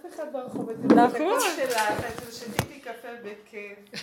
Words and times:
אף 0.00 0.14
אחד 0.14 0.32
ברחוב, 0.32 0.70
את 0.70 0.76
נכון. 0.84 1.40
שלך, 1.56 1.78
שתיתי 2.32 2.80
קפה 2.80 3.08
בכיף, 3.22 4.02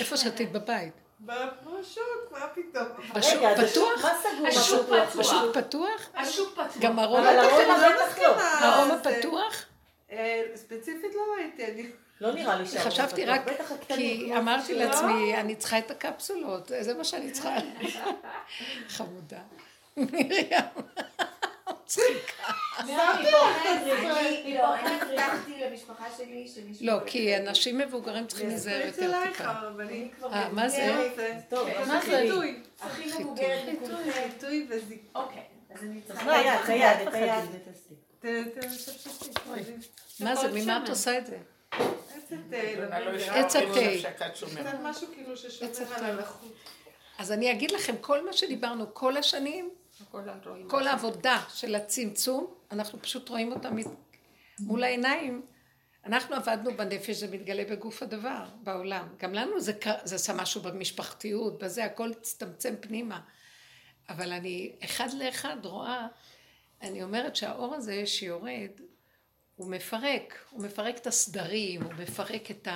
איפה 0.00 0.16
שתית 0.16 0.52
בבית? 0.52 0.92
בשוק, 1.20 2.04
מה 2.30 2.46
פתאום? 2.54 2.86
בשוק 3.14 3.42
השוק- 3.42 3.70
פתוח? 3.70 4.04
השוק 4.48 4.82
פתוח. 4.86 5.18
השוק 5.20 5.56
פתוח? 5.56 6.08
השוק 6.14 6.52
פתוח. 6.52 6.76
גם 6.80 6.92
פתוח? 6.92 7.04
ארומה 7.04 7.32
לא 7.32 7.42
לא. 7.42 8.06
מסכימה. 8.08 8.74
ארומה 8.76 8.96
זה- 9.04 9.18
פתוח? 9.20 9.64
אה, 10.12 10.42
ספציפית 10.54 11.14
לא 11.14 11.20
ראיתי, 11.36 11.64
אני... 11.66 11.90
לא 12.20 12.32
נראה 12.32 12.56
לי 12.56 12.66
שהארומה 12.66 12.90
חשבתי. 12.90 13.24
רק, 13.26 13.42
כי 13.88 14.32
אמרתי. 14.36 14.74
לעצמי, 14.74 15.36
אני 15.36 15.56
צריכה 15.56 15.78
את 15.78 15.90
הקפסולות, 15.90 16.70
זה 16.80 16.94
מה 16.94 17.04
שאני 17.04 17.30
צריכה. 17.30 17.50
חמודה. 18.96 19.38
מרים. 19.96 20.46
לא, 26.80 26.94
כי 27.06 27.36
אנשים 27.36 27.78
מבוגרים 27.78 28.26
צריכים 28.26 28.48
להיזהר 28.48 28.86
יותר 28.86 29.12
טיפה. 29.28 29.44
אה, 29.44 30.48
מה 30.52 30.68
זה? 30.68 31.10
מה 31.86 32.00
זה? 32.00 32.10
חיטוי. 32.22 32.62
הכי 32.80 33.10
מבוגרת. 33.18 33.64
חיטוי 34.32 34.66
וזיק. 34.70 35.02
אוקיי, 35.14 35.42
אז 35.70 35.82
אני 35.82 36.00
צריכה... 36.06 36.40
את 36.62 36.68
היד, 36.68 37.08
את. 37.54 37.68
מה 40.20 40.36
זה, 40.36 40.48
ממה 40.52 40.80
את 40.84 40.88
עושה 40.88 41.18
את 41.18 41.26
זה? 41.26 41.38
עץ 43.30 43.56
התה. 43.56 43.80
עץ 45.62 45.80
התה. 45.80 46.06
אז 47.18 47.32
אני 47.32 47.52
אגיד 47.52 47.70
לכם, 47.70 47.94
כל 48.00 48.26
מה 48.26 48.32
שדיברנו 48.32 48.94
כל 48.94 49.16
השנים, 49.16 49.70
כל 50.68 50.86
העבודה 50.86 51.42
של 51.48 51.74
הצמצום, 51.74 52.54
אנחנו 52.70 53.02
פשוט 53.02 53.28
רואים 53.28 53.52
אותה 53.52 53.70
מול 54.60 54.82
העיניים. 54.82 55.46
אנחנו 56.06 56.36
עבדנו 56.36 56.76
בנפש, 56.76 57.16
זה 57.16 57.28
מתגלה 57.30 57.64
בגוף 57.64 58.02
הדבר, 58.02 58.44
בעולם. 58.62 59.08
גם 59.18 59.34
לנו 59.34 59.60
זה, 59.60 59.72
זה 60.04 60.14
עשה 60.14 60.32
משהו 60.32 60.60
במשפחתיות, 60.60 61.62
בזה, 61.62 61.84
הכל 61.84 62.10
הצטמצם 62.10 62.74
פנימה. 62.80 63.20
אבל 64.08 64.32
אני 64.32 64.72
אחד 64.84 65.08
לאחד 65.18 65.56
רואה, 65.64 66.06
אני 66.82 67.02
אומרת 67.02 67.36
שהאור 67.36 67.74
הזה 67.74 68.06
שיורד, 68.06 68.70
הוא 69.56 69.70
מפרק, 69.70 70.44
הוא 70.50 70.62
מפרק 70.62 70.96
את 70.96 71.06
הסדרים, 71.06 71.82
הוא 71.82 71.92
מפרק 71.92 72.50
את 72.50 72.68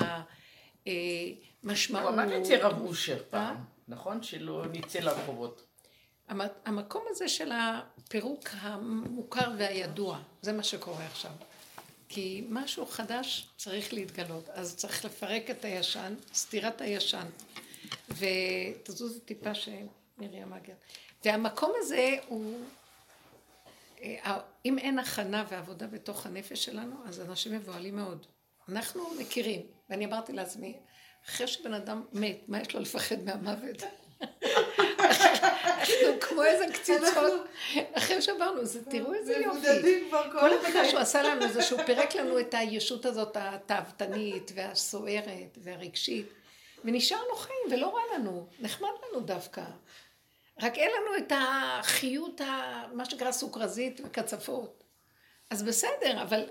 המשמעות. 0.82 2.04
הוא 2.04 2.14
אמר 2.14 2.36
את 2.36 2.44
זה 2.44 2.66
רב 2.66 2.80
אושר 2.80 3.22
פעם, 3.30 3.56
נכון? 3.88 4.22
שלא 4.22 4.64
נצא 4.72 4.98
לרחובות. 4.98 5.63
המ- 6.28 6.40
המקום 6.64 7.02
הזה 7.10 7.28
של 7.28 7.52
הפירוק 7.54 8.40
המוכר 8.60 9.50
והידוע, 9.58 10.18
זה 10.42 10.52
מה 10.52 10.62
שקורה 10.62 11.06
עכשיו. 11.06 11.30
כי 12.08 12.44
משהו 12.48 12.86
חדש 12.86 13.48
צריך 13.56 13.92
להתגלות, 13.92 14.48
אז 14.48 14.76
צריך 14.76 15.04
לפרק 15.04 15.50
את 15.50 15.64
הישן, 15.64 16.14
סתירת 16.34 16.80
הישן. 16.80 17.26
ותזוזי 18.08 19.20
טיפה 19.20 19.54
שמרים 19.54 20.50
מגיע. 20.50 20.74
והמקום 21.24 21.72
הזה 21.76 22.16
הוא, 22.28 22.60
אה, 24.02 24.38
אם 24.64 24.78
אין 24.78 24.98
הכנה 24.98 25.44
ועבודה 25.48 25.86
בתוך 25.86 26.26
הנפש 26.26 26.64
שלנו, 26.64 26.96
אז 27.06 27.20
אנשים 27.20 27.52
מבוהלים 27.52 27.96
מאוד. 27.96 28.26
אנחנו 28.68 29.04
מכירים, 29.18 29.60
ואני 29.90 30.04
אמרתי 30.04 30.32
לעצמי, 30.32 30.74
אחרי 31.28 31.46
שבן 31.46 31.74
אדם 31.74 32.02
מת, 32.12 32.38
מה 32.48 32.60
יש 32.60 32.74
לו 32.74 32.80
לפחד 32.80 33.16
מהמוות? 33.24 33.82
אנחנו 35.90 36.20
כמו 36.20 36.44
איזה 36.44 36.66
קציצות, 36.72 37.46
אחרי 37.92 38.22
שעברנו, 38.22 38.60
אז 38.60 38.78
תראו 38.90 39.14
איזה 39.14 39.36
יופי. 39.36 40.10
כל 40.10 40.52
העבודה. 40.52 40.88
שהוא 40.88 41.00
עשה 41.00 41.22
לנו 41.22 41.48
זה 41.48 41.62
שהוא 41.62 41.82
פירק 41.82 42.14
לנו 42.14 42.40
את 42.40 42.54
הישות 42.58 43.06
הזאת 43.06 43.36
התאוותנית 43.40 44.52
והסוערת 44.54 45.58
והרגשית, 45.62 46.26
ונשארנו 46.84 47.36
חיים 47.36 47.66
ולא 47.70 47.94
רע 47.96 48.18
לנו, 48.18 48.46
נחמד 48.60 48.88
לנו 49.08 49.20
דווקא. 49.20 49.64
רק 50.62 50.78
אין 50.78 50.90
לנו 50.90 51.16
את 51.16 51.32
החיות, 51.36 52.40
מה 52.92 53.04
שנקרא 53.04 53.32
סוכרזית 53.32 54.00
וקצפות. 54.04 54.84
אז 55.50 55.62
בסדר, 55.62 56.22
אבל 56.22 56.44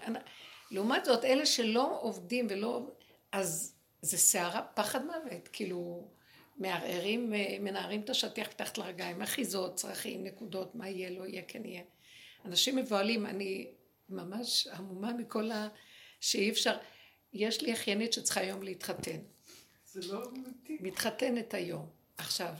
לעומת 0.71 1.05
זאת, 1.05 1.25
אלה 1.25 1.45
שלא 1.45 1.97
עובדים 2.01 2.47
ולא... 2.49 2.81
אז 3.31 3.73
זה 4.01 4.17
סערה, 4.17 4.61
פחד 4.73 5.05
מוות, 5.05 5.49
כאילו, 5.53 6.07
מערערים, 6.57 7.33
אה, 7.33 7.57
מנערים 7.59 8.01
את 8.01 8.09
השטיח 8.09 8.47
מתחת 8.47 8.77
לרגליים, 8.77 9.21
אחיזות, 9.21 9.75
צרכים, 9.75 10.23
נקודות, 10.23 10.75
מה 10.75 10.89
יהיה, 10.89 11.09
לא 11.09 11.25
יהיה, 11.25 11.41
כן 11.47 11.65
יהיה. 11.65 11.81
אנשים 12.45 12.75
מבוהלים, 12.75 13.25
אני 13.25 13.67
ממש 14.09 14.67
המומה 14.71 15.13
מכל 15.13 15.51
ה... 15.51 15.67
שאי 16.19 16.49
אפשר... 16.49 16.77
יש 17.33 17.61
לי 17.61 17.73
אחיינית 17.73 18.13
שצריכה 18.13 18.39
היום 18.39 18.63
להתחתן. 18.63 19.19
זה 19.85 20.13
לא 20.13 20.23
אמיתי. 20.29 20.77
מתחתנת 20.81 21.53
היום. 21.53 21.85
עכשיו, 22.17 22.53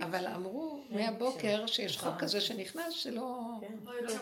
אבל 0.00 0.26
אמרו 0.26 0.84
מהבוקר 0.90 1.66
שיש 1.66 1.98
חוק 1.98 2.14
כזה 2.18 2.40
שנכנס 2.40 2.92
שלא... 2.92 3.40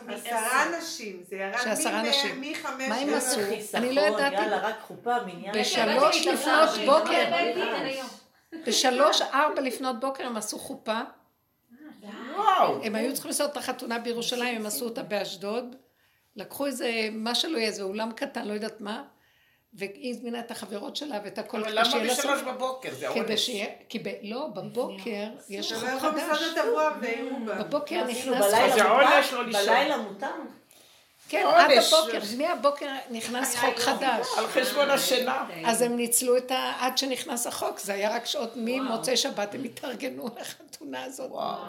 עשרה 0.09 0.77
אנשים, 0.77 1.23
זה 1.29 1.37
ירד. 1.37 1.55
מחמש... 2.41 2.89
מה 2.89 2.95
הם 2.95 3.15
עשו? 3.15 3.41
אני 3.75 3.93
לא 3.93 4.01
ידעתי. 4.01 4.37
בשלוש 5.55 6.27
לפנות 6.27 6.71
בוקר, 6.87 7.31
בוקר. 7.31 8.20
בשלוש, 8.67 9.23
ארבע 9.23 9.61
לפנות 9.61 10.01
בוקר 10.01 10.27
הם 10.27 10.37
עשו 10.37 10.59
חופה. 10.59 11.01
וואו. 12.37 12.83
הם 12.85 12.95
היו 12.95 13.13
צריכים 13.13 13.29
לעשות 13.29 13.53
את 13.53 13.57
החתונה 13.57 13.99
בירושלים, 13.99 14.57
הם 14.57 14.67
עשו 14.67 14.85
אותה 14.85 15.03
באשדוד. 15.03 15.77
לקחו 16.37 16.67
איזה, 16.67 17.09
מה 17.13 17.35
שלא 17.35 17.57
יהיה, 17.59 17.69
איזה 17.69 17.83
אולם 17.83 18.13
קטן, 18.13 18.49
לא 18.49 18.53
יודעת 18.53 18.81
מה. 18.81 19.03
והיא 19.75 20.11
הזמינה 20.11 20.41
את 20.41 20.51
החברות 20.51 20.97
שלה 20.97 21.19
ואת 21.25 21.39
הכל. 21.39 21.57
אבל 21.57 21.67
כדי 21.67 21.75
למה 21.75 21.85
שיהיה 21.85 22.05
לה 22.05 22.13
בשלוש 22.13 22.39
סוף- 22.41 22.49
בבוקר? 22.49 22.95
זה 22.95 23.07
כדי. 23.15 23.37
שיהיה, 23.39 23.67
כי 23.89 23.99
ב... 23.99 24.09
לא, 24.23 24.47
בבוקר 24.55 25.27
יש 25.49 25.73
חוק 25.73 25.85
לא 25.85 25.99
חדש. 25.99 26.43
בבוקר 27.59 28.05
נכנס 28.05 28.55
בלילה 29.53 29.97
מותר? 29.97 30.27
כן, 31.31 31.45
עונש. 31.45 31.93
עד 31.93 32.01
הבוקר, 32.01 32.19
מהבוקר 32.39 32.87
נכנס 33.11 33.57
חוק 33.57 33.79
חדש. 33.79 34.27
על 34.39 34.47
חשבון 34.47 34.91
השינה. 34.91 35.47
אז 35.65 35.83
הם 35.83 35.97
ניצלו 35.97 36.37
את 36.37 36.51
ה... 36.51 36.73
עד 36.81 36.99
שנכנס 36.99 37.47
החוק, 37.47 37.79
זה 37.79 37.93
היה 37.93 38.15
רק 38.15 38.27
שעות 38.27 38.53
ממוצאי 38.57 39.17
שבת, 39.17 39.55
הם 39.55 39.65
התארגנו 39.65 40.29
לחתונה 40.41 41.05
הזאת. 41.05 41.31
וואו. 41.31 41.63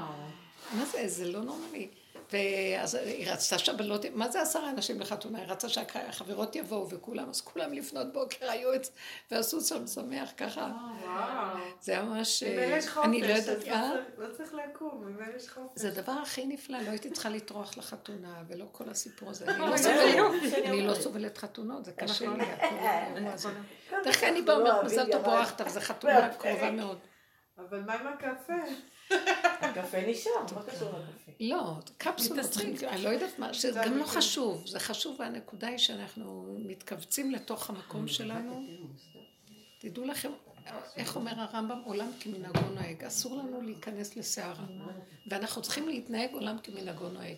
מה 0.71 0.85
זה, 0.85 1.07
זה 1.07 1.25
לא 1.25 1.39
נורמלי. 1.39 1.87
ואז 2.31 2.95
היא 2.95 3.31
רצתה 3.31 3.57
שבלות, 3.57 4.05
מה 4.13 4.29
זה 4.29 4.41
עשרה 4.41 4.69
אנשים 4.69 4.99
לחתונה? 4.99 5.37
היא 5.39 5.47
רצתה 5.47 5.69
שהחברות 5.69 6.55
יבואו 6.55 6.89
וכולם, 6.89 7.29
אז 7.29 7.41
כולם 7.41 7.73
לפנות 7.73 8.13
בוקר 8.13 8.49
היו 8.49 8.73
את... 8.73 8.87
ועשו 9.31 9.61
שם 9.61 9.87
שמח 9.87 10.29
ככה. 10.37 10.71
וואו. 11.03 11.57
זה 11.81 11.91
היה 11.91 12.01
ממש... 12.03 12.43
חופש, 12.87 13.05
אני 13.05 13.21
לא 13.21 13.27
יודעת, 13.33 13.67
לא 13.67 13.71
אה? 13.73 13.91
צריך- 13.91 14.05
לא 14.17 14.33
צריך 14.37 14.53
לקום, 14.53 15.17
יש 15.37 15.49
חופש. 15.49 15.71
זה 15.75 15.87
הדבר 15.87 16.11
הכי 16.11 16.45
נפלא, 16.45 16.77
לא 16.81 16.89
הייתי 16.89 17.09
צריכה 17.11 17.29
לטרוח 17.29 17.77
לחתונה 17.77 18.43
ולא 18.47 18.65
כל 18.71 18.89
הסיפור 18.89 19.29
הזה. 19.29 19.45
אני 19.47 19.59
לא 19.71 19.77
סובלת- 19.77 20.65
אני 20.65 20.87
לא. 20.87 20.93
סובלת 20.93 21.37
חתונות, 21.37 21.85
זה 21.85 21.91
קשה 21.91 22.23
לי. 22.25 22.27
נכון. 22.37 22.41
הכל 22.41 22.75
האירוע 22.75 23.33
הזה. 23.33 23.49
כן, 23.89 23.95
דרך 24.03 24.19
כלל 24.19 24.29
אני 24.29 24.39
לא 24.41 24.45
באה 24.45 24.55
ואומרת 24.57 24.73
אוהבים 24.73 24.99
מזל 24.99 25.11
טוב 25.11 25.21
גם 25.25 25.31
ברכת, 25.31 25.61
וזו 25.65 25.79
חתונה 25.79 26.29
קרובה 26.33 26.71
מאוד. 26.71 26.97
אבל 27.57 27.79
מה 27.79 27.93
עם 27.93 28.07
הקפה? 28.07 28.53
הקפה 29.61 29.97
נשאר, 30.07 30.31
מה 30.55 30.63
קשור 30.63 30.89
לקפה? 30.89 31.31
לא, 31.39 31.73
קפסולות 31.97 32.57
אני 32.87 33.03
לא 33.03 33.09
יודעת 33.09 33.39
מה, 33.39 33.53
זה 33.53 33.71
גם 33.85 33.97
לא 33.97 34.05
חשוב, 34.05 34.67
זה 34.67 34.79
חשוב 34.79 35.15
והנקודה 35.19 35.67
היא 35.67 35.77
שאנחנו 35.77 36.57
מתכווצים 36.65 37.31
לתוך 37.31 37.69
המקום 37.69 38.07
שלנו. 38.07 38.65
תדעו 39.79 40.05
לכם, 40.05 40.31
איך 40.97 41.15
אומר 41.15 41.31
הרמב"ם, 41.35 41.81
עולם 41.85 42.11
כמנהגו 42.19 42.69
נוהג, 42.73 43.03
אסור 43.03 43.37
לנו 43.37 43.61
להיכנס 43.61 44.15
לסערה, 44.15 44.65
ואנחנו 45.27 45.61
צריכים 45.61 45.87
להתנהג 45.87 46.33
עולם 46.33 46.57
כמנהגו 46.63 47.09
נוהג. 47.09 47.37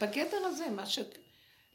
בגדר 0.00 0.44
הזה, 0.46 0.70
מה 0.70 0.86
ש... 0.86 0.98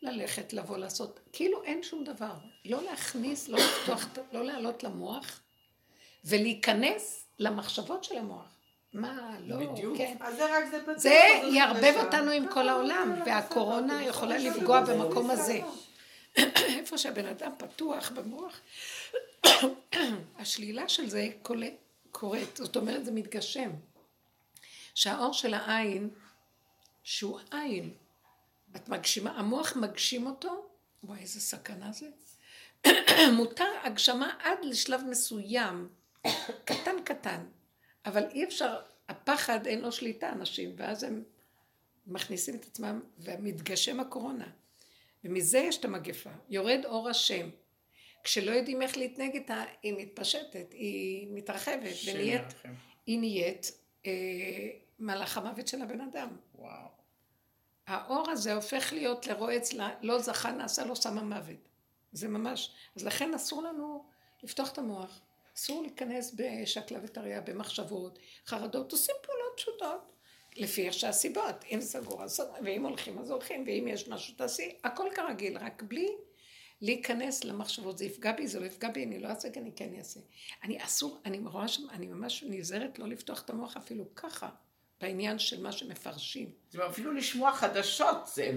ללכת, 0.02 0.54
לבוא, 0.54 0.78
לעשות, 0.78 1.20
כאילו 1.34 1.64
אין 1.64 1.84
שום 1.84 2.04
דבר. 2.04 2.34
לא 2.66 2.84
להכניס, 2.84 3.50
לא 3.50 3.60
לפתוח, 3.60 4.08
לא 4.32 4.44
לעלות 4.44 4.84
למוח, 4.84 5.42
ולהיכנס 6.26 7.28
למחשבות 7.40 8.04
של 8.04 8.18
המוח. 8.18 8.61
מה, 8.94 9.36
לא, 9.46 9.56
בדיוק. 9.56 9.98
כן. 9.98 10.18
אז 10.20 10.36
זה 10.36 10.58
רק 10.58 10.66
זה 10.72 10.82
פתוח. 10.82 10.98
זה 10.98 11.20
יערבב. 11.54 11.94
אותנו 11.98 12.32
עם 12.32 12.48
כל 12.48 12.70
העולם, 12.70 13.22
והקורונה 13.26 14.04
יכולה 14.04 14.38
לפגוע 14.38 14.82
במקום 14.82 15.30
הזה. 15.30 15.60
איפה 16.80 16.98
שהבן 16.98 17.26
אדם 17.26 17.52
פתוח 17.58 18.12
במוח, 18.12 18.60
השלילה 20.40 20.90
של 20.90 21.10
זה 21.10 21.28
קורית, 22.12 22.58
זאת 22.58 22.76
אומרת 22.76 23.06
זה 23.06 23.12
מתגשם. 23.12 23.70
שהאור 24.96 25.34
של 25.34 25.54
העין, 25.54 26.10
שהוא 27.04 27.40
עין, 27.52 27.94
את 28.76 28.90
מגשימה, 28.90 29.32
המוח 29.32 29.76
מגשים 29.76 30.26
אותו, 30.26 30.66
וואי 31.04 31.20
איזה 31.20 31.42
סכנה 31.42 31.92
זה. 31.92 32.08
מותר 33.38 33.70
הגשמה 33.84 34.34
עד 34.40 34.58
לשלב 34.64 35.02
מסוים, 35.10 35.90
קטן 36.66 37.04
קטן, 37.04 37.46
אבל 38.06 38.24
אי 38.30 38.44
אפשר, 38.44 38.80
הפחד 39.10 39.68
אין 39.68 39.82
לו 39.82 39.92
שליטה 39.92 40.30
אנשים, 40.30 40.74
ואז 40.78 41.04
הם 41.04 41.24
מכניסים 42.08 42.56
את 42.56 42.66
עצמם, 42.66 43.02
ומתגשם 43.20 44.00
הקורונה. 44.00 44.48
ומזה 45.24 45.58
יש 45.58 45.78
את 45.78 45.86
המגפה. 45.86 46.30
יורד 46.50 46.86
אור 46.86 47.10
השם. 47.10 47.50
כשלא 48.24 48.52
יודעים 48.52 48.82
איך 48.82 48.98
להתנהג 48.98 49.34
איתה, 49.34 49.64
היא 49.84 49.94
מתפשטת, 49.98 50.72
היא 50.72 51.28
מתרחבת, 51.32 51.96
ונהיית, 52.08 52.42
ירחם. 52.42 52.74
היא 53.06 53.20
נהיית 53.20 53.72
אה, 54.06 54.12
מלאך 55.00 55.38
המוות 55.38 55.68
של 55.68 55.82
הבן 55.82 56.02
אדם. 56.02 56.38
וואו. 56.56 56.88
האור 57.88 58.30
הזה 58.30 58.54
הופך 58.54 58.94
להיות 58.94 59.28
לרועץ, 59.28 59.74
לא 60.02 60.20
זכה, 60.20 60.52
נעשה 60.52 60.86
לו 60.86 60.96
סם 60.96 61.18
המוות. 61.18 61.70
זה 62.12 62.28
ממש, 62.28 62.72
אז 62.96 63.06
לכן 63.06 63.34
אסור 63.34 63.64
לנו 63.64 64.06
לפתוח 64.44 64.72
את 64.72 64.78
המוח. 64.78 65.22
אסור 65.62 65.82
להיכנס 65.82 66.36
בשקלא 66.36 66.98
וטריא, 67.04 67.40
במחשבות, 67.40 68.20
חרדות, 68.46 68.92
עושים 68.92 69.16
פעולות 69.22 69.54
פשוטות. 69.58 70.12
לפי 70.58 70.86
איך 70.86 70.94
שהסיבות, 70.94 71.56
אם 71.72 71.82
סגור 71.82 72.24
אז 72.24 72.32
סגור, 72.32 72.56
ואם 72.64 72.86
הולכים 72.86 73.20
אז 73.20 73.30
הולכים, 73.30 73.64
ואם 73.68 73.88
יש 73.88 74.08
משהו 74.08 74.34
תעשי, 74.38 74.76
הכל 74.84 75.10
כרגיל, 75.16 75.58
רק 75.58 75.84
בלי 75.84 76.08
להיכנס 76.82 77.44
למחשבות, 77.44 77.98
זה 77.98 78.06
יפגע 78.06 78.32
בי, 78.32 78.48
זה 78.48 78.60
לא 78.60 78.66
יפגע 78.66 78.90
בי, 78.90 79.04
אני 79.04 79.20
לא 79.20 79.28
אעשה, 79.28 79.48
אני 79.58 79.72
כן 79.76 79.90
אעשה. 79.98 80.20
אני 80.64 80.84
אסור, 80.84 81.22
אני 81.26 81.40
רואה 81.40 81.68
שם, 81.68 81.90
אני 81.90 82.08
ממש 82.08 82.44
נזהרת 82.48 83.00
לא 83.00 83.08
לפתוח 83.08 83.42
את 83.42 83.50
המוח 83.50 83.78
אפילו 83.78 84.16
ככה, 84.16 84.50
בעניין 85.02 85.40
של 85.40 85.64
מה 85.64 85.72
שמפרשים. 85.72 86.52
זה 86.72 86.88
אפילו 86.88 87.14
לשמוע 87.14 87.54
חדשות, 87.54 88.28
זה... 88.28 88.52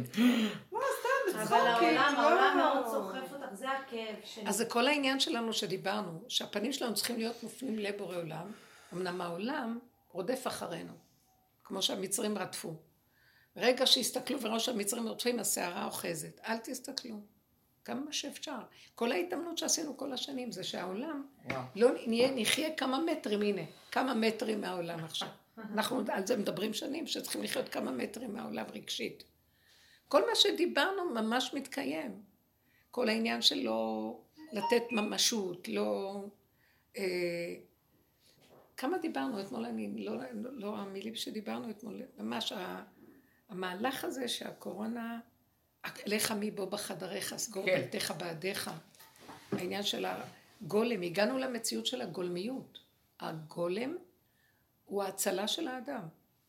אבל 1.42 1.56
העולם, 1.56 2.14
לא. 2.16 2.20
העולם 2.20 2.56
מאוד 2.58 2.86
סוחף 2.86 3.32
אותך, 3.32 3.54
זה 3.54 3.70
הכאב 3.70 4.16
שלי. 4.24 4.44
אז 4.46 4.56
זה 4.56 4.64
כל 4.64 4.86
העניין 4.86 5.20
שלנו 5.20 5.52
שדיברנו, 5.52 6.20
שהפנים 6.28 6.72
שלנו 6.72 6.94
צריכים 6.94 7.18
להיות 7.18 7.42
מופנים 7.42 7.78
לבורא 7.78 8.16
עולם, 8.16 8.52
אמנם 8.92 9.20
העולם 9.20 9.78
רודף 10.12 10.46
אחרינו, 10.46 10.92
כמו 11.64 11.82
שהמצרים 11.82 12.38
רדפו. 12.38 12.74
רגע 13.56 13.86
שהסתכלו 13.86 14.40
וראו 14.40 14.60
שהמצרים 14.60 15.08
רודפים, 15.08 15.38
הסערה 15.38 15.84
אוחזת. 15.84 16.40
אל 16.48 16.56
תסתכלו, 16.58 17.20
כמה 17.84 18.12
שאפשר. 18.12 18.58
כל 18.94 19.12
ההתאמנות 19.12 19.58
שעשינו 19.58 19.96
כל 19.96 20.12
השנים 20.12 20.52
זה 20.52 20.64
שהעולם, 20.64 21.26
וואו. 21.44 21.62
לא 21.76 21.88
נהיה, 22.06 22.30
נחיה 22.34 22.74
כמה 22.74 22.98
מטרים, 22.98 23.42
הנה, 23.42 23.62
כמה 23.92 24.14
מטרים 24.14 24.60
מהעולם 24.60 25.04
עכשיו. 25.04 25.28
אנחנו 25.72 26.02
על 26.08 26.26
זה 26.26 26.36
מדברים 26.36 26.74
שנים, 26.74 27.06
שצריכים 27.06 27.42
לחיות 27.42 27.68
כמה 27.68 27.90
מטרים 27.90 28.34
מהעולם 28.34 28.64
רגשית. 28.74 29.24
כל 30.08 30.20
מה 30.20 30.34
שדיברנו 30.34 31.10
ממש 31.10 31.54
מתקיים. 31.54 32.22
כל 32.90 33.08
העניין 33.08 33.42
של 33.42 33.58
לא 33.58 34.18
לתת 34.52 34.82
ממשות, 34.92 35.68
לא... 35.68 36.20
אה, 36.96 37.54
כמה 38.76 38.98
דיברנו 38.98 39.40
אתמול, 39.40 39.64
אני, 39.64 40.04
לא, 40.04 40.16
לא, 40.16 40.50
לא 40.52 40.76
המילים 40.76 41.14
שדיברנו 41.14 41.70
אתמול, 41.70 42.02
ממש 42.18 42.52
ה, 42.52 42.82
המהלך 43.48 44.04
הזה 44.04 44.28
שהקורונה, 44.28 45.20
לך 46.06 46.34
מבוא 46.40 46.64
בחדריך, 46.64 47.36
סגור 47.36 47.66
כן. 47.66 47.80
דלתיך 47.80 48.14
בעדיך, 48.18 48.70
העניין 49.52 49.82
של 49.82 50.06
הגולם, 50.60 51.02
הגענו 51.02 51.38
למציאות 51.38 51.86
של 51.86 52.00
הגולמיות. 52.00 52.78
הגולם 53.20 53.96
הוא 54.84 55.02
ההצלה 55.02 55.48
של 55.48 55.68
האדם. 55.68 56.02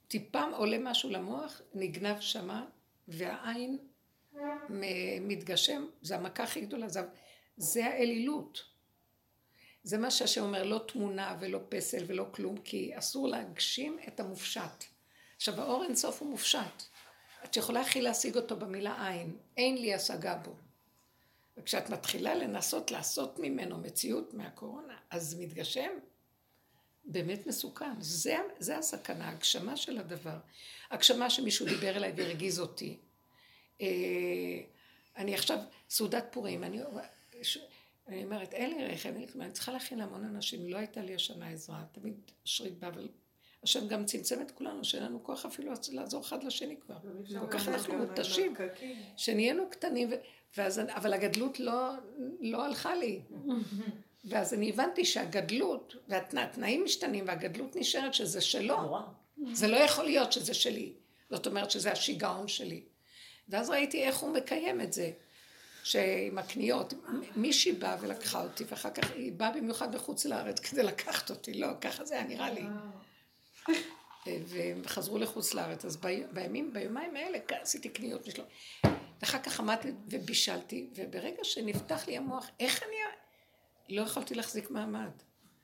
טיפה 0.07 0.43
עולה 0.43 0.77
משהו 0.79 1.09
למוח, 1.09 1.61
נגנב 1.73 2.19
שמה, 2.19 2.65
והעין 3.07 3.77
מתגשם, 5.21 5.85
זה 6.01 6.15
המכה 6.15 6.43
הכי 6.43 6.61
גדולה, 6.61 6.87
זה, 6.87 7.01
זה 7.57 7.85
האלילות. 7.85 8.63
זה 9.83 9.97
מה 9.97 10.11
שהשם 10.11 10.41
אומר, 10.41 10.63
לא 10.63 10.85
תמונה 10.87 11.37
ולא 11.39 11.59
פסל 11.69 12.03
ולא 12.07 12.25
כלום, 12.31 12.57
כי 12.57 12.97
אסור 12.97 13.27
להגשים 13.27 13.97
את 14.07 14.19
המופשט. 14.19 14.83
עכשיו, 15.35 15.61
האור 15.61 15.83
אינסוף 15.83 16.21
הוא 16.21 16.29
מופשט. 16.29 16.83
את 17.43 17.57
יכולה 17.57 17.81
הכי 17.81 18.01
להשיג 18.01 18.35
אותו 18.35 18.55
במילה 18.55 19.07
עין, 19.07 19.37
אין 19.57 19.77
לי 19.77 19.93
השגה 19.93 20.35
בו. 20.35 20.55
וכשאת 21.57 21.89
מתחילה 21.89 22.35
לנסות 22.35 22.91
לעשות 22.91 23.39
ממנו 23.39 23.77
מציאות 23.77 24.33
מהקורונה, 24.33 24.97
אז 25.09 25.39
מתגשם. 25.39 25.89
באמת 27.05 27.47
מסוכן. 27.47 28.01
זה, 28.01 28.35
זה 28.59 28.77
הסכנה, 28.77 29.29
הגשמה 29.29 29.77
של 29.77 29.97
הדבר. 29.97 30.37
הגשמה 30.91 31.29
שמישהו 31.29 31.65
דיבר 31.65 31.95
אליי 31.97 32.13
והרגיז 32.15 32.59
אותי. 32.59 32.97
אה, 33.81 33.87
אני 35.17 35.33
עכשיו, 35.33 35.59
סעודת 35.89 36.25
פורים, 36.31 36.63
אני, 36.63 36.79
ש- 37.41 37.57
אני 38.07 38.23
אומרת, 38.23 38.53
אין 38.53 38.77
לי 38.77 38.85
רכב, 38.87 39.09
אין 39.09 39.21
לי 39.21 39.27
כלום, 39.27 39.41
אני 39.43 39.51
צריכה 39.51 39.71
להכין 39.71 39.99
להמון 39.99 40.23
אנשים, 40.23 40.69
לא 40.69 40.77
הייתה 40.77 41.01
לי 41.01 41.15
השנה 41.15 41.49
עזרה, 41.49 41.83
תמיד 41.91 42.13
שרית 42.45 42.79
בא, 42.79 42.87
אבל 42.87 43.07
השם 43.63 43.87
גם 43.87 44.05
צמצם 44.05 44.41
את 44.41 44.51
כולנו, 44.51 44.83
שאין 44.83 45.03
לנו 45.03 45.23
כוח 45.23 45.45
אפילו 45.45 45.73
לעזור 45.91 46.21
אחד 46.21 46.43
לשני 46.43 46.75
כבר. 46.79 46.97
כל 47.39 47.47
כך 47.51 47.67
אנחנו 47.67 47.93
מותשים. 48.09 48.53
שנהיינו 49.17 49.69
קטנים, 49.69 50.09
ו... 50.11 50.13
ואז, 50.57 50.81
אבל 50.87 51.13
הגדלות 51.13 51.59
לא, 51.59 51.89
לא 52.41 52.65
הלכה 52.65 52.95
לי. 52.95 53.21
ואז 54.25 54.53
אני 54.53 54.69
הבנתי 54.69 55.05
שהגדלות, 55.05 55.95
והתנאים 56.07 56.83
משתנים, 56.83 57.27
והגדלות 57.27 57.75
נשארת 57.75 58.13
שזה 58.13 58.41
שלו. 58.41 58.97
זה 59.51 59.67
לא 59.67 59.77
יכול 59.77 60.05
להיות 60.05 60.31
שזה 60.31 60.53
שלי. 60.53 60.93
זאת 61.29 61.47
אומרת 61.47 61.71
שזה 61.71 61.91
השיגעון 61.91 62.47
שלי. 62.47 62.83
ואז 63.49 63.69
ראיתי 63.69 64.03
איך 64.03 64.17
הוא 64.17 64.33
מקיים 64.33 64.81
את 64.81 64.93
זה. 64.93 65.11
שעם 65.85 66.37
הקניות, 66.37 66.93
מישהי 67.35 67.71
באה 67.71 67.97
ולקחה 68.01 68.43
אותי, 68.43 68.63
ואחר 68.69 68.89
כך 68.89 69.11
היא 69.11 69.31
באה 69.31 69.51
במיוחד 69.51 69.95
מחוץ 69.95 70.25
לארץ 70.25 70.59
כדי 70.59 70.83
לקחת 70.83 71.29
אותי, 71.29 71.53
לא, 71.53 71.67
ככה 71.81 72.05
זה 72.05 72.13
היה 72.13 72.23
נראה 72.23 72.51
לי. 72.51 72.63
והם 74.25 74.81
חזרו 74.85 75.17
לחוץ 75.17 75.53
לארץ, 75.53 75.85
אז 75.85 75.97
בי, 75.97 76.23
בימים, 76.31 76.73
ביומיים 76.73 77.15
האלה 77.15 77.37
עשיתי 77.49 77.89
קניות 77.89 78.27
משלום. 78.27 78.47
ואחר 79.21 79.39
כך 79.39 79.59
עמדתי 79.59 79.91
ובישלתי, 80.09 80.89
וברגע 80.95 81.43
שנפתח 81.43 82.07
לי 82.07 82.17
המוח, 82.17 82.49
איך 82.59 82.83
אני... 82.83 82.95
לא 83.89 84.01
יכולתי 84.01 84.35
להחזיק 84.35 84.71
מעמד. 84.71 85.11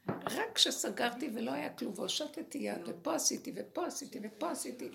רק 0.07 0.55
כשסגרתי 0.55 1.29
ולא 1.33 1.51
היה 1.51 1.73
כלום, 1.73 1.93
והושטתי 1.95 2.57
יד, 2.57 2.81
ופה 2.85 3.15
עשיתי, 3.15 3.53
ופה 3.55 3.85
עשיתי, 3.85 4.19
ופה 4.23 4.51
עשיתי, 4.51 4.89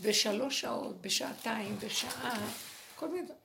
ושלוש 0.00 0.60
שעות, 0.60 1.00
בשעתיים, 1.00 1.76
בשעה, 1.78 2.52
כל 2.96 3.08
מיני 3.08 3.22
דברים. 3.22 3.40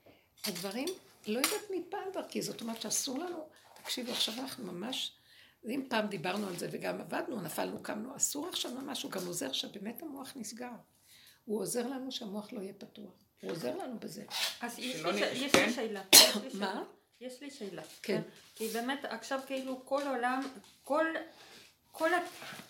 הדברים, 0.48 0.88
לא 1.28 1.38
יודעת 1.38 1.70
מי 1.72 1.84
פעם 1.90 2.12
דרכי, 2.14 2.42
זאת 2.42 2.62
אומרת 2.62 2.82
שאסור 2.82 3.20
לנו, 3.20 3.48
תקשיבו, 3.84 4.12
עכשיו 4.12 4.34
אנחנו 4.40 4.74
ממש, 4.74 5.12
אם 5.66 5.86
פעם 5.90 6.08
דיברנו 6.08 6.48
על 6.48 6.58
זה 6.58 6.68
וגם 6.72 7.02
עבדנו, 7.02 7.42
נפלנו, 7.42 7.84
קמנו, 7.84 8.16
אסור 8.16 8.48
עכשיו 8.48 8.72
ממש, 8.72 9.04
הוא 9.04 9.12
גם 9.12 9.28
עוזר 9.28 9.52
שבאמת 9.52 10.04
המוח 10.04 10.34
נסגר. 10.36 10.72
הוא 11.46 11.62
עוזר 11.62 11.88
לנו 11.88 12.12
שהמוח 12.12 12.54
לא 12.54 12.62
יהיה 12.62 12.74
פתוח. 12.74 13.14
הוא 13.42 13.52
עוזר 13.52 13.78
לנו 13.78 14.00
בזה. 14.00 14.24
אז 14.62 14.80
יש 14.80 15.06
לי, 15.06 15.50
כן? 15.50 15.72
שאלה. 15.72 16.02
מה? 16.54 16.84
יש 17.26 17.42
לי 17.42 17.52
שאלה. 17.52 17.82
כן. 18.02 18.22
כי 18.56 18.68
באמת 18.68 19.06
עכשיו 19.06 19.40
כאילו 19.48 19.86
כל 19.86 20.02
עולם, 20.08 20.42
כל, 20.84 21.06
כל, 21.92 22.10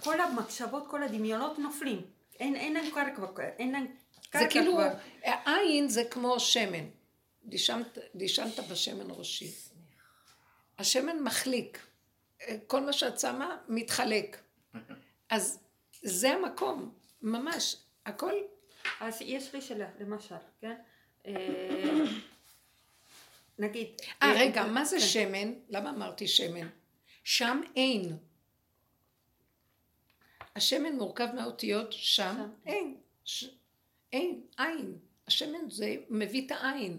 כל 0.04 0.22
המחשבות, 0.22 0.88
כל 0.88 1.04
הדמיונות 1.04 1.60
נופלים. 1.60 2.02
אין, 2.40 2.56
אין 2.56 2.74
להם 2.74 2.86
קרקע, 2.94 3.44
אין 3.44 3.72
להם 3.72 3.88
קרקע 4.30 4.40
זה 4.40 4.50
כאילו, 4.50 4.74
כבר. 4.74 4.94
העין 5.24 5.90
זה 5.90 6.04
כמו 6.04 6.40
שמן. 6.40 6.86
דישנת, 7.44 7.98
דישנת 8.16 8.60
בשמן 8.60 9.08
ראשי. 9.10 9.52
השמן 10.80 11.20
מחליק. 11.20 11.88
כל 12.68 12.82
מה 12.82 12.94
שאת 12.94 13.20
שמה 13.20 13.58
מתחלק. 13.68 14.38
אז 15.30 15.60
זה 16.02 16.30
המקום, 16.30 16.94
ממש. 17.22 17.76
הכל, 18.06 18.34
אז 19.00 19.22
יש 19.22 19.56
לי 19.56 19.62
שאלה, 19.62 19.88
למשל, 20.00 20.36
כן? 20.62 20.76
אה, 23.60 23.66
נגיד... 23.68 23.88
אה 24.24 24.34
רגע, 24.36 24.66
מה 24.66 24.86
זה 24.86 24.98
כן. 25.00 25.06
שמן? 25.06 25.54
למה 25.70 25.90
אמרתי 25.90 26.28
שמן? 26.28 26.68
שם 27.24 27.62
אין. 27.76 28.18
השמן 30.56 30.96
מורכב 30.96 31.28
מהאותיות 31.36 31.94
שם, 31.94 32.36
שם. 32.38 32.50
אין. 32.66 32.98
ש... 33.26 33.46
אין, 34.14 34.42
עין. 34.58 34.98
השמן 35.28 35.70
זה 35.70 35.96
מביא 36.10 36.46
את 36.46 36.52
העין. 36.52 36.98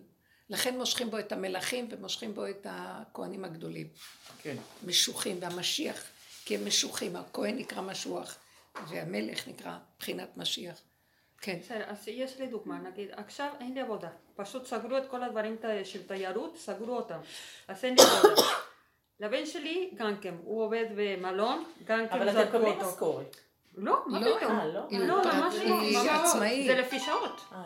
לכן 0.50 0.78
מושכים 0.78 1.10
בו 1.10 1.18
את 1.18 1.32
המלכים 1.32 1.88
ומושכים 1.90 2.34
בו 2.34 2.46
את 2.46 2.66
הכהנים 2.70 3.44
הגדולים. 3.44 3.88
כן. 4.42 4.56
משוחים, 4.86 5.38
והמשיח, 5.40 6.04
כי 6.44 6.56
הם 6.56 6.66
משוחים. 6.66 7.16
הכהן 7.16 7.56
נקרא 7.56 7.80
משוח, 7.80 8.38
והמלך 8.88 9.48
נקרא 9.48 9.78
בחינת 9.98 10.36
משיח. 10.36 10.80
כן. 11.40 11.59
בסדר, 11.62 11.85
אז 11.87 12.09
יש 12.09 12.38
לי 12.40 12.47
דוגמה, 12.47 12.78
נגיד, 12.78 13.09
עכשיו 13.12 13.49
אין 13.61 13.75
לי 13.75 13.81
עבודה, 13.81 14.09
פשוט 14.37 14.66
סגרו 14.66 14.97
את 14.97 15.02
כל 15.11 15.23
הדברים 15.23 15.57
ת- 15.57 15.87
של 15.87 16.02
תיירות, 16.07 16.57
סגרו 16.57 16.97
אותם, 16.97 17.19
אז 17.69 17.85
אין 17.85 17.95
לי 17.95 18.05
עבודה. 18.19 18.43
לבן 19.21 19.47
שלי 19.47 19.90
גם 19.95 20.16
כן, 20.21 20.35
הוא 20.45 20.62
עובד 20.64 20.85
במלון, 20.97 21.64
גם 21.85 21.99
כן 22.09 22.14
אבל 22.14 22.28
אתם 22.28 22.38
זרקו 22.38 22.49
מקבלים 22.59 22.78
אותו. 22.78 22.88
משכורת. 22.88 23.37
לא, 23.76 24.02
מה 24.07 24.21
לא, 24.21 24.37
פתאום? 24.38 24.59
אה, 24.59 24.66
לא? 24.66 24.81
לא, 24.90 25.23
פרט- 25.23 25.35
ממש 25.35 25.55
לא. 25.55 25.81
היא 25.81 25.99
ממש- 25.99 26.09
עצמאית. 26.31 26.66
זה 26.66 26.75
לפי 26.81 27.00
שעות, 27.00 27.40
אה. 27.52 27.62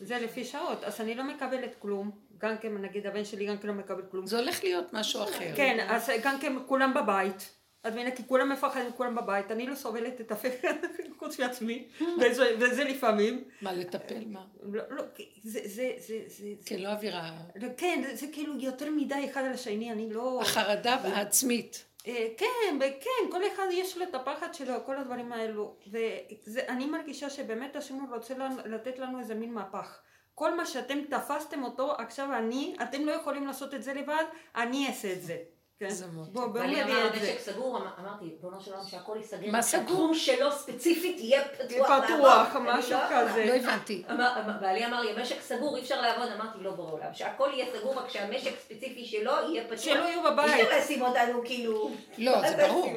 זה 0.00 0.18
לפי 0.18 0.44
שעות, 0.44 0.84
אז 0.84 1.00
אני 1.00 1.14
לא 1.14 1.24
מקבלת 1.24 1.74
כלום, 1.78 2.10
גם 2.38 2.58
כן, 2.58 2.76
נגיד 2.76 3.06
הבן 3.06 3.24
שלי 3.24 3.46
גם 3.46 3.58
כן 3.58 3.68
לא 3.68 3.74
מקבל 3.74 4.02
כלום. 4.10 4.26
זה 4.26 4.38
הולך 4.38 4.64
להיות 4.64 4.92
משהו 4.92 5.22
אחר. 5.24 5.52
כן, 5.56 5.86
אז 5.90 6.10
גם 6.24 6.38
כן 6.40 6.56
כולם 6.66 6.94
בבית, 6.94 7.55
את 7.88 7.92
מבינה, 7.92 8.10
כי 8.10 8.22
כולם 8.26 8.48
מפחדים, 8.48 8.92
כולם 8.96 9.14
בבית, 9.14 9.50
אני 9.50 9.66
לא 9.66 9.74
סובלת 9.74 10.20
את 10.20 10.32
הפחד 10.32 10.74
חוץ 11.18 11.40
מעצמי, 11.40 11.88
וזה, 12.20 12.56
וזה 12.60 12.84
לפעמים. 12.84 13.44
מה, 13.62 13.72
לטפל? 13.72 14.24
מה? 14.26 14.44
לא, 14.62 14.82
לא, 14.90 15.02
זה, 15.42 15.60
זה, 15.64 15.92
זה, 15.98 16.18
זה, 16.26 16.46
כן, 16.66 16.78
לא 16.78 16.88
אווירה. 16.88 17.30
זה, 17.60 17.68
כן, 17.76 18.02
זה, 18.14 18.26
כאילו 18.32 18.60
יותר 18.60 18.90
מדי 18.90 19.30
אחד 19.30 19.44
על 19.44 19.52
השני, 19.52 19.92
אני 19.92 20.12
לא... 20.12 20.40
החרדה 20.42 20.94
העצמית. 20.94 21.84
אה, 22.06 22.28
כן, 22.36 22.76
וכן, 22.76 23.30
כל 23.30 23.40
אחד 23.54 23.66
יש 23.72 23.96
לו 23.96 24.04
את 24.04 24.14
הפחד 24.14 24.54
שלו, 24.54 24.74
כל 24.86 24.96
הדברים 24.96 25.32
האלו. 25.32 25.76
ואני 26.46 26.86
מרגישה 26.86 27.30
שבאמת 27.30 27.76
השם 27.76 27.94
רוצה 28.10 28.34
לתת 28.64 28.98
לנו 28.98 29.18
איזה 29.18 29.34
מין 29.34 29.54
מהפך. 29.54 29.98
כל 30.34 30.56
מה 30.56 30.66
שאתם 30.66 30.98
תפסתם 31.10 31.64
אותו, 31.64 31.92
עכשיו 31.98 32.28
אני, 32.38 32.76
אתם 32.82 33.06
לא 33.06 33.12
יכולים 33.12 33.46
לעשות 33.46 33.74
את 33.74 33.82
זה 33.82 33.94
לבד, 33.94 34.24
אני 34.56 34.86
אעשה 34.88 35.12
את 35.12 35.22
זה. 35.22 35.36
כן? 35.80 35.88
זה 35.90 36.06
מאוד 36.06 36.32
בוא, 36.32 36.46
בוא 36.46 36.60
ואני 36.60 36.82
נביא 36.84 36.94
את 37.06 37.20
זה. 37.20 37.32
משק 37.32 37.40
סגור, 37.40 37.76
אמ- 37.78 38.04
אמרתי, 38.04 38.24
ריבונו 38.24 38.60
של 38.60 38.72
עולם 38.72 38.84
שהכל 38.86 39.16
ייסגר. 39.16 39.50
מה 39.52 39.62
סגור? 39.62 39.82
שהתחום 39.86 40.14
שלו 40.14 40.52
ספציפית 40.52 41.16
יהיה 41.20 41.42
פתוח. 41.48 42.04
פתוח, 42.04 42.56
משהו 42.60 42.92
לא. 42.92 42.98
כזה. 43.10 43.44
לא 43.46 43.52
הבנתי. 43.52 44.02
אמר- 44.10 44.40
אמר- 44.44 44.60
בעלי 44.60 44.86
אמר 44.86 45.00
לי, 45.00 45.10
המשק 45.10 45.40
סגור, 45.40 45.76
אי 45.76 45.82
אפשר 45.82 46.00
לעבוד, 46.00 46.28
אמרתי, 46.32 46.58
לא 46.60 46.70
ברור 46.70 46.90
עולם, 46.90 47.14
שהכל 47.14 47.50
יהיה 47.52 47.66
סגור, 47.78 47.94
רק 47.94 48.08
שהמשק 48.10 48.52
ספציפי 48.60 49.04
שלו 49.04 49.32
יהיה 49.50 49.64
פתוח. 49.64 49.78
שלא 49.80 49.94
יהיו 50.04 50.26
אי 50.26 50.32
בבית. 50.32 50.50
אפשר 50.60 50.78
לשים 50.78 51.02
אותנו 51.02 51.42
כאילו... 51.44 51.90
לא, 52.18 52.48
זה 52.50 52.66
ברור. 52.68 52.88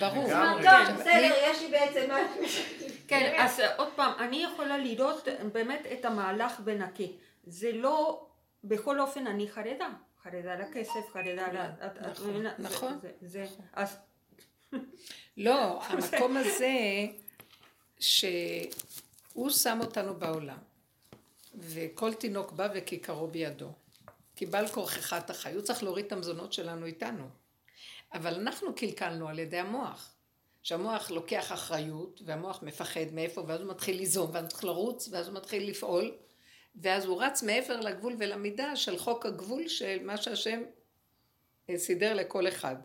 ברור. 0.00 0.24
טוב, 0.62 0.96
בסדר, 1.00 1.34
יש 1.50 1.62
לי 1.62 1.68
בעצם 1.68 2.08
משהו. 2.10 2.62
כן, 3.08 3.34
אז 3.38 3.62
עוד 3.76 3.88
פעם, 3.96 4.12
אני 4.18 4.44
יכולה 4.44 4.78
לראות 4.78 5.28
באמת 5.52 5.86
את 5.92 6.04
המהלך 6.04 6.60
בנקי. 6.60 7.12
זה 7.46 7.70
לא, 7.74 8.26
בכל 8.64 9.00
אופן 9.00 9.26
אני 9.26 9.48
חרדה. 9.48 9.88
חרדה 10.22 10.54
לכסף, 10.56 11.10
חרדה 11.12 11.52
ל... 11.52 11.66
נכון? 12.10 12.42
זה- 12.42 12.50
נכון. 12.58 12.98
זה- 13.22 13.46
אז 13.72 13.96
לא, 15.36 15.82
המקום 15.88 16.36
הזה 16.36 16.72
שהוא 18.00 19.50
שם 19.50 19.78
אותנו 19.80 20.14
בעולם, 20.14 20.58
וכל 21.58 22.14
תינוק 22.14 22.52
בא 22.52 22.68
וכיכרו 22.74 23.26
בידו. 23.26 23.72
כי 24.36 24.46
בעל 24.46 24.68
כורכך 24.68 25.12
אתה 25.12 25.34
חי, 25.34 25.52
הוא 25.52 25.62
צריך 25.62 25.82
להוריד 25.82 26.04
את 26.06 26.12
המזונות 26.12 26.52
שלנו 26.52 26.86
איתנו. 26.86 27.28
אבל 28.14 28.34
אנחנו 28.34 28.74
קלקלנו 28.74 29.28
על 29.28 29.38
ידי 29.38 29.58
המוח. 29.58 30.14
שהמוח 30.62 31.10
לוקח 31.10 31.52
אחריות, 31.52 32.20
והמוח 32.24 32.62
מפחד 32.62 33.00
מאיפה, 33.12 33.44
ואז 33.46 33.60
הוא 33.60 33.70
מתחיל 33.70 33.96
ליזום, 33.96 34.30
ואז 34.32 34.42
הוא 34.42 34.46
מתחיל 34.46 34.68
לרוץ, 34.68 35.08
ואז 35.12 35.28
הוא 35.28 35.34
מתחיל 35.36 35.70
לפעול, 35.70 36.14
ואז 36.82 37.04
הוא 37.04 37.22
רץ 37.22 37.42
מעבר 37.42 37.80
לגבול 37.80 38.16
ולמידה 38.18 38.76
של 38.76 38.98
חוק 38.98 39.26
הגבול 39.26 39.68
של 39.68 39.98
מה 40.02 40.16
שהשם 40.16 40.62
אה, 41.70 41.78
סידר 41.78 42.14
לכל 42.14 42.48
אחד. 42.48 42.76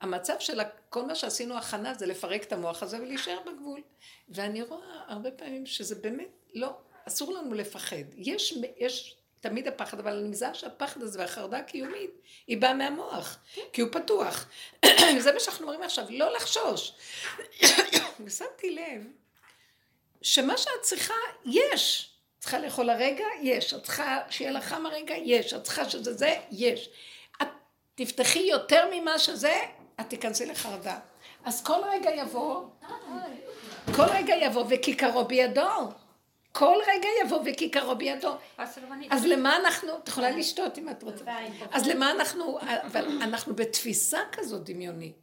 המצב 0.00 0.34
של 0.38 0.60
כל 0.88 1.02
מה 1.02 1.14
שעשינו 1.14 1.58
הכנה 1.58 1.94
זה 1.94 2.06
לפרק 2.06 2.42
את 2.42 2.52
המוח 2.52 2.82
הזה 2.82 3.02
ולהישאר 3.02 3.38
בגבול. 3.46 3.80
ואני 4.28 4.62
רואה 4.62 5.02
הרבה 5.06 5.30
פעמים 5.30 5.66
שזה 5.66 5.94
באמת, 5.94 6.28
לא, 6.54 6.76
אסור 7.08 7.32
לנו 7.32 7.54
לפחד. 7.54 8.04
יש, 8.16 8.58
יש 8.76 9.16
תמיד 9.40 9.68
הפחד, 9.68 10.00
אבל 10.00 10.16
אני 10.16 10.28
מזהה 10.28 10.54
שהפחד 10.54 11.02
הזה 11.02 11.18
והחרדה 11.18 11.58
הקיומית, 11.58 12.10
היא 12.46 12.58
באה 12.58 12.74
מהמוח, 12.74 13.38
כי 13.72 13.80
הוא 13.80 13.90
פתוח. 13.92 14.48
זה 15.18 15.32
מה 15.32 15.40
שאנחנו 15.40 15.64
אומרים 15.64 15.82
עכשיו, 15.82 16.04
לא 16.10 16.32
לחשוש. 16.32 16.92
ושמתי 18.24 18.70
לב 18.70 19.06
שמה 20.22 20.58
שאת 20.58 20.82
צריכה, 20.82 21.14
יש. 21.44 22.09
צריכה 22.40 22.58
לאכול 22.58 22.90
הרגע, 22.90 23.24
יש. 23.42 23.74
את 23.74 23.82
צריכה 23.82 24.18
שיהיה 24.30 24.50
לך 24.50 24.64
חם 24.64 24.86
הרגע, 24.86 25.14
יש. 25.14 25.54
את 25.54 25.62
צריכה 25.64 25.90
שזה 25.90 26.14
זה, 26.14 26.36
יש. 26.50 26.90
את 27.42 27.48
תפתחי 27.94 28.38
יותר 28.38 28.88
ממה 28.92 29.18
שזה, 29.18 29.54
את 30.00 30.08
תיכנסי 30.08 30.46
לחרדה. 30.46 30.98
אז 31.44 31.64
כל 31.64 31.80
רגע 31.90 32.10
יבוא, 32.10 32.64
כל 33.96 34.02
רגע 34.02 34.34
יבוא 34.34 34.64
וכיכרו 34.68 35.24
בידו. 35.24 35.88
כל 36.52 36.76
רגע 36.86 37.08
יבוא 37.24 37.40
וכיכרו 37.44 37.94
בידו. 37.94 38.32
אז 39.10 39.26
למה 39.26 39.56
אנחנו, 39.56 39.96
את 39.98 40.08
יכולה 40.08 40.30
לשתות 40.30 40.78
אם 40.78 40.88
את 40.88 41.02
רוצה. 41.02 41.24
אז 41.70 41.86
למה 41.86 42.10
אנחנו, 42.10 42.58
אבל 42.60 43.04
אנחנו 43.22 43.54
בתפיסה 43.54 44.18
כזאת 44.32 44.64
דמיונית. 44.64 45.16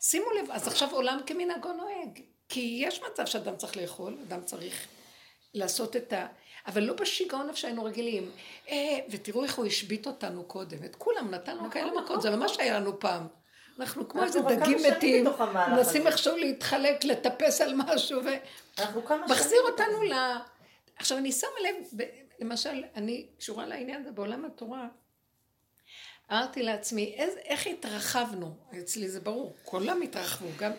שימו 0.00 0.30
לב, 0.30 0.50
אז 0.50 0.66
עכשיו 0.66 0.88
עולם 0.92 1.18
כמנהגו 1.26 1.72
נוהג. 1.72 2.20
כי 2.48 2.78
יש 2.80 3.02
מצב 3.02 3.26
שאדם 3.26 3.56
צריך 3.56 3.76
לאכול, 3.76 4.18
אדם 4.28 4.44
צריך 4.44 4.86
לעשות 5.54 5.96
את 5.96 6.12
ה... 6.12 6.26
אבל 6.66 6.82
לא 6.82 6.94
בשיגעון 6.94 7.48
איפה 7.48 7.58
שהיינו 7.58 7.84
רגילים. 7.84 8.30
אה, 8.68 8.98
ותראו 9.10 9.44
איך 9.44 9.54
הוא 9.54 9.66
השבית 9.66 10.06
אותנו 10.06 10.44
קודם. 10.44 10.84
את 10.84 10.96
כולם 10.96 11.30
נתנו 11.30 11.70
כאלה 11.70 12.00
מכות, 12.00 12.22
זה 12.22 12.30
לא 12.30 12.36
מה 12.36 12.48
שהיה 12.48 12.80
לנו 12.80 13.00
פעם. 13.00 13.26
אנחנו 13.78 14.08
כמו 14.08 14.22
איזה 14.24 14.40
דגים 14.40 14.78
מתים, 14.90 15.26
מנסים. 15.70 16.06
איכשהו 16.06 16.36
להתחלק, 16.36 17.04
לטפס 17.04 17.60
על 17.60 17.74
משהו, 17.76 18.20
ו... 18.24 18.28
אנחנו 18.78 19.04
כמה 19.04 19.26
מחזיר 19.26 19.60
אותנו 19.70 20.02
ל... 20.02 20.12
עכשיו 20.96 21.18
אני 21.18 21.32
שמה 21.32 21.50
לב, 21.60 22.00
למשל, 22.40 22.84
אני 22.94 23.26
קשורה 23.38 23.66
לעניין 23.66 24.00
הזה 24.00 24.10
בעולם 24.12 24.44
התורה, 24.44 24.88
אמרתי 26.32 26.62
לעצמי, 26.62 27.14
איז, 27.16 27.34
איך 27.44 27.66
התרחבנו? 27.66 28.56
אצלי 28.78 29.08
זה 29.08 29.20
ברור, 29.20 29.56
כולם 29.64 30.02
התרחבו, 30.02 30.48
גם 30.58 30.72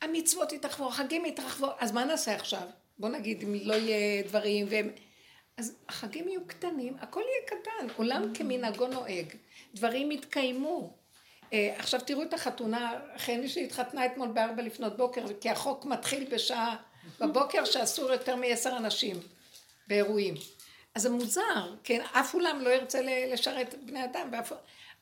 המצוות 0.00 0.52
התרחבו, 0.52 0.88
החגים 0.88 1.24
התרחבו, 1.24 1.70
אז 1.78 1.92
מה 1.92 2.04
נעשה 2.04 2.34
עכשיו? 2.34 2.68
בוא 2.98 3.08
נגיד, 3.08 3.42
אם 3.42 3.54
לא 3.62 3.74
יהיה 3.74 4.22
דברים, 4.22 4.66
והם... 4.70 4.90
אז 5.56 5.76
החגים 5.88 6.28
יהיו 6.28 6.46
קטנים, 6.46 6.96
הכל 7.00 7.20
יהיה 7.20 7.46
קטן, 7.46 7.94
עולם 7.96 8.34
כמנהגו 8.34 8.86
נוהג, 8.86 9.26
דברים 9.74 10.10
יתקיימו. 10.10 10.96
אה, 11.52 11.74
עכשיו 11.78 12.00
תראו 12.00 12.22
את 12.22 12.34
החתונה, 12.34 13.00
אחיין 13.16 13.48
שלי 13.48 13.64
התחתנה 13.64 14.06
אתמול 14.06 14.28
בארבע 14.28 14.62
לפנות 14.62 14.96
בוקר, 14.96 15.24
כי 15.40 15.50
החוק 15.50 15.84
מתחיל 15.84 16.34
בשעה 16.34 16.76
בבוקר 17.20 17.64
שאסור 17.64 18.10
יותר 18.10 18.36
מעשר 18.36 18.76
אנשים 18.76 19.16
באירועים. 19.86 20.34
אז 20.94 21.02
זה 21.02 21.10
מוזר, 21.10 21.74
כן, 21.84 22.00
אף 22.12 22.34
אולם 22.34 22.60
לא 22.60 22.70
ירצה 22.70 23.00
לשרת 23.32 23.74
בני 23.84 24.04
אדם, 24.04 24.28
ואף... 24.32 24.52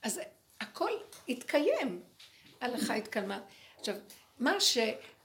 אז 0.03 0.21
הכל 0.61 0.91
יתקיים, 1.29 2.03
הלכה 2.61 2.95
התקיימה. 2.95 3.41
עכשיו, 3.79 3.95
מה 4.39 4.61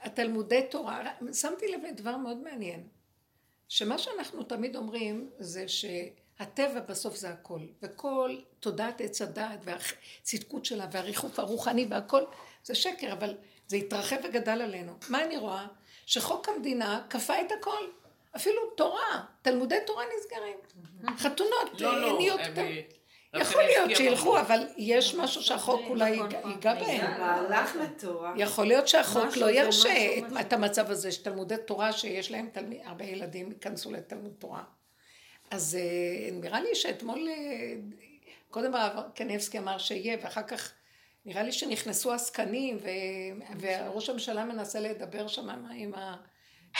שהתלמודי 0.04 0.62
תורה, 0.70 1.04
שמתי 1.34 1.68
לב 1.68 1.80
לדבר 1.90 2.18
מאוד 2.18 2.38
מעניין, 2.38 2.88
שמה 3.68 3.98
שאנחנו 3.98 4.44
תמיד 4.44 4.76
אומרים 4.76 5.30
זה 5.40 5.66
שהטבע 5.68 6.80
בסוף 6.80 7.16
זה 7.16 7.30
הכל, 7.30 7.60
וכל 7.82 8.38
תודעת 8.60 9.02
עץ 9.02 9.22
הדעת 9.22 9.60
והצדקות 9.64 10.66
שלה 10.66 10.88
והריחוף 10.92 11.40
הרוחני 11.40 11.88
והכל 11.90 12.24
זה 12.64 12.76
שקר, 12.76 13.14
אבל 13.14 13.38
זה 13.68 13.78
התרחב 13.78 14.16
וגדל 14.24 14.62
עלינו. 14.62 14.94
מה 15.10 15.24
אני 15.24 15.38
רואה? 15.38 15.68
שחוק 16.06 16.50
המדינה 16.50 17.06
כפה 17.10 17.42
את 17.42 17.52
הכל. 17.60 17.88
אפילו 18.36 18.62
תורה, 18.78 19.26
תלמודי 19.42 19.76
תורה 19.88 20.04
נסגרים. 20.18 20.58
חתונות, 21.18 21.82
לא, 21.82 22.02
לא, 22.02 22.20
יכול 23.40 23.62
להיות 23.64 23.96
שילכו. 23.96 24.40
אבל 24.40 24.68
יש 24.78 25.16
משהו 25.16 25.42
שהחוק 25.42 25.82
אולי 25.88 26.12
נכון, 26.16 26.32
ייגע- 26.32 26.40
נכון. 26.40 26.52
ייגע 26.52 26.74
זה 26.74 26.80
בהם. 26.86 27.20
מהלך 27.22 27.76
לתורה. 27.76 28.34
יכול 28.38 28.68
להיות 28.68 28.88
שהחוק 28.88 29.24
משהו, 29.26 29.42
לא 29.42 29.52
ירשה 29.52 29.90
משהו, 29.90 30.18
את- 30.26 30.32
משהו. 30.32 30.40
את 30.40 30.54
המצב 30.54 30.92
הזה 30.92 31.12
שתלמודי 31.12 31.56
תורה 31.68 31.92
שיש 31.94 32.32
להם 32.32 32.50
תלמיד, 32.52 32.80
הרבה 32.86 33.06
ילדים 33.06 33.52
ייכנסו 33.52 33.92
לתלמוד 33.92 34.32
תורה. 34.40 34.64
אז 35.52 35.78
אה, 35.80 36.30
נראה 36.32 36.62
לי 36.62 36.76
שאתמול, 36.76 37.28
אה, 37.30 37.74
קודם 38.50 38.76
הרב 38.76 39.04
קניבסקי 39.16 39.58
אמר 39.58 39.78
שיהיה, 39.78 40.18
ואחר 40.24 40.44
כך 40.44 40.72
נראה 41.26 41.44
לי 41.44 41.52
שנכנסו 41.52 42.12
עסקנים, 42.12 42.78
ו- 42.82 42.88
וראש 43.60 44.10
הממשלה 44.10 44.46
מנסה 44.46 44.80
לדבר 44.80 45.28
שם 45.28 45.50
עם 45.76 45.94
ה- 45.94 46.16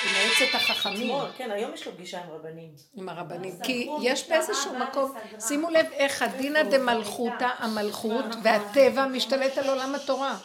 מועצת 0.04 0.56
החכמים. 0.56 0.96
אתמול, 0.96 1.26
כן, 1.38 1.52
היום 1.52 1.74
יש 1.74 1.86
לו 1.88 1.92
פגישה 1.92 2.24
עם 2.24 2.30
רבנים. 2.30 2.70
עם 2.94 3.10
הרבנים, 3.10 3.54
כי 3.64 3.90
יש 4.02 4.30
באיזשהו 4.30 4.80
מקום. 4.80 5.14
שימו 5.40 5.70
לב 5.70 5.86
איך 5.92 6.22
הדינא 6.22 6.64
דמלכותא, 6.64 7.50
המלכות 7.58 8.26
והטבע 8.44 9.06
משתלט 9.06 9.58
על 9.58 9.70
עולם 9.70 9.96
התורה, 9.96 10.38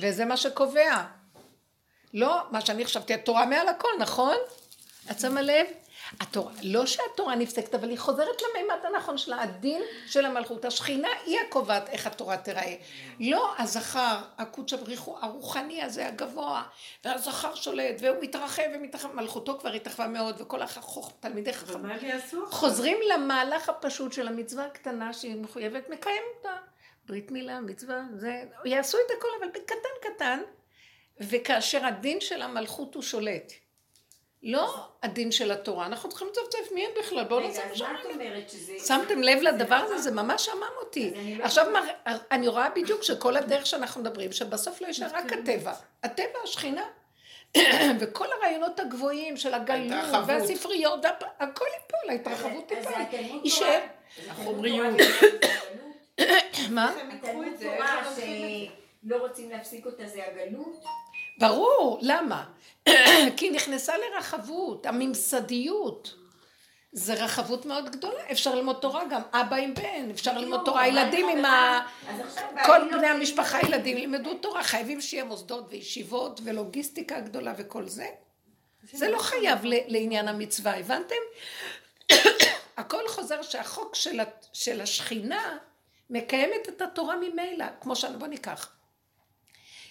וזה 0.00 0.24
מה 0.24 0.36
שקובע. 0.36 1.04
לא, 2.14 2.38
מה 2.50 2.60
שאני 2.60 2.84
חשבתי, 2.84 3.14
התורה 3.14 3.46
מעל 3.46 3.68
הכל, 3.68 3.88
נכון? 3.98 4.36
את 5.10 5.20
שמה 5.20 5.42
לב? 5.42 5.66
התורה, 6.20 6.52
לא 6.62 6.86
שהתורה 6.86 7.34
נפסקת, 7.34 7.74
אבל 7.74 7.88
היא 7.88 7.98
חוזרת 7.98 8.42
למימד 8.42 8.76
הנכון 8.84 9.18
שלה, 9.18 9.42
הדין 9.42 9.82
של 10.06 10.24
המלכות. 10.24 10.64
השכינה 10.64 11.08
היא 11.26 11.38
הקובעת 11.48 11.88
איך 11.88 12.06
התורה 12.06 12.36
תיראה. 12.36 12.74
לא 13.20 13.54
הזכר, 13.58 14.18
הקודש 14.38 14.72
הבריחו, 14.72 15.16
הרוחני 15.20 15.82
הזה, 15.82 16.06
הגבוה, 16.06 16.62
והזכר 17.04 17.54
שולט, 17.54 17.94
והוא 18.00 18.16
מתרחב 18.20 18.62
ומתרחב, 18.74 19.12
מלכותו 19.12 19.58
כבר 19.58 19.72
התרחבה 19.72 20.06
מאוד, 20.06 20.40
וכל 20.40 20.62
החכוך, 20.62 21.12
תלמידי 21.20 21.52
חכמים. 21.52 21.92
חוזרים 22.50 22.96
למהלך 23.14 23.68
הפשוט 23.68 24.12
של 24.12 24.28
המצווה 24.28 24.64
הקטנה 24.64 25.12
שהיא 25.12 25.36
מחויבת, 25.36 25.88
מקיים 25.90 26.22
אותה. 26.36 26.56
ברית 27.06 27.30
מילה, 27.30 27.60
מצווה, 27.60 28.02
זה, 28.16 28.42
יעשו 28.64 28.98
את 29.06 29.12
הכל, 29.18 29.28
אבל 29.40 29.48
בקטן 29.48 30.14
קטן, 30.14 30.40
וכאשר 31.20 31.86
הדין 31.86 32.20
של 32.20 32.42
המלכות 32.42 32.94
הוא 32.94 33.02
שולט. 33.02 33.52
לא 34.42 34.74
הדין 35.02 35.32
של 35.32 35.50
התורה, 35.50 35.86
אנחנו 35.86 36.08
צריכים 36.08 36.28
לצפצף 36.28 36.72
מי 36.74 36.84
הם 36.86 36.90
בכלל, 36.98 37.24
בואו 37.24 37.40
נעשה 37.40 37.60
רגע, 37.60 37.68
מה 37.68 37.72
אז 37.74 37.80
מה 37.80 37.86
שאומרים. 37.88 38.10
את 38.10 38.14
אומרת 38.26 38.50
שזה... 38.50 38.72
שמתם 38.86 39.22
לב 39.22 39.42
לדבר 39.42 39.74
הזה, 39.74 39.98
זה 39.98 40.10
ממש 40.10 40.44
שמם 40.44 40.62
אותי. 40.80 41.12
לא 41.38 41.44
עכשיו 41.44 41.66
מר- 41.72 42.16
אני 42.30 42.48
רואה 42.48 42.70
בדיוק 42.70 43.02
שכל 43.02 43.36
הדרך 43.36 43.66
שאנחנו 43.66 44.00
מדברים, 44.00 44.32
שבסוף 44.32 44.80
לא 44.80 44.86
יישאר 44.86 45.06
רק 45.12 45.32
הטבע. 45.32 45.72
הטבע, 46.02 46.38
השכינה. 46.44 46.82
וכל 48.00 48.26
הרעיונות 48.32 48.80
הגבוהים 48.80 49.36
של 49.36 49.54
הגלות. 49.54 50.04
והספריות, 50.26 51.04
הכל 51.38 51.64
ייפול, 51.74 52.10
ההתרחבות 52.10 52.72
אז 52.72 52.86
תיפול. 53.10 53.40
יישאר. 53.44 53.80
החומריות. 54.30 54.94
מה? 56.70 56.92
שלא 58.16 59.16
רוצים 59.16 59.50
להפסיק 59.50 59.86
אותה 59.86 60.06
זה 60.06 60.20
הגלות. 60.26 60.84
ברור, 61.38 61.98
למה? 62.02 62.44
כי 63.36 63.46
היא 63.46 63.52
נכנסה 63.52 63.92
לרחבות, 63.98 64.86
הממסדיות. 64.86 66.14
זה 66.92 67.14
רחבות 67.14 67.66
מאוד 67.66 67.90
גדולה, 67.90 68.20
אפשר 68.32 68.54
ללמוד 68.54 68.76
תורה 68.80 69.04
גם, 69.10 69.22
אבא 69.32 69.56
עם 69.56 69.74
בן, 69.74 70.10
אפשר 70.10 70.38
ללמוד 70.38 70.60
תורה, 70.64 70.88
אבל 70.88 70.98
הילדים 70.98 71.28
עם 71.28 71.44
ה... 71.44 71.80
כל 72.66 72.80
בני 72.90 73.02
לא- 73.02 73.06
המשפחה, 73.06 73.58
ילדים 73.60 73.98
ילמדו 73.98 74.34
תורה, 74.34 74.62
חייבים 74.62 75.00
שיהיה 75.00 75.24
מוסדות 75.24 75.66
וישיבות 75.70 76.40
ולוגיסטיקה 76.44 77.20
גדולה 77.20 77.54
וכל 77.58 77.88
זה. 77.88 78.06
זה 78.92 79.10
לא 79.10 79.18
חייב 79.18 79.64
ל- 79.64 79.86
לעניין 79.86 80.28
המצווה, 80.28 80.78
הבנתם? 80.78 81.14
הכל 82.76 83.08
חוזר 83.08 83.42
שהחוק 83.42 83.94
של, 83.94 84.20
של 84.52 84.80
השכינה 84.80 85.58
מקיימת 86.10 86.68
את 86.68 86.82
התורה 86.82 87.16
ממילא, 87.16 87.66
כמו 87.80 87.96
ש... 87.96 88.04
בוא 88.04 88.26
ניקח. 88.26 88.72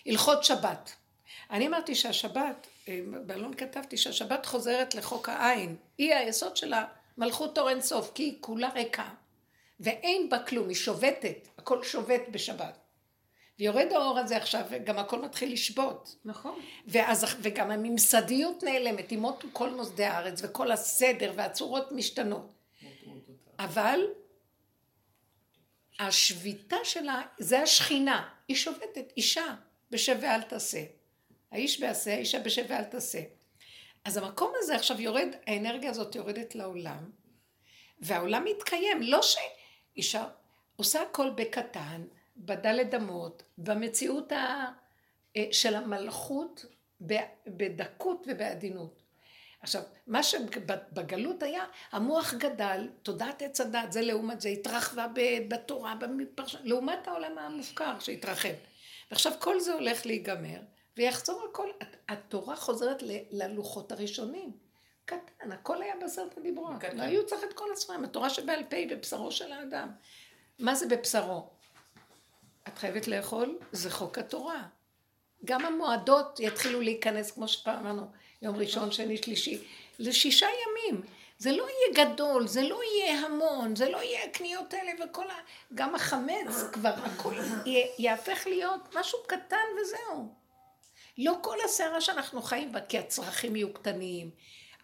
הלכות 0.06 0.44
שבת. 0.44 0.92
אני 1.52 1.68
אמרתי 1.68 1.96
שהשבת, 1.96 2.68
באלון 3.26 3.54
כתבתי 3.54 3.98
שהשבת 3.98 4.46
חוזרת 4.46 4.96
לחוק 4.96 5.30
העין. 5.30 5.76
היא 5.98 6.16
היסוד 6.16 6.58
של 6.58 6.74
המלכות 7.18 7.58
אור 7.58 7.70
אינסוף, 7.70 8.12
כי 8.16 8.24
היא 8.24 8.38
כולה 8.42 8.70
ריקה. 8.70 9.10
ואין 9.80 10.30
בה 10.30 10.40
כלום, 10.40 10.68
היא 10.68 10.76
שובתת, 10.76 11.48
הכל 11.58 11.84
שובת 11.84 12.22
בשבת. 12.32 12.78
ויורד 13.60 13.94
האור 13.94 14.20
הזה 14.20 14.38
עכשיו, 14.38 14.66
וגם 14.70 14.98
הכל 14.98 15.22
מתחיל 15.22 15.54
לשבות. 15.54 16.16
נכון. 16.26 16.60
ואז, 16.88 17.26
וגם 17.42 17.72
הממסדיות 17.72 18.64
נעלמת, 18.64 19.12
ימותו 19.12 19.48
כל 19.54 19.70
מוסדי 19.70 20.06
הארץ, 20.06 20.42
וכל 20.44 20.72
הסדר 20.72 21.34
והצורות 21.36 21.92
משתנות. 21.92 22.52
אבל 23.60 24.00
השביתה 26.00 26.76
שלה, 26.84 27.22
זה 27.40 27.62
השכינה, 27.62 28.30
היא 28.48 28.58
שובתת, 28.58 29.14
אישה, 29.18 29.56
בשב 29.92 30.18
ואל 30.22 30.42
תעשה. 30.42 30.84
האיש 31.52 31.80
בעשה, 31.80 32.14
האישה 32.14 32.40
בשב 32.40 32.66
ואל 32.70 32.84
תעשה. 32.84 33.22
אז 34.06 34.18
המקום 34.18 34.52
הזה 34.56 34.76
עכשיו 34.76 35.02
יורד, 35.02 35.28
האנרגיה 35.48 35.90
הזאת 35.90 36.16
יורדת 36.16 36.56
לעולם, 36.56 37.12
והעולם 38.00 38.46
מתקיים, 38.46 39.02
לא 39.02 39.20
שאישה 39.22 40.28
עושה 40.76 41.02
הכל 41.02 41.30
בקטן, 41.30 42.04
בדלת 42.38 42.94
אמות, 42.94 43.44
במציאות 43.58 44.32
ה... 44.32 44.66
אה, 45.38 45.48
של 45.52 45.76
המלכות 45.76 46.66
בדקות 47.48 48.26
ובעדינות. 48.28 49.04
עכשיו, 49.62 49.82
מה 50.08 50.24
שבגלות 50.24 51.44
היה, 51.44 51.64
המוח 51.92 52.34
גדל, 52.34 52.88
תודעת 53.04 53.42
עץ 53.42 53.62
הדת, 53.62 53.92
זה 53.92 54.02
לעומת 54.02 54.42
זה, 54.42 54.50
התרחבה 54.50 55.08
בתורה, 55.48 55.96
בפרש... 55.96 56.56
לעומת 56.64 57.08
העולם 57.08 57.38
המופקר 57.38 58.00
שהתרחב. 58.00 58.54
ועכשיו 59.12 59.34
כל 59.40 59.60
זה 59.60 59.74
הולך 59.74 60.06
להיגמר, 60.06 60.60
ויחזור 60.98 61.46
הכל, 61.52 61.70
התורה 62.10 62.56
חוזרת 62.56 63.04
ללוחות 63.32 63.92
הראשונים. 63.92 64.52
קטן, 65.06 65.52
הכל 65.52 65.82
היה 65.82 65.94
בעשרת 66.02 66.38
הדיברות. 66.38 66.72
לא 66.94 67.02
היו 67.04 67.26
צריך 67.26 67.44
את 67.44 67.54
כל 67.54 67.72
הספרים, 67.74 68.04
התורה 68.04 68.30
שבעל 68.30 68.64
פה 68.70 68.76
היא 68.76 68.90
בבשרו 68.90 69.32
של 69.32 69.52
האדם. 69.52 69.92
מה 70.60 70.76
זה 70.76 70.88
בבשרו? 70.88 71.48
את 72.68 72.78
חייבת 72.78 73.08
לאכול, 73.08 73.58
זה 73.72 73.92
חוק 73.92 74.18
התורה. 74.18 74.64
גם 75.46 75.66
המועדות 75.66 76.40
יתחילו 76.40 76.82
להיכנס, 76.82 77.32
כמו 77.32 77.48
שפעם 77.48 77.80
אמרנו, 77.80 78.06
יום 78.42 78.56
ראשון, 78.56 78.92
שני, 78.92 79.18
שלישי, 79.18 79.64
לשישה 80.00 80.48
ימים. 80.48 81.02
זה 81.38 81.52
לא 81.52 81.66
יהיה 81.70 82.06
גדול, 82.06 82.48
זה 82.48 82.62
לא 82.62 82.80
יהיה 82.84 83.26
המון, 83.26 83.76
זה 83.76 83.90
לא 83.90 83.98
יהיה 83.98 84.24
הקניות 84.24 84.74
האלה 84.74 84.92
וכל 85.06 85.30
ה... 85.32 85.34
גם 85.76 85.96
החמץ 85.96 86.64
כבר, 86.74 86.90
הכל 87.04 87.34
יהיה- 87.66 87.88
יהפך 88.00 88.48
להיות 88.48 88.96
משהו 88.96 89.20
קטן 89.28 89.56
וזהו. 89.82 90.34
לא 91.18 91.34
כל 91.42 91.58
הסערה 91.66 92.02
שאנחנו 92.02 92.42
חיים 92.42 92.72
בה, 92.72 92.82
כי 92.82 92.98
הצרכים 92.98 93.56
יהיו 93.56 93.74
קטנים. 93.74 94.30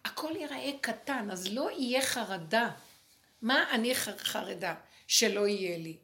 הכל 0.04 0.32
ייראה 0.36 0.70
קטן, 0.80 1.28
אז 1.30 1.52
לא 1.52 1.70
יהיה 1.70 2.02
חרדה. 2.02 2.70
מה 3.42 3.64
אני 3.70 3.94
חרדה? 3.94 4.74
שלא 5.06 5.46
יהיה 5.46 5.78
לי. 5.78 5.96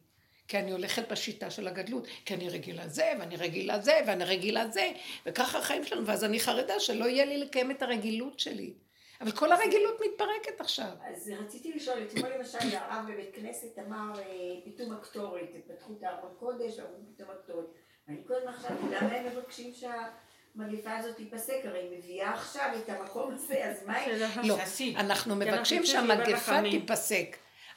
כי 0.48 0.58
אני 0.58 0.72
הולכת 0.72 1.12
בשיטה 1.12 1.50
של 1.50 1.68
הגדלות, 1.68 2.06
כי 2.24 2.34
אני 2.34 2.48
רגילה 2.48 2.88
זה, 2.88 3.12
ואני 3.18 3.36
רגילה 3.36 3.80
זה, 3.80 4.00
ואני 4.06 4.24
רגילה 4.24 4.68
זה, 4.68 4.92
וככה 5.26 5.58
החיים 5.58 5.84
שלנו, 5.84 6.06
ואז 6.06 6.24
אני 6.24 6.40
חרדה 6.40 6.80
שלא 6.80 7.04
יהיה 7.04 7.24
לי 7.24 7.38
לקיים 7.38 7.70
את 7.70 7.82
הרגילות 7.82 8.40
שלי. 8.40 8.74
אבל 9.20 9.30
כל 9.30 9.52
הרגילות 9.52 10.00
מתפרקת 10.00 10.60
עכשיו. 10.60 10.90
אז 11.00 11.32
רציתי 11.40 11.72
לשאול, 11.72 11.98
אתמול 12.02 12.28
למשל 12.38 12.58
הרב 12.72 13.04
בבית 13.12 13.34
כנסת 13.34 13.78
אמר 13.78 14.12
אה, 14.18 14.24
פיתום 14.64 14.92
הקטורת, 14.92 15.50
פתחו 15.68 15.92
את 15.98 16.02
הארון 16.02 16.34
קודש, 16.38 16.78
אמרו 16.78 17.00
פיתום 17.16 17.30
הקטורת. 17.30 17.66
ואני 18.08 18.22
קודם 18.26 18.52
חשבתי, 18.52 18.86
למה 18.90 19.14
הם 19.14 19.26
מבקשים 19.26 19.72
שהמגפה 19.74 20.96
הזאת 20.96 21.16
תיפסק? 21.16 21.60
הרי 21.64 21.78
היא 21.78 21.98
מביאה 21.98 22.34
עכשיו 22.34 22.70
את 22.84 22.88
המקום 22.88 23.34
הזה, 23.34 23.64
אז 23.64 23.86
מה 23.86 23.96
היא... 23.96 24.24
לא. 24.42 24.56
אנחנו 24.96 25.36
מבקשים 25.36 25.86
שהמגפה. 25.86 26.60
תיפסק, 26.70 27.36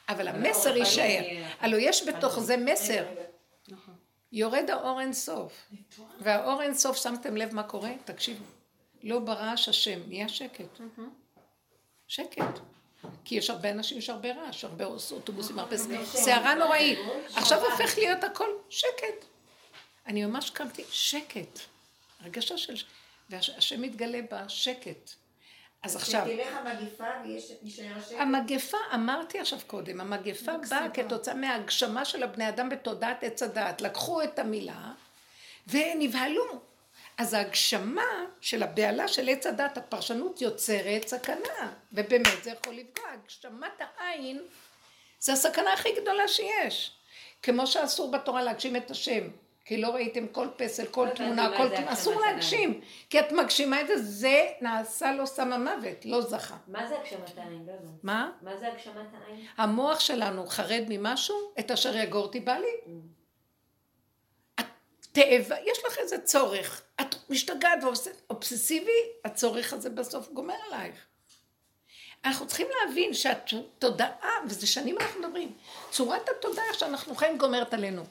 אבל 0.10 0.28
אבל 0.28 0.28
המסר 0.28 0.78
יישאר. 0.78 1.24
הלוא 1.60 1.80
יש 1.82 2.08
בתוך 2.08 2.40
זה 2.40 2.58
מסר. 2.58 3.06
נכון. 3.68 3.94
יורד 4.32 4.70
האור 4.70 5.02
אין 5.02 5.14
סוף. 5.14 5.72
והאור 6.20 6.62
אין 6.62 6.74
סוף, 6.74 6.98
שמתם 6.98 7.38
לב 7.38 7.56
מה 7.56 7.64
קורה? 7.64 7.92
תקשיבו. 8.06 8.44
לא 9.04 9.20
ברעש 9.20 9.70
השם, 9.70 10.00
נהיה 10.08 10.30
שקט. 10.30 10.80
שקט. 12.08 12.60
כי 13.26 13.36
יש 13.36 13.50
הרבה 13.50 13.72
אנשים, 13.72 13.98
יש 13.98 14.10
הרבה 14.10 14.34
רעש, 14.34 14.64
הרבה 14.64 14.86
אוטובוסים, 14.86 15.60
הרבה 15.60 15.78
סערה 16.04 16.56
נוראית. 16.56 17.00
עכשיו 17.36 17.66
הופך 17.66 17.98
להיות 17.98 18.24
הכל 18.24 18.50
שקט. 18.70 19.26
אני 20.08 20.26
ממש 20.26 20.50
קמתי, 20.50 20.84
שקט. 20.90 21.60
הרגשה 22.20 22.58
של... 22.58 22.76
והשם 23.30 23.82
מתגלה 23.82 24.20
בשקט. 24.32 25.12
אז 25.84 25.96
עכשיו... 25.96 26.28
שתלך 26.28 26.58
המגפה 26.58 27.08
ויישאר 27.24 27.98
השקט. 27.98 28.16
המגפה, 28.20 28.78
אמרתי 28.94 29.40
עכשיו 29.40 29.60
קודם, 29.68 30.02
המגפה 30.02 30.52
באה 30.70 30.90
כתוצאה 30.90 31.34
מההגשמה 31.34 32.06
של 32.06 32.24
הבני 32.24 32.50
אדם 32.50 32.70
בתודעת 32.70 33.24
עץ 33.24 33.44
הדעת. 33.44 33.82
לקחו 33.82 34.24
את 34.24 34.40
המילה 34.40 34.92
ונבהלו. 35.68 36.62
אז 37.18 37.34
ההגשמה 37.34 38.26
של 38.42 38.64
הבהלה 38.64 39.08
של 39.08 39.30
עץ 39.30 39.46
הדעת, 39.46 39.78
הפרשנות 39.78 40.42
יוצרת 40.42 41.08
סכנה, 41.08 41.74
ובאמת 41.94 42.44
זה 42.44 42.52
יכול 42.52 42.74
לפגוע. 42.74 43.06
הגשמת 43.10 43.82
העין 43.98 44.42
זה 45.20 45.34
הסכנה 45.34 45.74
הכי 45.74 45.90
גדולה 46.02 46.28
שיש. 46.28 46.92
כמו 47.42 47.68
שאסור 47.68 48.12
בתורה 48.12 48.44
להגשים 48.44 48.76
את 48.76 48.92
השם. 48.92 49.28
כי 49.66 49.78
לא 49.78 49.90
ראיתם 49.90 50.28
כל 50.28 50.48
פסל, 50.56 50.86
כל 50.86 51.10
תמונה, 51.16 51.58
כל 51.58 51.76
תמונה, 51.76 51.94
אסור. 51.94 52.22
להגשים. 52.22 52.82
כי 53.10 53.20
את 53.20 53.32
מגשימה 53.32 53.82
את 53.82 53.88
זה, 53.88 53.98
זה 53.98 54.48
נעשה 54.62 55.12
לו 55.12 55.28
סם 55.28 55.54
המוות, 55.54 56.06
לא 56.06 56.22
זכה. 56.22 56.58
מה 56.68 56.88
זה 56.88 57.00
הגשמת 57.00 57.38
העין? 57.38 57.66
לא 57.68 57.72
הבנתי. 57.72 58.00
מה? 58.04 58.32
מה 58.42 58.58
זה 58.58 58.68
הגשמת 58.68 58.96
העין? 58.96 59.46
המוח 59.58 60.00
שלנו 60.00 60.48
חרד 60.48 60.84
ממשהו, 60.90 61.38
את 61.60 61.72
אשר 61.72 61.98
יגורתי 61.98 62.40
בא 62.40 62.58
לי. 62.58 62.96
את 64.60 64.66
תאבה, 65.12 65.56
יש 65.66 65.78
לך 65.88 65.98
איזה 65.98 66.18
צורך, 66.18 66.82
את 67.02 67.16
משתגעת 67.30 67.80
ואובססיבי, 67.84 69.02
הצורך 69.26 69.74
הזה 69.74 69.90
בסוף 69.90 70.30
גומר 70.30 70.56
עלייך. 70.68 70.96
אנחנו 72.26 72.48
צריכים 72.48 72.68
להבין 72.80 73.14
שהתודעה, 73.14 74.32
וזה 74.48 74.68
שנים 74.68 74.98
אנחנו 75.02 75.22
מדברים, 75.22 75.54
צורת 75.92 76.30
התודעה 76.30 76.74
שאנחנו 76.74 77.16
חיים 77.16 77.38
גומרת 77.38 77.74
עלינו. 77.74 78.04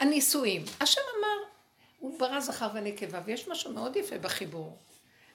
הנישואים, 0.00 0.64
השם 0.80 1.00
אמר, 1.18 1.48
הוא 1.98 2.18
ברא 2.18 2.40
זכר 2.40 2.68
ונקבה, 2.74 3.20
ויש 3.24 3.48
משהו 3.48 3.72
מאוד 3.72 3.96
יפה 3.96 4.18
בחיבור. 4.18 4.78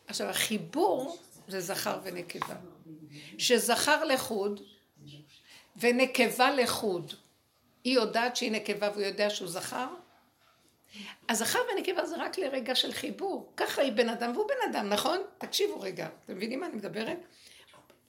עכשיו, 0.07 0.27
החיבור 0.27 1.17
זה 1.47 1.61
זכר 1.61 1.99
ונקבה. 2.03 2.55
שזכר 3.37 4.03
לחוד 4.03 4.61
ונקבה 5.75 6.51
לחוד. 6.51 7.13
היא 7.83 7.95
יודעת 7.95 8.35
שהיא 8.35 8.51
נקבה 8.51 8.89
והוא 8.89 9.01
יודע 9.01 9.29
שהוא 9.29 9.47
זכר? 9.47 9.87
הזכר 11.29 11.59
ונקבה 11.71 12.05
זה 12.05 12.15
רק 12.17 12.37
לרגע 12.37 12.75
של 12.75 12.93
חיבור. 12.93 13.53
ככה 13.57 13.81
היא 13.81 13.91
בן 13.91 14.09
אדם 14.09 14.31
והוא 14.35 14.47
בן 14.47 14.71
אדם, 14.71 14.89
נכון? 14.89 15.21
תקשיבו 15.37 15.79
רגע, 15.79 16.07
אתם 16.25 16.35
מבינים 16.35 16.59
מה 16.59 16.65
אני 16.65 16.75
מדברת? 16.75 17.17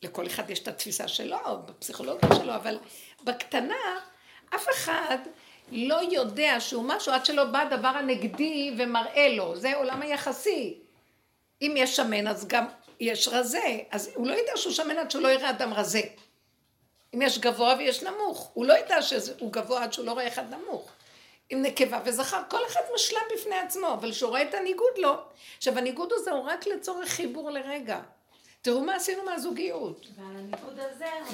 לכל 0.03 0.27
אחד 0.27 0.51
יש 0.51 0.59
את 0.59 0.69
התפיסה 0.69 1.09
שלו, 1.09 1.39
בפסיכולוגיה 1.67 2.29
שלו, 2.35 2.55
אבל 2.55 2.79
בקטנה, 3.25 3.75
אף 4.55 4.67
אחד 4.71 5.19
לא 5.75 6.01
יודע 6.11 6.61
שהוא 6.61 6.85
משהו 6.87 7.13
עד 7.13 7.25
שלא 7.25 7.45
בא 7.45 7.61
הדבר 7.61 7.89
הנגדי 7.89 8.75
ומראה 8.79 9.29
לו. 9.29 9.57
זה 9.57 9.77
עולם 9.77 10.03
היחסי. 10.03 10.79
אם 11.63 11.75
יש 11.77 11.97
שמן, 11.97 12.27
אז 12.27 12.49
גם 12.49 12.67
יש 13.01 13.29
רזה, 13.29 13.79
אז 13.91 14.11
הוא 14.15 14.27
לא 14.27 14.35
ידע 14.35 14.53
שהוא 14.57 14.73
שמן 14.73 14.99
עד 14.99 15.11
שהוא 15.11 15.23
לא 15.23 15.29
יראה 15.29 15.51
אדם 15.51 15.75
רזה. 15.75 16.01
אם 17.15 17.23
יש 17.23 17.39
גבוה 17.39 17.75
ויש 17.79 18.03
נמוך, 18.03 18.51
הוא 18.55 18.67
לא 18.67 18.79
ידע 18.79 19.03
שהוא 19.03 19.53
גבוה 19.53 19.83
עד 19.83 19.93
שהוא 19.93 20.07
לא 20.07 20.13
רואה 20.13 20.29
אחד 20.29 20.55
נמוך. 20.55 20.91
עם 21.51 21.63
נקבה 21.63 22.01
וזכר, 22.05 22.43
כל 22.49 22.67
אחד 22.67 22.81
משלם 22.95 23.21
בפני 23.35 23.57
עצמו, 23.57 23.93
אבל 23.93 24.11
כשהוא 24.11 24.31
רואה 24.31 24.43
את 24.43 24.55
הניגוד 24.55 24.99
לא. 24.99 25.23
עכשיו 25.57 25.79
הניגוד 25.79 26.13
הזה 26.13 26.31
הוא 26.31 26.45
רק 26.45 26.67
לצורך 26.67 27.09
חיבור 27.09 27.51
לרגע. 27.51 28.01
תראו 28.65 28.81
מה 28.81 28.95
עשינו 28.95 29.25
מהזוגיות. 29.25 30.07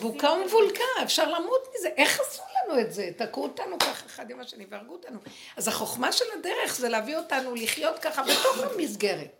בוקה 0.01 0.31
ומבולקה, 0.33 0.85
אפשר 1.03 1.31
למות 1.31 1.69
מזה. 1.75 1.89
איך 1.97 2.21
עשו 2.21 2.43
לנו 2.65 2.81
את 2.81 2.93
זה? 2.93 3.11
תקעו 3.17 3.43
אותנו 3.43 3.79
ככה 3.79 4.07
אחד 4.07 4.31
עם 4.31 4.41
השני 4.41 4.67
והרגו 4.71 4.93
אותנו. 4.93 5.19
אז 5.57 5.69
החוכמה 5.69 6.13
של 6.13 6.25
הדרך 6.39 6.77
זה 6.77 6.89
להביא 6.89 7.17
אותנו 7.17 7.55
לחיות 7.55 7.99
ככה 7.99 8.23
בתוך 8.23 8.59
המסגרת. 8.75 9.37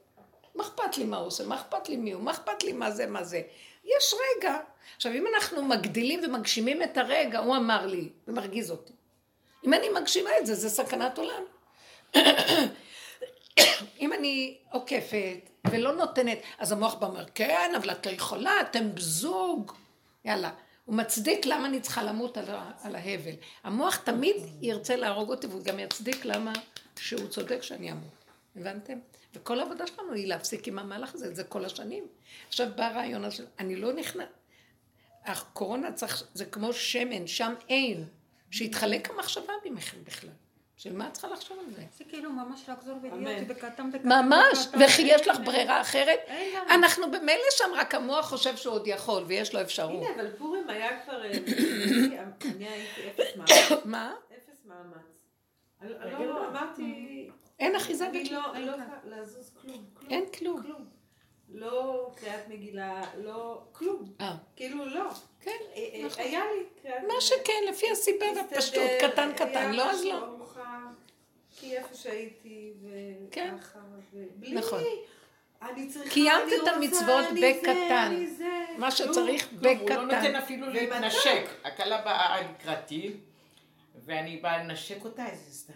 מה 0.55 0.65
אכפת 0.65 0.99
לי 0.99 1.05
מה 1.05 1.17
הוא 1.17 1.27
עושה? 1.27 1.45
מה 1.45 1.55
אכפת 1.55 1.89
לי 1.89 1.97
מי 1.97 2.13
הוא? 2.13 2.23
מה 2.23 2.31
אכפת 2.31 2.63
לי 2.63 2.73
מה 2.73 2.91
זה, 2.91 3.07
מה 3.07 3.25
זה? 3.25 3.43
יש 3.85 4.15
רגע. 4.15 4.57
עכשיו, 4.97 5.13
אם 5.13 5.25
אנחנו 5.35 5.63
מגדילים 5.63 6.21
ומגשימים 6.25 6.83
את 6.83 6.99
הרגע, 6.99 7.39
הוא 7.39 7.57
אמר 7.57 7.87
לי, 7.87 8.09
זה 8.27 8.33
מרגיז 8.33 8.71
אותי. 8.71 8.93
אם 9.65 9.75
אני 9.75 9.89
מגשימה 9.89 10.31
את 10.39 10.47
זה, 10.47 10.55
זה 10.55 10.69
סכנת 10.71 11.19
עולם. 11.19 11.43
אם 14.01 14.13
אני 14.13 14.59
עוקפת 14.71 15.50
ולא 15.71 15.97
נותנת, 15.97 16.39
אז 16.59 16.73
המוח 16.73 16.95
בא 16.95 17.07
אומר, 17.07 17.25
כן, 17.35 17.73
אבל 17.77 17.91
את 17.91 18.07
לא 18.07 18.13
יכולה, 18.13 18.61
אתם 18.61 18.89
זוג. 18.97 19.73
יאללה. 20.25 20.51
הוא 20.85 20.97
מצדיק 20.97 21.47
למה 21.47 21.67
אני 21.67 21.81
צריכה 21.81 22.03
למות 22.03 22.37
על, 22.37 22.45
על 22.83 22.97
ההבל. 22.97 23.35
המוח 23.65 23.97
תמיד 23.97 24.37
ירצה 24.61 24.97
להרוג 24.97 25.31
אותי, 25.31 25.47
והוא 25.47 25.65
גם 25.65 25.79
יצדיק 25.79 26.25
למה 26.25 26.53
שהוא 26.99 27.29
צודק 27.29 27.63
שאני 27.63 27.93
אמות. 27.93 28.25
הבנתם? 28.57 28.99
וכל 29.35 29.61
העבודה 29.61 29.87
שלנו 29.87 30.13
היא 30.13 30.27
להפסיק 30.27 30.69
עם 30.69 30.79
המהלך 30.79 31.15
הזה, 31.15 31.35
זה 31.35 31.45
כל 31.45 31.65
השנים. 31.65 32.05
עכשיו 32.49 32.69
בא 32.77 32.85
הרעיון 32.85 33.25
הזה, 33.25 33.45
אני 33.59 33.77
לא 33.77 33.93
נכנס... 33.93 34.27
הקורונה 35.25 35.93
צריך, 35.93 36.25
זה 36.35 36.45
כמו 36.45 36.73
שמן, 36.73 37.27
שם 37.27 37.55
אין. 37.69 38.05
שיתחלק 38.51 39.11
המחשבה 39.11 39.53
ממכם 39.65 39.97
בכלל. 40.05 40.31
של 40.81 40.97
מה 40.97 41.09
את 41.09 41.13
צריכה 41.13 41.29
לחשוב 41.29 41.59
על 41.59 41.75
זה? 41.75 41.83
זה 41.99 42.05
כאילו 42.05 42.33
ממש 42.33 42.69
לחזור 42.69 42.99
ולהיות 43.03 43.47
בקטן 43.47 43.93
בקטן. 43.93 44.09
ממש. 44.09 44.69
וכי 44.81 45.03
יש 45.03 45.29
לך 45.29 45.39
ברירה 45.45 45.81
אחרת? 45.81 46.19
אנחנו 46.71 47.11
במילא 47.11 47.45
שם, 47.51 47.71
רק 47.77 47.95
המוח 47.95 48.29
חושב 48.29 48.57
שהוא 48.57 48.75
עוד 48.75 48.87
יכול, 48.87 49.23
ויש 49.27 49.55
לו 49.55 49.61
אפשרות. 49.61 50.03
הנה, 50.03 50.15
אבל 50.15 50.31
פורים 50.39 50.71
היה 50.71 51.03
כבר... 51.03 51.25
אה, 51.25 51.31
אני 52.45 52.69
הייתי 52.69 53.09
אפס 53.09 53.37
מאמץ. 53.37 53.85
מה? 53.85 54.15
אפס 54.37 54.65
מאמץ. 54.65 55.25
לא 56.29 56.49
אמרתי... 56.49 57.29
אין 57.59 57.77
אחיזה 57.77 58.09
בכלום. 58.09 58.43
לא, 58.43 58.53
אני 58.55 58.67
לא 58.67 58.75
להזוז 59.05 59.53
כלום. 59.61 59.85
אין 60.11 60.25
כלום. 60.39 60.63
לא 61.49 62.11
קריאת 62.17 62.49
מגילה, 62.49 63.03
לא... 63.25 63.63
כלום. 63.73 64.13
אה, 64.21 64.35
כאילו 64.57 64.87
לא. 64.87 65.11
כן, 65.41 65.51
אה, 65.77 66.07
נכון. 66.07 66.25
היה 66.25 66.41
לי 66.41 66.65
קריאת 66.83 67.03
מה 67.09 67.21
שכן, 67.21 67.63
לפי 67.69 67.91
הסיבה 67.91 68.27
והפשטות, 68.37 68.91
קטן 69.01 69.33
קטן, 69.33 69.73
לא 69.73 69.91
אז 69.91 70.05
לא. 70.05 70.40
כי 71.61 71.77
איפה 71.77 71.95
שהייתי, 71.95 72.73
כן. 73.31 73.55
וככה, 73.59 73.79
ובלי... 74.13 74.55
נכון. 74.55 74.83
אני 75.63 75.89
צריכה, 75.89 76.11
קיימת 76.11 76.43
אני 76.43 76.55
את 76.55 76.61
רוצה, 76.61 76.73
המצוות 76.73 77.27
אני 77.31 77.41
זה, 77.41 77.59
בקטן. 77.61 78.13
אני 78.17 78.27
זה. 78.27 78.65
מה 78.79 78.91
כלום. 78.91 79.13
שצריך 79.13 79.49
טוב, 79.49 79.67
הוא 79.81 79.91
לא 79.91 80.03
נותן 80.03 80.19
בקטן. 80.19 80.37
אפילו? 80.37 80.71
להתנשק. 80.71 81.49
הכלה 81.65 82.01
באה 82.03 82.41
לקראתי, 82.41 83.13
ואני 84.05 84.37
באה 84.37 84.65
לנשק 84.65 85.05
אותה, 85.05 85.27
איזה 85.27 85.53
סתם. 85.53 85.73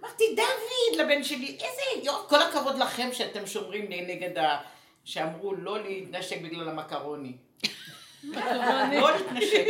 אמרתי, 0.00 0.24
דוד, 0.36 1.00
לבן 1.00 1.24
שלי, 1.24 1.46
איזה 1.46 2.06
יופי, 2.06 2.28
כל 2.28 2.42
הכבוד 2.42 2.78
לכם 2.78 3.08
שאתם 3.12 3.46
שומרים 3.46 3.86
נגד 3.88 4.38
ה... 4.38 4.62
שאמרו 5.04 5.54
לא 5.54 5.82
להתנשק 5.82 6.40
בגלל 6.42 6.68
המקרוני. 6.68 7.32
לא 8.32 9.12
להתנשק. 9.12 9.66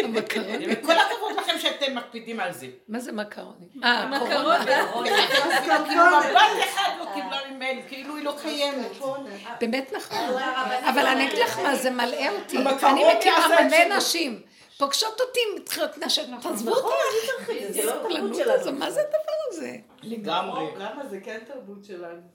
וכל 0.71 0.93
הכבוד 0.93 1.33
לכם 1.39 1.59
שאתם 1.59 1.95
מקפידים 1.95 2.41
על 2.41 2.53
זה. 2.53 2.67
מה 2.89 2.99
זה 2.99 3.13
מקרוני? 3.13 3.67
אה, 3.85 4.19
קורונה. 4.19 4.65
כאילו 5.87 6.03
מבט 6.05 6.65
אחד 6.65 6.91
לא 6.99 7.05
קיבלה 7.15 7.39
ממני, 7.51 7.83
כאילו 7.89 8.17
היא 8.17 8.25
לא 8.25 8.35
קיימת. 8.43 8.91
באמת 9.61 9.93
נכון. 9.97 10.31
אבל 10.89 11.07
אני 11.07 11.29
אגיד 11.29 11.39
לך 11.39 11.59
מה, 11.59 11.77
זה 11.77 11.91
מלאה 11.91 12.31
אותי. 12.31 12.59
אני 12.83 13.05
מכירה 13.19 13.49
מלא. 13.49 13.97
נשים. 13.97 14.43
פוגשות 14.79 15.21
אותי, 15.21 15.41
מתחילות 15.57 15.99
לנשק, 15.99 16.23
תעזבו 16.43 16.71
אותי, 16.71 17.73
זה 17.73 17.85
לא 17.85 17.93
הסבלנות 17.93 18.35
שלנו. 18.35 18.79
מה 18.79 18.91
זה 18.91 19.01
הדבר 19.01 19.35
הזה? 19.49 19.77
לגמרי. 20.03 20.65
למה 20.77 21.07
זה 21.07 21.21
כן 21.25 21.39
תרבות 21.47 21.85
שלנו? 21.85 22.34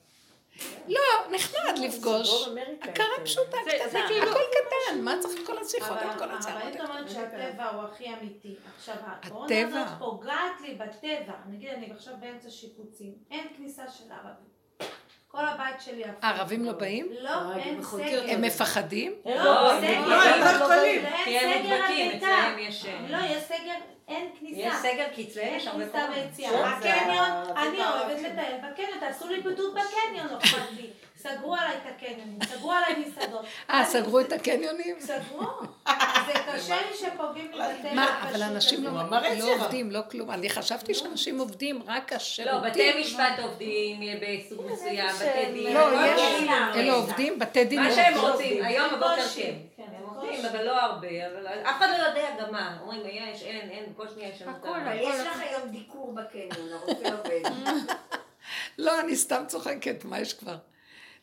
לא, 0.88 1.00
נחמד 1.32 1.78
לפגוש. 1.84 2.48
הכרה. 2.82 3.06
פשוטה, 3.24 3.58
קטנה, 3.88 4.08
כאילו- 4.08 4.30
הכל 4.30 4.40
קטן, 4.52 5.02
מה 5.02 5.16
צריך 5.20 5.42
את 5.42 5.48
כל 5.48 5.58
השיחות, 5.58 5.98
את 5.98 6.18
כל 6.18 6.24
אבל 6.24 6.36
הצערות? 6.36 6.62
הרבנית 6.64 6.82
אומרת 6.82 7.10
שהטבע 7.10 7.70
הוא 7.70 7.84
הכי 7.84 8.06
אמיתי. 8.14 8.56
עכשיו, 8.78 8.96
הקורונה. 9.06 9.68
הזאת 9.68 10.00
פוגעת 10.00 10.62
לי 10.62 10.74
בטבע. 10.76 11.34
נגיד, 11.50 11.70
אני 11.70 11.92
עכשיו 11.92 12.14
באמצע 12.20 12.50
שיפוצים. 12.50 13.14
אין 13.32 13.48
כניסה 13.58 13.84
של 13.98 14.04
ערבים. 14.12 14.50
כל 15.32 15.46
הבית 15.46 15.82
שלי 15.82 16.04
הפוך. 16.06 16.24
הערבים 16.24 16.66
לא 16.66 16.72
באים? 16.72 17.08
לא, 17.22 17.30
אה, 17.30 17.58
אין 17.58 17.84
סגר. 17.84 18.24
הם 18.30 18.42
מפחדים? 18.42 19.14
לא, 19.26 19.72
הם 19.72 19.82
סגר. 19.82 20.08
לא, 20.08 20.16
הם 20.24 20.40
לא 20.60 20.66
יכולים. 20.66 21.02
כי 21.26 21.40
הם 21.40 21.50
אין 21.50 21.64
סגר 21.66 21.74
על 21.76 21.82
אצלם 22.50 22.60
יש... 22.60 22.86
אה, 22.86 23.00
לא, 23.10 23.18
יש 23.18 23.44
סגר, 23.44 23.76
אין 24.08 24.28
כניסה. 24.40 24.62
יש 24.62 24.74
סגר 24.74 25.06
כי 25.16 25.28
יש 25.42 25.68
הרבה 25.68 25.90
כניסה. 25.90 26.10
ויציאה. 26.16 26.70
הקניון, 26.70 27.58
אני 27.58 27.78
אוהבת 27.78 27.80
הערכים. 27.80 28.26
לטייל 28.26 28.58
בקניון, 28.58 29.00
תעשו 29.00 29.28
לי 29.28 29.42
בידוד 29.42 29.74
בקניון, 29.76 30.28
לא 30.32 30.38
אכפת 30.38 30.72
לי. 30.72 30.90
סגרו 31.22 31.56
עליי 31.56 31.76
את 31.76 31.92
הקניונים, 31.96 32.40
סגרו 32.44 32.72
עליי 32.72 33.06
מסעדות. 33.06 33.46
אה, 33.70 33.86
סגרו 33.86 34.20
את 34.20 34.32
הקניונים? 34.34 34.96
סגרו. 35.00 35.48
זה 36.28 36.34
קשה 36.54 36.76
לי 36.76 36.98
שפוגעים 36.98 37.52
בטבע. 37.52 37.94
מה, 37.94 38.30
אבל 38.30 38.44
אנשים 38.44 38.84
לא 38.84 38.92
לא. 39.40 39.54
עובדים, 39.54 39.92
לא 39.92 40.00
כלום. 40.12 40.32
אני 40.32 40.50
חשבתי 40.50 40.94
שאנשים 40.94 41.40
עובדים, 41.40 41.82
רק 41.88 42.12
לא, 42.12 42.18
השירותים. 42.18 42.72
בתי 42.72 43.02
משפט 43.02 43.40
עובדים 43.44 44.02
בסוג 44.22 44.72
מסוים, 44.72 45.10
בתי 45.16 45.52
דין. 45.54 45.74
לא, 45.74 45.88
הכל 45.88 46.20
יש. 46.20 46.50
אלה 46.76 46.94
עובדים, 46.94 47.40
בתי 47.40 47.66
דין 47.66 47.84
מה 47.84 47.92
שהם. 47.92 48.20
רוצים, 48.20 48.64
היום 48.64 48.90
בבוקר 48.90 49.16
בקושי. 49.16 49.54
כן. 49.78 49.79
עובדים, 50.22 50.46
אבל 50.46 50.66
לא 50.66 50.82
הרבה, 50.82 51.28
אבל 51.28 51.48
אף 51.48 51.78
אחד 51.78 51.88
לא 52.00 52.04
יודע 52.08 52.30
גם 52.40 52.52
מה. 52.52 52.78
אומרים, 52.82 53.02
יש, 53.06 53.44
אין, 53.44 53.70
אין, 53.70 53.94
כל 53.98 54.08
שניה 54.08 54.30
יש 54.30 54.42
לנו 54.42 54.52
הכל, 54.52 54.68
כמה. 54.68 54.96
יש 54.96 55.20
לך 55.20 55.40
היום 55.40 55.70
דיקור 55.70 56.14
בקניון, 56.14 56.74
הרופא 56.74 57.08
עובד. 57.08 57.42
לא, 58.78 59.00
אני 59.00 59.16
סתם 59.16 59.44
צוחקת, 59.48 60.06
מה 60.06 60.20
יש 60.20 60.34
כבר? 60.34 60.58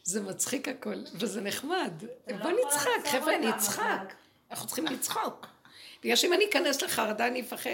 זה 0.02 0.20
מצחיק 0.20 0.68
הכל, 0.68 0.94
וזה 1.14 1.40
נחמד. 1.40 1.92
לא 2.26 2.36
בוא 2.36 2.50
נצחק, 2.66 3.06
חבר'ה, 3.06 3.38
נצחק. 3.38 4.14
אנחנו 4.50 4.66
צריכים 4.66 4.86
לצחוק. 4.86 5.46
בגלל 6.02 6.16
שאם 6.16 6.32
אני 6.32 6.44
אכנס 6.48 6.82
לחרדה, 6.82 7.26
אני 7.26 7.40
אפחד. 7.40 7.70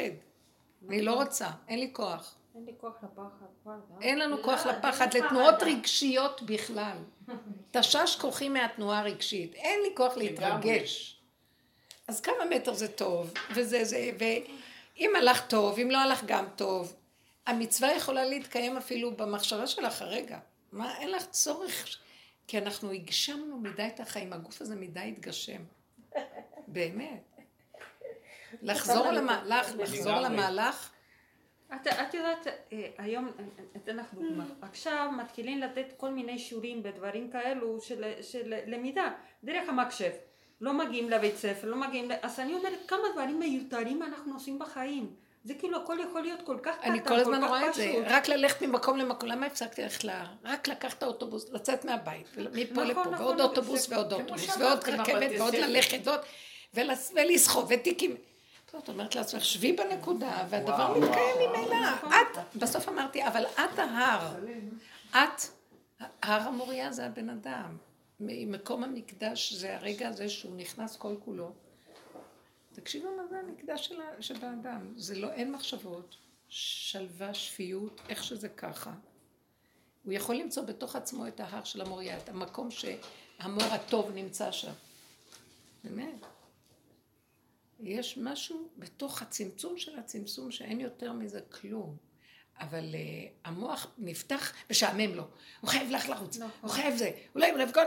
אני 0.89 1.03
לא 1.03 1.15
רוצה, 1.15 1.49
אין 1.69 1.79
לי 1.79 1.91
כוח. 1.93 2.35
אין 2.55 2.65
לי 2.65 2.73
כוח 2.81 2.95
לפחד. 3.03 3.47
כבר, 3.62 3.73
אה? 3.73 4.03
אין 4.03 4.19
לנו 4.19 4.37
לא, 4.37 4.43
כוח 4.43 4.67
לפחד, 4.67 5.17
לתנועות. 5.17 5.62
רגשיות 5.62 6.43
בכלל. 6.43 6.97
תשש 7.71 8.17
כוחי 8.21 8.49
מהתנועה 8.49 8.99
הרגשית. 8.99 9.55
אין 9.55 9.81
לי 9.83 9.88
כוח 9.97 10.17
להתרגש. 10.17 11.21
אז 12.09 12.21
כמה 12.21 12.45
מטר 12.51 12.75
זה 12.75 12.88
טוב, 12.88 13.33
וזה 13.55 13.85
זה, 13.85 14.11
ואם 14.19 15.12
הלך 15.19 15.47
טוב, 15.47 15.79
אם 15.79 15.91
לא 15.91 15.99
הלך 15.99 16.25
גם 16.27 16.45
טוב. 16.57 16.97
המצווה 17.47 17.93
יכולה 17.93 18.25
להתקיים 18.25 18.77
אפילו 18.77 19.17
במחשבה 19.17 19.67
שלך 19.67 20.03
הרגע. 20.03 20.38
מה, 20.73 20.99
אין 20.99 21.11
לך 21.11 21.27
צורך, 21.27 21.99
כי 22.47 22.59
אנחנו 22.59 22.91
הגשמנו 22.91 23.59
מדי 23.59 23.87
את 23.87 24.01
החיים, 24.01 24.33
הגוף 24.33 24.61
הזה 24.61 24.77
מדי 24.77 25.01
התגשם. 25.01 25.62
באמת. 26.69 27.23
לחזור 28.62 29.07
המהלך, 29.07 29.73
לחזור. 29.79 30.12
המהלך, 30.12 30.91
את, 31.75 31.87
את 31.87 32.15
יודעת, 32.15 32.47
אה, 32.73 32.87
היום, 32.99 33.31
אני 33.39 33.47
אתן 33.77 33.97
לך 33.97 34.07
דוגמה, 34.15 34.45
עכשיו 34.63 35.09
מתחילים 35.19 35.59
לתת 35.61 35.93
כל 35.97 36.11
מיני 36.11 36.39
שיעורים 36.39 36.81
ודברים 36.85 37.31
כאלו 37.31 37.81
של, 37.81 38.05
של 38.23 38.55
למידה, 38.67 39.13
דרך 39.45 39.69
המחשב. 39.69 40.11
לא 40.61 40.73
מגיעים 40.73 41.11
לבית 41.11 41.37
ספר, 41.37 41.69
לא 41.69 41.77
מגיעים, 41.77 42.11
ל... 42.11 42.15
אז 42.23 42.41
אני 42.41 42.55
אומרת, 42.55 42.79
כמה 42.89 43.03
דברים 43.13 43.39
מיותרים 43.39 44.03
אנחנו 44.03 44.35
עושים 44.35 44.59
בחיים. 44.59 45.11
זה 45.45 45.55
כאילו 45.55 45.77
הכל 45.83 45.97
יכול 46.09 46.23
להיות 46.23 46.43
כל 46.43 46.57
כך 46.63 46.79
קטן, 46.79 46.91
אני 46.91 47.05
כל 47.05 47.15
הזמן 47.15 47.41
כך 47.43 47.49
רואה 47.49 47.69
את 47.69 47.75
זה, 47.75 47.89
פשוט. 47.93 48.05
רק 48.07 48.29
ללכת 48.29 48.63
ממקום 48.63 48.99
למקום, 48.99 49.29
למה 49.29 49.47
הפסקתי 49.47 49.83
ללכת 49.83 50.05
להר? 50.05 50.27
רק 50.45 50.69
לקחת 50.69 50.99
את 50.99 51.03
האוטובוס, 51.03 51.51
לצאת 51.53 51.85
מהבית, 51.85 52.27
מפה 52.53 52.73
נכון, 52.73 52.87
לפה, 52.87 53.01
נכון, 53.01 53.15
ועוד 53.15 53.35
נכון, 53.35 53.41
אוטובוס 53.41 53.89
זה- 53.89 53.95
ועוד 53.97 54.13
אוטובוס, 54.13 54.57
ועוד 54.57 54.79
רכבת, 54.89 55.31
ועוד. 55.39 55.55
ללכת, 55.55 55.99
ועוד, 56.05 56.21
ולס- 56.75 57.13
ולסחוב, 57.17 57.67
ותיקים. 57.71 58.17
טוב, 58.73 58.81
את 58.83 58.89
אומרת 58.89 59.15
לעצמך, 59.15 59.45
שבי 59.45 59.73
בנקודה, 59.73 60.47
והדבר 60.51 60.99
מתקיים 60.99 61.37
ממילא. 61.39 61.77
את, 62.05 62.57
בסוף 62.57 62.89
אמרתי, 62.89 63.27
אבל 63.27 63.47
את 63.47 63.79
ההר. 63.79 64.35
את, 65.11 65.43
הר 66.23 66.41
המוריה 66.41 66.93
זה 66.93 67.07
הבן 67.07 67.31
אדם. 67.31 67.77
מקום 68.21 68.85
המקדש 68.85 69.53
זה 69.53 69.77
הרגע 69.77 70.09
הזה 70.09 70.29
שהוא 70.29 70.57
נכנס 70.57 70.97
כל 70.97 71.15
כולו. 71.25 71.53
תקשיבו 72.73 73.09
מה 73.17 73.27
זה 73.27 73.39
המקדש 73.39 73.93
של 74.21 74.45
האדם. 74.45 74.93
זה 74.97 75.15
לא, 75.15 75.33
אין 75.33 75.53
מחשבות, 75.53 76.17
שלווה, 76.49 77.35
שפיות, 77.35 78.01
איך 78.09 78.25
שזה 78.25 78.49
ככה. 78.49 78.93
הוא 80.05 80.13
יכול 80.13 80.35
למצוא 80.35 80.63
בתוך 80.63 80.97
עצמו 80.97 81.27
את 81.27 81.41
ההר 81.41 81.65
של 81.65 81.81
המוריה, 81.81 82.19
את 82.19 82.29
המקום 82.29 82.69
המוח 83.39 83.73
הטוב 83.73 84.11
נמצא 84.15 84.53
שם. 84.53 84.73
באמת. 85.85 86.32
יש 87.83 88.18
משהו 88.18 88.68
בתוך 88.79 89.23
הצמצום 89.23 89.79
של 89.79 89.99
הצמצום 89.99 90.51
שאין 90.51 90.81
יותר 90.81 91.12
מזה 91.12 91.40
כלום. 91.40 91.97
אבל 92.61 92.95
uh, 92.95 93.49
המוח 93.49 93.87
נפתח, 93.99 94.53
משעמם 94.71 95.14
לו. 95.14 95.25
הוא 95.61 95.71
חייב 95.71 95.90
לך 95.90 96.09
לרוץ, 96.09 96.38
הוא 96.61 96.71
חייב 96.71 96.97
זה, 96.97 97.11
אולי 97.35 97.51
הוא 97.51 97.59
לבכות, 97.59 97.87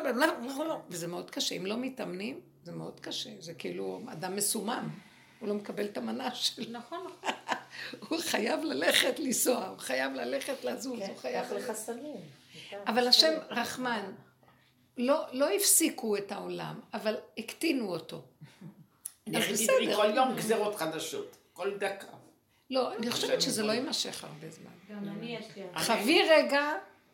וזה 0.90 1.08
מאוד 1.08 1.32
קשה. 1.32 1.56
אם 1.56 1.66
לא 1.66 1.78
מתאמנים, 1.78 2.40
זה 2.64 2.72
מאוד 2.72 3.00
קשה. 3.00 3.30
זה 3.40 3.54
כאילו 3.54 4.02
אדם 4.08 4.36
מסומם. 4.36 4.90
הוא 5.40 5.50
לא 5.50 5.56
מקבל 5.56 5.86
את 5.86 5.98
המנה 5.98 6.36
שלו. 6.36 6.66
נכון, 6.72 7.00
נכון. 7.08 7.32
הוא 8.10 8.20
חייב 8.22 8.64
ללכת 8.64 9.20
לנסוע, 9.20 9.68
הוא 9.68 9.78
חייב 9.78 10.14
ללכת 10.14 10.64
לזוז, 10.64 11.00
הוא 11.00 11.18
חייב... 11.18 11.46
כן, 11.46 11.56
לך 11.56 11.72
סמים. 11.72 12.22
אבל 12.88 13.08
השם 13.08 13.34
רחמן, 13.50 14.12
לא, 14.98 15.26
לא 15.32 15.56
הפסיקו 15.56 16.18
את 16.18 16.32
העולם, 16.32 16.80
אבל 16.94 17.16
הקטינו 17.38 17.88
אותו. 17.88 18.26
אז 19.34 19.44
בסדר. 19.52 19.80
לי 19.80 19.96
כל 19.96 20.12
יום 20.16 20.36
גזרות 20.36 20.76
חדשות, 20.76 21.38
כל 21.54 21.78
דקה. 21.78 22.08
לא, 22.70 22.96
אני 22.96 23.12
חושבת 23.12 23.42
שזה 23.42 23.64
לא 23.64 23.72
יימשך 23.72 24.24
הרבה 24.24 24.50
זמן. 24.50 24.72
גם 24.90 25.10
אני 25.10 25.38
יש 25.38 25.46
לי... 25.56 25.64
חווי 25.76 26.22
רגע, 26.30 26.72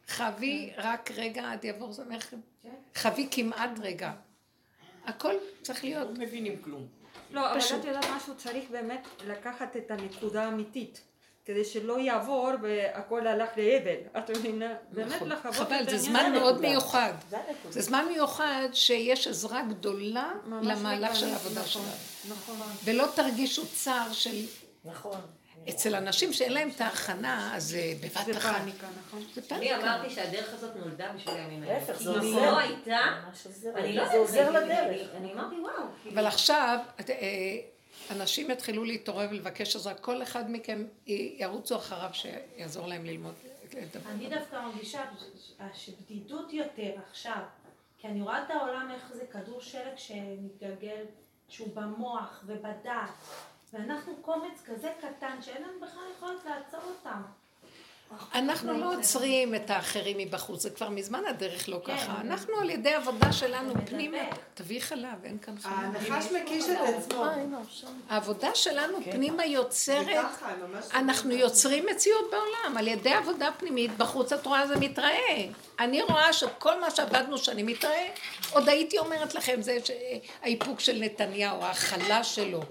חווי 0.09 0.71
רק 0.77 1.11
רגע 1.15 1.51
עד 1.51 1.63
יעבור 1.63 1.91
זמנכם. 1.91 2.37
חווי 2.97 3.27
כמעט 3.31 3.79
רגע. 3.81 4.11
הכל 5.05 5.33
צריך 5.61 5.83
להיות. 5.83 6.07
לא 6.07 6.25
מבינים 6.25 6.61
כלום. 6.61 6.87
לא, 7.31 7.51
אבל. 7.51 7.59
את 7.79 7.85
יודעת 7.85 8.05
משהו, 8.15 8.37
צריך 8.37 8.69
באמת 8.69 9.07
לקחת 9.27 9.77
את 9.77 9.91
הנקודה 9.91 10.43
האמיתית. 10.43 11.01
כדי 11.45 11.65
שלא 11.65 11.99
יעבור 11.99 12.49
והכל 12.61 13.27
הלך 13.27 13.49
לאבל. 13.57 13.95
את 14.17 14.29
מבינה? 14.29 14.73
באמת 14.91 15.15
נכון. 15.15 15.29
לחוות 15.29 15.55
את 15.55 15.59
חבל, 15.59 15.73
העניין. 15.73 15.89
זה 15.89 16.03
זמן 16.03 16.31
מאוד. 16.33 16.61
מיוחד. 16.61 17.13
זה. 17.29 17.37
זה 17.69 17.81
זמן 17.81 18.05
מיוחד 18.09 18.67
שיש 18.73 19.27
עזרה 19.27 19.61
גדולה 19.61 20.31
ממש 20.45 20.67
למהלך 20.67 21.15
של 21.15 21.27
העבודה 21.29 21.61
נכון, 21.61 21.67
שלנו. 21.67 22.35
נכון. 22.35 22.57
ולא 22.83 23.05
תרגישו 23.15 23.63
צער 23.67 24.11
של... 24.13 24.45
נכון. 24.85 25.21
אצל 25.69 25.95
אנשים 25.95 26.33
שאין 26.33 26.53
להם 26.53 26.69
את 26.75 26.81
ההכנה, 26.81 27.55
אז 27.55 27.63
זה 27.63 27.81
בבת 28.01 28.25
זה 28.25 28.37
אחת. 28.37 28.55
פאניקה, 28.59 28.87
נכון? 29.07 29.19
זה 29.35 29.41
אני 29.41 29.47
פאניקה. 29.69 29.75
אמרתי 29.77 30.09
שהדרך 30.09 30.53
הזאת 30.53 30.75
נולדה 30.75 31.11
בשביל 31.15 31.35
הימים 31.35 31.63
האלה. 31.63 31.73
להפך, 31.79 32.01
זה 32.01 32.09
אם 32.11 32.19
היא 32.21 32.29
עוזר. 32.35 32.51
לא 32.51 32.57
הייתה. 32.59 32.99
אני 33.75 33.95
לא 33.95 34.05
זה 34.11 34.17
עוזר 34.17 34.37
יודעת, 34.37 34.63
לדרך. 34.63 34.77
אני- 34.79 35.17
אני 35.17 35.33
אמרתי 35.33 35.55
וואו. 35.59 35.73
כאילו, 36.03 36.15
אבל 36.15 36.25
עכשיו, 36.27 36.79
אה, 37.09 37.15
אנשים 38.11 38.51
יתחילו 38.51 38.83
להתעורר 38.83 39.27
ולבקש 39.31 39.75
עזרה, 39.75 39.93
כל 39.93 40.23
אחד 40.23 40.51
מכם 40.51 40.85
ירוצו 41.07 41.75
אחריו 41.75 42.09
שיעזור 42.13 42.87
להם 42.87 43.05
ללמוד. 43.05 43.33
אני 44.05 44.29
דווקא 44.29 44.55
מרגישה 44.65 45.03
שבדידות 45.73 46.53
יותר 46.53 46.91
עכשיו, 47.09 47.41
כי 47.97 48.07
אני 48.07 48.21
רואה 48.21 48.43
את 48.43 48.51
העולם 48.51 48.91
איך 48.91 49.13
זה 49.13 49.25
כדור 49.31 49.61
שלג 49.61 49.97
שמתגלגל, 49.97 51.03
שהוא 51.49 51.69
במוח 51.73 52.43
ובדעת, 52.45 53.09
ואנחנו 53.73 54.15
קומץ 54.21 54.61
כזה 54.65 54.93
קטן 55.01 55.41
שאין 55.41 55.63
לנו 55.63 55.79
בכלל 55.81 56.03
יכולת 56.17 56.45
לעצור 56.45 56.79
אותם. 56.83 57.21
אנחנו 58.35 58.79
לא 58.79 58.93
עוצרים 58.93 59.55
את 59.55 59.69
האחרים 59.69 60.17
מבחוץ, 60.17 60.61
זה 60.61 60.69
כבר 60.69 60.89
מזמן 60.89 61.21
הדרך 61.29 61.69
לא 61.69 61.81
כן. 61.85 61.97
ככה. 61.97 62.21
אנחנו 62.21 62.53
על 62.61 62.69
ידי 62.69 62.93
עבודה 62.93 63.33
שלנו 63.33 63.73
פנימה. 63.85 64.17
תביאי 64.53 64.81
חלב, 64.81 65.23
אין 65.23 65.37
כאן 65.41 65.55
חלב. 65.59 65.73
הנחש 65.73 66.31
מקיש 66.31 66.65
את 66.69 66.77
עצמו. 66.97 67.25
העבודה 68.09 68.55
שלנו 68.55 68.97
פנימה 69.11 69.45
יוצרת, 69.45 70.07
ממש... 70.61 70.85
אנחנו 70.93 71.31
יוצרים 71.31 71.85
מציאות 71.91 72.25
בעולם, 72.31 72.77
על 72.77 72.87
ידי 72.87 73.13
עבודה 73.13 73.49
פנימית, 73.57 73.97
בחוץ 73.97 74.33
את 74.33 74.45
רואה 74.45 74.67
זה 74.67 74.75
מתראה. 74.75 75.45
אני 75.79 76.01
רואה 76.01 76.33
שכל 76.33 76.79
מה 76.81 76.91
שעבדנו 76.91 77.37
שאני 77.37 77.63
מתראה, 77.63 78.07
עוד 78.51 78.69
הייתי 78.69 78.99
אומרת 78.99 79.35
לכם, 79.35 79.61
זה 79.61 79.77
האיפוק 80.41 80.79
של 80.79 80.97
נתניהו, 80.99 81.63
ההכלה 81.63 82.23
שלו. 82.23 82.61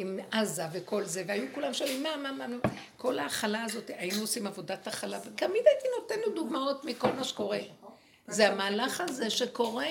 עם 0.00 0.18
עזה 0.30 0.62
וכל 0.72 1.04
זה, 1.04 1.24
והיו 1.26 1.44
כולם 1.54 1.74
שואלים 1.74 2.02
מה, 2.02 2.16
מה, 2.16 2.32
מה, 2.32 2.56
כל 2.96 3.18
ההכלה 3.18 3.64
הזאת, 3.64 3.90
היינו 3.98 4.20
עושים 4.20 4.46
עבודת 4.46 4.86
הכלה, 4.86 5.18
ותמיד 5.18 5.62
הייתי 5.66 5.88
נותנת 6.00 6.34
דוגמאות 6.34 6.84
מכל 6.84 7.12
מה 7.12 7.24
שקורה. 7.24 7.58
זה 8.28 8.48
המהלך 8.48 9.00
הזה 9.00 9.30
שקורה. 9.30 9.86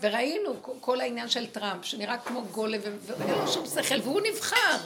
וראינו 0.00 0.54
כל 0.80 1.00
העניין 1.00 1.28
של 1.28 1.46
טראמפ, 1.46 1.84
שנראה 1.84 2.18
כמו 2.18 2.42
גולם, 2.44 2.80
ו- 2.84 3.12
ואין 3.18 3.38
לו 3.38 3.48
שום 3.48 3.66
שכל, 3.66 4.00
והוא 4.02 4.20
נבחר. 4.20 4.76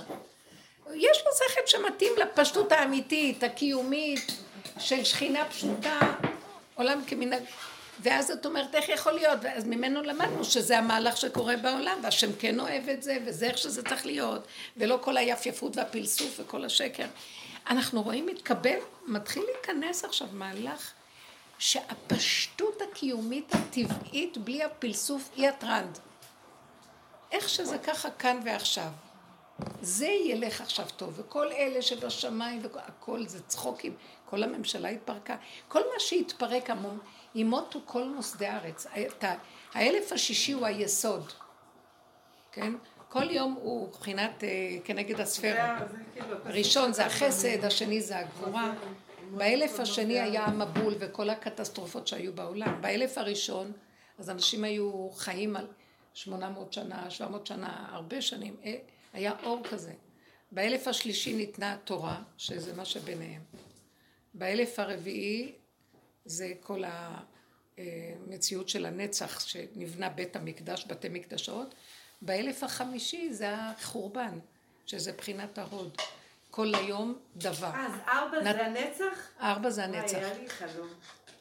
יש 0.94 1.22
לו 1.26 1.30
שכל 1.34 1.60
שמתאים 1.66 2.12
לפשטות 2.16 2.72
האמיתית, 2.72 3.42
הקיומית, 3.42 4.32
של 4.78 5.04
שכינה 5.04 5.44
פשוטה, 5.44 6.00
עולם 6.74 7.02
כמנהג. 7.06 7.42
ואז 8.00 8.30
את 8.30 8.46
אומרת, 8.46 8.74
איך 8.74 8.88
יכול 8.88 9.12
להיות? 9.12 9.38
ואז 9.42 9.64
ממנו 9.64 10.02
למדנו 10.02 10.44
שזה 10.44 10.78
המהלך 10.78 11.16
שקורה 11.16 11.56
בעולם, 11.56 11.98
והשם 12.02 12.32
כן 12.38 12.60
אוהב 12.60 12.88
את 12.88 13.02
זה, 13.02 13.18
וזה 13.26 13.46
איך 13.46 13.58
שזה 13.58 13.82
צריך 13.82 14.06
להיות, 14.06 14.46
ולא 14.76 14.98
כל 15.02 15.16
היפייפות 15.16 15.76
והפלסוף 15.76 16.40
וכל 16.40 16.64
השקר. 16.64 17.06
אנחנו 17.70 18.02
רואים 18.02 18.26
מתקבל, 18.26 18.78
מתחיל 19.06 19.42
להיכנס 19.54 20.04
עכשיו 20.04 20.28
מהלך 20.32 20.92
שהפשטות 21.58 22.82
הקיומית 22.82 23.54
הטבעית 23.54 24.38
בלי 24.38 24.62
הפלסוף 24.62 25.30
היא 25.36 25.48
הטרנד. 25.48 25.98
איך 27.32 27.48
שזה 27.48 27.78
ככה 27.78 28.10
כאן 28.10 28.40
ועכשיו. 28.44 28.88
זה 29.82 30.06
ילך 30.06 30.60
עכשיו 30.60 30.86
טוב, 30.96 31.20
וכל 31.20 31.52
אלה 31.52 31.82
שבשמיים, 31.82 32.62
והכל 32.62 33.26
זה 33.26 33.42
צחוקים, 33.42 33.96
כל 34.26 34.42
הממשלה 34.42 34.88
התפרקה, 34.88 35.36
כל 35.68 35.80
מה 35.80 36.00
שהתפרק, 36.00 36.70
המון, 36.70 36.98
ימותו 37.34 37.80
כל 37.84 38.04
נוסדי 38.04 38.46
הארץ. 38.46 38.86
האלף 39.74 40.12
השישי 40.12 40.52
הוא 40.52 40.66
היסוד, 40.66 41.32
כן? 42.52 42.72
כל 43.08 43.30
יום 43.30 43.58
הוא 43.62 43.88
מבחינת 43.88 44.44
אה, 44.44 44.76
כנגד 44.84 45.20
הספירה. 45.20 45.80
כאילו... 46.12 46.36
הראשון 46.44 46.92
זה 46.92 47.06
החסד, 47.06 47.64
השני 47.64 48.02
זה 48.02 48.18
הגבורה. 48.18 48.74
באלף 49.30 49.80
השני 49.80 50.20
היה 50.20 50.44
המבול 50.44 50.94
וכל 50.98 51.30
הקטסטרופות 51.30 52.06
שהיו 52.06 52.32
בעולם. 52.32 52.82
באלף 52.82 53.18
הראשון, 53.18 53.72
אז 54.18 54.30
אנשים 54.30 54.64
היו 54.64 55.10
חיים 55.10 55.56
על 55.56 55.66
800 56.14 56.72
שנה, 56.72 57.10
700 57.10 57.46
שנה, 57.46 57.86
הרבה 57.90 58.22
שנים. 58.22 58.56
אה, 58.64 58.76
היה 59.12 59.32
אור 59.42 59.62
כזה. 59.70 59.92
באלף 60.52 60.88
השלישי 60.88 61.36
ניתנה 61.36 61.72
התורה, 61.72 62.22
שזה 62.38 62.76
מה 62.76 62.84
שביניהם. 62.84 63.42
באלף 64.34 64.78
הרביעי 64.78 65.52
זה 66.24 66.52
כל 66.60 66.82
המציאות 67.78 68.68
של 68.68 68.86
הנצח 68.86 69.40
שנבנה 69.40 70.08
בית 70.08 70.36
המקדש, 70.36 70.86
בתי 70.86 71.08
מקדשות. 71.08 71.74
באלף 72.22 72.62
החמישי 72.62 73.32
זה 73.32 73.54
החורבן, 73.54 74.38
שזה 74.86 75.12
בחינת 75.12 75.58
ההוד. 75.58 75.96
כל 76.50 76.74
היום 76.74 77.18
דבר. 77.36 77.70
אז 77.74 77.92
ארבע 78.08 78.38
נת- 78.42 78.54
זה 78.56 78.66
הנצח? 78.66 79.30
ארבע 79.40 79.70
זה 79.70 79.84
הנצח. 79.84 80.16
היה 80.18 80.38
לי 80.38 80.48
חלום. 80.48 80.88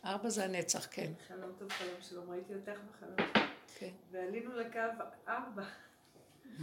ארבע 0.06 0.30
זה 0.30 0.44
הנצח, 0.44 0.88
כן. 0.92 1.12
חלום 1.28 1.52
טוב 1.60 1.72
חלום 1.72 1.96
שלום, 2.02 2.30
ראיתי 2.32 2.54
אותך 2.56 2.80
בחלום. 2.90 3.30
כן. 3.80 3.90
ועלינו 4.12 4.56
לקו 4.56 4.80
ארבע. 5.28 5.64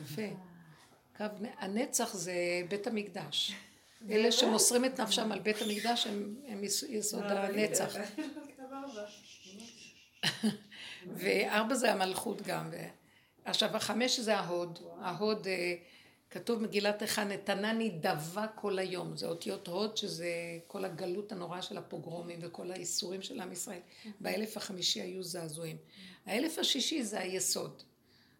יפה. 0.02 0.22
קו, 1.16 1.24
הנצח 1.58 2.14
זה 2.14 2.34
בית 2.68 2.86
המקדש. 2.86 3.54
אלה 4.10 4.32
שמוסרים 4.32 4.84
את 4.84 5.00
נפשם 5.00 5.32
על 5.32 5.38
בית 5.38 5.62
המקדש 5.62 6.06
הם, 6.06 6.34
הם 6.46 6.64
יס- 6.64 6.82
יסוד 6.82 7.22
הנצח. 7.24 7.96
לקו 7.96 8.62
ארבע. 8.72 9.04
וארבע 11.16 11.74
זה 11.74 11.92
המלכות 11.92 12.42
גם. 12.42 12.70
עכשיו, 13.44 13.76
החמש 13.76 14.20
זה 14.20 14.36
ההוד. 14.36 14.78
ההוד, 15.00 15.46
אה, 15.46 15.74
כתוב 16.30 16.62
מגילת 16.62 17.02
איכה, 17.02 17.24
נתנני 17.24 17.90
דבה 18.00 18.46
כל 18.54 18.78
היום. 18.78 19.16
זה 19.16 19.26
אותיות 19.26 19.68
הוד, 19.68 19.96
שזה 19.96 20.28
כל 20.66 20.84
הגלות 20.84 21.32
הנוראה 21.32 21.62
של 21.62 21.78
הפוגרומים 21.78 22.38
וכל 22.42 22.70
האיסורים 22.72 23.22
של 23.22 23.40
עם 23.40 23.52
ישראל. 23.52 23.80
באלף 24.20 24.56
החמישי 24.56 25.00
היו 25.00 25.22
זעזועים. 25.22 25.76
האלף 26.26 26.58
השישי 26.58 27.02
זה 27.02 27.20
היסוד. 27.20 27.82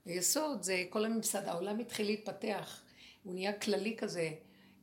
היסוד 0.06 0.62
זה 0.62 0.84
כל 0.90 1.04
הממסד, 1.04 1.48
העולם 1.48 1.78
התחיל 1.78 2.06
להתפתח. 2.06 2.80
הוא 3.24 3.34
נהיה 3.34 3.52
כללי 3.52 3.96
כזה. 3.96 4.30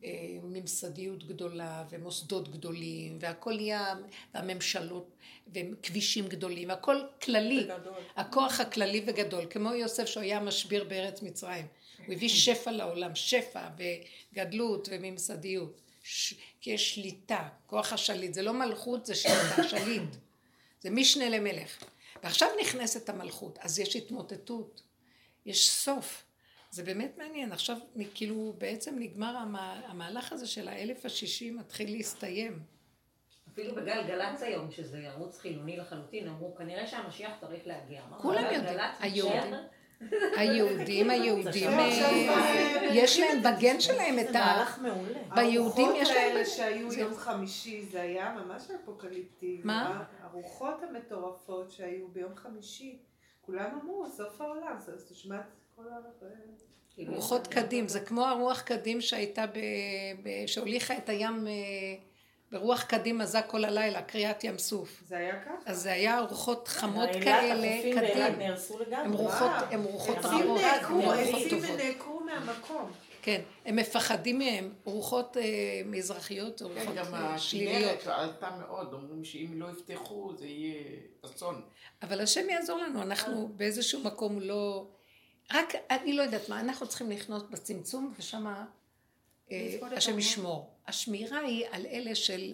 אה, 0.08 0.40
ממסדיות 0.44 1.28
גדולה 1.28 1.84
ומוסדות 1.90 2.52
גדולים 2.52 3.18
והכל 3.22 3.56
נהיה, 3.56 3.94
הממשלות 4.34 5.16
וכבישים 5.54 6.28
גדולים, 6.28 6.72
הכל 6.72 7.02
כללי, 7.22 7.68
הכוח 8.16 8.60
הכללי 8.60 9.04
וגדול, 9.08 9.46
כמו 9.50 9.74
יוסף 9.74 10.06
שהוא 10.06 10.24
היה 10.24 10.40
משביר 10.40 10.84
בארץ 10.84 11.22
מצרים, 11.22 11.66
הוא 12.06 12.14
הביא 12.14 12.30
שפע 12.46 12.72
לעולם, 12.72 13.16
שפע 13.16 13.68
וגדלות 13.78 14.88
וממסדיות, 14.92 15.82
ש... 16.04 16.34
כי 16.62 16.70
יש 16.70 16.96
שליטה, 16.96 17.50
כוח 17.68 17.94
השליט, 17.94 18.34
זה 18.34 18.42
לא 18.42 18.54
מלכות, 18.54 19.06
זה 19.06 19.16
שליטה, 19.16 19.64
שליט, 19.70 20.16
זה 20.82 20.90
משנה 20.90 21.30
למלך, 21.30 21.84
ועכשיו 22.24 22.50
נכנסת 22.62 23.10
המלכות, 23.10 23.58
אז 23.62 23.80
יש 23.80 23.96
התמוטטות, 23.96 24.82
יש 25.46 25.70
סוף, 25.70 26.24
זה 26.72 26.84
באמת 26.84 27.18
מעניין, 27.18 27.52
עכשיו 27.52 27.78
כאילו 28.14 28.54
בעצם 28.58 28.96
נגמר 29.00 29.38
המה, 29.38 29.82
המהלך 29.88 30.34
הזה 30.34 30.48
של 30.48 30.68
האלף 30.68 31.06
השישי 31.06 31.52
מתחיל 31.52 31.92
להסתיים. 31.98 32.60
אפילו 33.54 33.76
בגלגלצ 33.76 34.42
היום, 34.42 34.72
שזה 34.72 34.98
ערוץ 34.98 35.38
חילוני 35.40 35.78
לחלוטין, 35.78 36.28
אמרו, 36.28 36.56
כנראה 36.56 36.88
שהמשיח 36.88 37.32
צריך 37.42 37.68
להגיע. 37.68 38.02
כולם 38.22 38.44
יודעים? 38.54 38.80
היהודים. 39.00 39.54
היהודים, 40.38 41.10
היהודים, 41.10 41.70
אה, 41.70 41.92
זה- 41.92 42.86
יש 42.92 43.20
להם 43.20 43.40
בגן 43.44 43.80
שלהם 43.80 44.20
את 44.20 44.28
זה 44.34 44.40
ה... 44.40 44.56
מהלך 44.56 44.80
מעולה. 44.80 45.20
ביהודים 45.36 45.90
יש 45.96 46.10
הרוחות 46.10 46.16
להם... 46.16 46.32
האלה 46.36 46.46
שהיו 46.46 46.92
זה- 46.92 47.00
יום 47.00 47.16
חמישי, 47.16 47.86
זה 47.86 48.02
היה 48.02 48.36
ממש 48.46 48.64
אפוקליפטי. 48.84 49.62
מה? 49.64 50.04
הרוחות 50.22 50.84
המטורפות 50.84 51.72
שהיו 51.72 52.08
ביום 52.08 52.36
חמישי, 52.36 52.98
כולם 53.42 53.80
אמרו, 53.82 54.08
סוף 54.18 54.42
העולם, 54.42 54.76
אז 54.78 54.90
אז 54.90 55.08
כאילו, 56.98 57.14
רוחות 57.16 57.48
קדים, 57.48 57.88
זה 57.88 58.00
כמו 58.00 58.26
הרוח 58.26 58.62
קדים 58.62 59.02
שהייתה, 59.02 59.46
ב... 59.48 59.58
ב... 60.24 60.48
שהוליכה 60.48 60.98
את 60.98 61.10
הים 61.10 61.48
אה, 61.48 61.54
ברוח 62.52 62.84
קדים 62.84 63.22
עזה 63.22 63.42
כל 63.42 63.66
הלילה, 63.66 64.02
קריעת 64.02 64.44
ים 64.44 64.58
סוף. 64.58 65.04
זה 65.08 65.18
היה 65.18 65.44
ככה. 65.44 65.54
אז 65.66 65.82
זה 65.82 65.92
היה 65.92 66.20
רוחות 66.20 66.68
חמות 66.68 67.10
כאלה, 67.24 67.96
קדים. 67.96 68.52
הן 68.92 69.14
רוחות, 69.14 69.52
הן 69.72 69.84
רוחות 69.84 70.18
רעות, 70.26 70.62
נעקרו, 70.62 71.12
עצים 71.12 71.50
טובות. 71.50 71.70
ונעקרו 71.70 72.20
מהמקום. 72.20 72.92
כן, 73.22 73.42
הם 73.66 73.76
מפחדים 73.76 74.40
מהם. 74.40 74.74
רוחות 74.84 75.38
אה, 75.38 75.44
מזרחיות, 75.86 76.58
זה 76.58 76.66
כן, 76.66 76.80
רוחות 76.80 76.96
גם 76.96 77.16
אה, 77.16 77.40
שליליות. 77.40 78.00
הכנרת 78.02 78.20
עלתה 78.20 78.50
מאוד, 78.60 78.94
אומרים 78.94 79.24
שאם 79.24 79.52
לא 79.56 79.68
יפתחו 79.72 80.34
זה 80.38 80.46
יהיה 80.46 80.84
אסון. 81.26 81.62
אבל 82.02 82.22
השם 82.22 82.50
יעזור 82.50 82.80
לנו, 82.80 83.02
אנחנו 83.02 83.48
באיזשהו 83.56 84.04
מקום 84.04 84.40
לא... 84.40 84.88
רק, 85.54 85.74
אני 85.92 86.14
לא 86.14 86.22
יודעת 86.24 86.50
מה, 86.50 86.60
אנחנו 86.60 86.88
צריכים 86.88 87.12
לחנות 87.12 87.52
בצמצום, 87.52 88.14
ושם 88.18 88.46
את 89.48 89.54
השם. 89.92 90.20
ישמור. 90.20 90.74
השמירה 90.88 91.40
היא 91.40 91.66
על 91.72 91.86
אלה 91.86 92.16
של... 92.16 92.54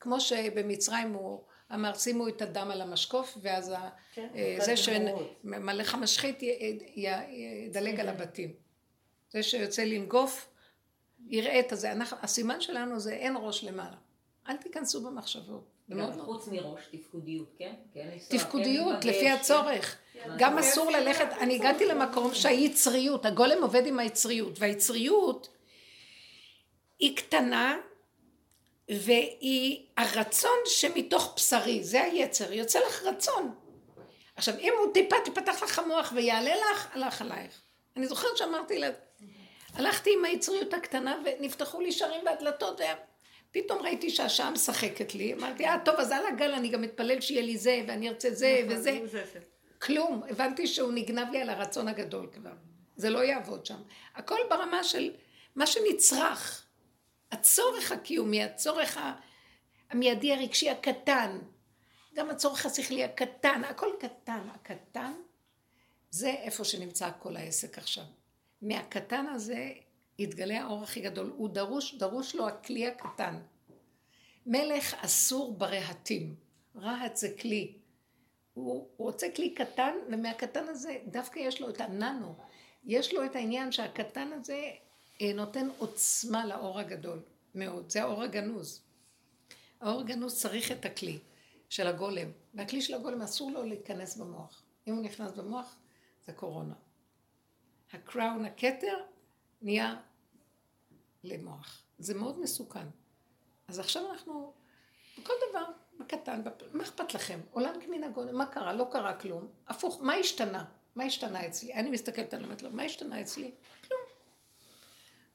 כמו 0.00 0.20
שבמצרים 0.20 1.12
הוא 1.12 1.40
אמר, 1.74 1.94
שימו 1.94 2.28
את 2.28 2.42
הדם 2.42 2.70
על 2.70 2.80
המשקוף, 2.80 3.38
ואז 3.42 3.74
כן, 4.14 4.28
אה, 4.34 4.56
זה. 4.60 4.76
שמלך 4.76 5.94
המשחית 5.94 6.38
ידלג 6.96 8.00
על 8.00 8.08
הבתים. 8.08 8.52
זה 9.30 9.42
שיוצא 9.42 9.82
לנגוף, 9.84 10.48
יראה 11.26 11.60
את 11.60 11.72
הזה. 11.72 11.92
אנחנו- 11.92 12.16
הסימן 12.22 12.60
שלנו 12.60 13.00
זה 13.00 13.12
אין 13.12 13.36
ראש 13.40 13.64
למעלה. 13.64 13.96
אל 14.48 14.56
תיכנסו 14.56 15.02
במחשבות. 15.02 15.70
גם 15.90 15.96
מאוד 15.96 16.20
חוץ 16.20 16.48
מראש, 16.48 16.82
תפקודיות, 16.92 17.54
כן? 17.58 17.74
כן, 17.94 18.08
כן, 18.28 18.36
תפקודיות, 18.36 19.04
לפי 19.04 19.20
כן. 19.20 19.36
הצורך. 19.40 19.98
גם 20.38 20.58
אסור 20.58 20.90
ללכת, 20.90 21.28
אני 21.40 21.54
הגעתי 21.54 21.86
למקום 21.86 22.34
שהיצריות, 22.34 23.26
הגולם 23.26 23.62
עובד 23.62 23.86
עם 23.86 23.98
היצריות, 23.98 24.58
והיצריות 24.58 25.48
היא 26.98 27.16
קטנה 27.16 27.76
והיא 28.88 29.86
הרצון 29.96 30.58
שמתוך 30.66 31.32
בשרי, 31.36 31.84
זה 31.84 32.02
היצר, 32.02 32.52
יוצא 32.52 32.78
לך 32.86 33.02
רצון. 33.02 33.54
עכשיו 34.36 34.54
אם 34.58 34.72
הוא 34.78 34.92
טיפה 34.94 35.16
תיפתח 35.24 35.62
לך 35.62 35.78
המוח 35.78 36.12
ויעלה 36.16 36.54
לך, 36.56 36.88
הלך 36.92 37.22
עלייך. 37.22 37.60
אני 37.96 38.06
זוכרת 38.06 38.36
שאמרתי 38.36 38.78
לה, 38.78 38.90
הלכתי 39.74 40.10
עם 40.18 40.24
היצריות 40.24 40.74
הקטנה 40.74 41.18
ונפתחו 41.24 41.80
לי 41.80 41.92
שערים 41.92 42.26
והדלתות 42.26 42.80
ופתאום 43.50 43.82
ראיתי 43.82 44.10
שהשעה 44.10 44.50
משחקת 44.50 45.14
לי, 45.14 45.34
אמרתי, 45.34 45.66
אה 45.66 45.78
טוב 45.84 45.94
אז 45.94 46.12
על 46.12 46.26
הגל 46.26 46.52
אני 46.52 46.68
גם 46.68 46.82
מתפלל 46.82 47.20
שיהיה 47.20 47.42
לי 47.42 47.58
זה 47.58 47.80
ואני 47.88 48.08
ארצה 48.08 48.30
זה 48.30 48.60
נכון, 48.66 48.78
וזה. 48.78 49.00
כלום, 49.84 50.22
הבנתי 50.30 50.66
שהוא 50.66 50.92
נגנב 50.92 51.30
לי 51.32 51.40
על 51.40 51.50
הרצון 51.50 51.88
הגדול 51.88 52.30
כבר. 52.32 52.52
זה 52.96 53.10
לא 53.10 53.24
יעבוד 53.24 53.66
שם. 53.66 53.82
הכל 54.14 54.38
ברמה 54.50 54.84
של 54.84 55.12
מה 55.54 55.66
שנצרך. 55.66 56.66
הצורך 57.32 57.92
הקיומי, 57.92 58.42
הצורך 58.44 58.98
המיידי 59.90 60.32
הרגשי 60.32 60.70
הקטן. 60.70 61.38
גם 62.14 62.30
הצורך 62.30 62.66
השכלי 62.66 63.04
הקטן, 63.04 63.62
הכל 63.64 63.90
קטן. 64.00 64.48
הקטן 64.54 65.12
זה 66.10 66.30
איפה 66.30 66.64
שנמצא 66.64 67.10
כל 67.18 67.36
העסק 67.36 67.78
עכשיו. 67.78 68.04
מהקטן 68.62 69.26
הזה 69.26 69.68
יתגלה 70.18 70.62
האור 70.62 70.82
הכי 70.82 71.00
גדול. 71.00 71.32
הוא 71.36 71.48
דרוש, 71.48 71.94
דרוש 71.94 72.34
לו 72.34 72.48
הכלי 72.48 72.86
הקטן. 72.86 73.40
מלך 74.46 74.94
אסור 74.94 75.58
ברהטים. 75.58 76.34
רהט 76.76 77.16
זה 77.16 77.28
כלי. 77.40 77.83
הוא, 78.54 78.88
רוצה 78.96 79.26
כלי 79.36 79.54
קטן, 79.54 79.94
ומהקטן 80.10 80.68
הזה 80.68 80.98
דווקא 81.06 81.38
יש 81.38 81.60
לו 81.60 81.68
את 81.68 81.80
הננו. 81.80 82.34
יש 82.84 83.14
לו 83.14 83.24
את 83.24 83.36
העניין 83.36 83.72
שהקטן 83.72 84.32
הזה 84.32 84.70
אה, 85.20 85.32
נותן 85.34 85.68
עוצמה 85.78 86.46
לאור 86.46 86.78
הגדול 86.78 87.22
מאוד. 87.54 87.90
זה 87.90 88.02
האור 88.02 88.22
הגנוז. 88.22 88.82
האור 89.80 90.00
הגנוז 90.00 90.40
צריך 90.40 90.72
את 90.72 90.84
הכלי 90.84 91.18
של 91.68 91.86
הגולם, 91.86 92.28
והכלי 92.54 92.82
של 92.82 92.94
הגולם 92.94 93.22
אסור 93.22 93.50
לו 93.50 93.62
להיכנס 93.62 94.16
במוח. 94.16 94.62
אם 94.86 94.94
הוא 94.94 95.04
נכנס 95.04 95.32
במוח, 95.32 95.76
זה 96.26 96.32
קורונה. 96.32 96.74
הקראון, 97.92 98.44
הכתר, 98.44 98.96
נהיה 99.62 99.96
למוח. 101.24 101.82
זה 101.98 102.14
מאוד 102.14 102.40
מסוכן. 102.40 102.86
אז 103.68 103.78
עכשיו 103.78 104.12
אנחנו, 104.12 104.52
בכל 105.18 105.32
דבר, 105.50 105.64
בקטן, 106.04 106.42
מה 106.72 106.82
אכפת 106.82 107.14
לכם? 107.14 107.40
עולם 107.50 107.74
כמנהגו, 107.84 108.22
מה 108.32 108.46
קרה? 108.46 108.72
לא 108.72 108.86
קרה 108.92 109.14
כלום. 109.14 109.48
הפוך, 109.68 109.98
מה 110.02 110.14
השתנה? 110.14 110.64
מה 110.96 111.04
השתנה 111.04 111.46
אצלי? 111.46 111.74
אני 111.74 111.90
מסתכלת 111.90 112.34
על 112.34 112.44
אומרת 112.44 112.62
לו, 112.62 112.70
מה 112.70 112.82
השתנה 112.82 113.20
אצלי? 113.20 113.50
כלום. 113.88 114.00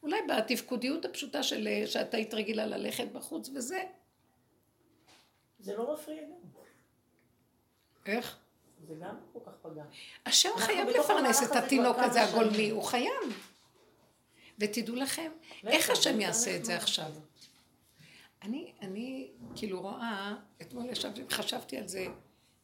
אולי 0.04 0.18
בתפקודיות 0.22 1.06
הפשוטה 1.06 1.44
של 1.44 1.68
אה, 1.68 1.88
שאתה 1.88 2.18
היית 2.18 2.34
רגילה 2.34 2.66
ללכת 2.66 3.08
בחוץ 3.12 3.50
וזה. 3.56 3.84
זה 5.60 5.78
לא 5.78 5.94
מפריע 5.94 6.22
גם. 6.22 6.62
איך? 8.06 8.38
זה 8.88 8.96
גם 9.02 9.16
כל 9.34 9.40
כך 9.46 9.52
פגע. 9.62 9.84
השם 10.26 10.50
חייב 10.58 10.90
לפרנס 10.90 11.44
את 11.44 11.56
התינוק 11.56 11.98
הזה 12.00 12.22
הגולמי. 12.24 12.70
הוא 12.70 12.84
חייב. 12.84 13.50
ותדעו 14.60 14.96
לכם, 14.96 15.32
איך 15.68 15.90
השם 15.90 16.20
יעשה 16.20 16.56
את 16.56 16.66
זה. 16.66 16.78
עכשיו? 16.78 17.12
אני, 18.44 18.74
אני 18.82 19.32
כאילו 19.56 19.82
רואה, 19.82 20.36
אתמול 20.62 20.90
ישבתי, 20.90 21.22
חשבתי 21.30 21.78
על 21.78 21.88
זה, 21.88 22.08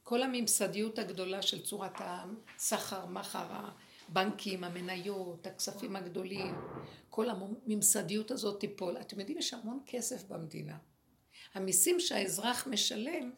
כל 0.04 0.24
הממסדיות 0.24 1.00
הגדולה 1.00 1.42
של 1.42 1.64
צורת 1.64 1.94
הסחר, 1.98 3.06
מחר, 3.06 3.46
הבנקים, 4.10 4.64
המניות, 4.64 5.48
הכספים 5.48 5.96
הגדולים, 5.96 6.56
כל 7.10 7.28
הממסדיות 7.30 8.32
הזאת 8.32 8.60
תיפול. 8.60 8.98
אתם 8.98 9.20
יודעים, 9.20 9.38
יש 9.38 9.54
המון 9.54 9.80
כסף 9.86 10.24
במדינה. 10.24 10.78
המיסים 11.54 12.00
שהאזרח 12.00 12.68
משלם 12.68 13.32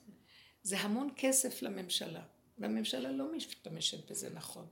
זה 0.64 0.80
המון 0.80 1.10
כסף 1.18 1.62
לממשלה, 1.62 2.24
והממשלה 2.58 3.12
לא 3.12 3.36
משתמשת 3.36 4.12
בזה 4.12 4.30
נכון. 4.30 4.66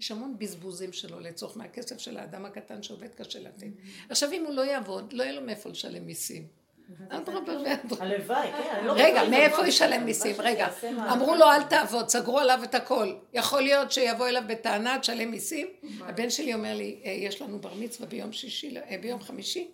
יש 0.00 0.10
המון 0.10 0.38
בזבוזים 0.38 0.92
שלו 0.92 1.20
לצורך 1.20 1.56
מהכסף 1.56 1.98
של 1.98 2.16
האדם 2.16 2.44
הקטן 2.44 2.82
שעובד 2.82 3.14
קשה 3.14 3.40
לתת. 3.40 3.66
עכשיו 4.08 4.32
אם 4.32 4.44
הוא 4.46 4.54
לא 4.54 4.62
יעבוד, 4.62 5.12
לא 5.12 5.22
יהיה 5.22 5.32
לו 5.32 5.46
מאיפה 5.46 5.70
לשלם 5.70 6.06
מיסים. 6.06 6.61
אדרבה 7.10 7.52
ואדרבה. 7.52 8.04
הלוואי, 8.04 8.48
כן. 8.52 8.84
לא 8.84 8.92
רגע, 8.96 9.24
מאיפה 9.28 9.66
ישלם 9.66 10.04
מיסים? 10.04 10.36
רגע. 10.38 10.68
אמרו 11.12 11.34
לו 11.34 11.46
אל 11.46 11.62
תעבוד, 11.62 12.08
סגרו 12.08 12.38
עליו 12.38 12.60
את 12.64 12.74
הכל. 12.74 13.12
יכול 13.32 13.62
להיות 13.62 13.92
שיבוא 13.92 14.28
אליו 14.28 14.42
בטענה, 14.46 14.98
תשלם 14.98 15.30
מיסים? 15.30 15.66
הבן 16.00 16.30
שלי 16.30 16.54
אומר 16.54 16.74
לי, 16.74 17.00
"אה, 17.04 17.10
יש 17.10 17.42
לנו 17.42 17.58
בר 17.58 17.74
מצווה 17.74 18.06
ביום 18.08 18.32
שישי, 18.32 18.76
אה, 18.90 18.96
ביום 19.00 19.20
חמישי. 19.22 19.68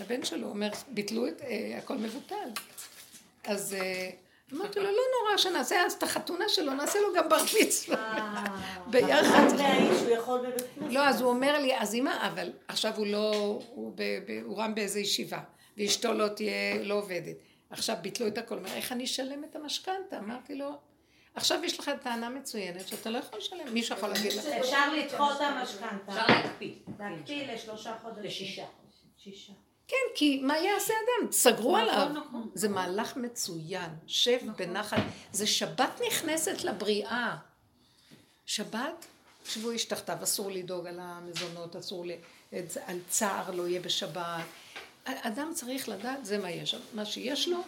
הבן 0.00 0.24
שלו 0.24 0.48
אומר, 0.48 0.68
ביטלו 0.88 1.28
את, 1.28 1.42
אה, 1.42 1.74
הכל 1.78 1.94
מבוטל. 1.94 2.48
אז 3.44 3.76
אמרתי 4.54 4.78
לו, 4.78 4.84
לא 4.84 4.90
נורא, 4.90 5.36
שנעשה 5.36 5.82
אז 5.86 5.92
את 5.92 6.02
החתונה 6.02 6.44
שלו, 6.48 6.72
נעשה 6.74 6.98
לו 7.00 7.14
גם 7.16 7.28
בר 7.28 7.42
מצווה. 7.62 8.12
ביחד. 8.90 9.46
לא, 10.90 11.00
אז 11.08 11.20
הוא 11.20 11.30
אומר 11.30 11.58
לי, 11.58 11.78
אז 11.78 11.94
אמא, 11.94 12.26
אבל 12.26 12.50
עכשיו 12.68 12.92
הוא 12.96 13.06
לא, 13.06 13.32
הוא, 13.74 13.92
ב, 13.94 14.02
ב, 14.26 14.40
הוא 14.44 14.58
רם 14.58 14.74
באיזה 14.74 15.00
ישיבה, 15.00 15.38
ואשתו 15.76 16.12
לא 16.12 16.28
תהיה, 16.28 16.82
לא 16.82 16.94
עובדת. 16.94 17.36
עכשיו 17.70 17.96
ביטלו 18.02 18.26
את 18.26 18.38
הכל, 18.38 18.58
אומר, 18.58 18.72
איך 18.74 18.92
אני 18.92 19.04
אשלם 19.04 19.44
את 19.44 19.56
המשכנתה? 19.56 20.18
אמרתי 20.18 20.54
לו, 20.54 20.70
עכשיו 21.34 21.64
יש 21.64 21.78
לך 21.78 21.90
טענה 22.02 22.28
מצוינת 22.28 22.88
שאתה 22.88 23.10
לא 23.10 23.18
יכול 23.18 23.38
לשלם, 23.38 23.74
מישהו 23.74 23.96
יכול 23.96 24.08
להגיד 24.08 24.32
לך. 24.32 24.46
אפשר 24.46 24.94
לדחות 24.94 25.36
את 25.36 25.40
המשכנתה. 25.40 26.08
אפשר 26.08 26.26
להקפיא. 26.26 26.72
להקפיא 26.98 27.52
לשלושה 27.52 27.94
חודשים. 28.02 28.24
לשישה. 28.24 28.64
שישה. 29.18 29.52
כן, 29.88 29.96
כי 30.14 30.40
מה 30.42 30.58
יעשה 30.58 30.92
אדם? 30.92 31.32
סגרו 31.32 31.78
נכון, 31.78 31.88
עליו. 31.88 32.08
נכון. 32.08 32.50
זה 32.54 32.68
מהלך 32.68 33.16
מצוין. 33.16 33.90
שב 34.06 34.38
בנחת. 34.56 35.02
זה 35.32 35.46
שבת 35.46 36.00
נכנסת 36.06 36.64
לבריאה. 36.64 37.36
שבת, 38.46 39.06
שבו 39.44 39.70
איש 39.70 39.84
תחתיו, 39.84 40.16
אסור 40.22 40.50
לדאוג 40.50 40.86
על 40.86 40.98
המזונות, 41.00 41.76
אסור, 41.76 42.06
ל... 42.06 42.10
על 42.86 42.98
צער 43.08 43.50
לא 43.50 43.68
יהיה 43.68 43.80
בשבת. 43.80 44.44
אדם 45.04 45.52
צריך 45.54 45.88
לדעת, 45.88 46.24
זה 46.24 46.38
מה 46.38 46.50
יש, 46.50 46.76
מה 46.94 47.04
שיש 47.04 47.48
לו, 47.48 47.58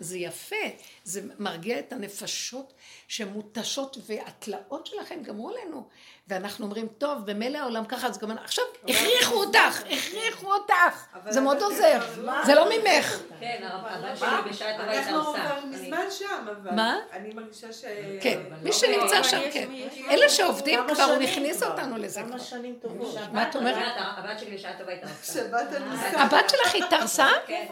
זה 0.00 0.18
יפה, 0.18 0.56
זה 1.04 1.22
מרגיע 1.38 1.78
את 1.78 1.92
הנפשות 1.92 2.72
שמותשות, 3.08 3.96
והתלאות 4.06 4.86
שלכם 4.86 5.22
גמרו 5.22 5.50
עלינו, 5.50 5.88
ואנחנו 6.30 6.64
אומרים, 6.66 6.86
טוב, 6.98 7.18
במילא 7.26 7.58
העולם 7.58 7.84
ככה, 7.84 8.06
אז 8.06 8.18
גם 8.18 8.30
אנחנו... 8.30 8.44
עכשיו, 8.44 8.64
הכריחו 8.88 9.34
אותך, 9.34 9.82
הכריחו 9.90 10.52
אותך. 10.52 11.04
זה 11.28 11.40
מאוד 11.40 11.62
עוזר. 11.62 12.00
זה 12.44 12.54
לא 12.54 12.66
ממך. 12.70 13.18
כן, 13.40 13.62
מה? 14.02 14.16
שלי 14.16 14.28
בשעה 14.50 14.78
טובה 14.78 14.98
אנחנו 14.98 15.20
התארסה. 15.20 15.38
כבר 15.48 15.66
מזמן 15.66 16.04
שם, 16.10 16.26
אבל... 16.62 16.70
מה? 16.70 16.96
אני 17.12 17.34
מרגישה 17.34 17.72
ש... 17.72 17.84
כן, 18.20 18.38
אבל 18.48 18.56
מי 18.62 18.70
לא 18.70 18.76
שנמצא 18.76 19.22
שם, 19.22 19.40
כן. 19.52 19.68
אלה 20.10 20.28
שעובדים 20.28 20.80
כמה 20.86 20.94
כבר, 20.94 21.04
הוא 21.04 21.22
הכניס 21.22 21.56
כבר. 21.62 21.70
אותנו 21.70 21.96
לזה 21.98 22.20
כמה 22.20 22.28
כבר. 22.28 22.38
שנים 22.38 22.76
טובות. 22.82 23.16
מה 23.32 23.48
את 23.50 23.56
אומרת? 23.56 23.76
הבת- 23.96 24.38
שלי 24.38 24.56
בשעה 24.56 24.72
טובה 24.78 24.92
התארסה. 24.92 25.32
שבת 25.32 25.72
אה, 25.72 25.76
הנוסע. 25.76 26.20
הבת 26.20 26.50
שלך 26.50 26.74
התארסה? 26.74 27.28
כן. 27.46 27.66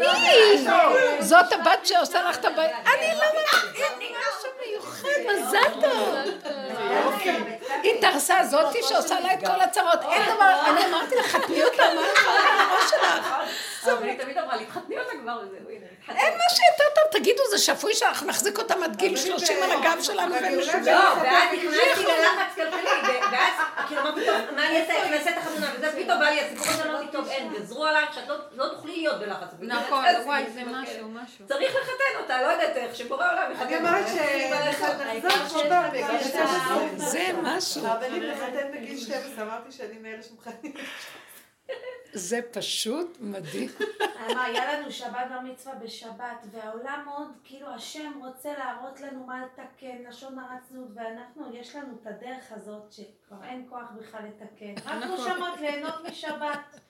מי? 0.00 0.58
זאת 1.20 1.52
הבת 1.52 1.86
שעושה 1.86 2.22
לך 2.30 2.38
את 2.38 2.44
הבית? 2.44 2.70
אני 2.70 3.18
לא 3.18 3.24
מאמינה, 3.24 3.84
אין 3.84 4.12
משהו 4.12 4.50
מיוחד, 4.66 5.08
מזל 5.32 5.80
טוב. 5.80 6.14
היא 7.82 7.94
התארסה, 7.98 8.44
זאתי 8.44 8.78
שעושה 8.82 9.20
לה 9.20 9.34
את 9.34 9.38
כל 9.46 9.60
הצרות. 9.60 10.02
אין 10.02 10.22
דבר, 10.34 10.60
אני 10.66 10.86
אמרתי 10.86 11.14
לך, 11.16 11.26
חתני 11.26 11.64
אותה, 11.64 11.82
מה 11.94 12.02
לך 12.12 12.28
על 12.28 12.60
הראש 12.60 12.90
שלך? 12.90 13.34
אבל 13.92 14.08
היא 14.08 14.18
תמיד 14.18 14.38
אמרה 14.38 14.56
לי, 14.56 14.64
תחתני 14.64 14.98
אותה 14.98 15.12
כבר 15.22 15.38
וזהו, 15.42 15.70
הנה. 15.70 15.86
אין 16.10 16.32
משהו 16.46 16.64
יותר 16.72 16.84
טוב, 16.94 17.20
תגידו, 17.20 17.42
זה 17.50 17.58
שפוי 17.58 17.94
שאנחנו 17.94 18.26
נחזיק 18.26 18.58
אותם 18.58 18.82
עד 18.82 18.96
גיל 18.96 19.16
30 19.16 19.56
על 19.62 19.70
הגב 19.70 20.02
שלנו. 20.02 20.34
אולי- 20.34 20.56
לא, 20.86 20.98
ואז 21.22 21.52
נכנסתי 21.52 22.04
ללחץ 22.04 22.54
כלכלי, 22.54 22.90
ואז 23.32 23.54
כאילו 23.88 24.00
אמרתי, 24.00 24.20
טוב, 24.26 24.36
מה 24.56 24.66
אני 24.66 24.80
אעשה, 24.80 24.92
איך 24.92 25.10
נעשה 25.10 25.30
את 25.30 25.36
החתונה, 25.38 25.66
וזה 25.76 25.92
פתאום 25.92 26.18
בא 26.18 26.28
לי 26.28 26.40
הסיפור 26.40 26.66
הזה, 26.68 26.84
אמרתי, 26.90 27.06
טוב, 27.12 27.28
אין, 27.28 27.52
גזרו 27.54 27.84
עלייך 27.86 28.14
שאת 28.14 28.28
לא- 28.28 28.36
לא 28.52 28.68
תוכלי 28.68 28.96
להיות 28.96 29.20
בלחץ. 29.20 29.48
נכון, 29.60 30.04
וואי, 30.24 30.42
אני 30.42 30.50
זה. 30.52 30.60
משהו, 30.64 31.08
משהו. 31.08 31.46
צריך 31.48 31.70
לחתן 31.76 32.22
אותה, 32.22 32.42
לא 32.42 32.46
יודעת 32.46 32.76
איך, 32.76 32.96
שבורא 32.96 33.26
עולם 33.32 33.52
יחתן 33.52 33.66
אני. 33.74 34.44
אומרת 34.44 34.70
אני 35.00 35.20
שנחזור 35.22 35.58
בגיל 35.92 36.28
12. 36.28 37.08
זה 37.08 37.20
משהו. 37.42 37.86
הרבנים 37.86 38.22
לחתן 38.22 38.68
בגיל 38.74 39.00
12, 39.00 39.44
אמרתי 39.44 39.72
שאני 39.72 39.98
מאלה 40.02 40.22
שמחתנים. 40.22 40.72
זה 42.12 42.40
פשוט 42.52 43.16
מדהים. 43.20 43.68
אמר, 44.30 44.40
היה 44.40 44.72
לנו 44.72 44.92
שבת 44.92 45.26
בר 45.30 45.40
מצווה 45.40 45.74
בשבת, 45.74 46.46
והעולם 46.50 47.02
מאוד, 47.04 47.28
כאילו 47.44 47.68
השם 47.68 48.12
רוצה 48.24 48.52
להראות 48.58 49.00
לנו 49.00 49.26
מה 49.26 49.44
לתקן, 49.44 49.96
לשון 50.08 50.38
הרע 50.38 50.56
צניעות, 50.68 50.88
ואנחנו, 50.94 51.54
יש 51.54 51.76
לנו 51.76 51.94
את 52.02 52.06
הדרך 52.06 52.44
הזאת 52.50 52.92
שכבר 52.92 53.44
אין 53.44 53.66
כוח 53.70 53.90
בכלל 54.00 54.20
לתקן. 54.28 54.90
רק 54.90 55.02
נכון. 55.04 55.30
נשמות 55.30 55.60
ליהנות 55.60 56.04
משבת. 56.04 56.80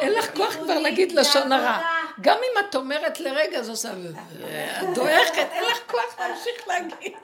אין 0.00 0.08
עוד 0.08 0.18
לך 0.18 0.36
כוח 0.36 0.52
כבר 0.52 0.78
להגיד 0.78 1.12
לשון 1.12 1.52
הרע. 1.52 1.72
בעבודה. 1.72 2.12
גם 2.20 2.36
אם 2.36 2.66
את 2.68 2.74
אומרת 2.74 3.20
לרגע, 3.20 3.62
זו 3.62 3.72
עושה... 3.72 3.92
את 3.92 4.94
דועכת, 4.94 5.48
אין 5.50 5.64
לך 5.64 5.90
כוח 5.90 6.20
להמשיך 6.20 6.68
להגיד. 6.68 7.16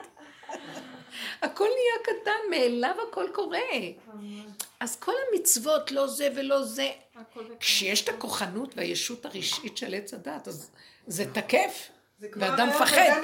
הכל 1.41 1.67
נהיה 1.67 2.19
קטן, 2.21 2.49
מאליו 2.49 2.95
הכל 3.09 3.25
קורה. 3.33 3.59
אז 4.83 4.95
כל 4.95 5.11
המצוות, 5.31 5.91
לא 5.91 6.07
זה 6.07 6.29
ולא 6.35 6.63
זה. 6.63 6.91
כשיש 7.59 8.03
את 8.03 8.09
הכוחנות 8.09 8.77
והישות 8.77 9.25
הרשעית 9.25 9.77
של 9.77 9.93
עץ 9.93 10.13
הדת, 10.13 10.47
אז 10.47 10.71
זה 11.07 11.33
תקף. 11.33 11.89
זה 12.19 12.27
כמו 12.29 12.43
ואדם 12.43 12.69
מפחד. 12.69 13.21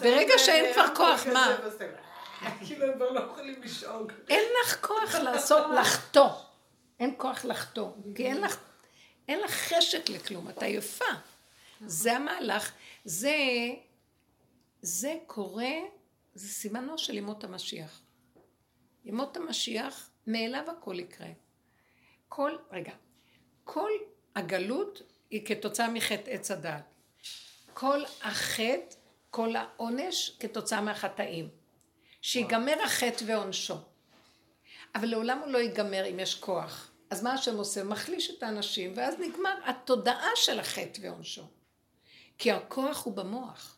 ברגע 0.00 0.34
שאין 0.38 0.72
כבר 0.74 0.86
כוח, 0.96 1.26
מה? 1.26 1.56
כאילו 2.66 2.86
הם 2.86 2.94
כבר 2.94 3.10
לא 3.10 3.20
יכולים 3.20 3.62
לשאוג. 3.62 4.12
אין 4.28 4.44
לך 4.62 4.86
כוח 4.86 5.14
לעשות, 5.14 5.66
לחטוא. 5.80 6.28
אין 7.00 7.14
כוח 7.16 7.44
לחטוא. 7.44 7.90
כי 8.14 8.26
אין 8.26 8.40
לך, 8.40 8.56
אין 9.28 9.40
לך 9.40 9.50
חשק 9.50 10.08
לכלום, 10.08 10.48
את 10.48 10.62
עייפה. 10.62 11.04
זה 11.86 12.16
המהלך. 12.16 12.72
זה, 13.04 13.36
זה 14.82 15.14
קורה, 15.26 15.72
זה 16.34 16.48
סימנו 16.48 16.98
של 16.98 17.14
ימות 17.14 17.44
המשיח. 17.44 18.00
ימות 19.04 19.36
המשיח, 19.36 20.09
מאליו 20.32 20.70
הכל 20.70 20.98
יקרה. 20.98 21.28
כל, 22.28 22.56
רגע, 22.72 22.92
כל 23.64 23.90
הגלות 24.36 25.02
היא 25.30 25.46
כתוצאה 25.46 25.88
מחטא 25.88 26.30
עץ 26.30 26.50
הדעת. 26.50 26.94
כל 27.74 28.02
החטא, 28.22 28.96
כל 29.30 29.56
העונש, 29.56 30.36
כתוצאה 30.40 30.80
מהחטאים. 30.80 31.48
שיגמר 32.22 32.82
החטא 32.84 33.24
ועונשו. 33.26 33.76
אבל 34.94 35.08
לעולם 35.08 35.38
הוא 35.38 35.48
לא 35.48 35.58
ייגמר 35.58 36.06
אם 36.10 36.20
יש 36.20 36.34
כוח. 36.34 36.90
אז 37.10 37.22
מה 37.22 37.32
השם 37.32 37.56
עושה? 37.56 37.84
מחליש 37.84 38.30
את 38.30 38.42
האנשים, 38.42 38.92
ואז 38.96 39.14
נגמר 39.18 39.54
התודעה 39.64 40.30
של 40.34 40.60
החטא 40.60 41.00
ועונשו. 41.02 41.42
כי 42.38 42.52
הכוח 42.52 43.04
הוא 43.04 43.16
במוח. 43.16 43.76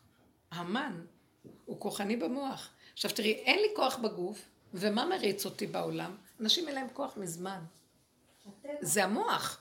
המן 0.51 1.05
הוא 1.65 1.79
כוחני 1.79 2.15
במוח. 2.15 2.69
עכשיו 2.93 3.11
תראי, 3.11 3.31
אין 3.31 3.59
לי 3.59 3.67
כוח 3.75 3.95
בגוף, 3.95 4.45
ומה 4.73 5.05
מריץ 5.05 5.45
אותי 5.45 5.67
בעולם? 5.67 6.15
אנשים 6.39 6.67
אין 6.67 6.75
להם 6.75 6.87
כוח 6.93 7.17
מזמן. 7.17 7.59
זה 8.81 9.03
המוח. 9.03 9.59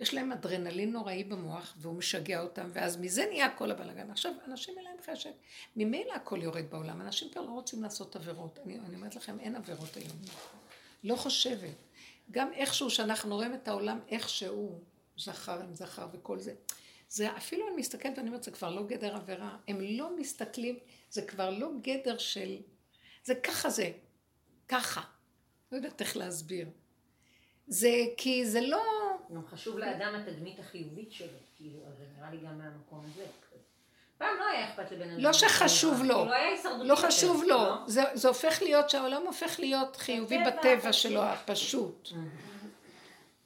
יש 0.00 0.14
להם 0.14 0.32
אדרנלין 0.32 0.92
נוראי 0.92 1.24
במוח, 1.24 1.74
והוא 1.76 1.94
משגע 1.94 2.40
אותם, 2.40 2.70
ואז 2.72 2.96
מזה 2.96 3.26
נהיה 3.30 3.50
כל 3.50 3.70
הבלאגן. 3.70 4.10
עכשיו, 4.10 4.32
אנשים 4.46 4.78
אין 4.78 4.84
להם 4.84 4.96
חשק. 5.06 5.32
ממילא 5.76 6.12
הכל 6.12 6.42
יורד 6.42 6.70
בעולם. 6.70 7.00
אנשים 7.00 7.30
כבר 7.30 7.42
לא 7.42 7.50
רוצים 7.50 7.82
לעשות 7.82 8.16
עבירות. 8.16 8.58
אני, 8.64 8.78
אני 8.78 8.96
אומרת 8.96 9.16
לכם, 9.16 9.40
אין 9.40 9.56
עבירות 9.56 9.96
היום. 9.96 10.16
לא 11.04 11.16
חושבת. 11.16 11.74
גם 12.30 12.52
איכשהו 12.52 12.90
שאנחנו 12.90 13.34
רואים 13.34 13.54
את 13.54 13.68
העולם 13.68 14.00
איכשהו, 14.08 14.80
זכר 15.16 15.62
עם 15.62 15.74
זכר 15.74 16.08
וכל 16.12 16.38
זה. 16.38 16.54
זה 17.08 17.36
אפילו 17.36 17.68
אני 17.68 17.76
מסתכלת 17.76 18.18
ואני 18.18 18.28
אומרת, 18.28 18.42
זה 18.42 18.50
כבר 18.50 18.70
לא 18.70 18.86
גדר 18.86 19.16
עבירה. 19.16 19.56
הם 19.68 19.80
לא 19.80 20.16
מסתכלים, 20.16 20.78
זה 21.10 21.22
כבר 21.22 21.50
לא 21.50 21.70
גדר 21.82 22.18
של... 22.18 22.56
זה 23.24 23.34
ככה 23.34 23.70
זה. 23.70 23.92
ככה. 24.68 25.00
לא 25.72 25.76
יודעת 25.76 26.00
איך 26.00 26.16
להסביר. 26.16 26.68
זה 27.66 28.04
כי 28.16 28.46
זה 28.46 28.60
לא... 28.60 28.82
גם 29.34 29.46
חשוב 29.46 29.78
לאדם 29.78 30.14
התדמית 30.14 30.58
החיובית 30.58 31.12
שלו, 31.12 31.38
כאילו, 31.56 31.78
אז 31.88 31.98
זה 31.98 32.04
נראה 32.16 32.30
לי 32.30 32.36
גם 32.36 32.58
מהמקום 32.58 33.04
הזה. 33.04 33.26
פעם 34.18 34.36
לא 34.38 34.44
היה 34.44 34.68
אכפת 34.68 34.92
לבן 34.92 35.10
אדם. 35.10 35.20
לא 35.20 35.32
שחשוב 35.32 36.02
לו. 36.02 36.14
כאילו 36.14 36.32
הישרדותי 36.32 36.88
לא 36.88 36.92
יותר, 36.92 37.06
חשוב 37.06 37.42
לו. 37.42 37.48
לא? 37.48 37.76
זה, 37.86 38.28
הופך 38.28 38.62
להיות, 38.62 38.90
שהעולם 38.90 39.22
הופך 39.26 39.60
להיות 39.60 39.96
חיובי 39.96 40.38
בטבע. 40.46 40.92
שלו, 40.92 41.22
הפשוט. 41.22 42.08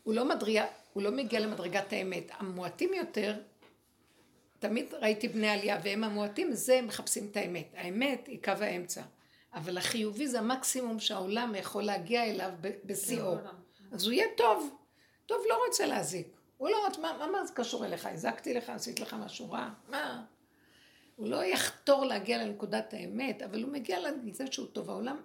הוא 0.03 0.15
לא, 0.15 0.29
מדריע, 0.29 0.67
הוא 0.93 1.03
לא 1.03 1.11
מגיע 1.11 1.41
למדרגת 1.41 1.93
האמת. 1.93 2.31
המועטים 2.39 2.95
יותר, 2.95 3.41
תמיד 4.59 4.95
ראיתי 4.95 5.29
בני 5.29 5.49
עלייה, 5.49 5.79
והם 5.83 6.05
המועטים, 6.05 6.53
זה 6.53 6.81
מחפשים 6.83 7.29
את 7.31 7.37
האמת. 7.37 7.67
האמת 7.77 8.27
היא 8.27 8.39
קו 8.45 8.53
האמצע. 8.61 9.03
אבל 9.55 9.79
החיובי 9.79 10.29
זה 10.29 10.39
המקסימום 10.39 11.01
שהעולם 11.01 11.55
יכול 11.55 11.83
להגיע 11.83 12.25
אליו 12.25 12.51
בשיאו. 12.85 13.35
אז 13.93 14.05
הוא 14.05 14.13
יהיה 14.13 14.27
טוב. 14.37 14.71
טוב, 15.27 15.39
לא 15.49 15.59
רוצה 15.69 15.87
להזיק. 15.87 16.37
הוא 16.57 16.69
לא 16.69 16.87
רוצה, 16.87 17.01
מה, 17.01 17.17
מה, 17.19 17.27
מה 17.27 17.45
זה 17.45 17.53
קשור 17.55 17.85
אליך? 17.85 18.07
הזקתי 18.07 18.55
לך, 18.55 18.69
עשית 18.69 19.01
לך 19.01 19.15
משהו 19.15 19.51
רע? 19.51 19.69
מה? 19.89 20.23
הוא 21.17 21.29
לא 21.29 21.45
יחתור 21.45 22.05
להגיע 22.05 22.45
לנקודת 22.45 22.95
האמת, 22.95 23.43
אבל 23.43 23.63
הוא 23.63 23.73
מגיע 23.73 23.99
לזה 24.01 24.45
שהוא 24.51 24.67
טוב. 24.73 24.91
העולם, 24.91 25.17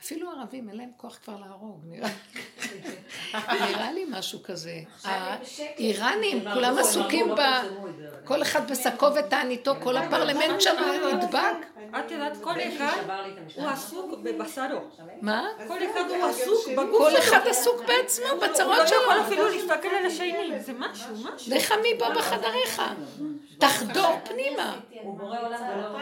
אפילו 0.00 0.30
ערבים, 0.30 0.68
אין 0.68 0.76
להם 0.76 0.90
כוח 0.96 1.18
כבר 1.24 1.36
להרוג, 1.40 1.82
נראה 1.86 2.10
נראה 3.34 3.92
לי 3.92 4.04
משהו 4.10 4.42
כזה. 4.42 4.80
האיראנים, 5.04 6.44
כולם 6.54 6.78
עסוקים 6.78 7.34
ב... 7.34 7.38
לא 7.38 8.10
כל 8.24 8.42
אחד 8.42 8.70
בשקו 8.70 9.06
ותעניתו, 9.14 9.74
כל 9.82 9.96
הפרלמנט 9.96 10.60
שם 10.60 10.76
נדבק. 11.14 11.66
את 11.98 12.10
יודעת, 12.10 12.36
כל 12.42 12.54
אחד 12.60 12.96
לי. 13.26 13.62
הוא 13.62 13.68
עסוק 13.68 14.18
בבשרו. 14.22 14.80
מה? 15.20 15.48
כל 15.68 15.78
אחד 15.78 16.10
הוא 16.10 16.26
עסוק 16.26 16.68
בגוף 16.68 16.98
כל 16.98 17.10
שלו. 17.10 17.18
אחד 17.18 17.40
עסוק 17.46 17.80
בעצמו, 17.86 18.26
הוא 18.26 18.40
לא 18.40 18.48
בצרות 18.48 18.88
שלו. 18.88 18.98
יכול 19.02 19.20
אפילו 19.26 19.48
להסתכל 19.48 19.88
על 19.88 20.06
השני, 20.06 20.60
זה 20.60 20.72
משהו, 20.72 21.14
משהו. 21.14 21.54
לך 21.54 21.74
מפה 21.94 22.10
בחדריך. 22.10 22.82
תחדור 23.58 24.18
פנימה. 24.24 24.76
הוא 25.02 25.18
בורא 25.18 25.38
עולם 25.40 25.60
ולא 25.78 25.98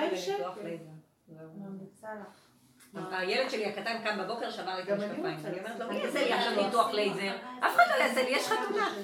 הילד 3.10 3.50
שלי 3.50 3.66
הקטן 3.66 4.02
קם 4.04 4.18
בבוקר, 4.24 4.50
שבר 4.50 4.74
לי 4.76 4.82
את 4.82 4.88
המשקפיים. 4.88 5.24
אני 5.44 5.58
אומרת 5.58 5.80
לו. 5.80 5.88
מי 5.88 5.96
יעשה 5.96 6.24
לי 6.24 6.32
עכשיו 6.32 6.64
ניתוח 6.66 6.90
לייזר? 6.90 7.36
אף 7.58 7.74
אחד 7.74 7.84
לא 7.90 8.04
יעשה 8.04 8.22
לי, 8.22 8.30
יש 8.30 8.46
חתונה. 8.46 8.94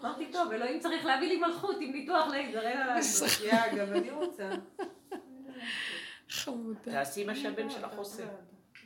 אמרתי, 0.00 0.32
טוב, 0.32 0.52
אלוהים 0.52 0.80
צריך 0.80 1.04
להביא 1.04 1.28
לי 1.28 1.36
מלכות 1.36 1.76
עם 1.80 1.92
ניתוח 1.92 2.28
לייזר, 2.30 2.60
אין 2.60 2.78
עליי. 2.80 3.02
יא, 3.44 3.76
גם 3.76 3.92
אני 3.92 4.10
רוצה. 4.10 4.50
חמודה. 6.30 6.80
תעשי 6.82 7.24
מה 7.24 7.36
שהבן 7.36 7.70
שלך 7.70 7.92
עושה. 7.96 8.24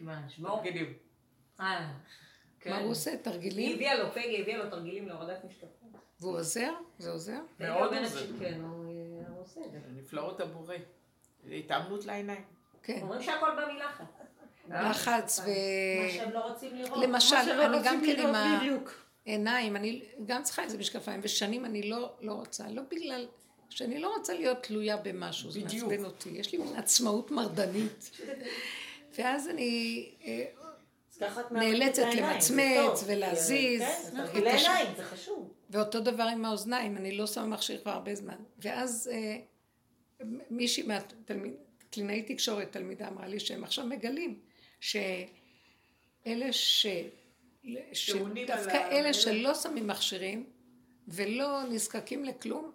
מה, 0.01 0.21
שמור? 0.29 0.61
תגידי. 0.61 0.85
אה, 1.61 1.91
כן. 2.61 2.71
מה 2.71 2.79
הוא 2.79 2.91
עושה? 2.91 3.11
היא 3.11 3.19
תרגילים? 3.19 3.75
הביאה 3.75 3.95
לו, 3.95 4.13
פגי 4.13 4.41
הביאה 4.43 4.59
לו 4.59 4.71
תרגילים 4.71 5.09
להורדת 5.09 5.45
משקפיים. 5.45 5.93
והוא 6.21 6.39
עוזר? 6.39 6.73
זה 6.99 7.11
עוזר? 7.11 7.41
מאוד 7.61 7.95
עוזר. 7.95 8.19
שכן, 8.19 8.61
הוא 8.61 8.85
הוא 9.29 9.41
עושה 9.41 9.61
את 9.67 9.73
זה. 9.73 9.79
נפלאות 9.97 10.41
הבורא. 10.41 10.77
זה 11.45 11.55
התאמנות 11.55 12.05
לעיניים. 12.07 12.45
כן. 12.83 12.99
אומרים 13.03 13.23
שהכל 13.23 13.51
בא 13.57 13.73
מלחץ. 13.73 14.05
לחץ 14.69 15.39
ו... 15.39 15.43
מה 16.03 16.11
שהם 16.11 16.31
לא 16.31 16.39
רוצים 16.39 16.75
לראות. 16.75 17.05
למשל, 17.05 17.37
שלא 17.45 17.67
אני 17.67 17.79
גם 17.85 18.01
כן 18.07 18.21
עם. 18.21 18.35
העיניים, 19.27 19.77
אני 19.77 20.03
גם 20.27 20.43
צריכה 20.43 20.63
איזה 20.63 20.79
משקפיים, 20.79 21.21
ושנים 21.23 21.65
אני 21.65 21.91
לא, 21.91 22.13
לא 22.21 22.33
רוצה, 22.33 22.69
לא 22.69 22.83
בגלל 22.91 23.27
שאני 23.71 23.99
לא 24.01 24.15
רוצה 24.17 24.35
להיות 24.35 24.63
תלויה 24.63 24.97
במשהו, 24.97 25.51
זה. 25.51 25.61
מעצבן 25.61 26.05
אותי, 26.05 26.29
יש 26.29 26.53
לי 26.53 26.59
מין 26.59 26.77
עצמאות 26.77 27.31
מרדנית. 27.31 28.11
ואז 29.19 29.49
אני, 29.49 30.11
אה, 30.25 30.45
נאלצת 31.51 32.07
למצמץ. 32.17 33.05
ולהזיז. 33.07 33.83
כן, 34.33 34.47
עיניים, 34.47 34.87
זה 34.97 35.05
חשוב. 35.05 35.53
ואותו 35.71 36.01
דבר 36.01 36.23
עם 36.23 36.45
האוזניים, 36.45 36.97
אני 36.97 37.17
לא 37.17 37.27
שמה 37.27 37.47
מכשיר 37.47 37.81
כבר 37.83 37.91
הרבה 37.91 38.15
זמן. 38.15 38.37
ואז 38.59 39.11
אה, 39.13 39.37
מישהי 40.51 40.83
מהתלמיד, 40.83 41.53
קלינאית 41.93 42.31
תקשורת, 42.33 42.73
תלמידה 42.73 43.09
אמרה 43.09 43.27
לי 43.27 43.41
שהם 43.41 43.65
עכשיו 43.65 43.87
מגלים 43.87 44.39
שאלה 44.81 46.53
ש... 46.53 46.87
שדווקא 47.93 48.89
אלה 48.91 49.13
שלא 49.13 49.55
שמים 49.55 49.87
מכשירים 49.87 50.47
ולא 51.09 51.63
נזקקים 51.71 52.25
לכלום, 52.25 52.71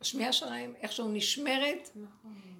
השמיעה 0.00 0.32
שלהם 0.32 0.74
איכשהו 0.82 1.08
נשמרת, 1.08 1.90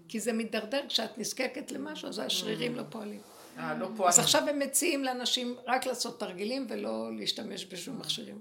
כי 0.08 0.20
זה 0.20 0.32
מידרדר 0.32 0.88
כשאת 0.88 1.18
נזקקת 1.18 1.72
למשהו, 1.72 2.08
אז 2.08 2.18
השרירים 2.18 2.74
לא 2.74 2.82
פועלים. 2.90 3.20
אה, 3.58 3.74
לא 3.74 4.08
אז. 4.08 4.18
עכשיו 4.18 4.48
הם 4.48 4.58
מציעים 4.58 5.04
לאנשים 5.04 5.56
רק 5.66 5.86
לעשות 5.86 6.20
תרגילים 6.20 6.66
ולא 6.68 7.16
להשתמש 7.16 7.66
בשום 7.66 7.98
מכשירים. 7.98 8.40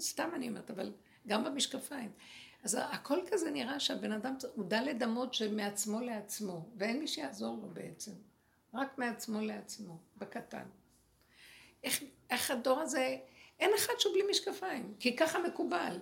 סתם 0.00 0.30
אני 0.34 0.48
אומרת, 0.48 0.70
אבל 0.70 0.92
גם 1.26 1.44
במשקפיים. 1.44 2.10
אז 2.64 2.78
הכל 2.80 3.18
כזה 3.30 3.50
נראה 3.50 3.80
שהבן 3.80 4.12
אדם, 4.12 4.34
הוא 4.54 4.64
דל 4.64 4.80
לדמות 4.80 5.34
שמעצמו 5.34 6.00
לעצמו, 6.00 6.68
ואין 6.76 6.98
מי 6.98 7.06
שיעזור 7.06 7.58
לו 7.62 7.68
בעצם. 7.68 8.12
רק 8.74 8.98
מעצמו 8.98 9.40
לעצמו, 9.40 9.98
בקטן. 10.16 10.66
איך, 11.82 12.02
איך 12.30 12.50
הדור 12.50 12.80
הזה, 12.80 13.16
אין 13.60 13.70
אחד 13.78 13.92
שהוא 13.98 14.12
בלי 14.12 14.22
משקפיים, 14.30 14.94
כי 15.00 15.16
ככה 15.16 15.38
מקובל. 15.38 15.98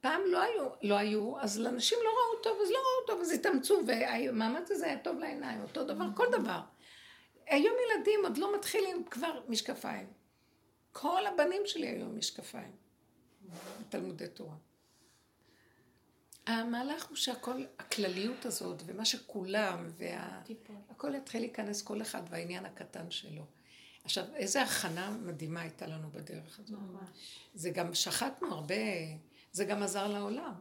פעם 0.00 0.20
לא 0.26 0.42
היו, 0.42 0.68
לא 0.82 0.94
היו, 0.94 1.40
אז 1.40 1.60
לאנשים 1.60 1.98
לא 2.04 2.10
ראו 2.10 2.42
טוב, 2.42 2.58
אז 2.62 2.70
לא 2.70 2.76
ראו 2.76 3.06
טוב, 3.06 3.20
אז 3.20 3.30
התאמצו, 3.30 3.80
והמאמץ 3.86 4.70
הזה 4.70 4.86
היה 4.86 4.98
טוב 4.98 5.18
לעיניים, 5.18 5.62
אותו 5.62 5.84
דבר, 5.84 6.04
כל 6.14 6.26
דבר. 6.32 6.60
היום 7.46 7.74
ילדים 7.86 8.20
עוד 8.24 8.38
לא 8.38 8.56
מתחילים 8.56 9.04
כבר 9.04 9.40
משקפיים. 9.48 10.06
כל 10.92 11.26
הבנים 11.26 11.62
שלי 11.64 11.86
היו 11.86 12.06
משקפיים. 12.06 12.72
תלמודי 13.88 14.28
תורה. 14.28 14.56
המהלך 16.46 17.08
הוא 17.08 17.16
שהכל, 17.16 17.64
הכלליות 17.78 18.46
הזאת, 18.46 18.82
ומה 18.86 19.04
שכולם, 19.04 19.88
והכל 20.88 21.14
יתחיל 21.14 21.40
להיכנס 21.42 21.82
כל 21.82 22.02
אחד 22.02 22.22
והעניין 22.30 22.66
הקטן 22.66 23.10
שלו. 23.10 23.44
עכשיו, 24.04 24.24
איזה 24.34 24.62
הכנה 24.62 25.10
מדהימה 25.10 25.60
הייתה 25.60 25.86
לנו 25.86 26.10
בדרך 26.10 26.60
הזאת. 26.60 26.78
זה 27.54 27.70
גם 27.70 27.94
שחטנו 27.94 28.54
הרבה, 28.54 28.74
זה 29.52 29.64
גם 29.64 29.82
עזר 29.82 30.06
לעולם. 30.06 30.54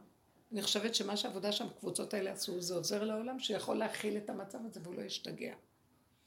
אני 0.51 0.61
חושבת 0.61 0.95
שמה 0.95 1.17
שהעבודה 1.17 1.51
שם, 1.51 1.67
הקבוצות 1.67 2.13
האלה 2.13 2.31
עשו, 2.31 2.61
זה 2.61 2.75
עוזר 2.75 3.03
לעולם 3.03 3.39
שיכול 3.39 3.77
להכיל 3.77 4.17
את 4.17 4.29
המצב 4.29 4.59
הזה 4.65 4.79
והוא 4.83 4.95
לא 4.95 5.01
ישתגע. 5.01 5.53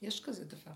יש 0.01 0.23
כזה 0.23 0.45
דבר. 0.45 0.71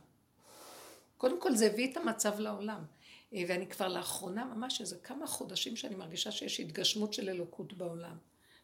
קודם 1.17 1.41
כל 1.41 1.55
זה 1.55 1.65
הביא 1.65 1.91
את 1.91 1.97
המצב 1.97 2.39
לעולם. 2.39 2.85
אה, 3.33 3.43
ואני 3.47 3.67
כבר 3.67 3.87
לאחרונה, 3.87 4.45
ממש 4.45 4.81
איזה 4.81 4.97
כמה 5.03 5.27
חודשים 5.27 5.75
שאני 5.75 5.95
מרגישה 5.95 6.31
שיש 6.31 6.59
התגשמות 6.59 7.13
של 7.13 7.29
אלוקות 7.29 7.73
בעולם. 7.73 8.17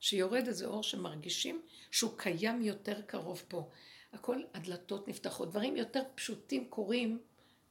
שיורד 0.05 0.47
איזה 0.47 0.65
אור 0.65 0.83
שמרגישים 0.83 1.61
שהוא 1.91 2.11
קיים 2.17 2.61
יותר 2.61 3.01
קרוב 3.01 3.43
פה. 3.47 3.69
הכל, 4.13 4.41
הדלתות 4.53 5.07
נפתחות, 5.07 5.49
דברים 5.49 5.77
יותר 5.77 6.03
פשוטים 6.15 6.69
קורים, 6.69 7.19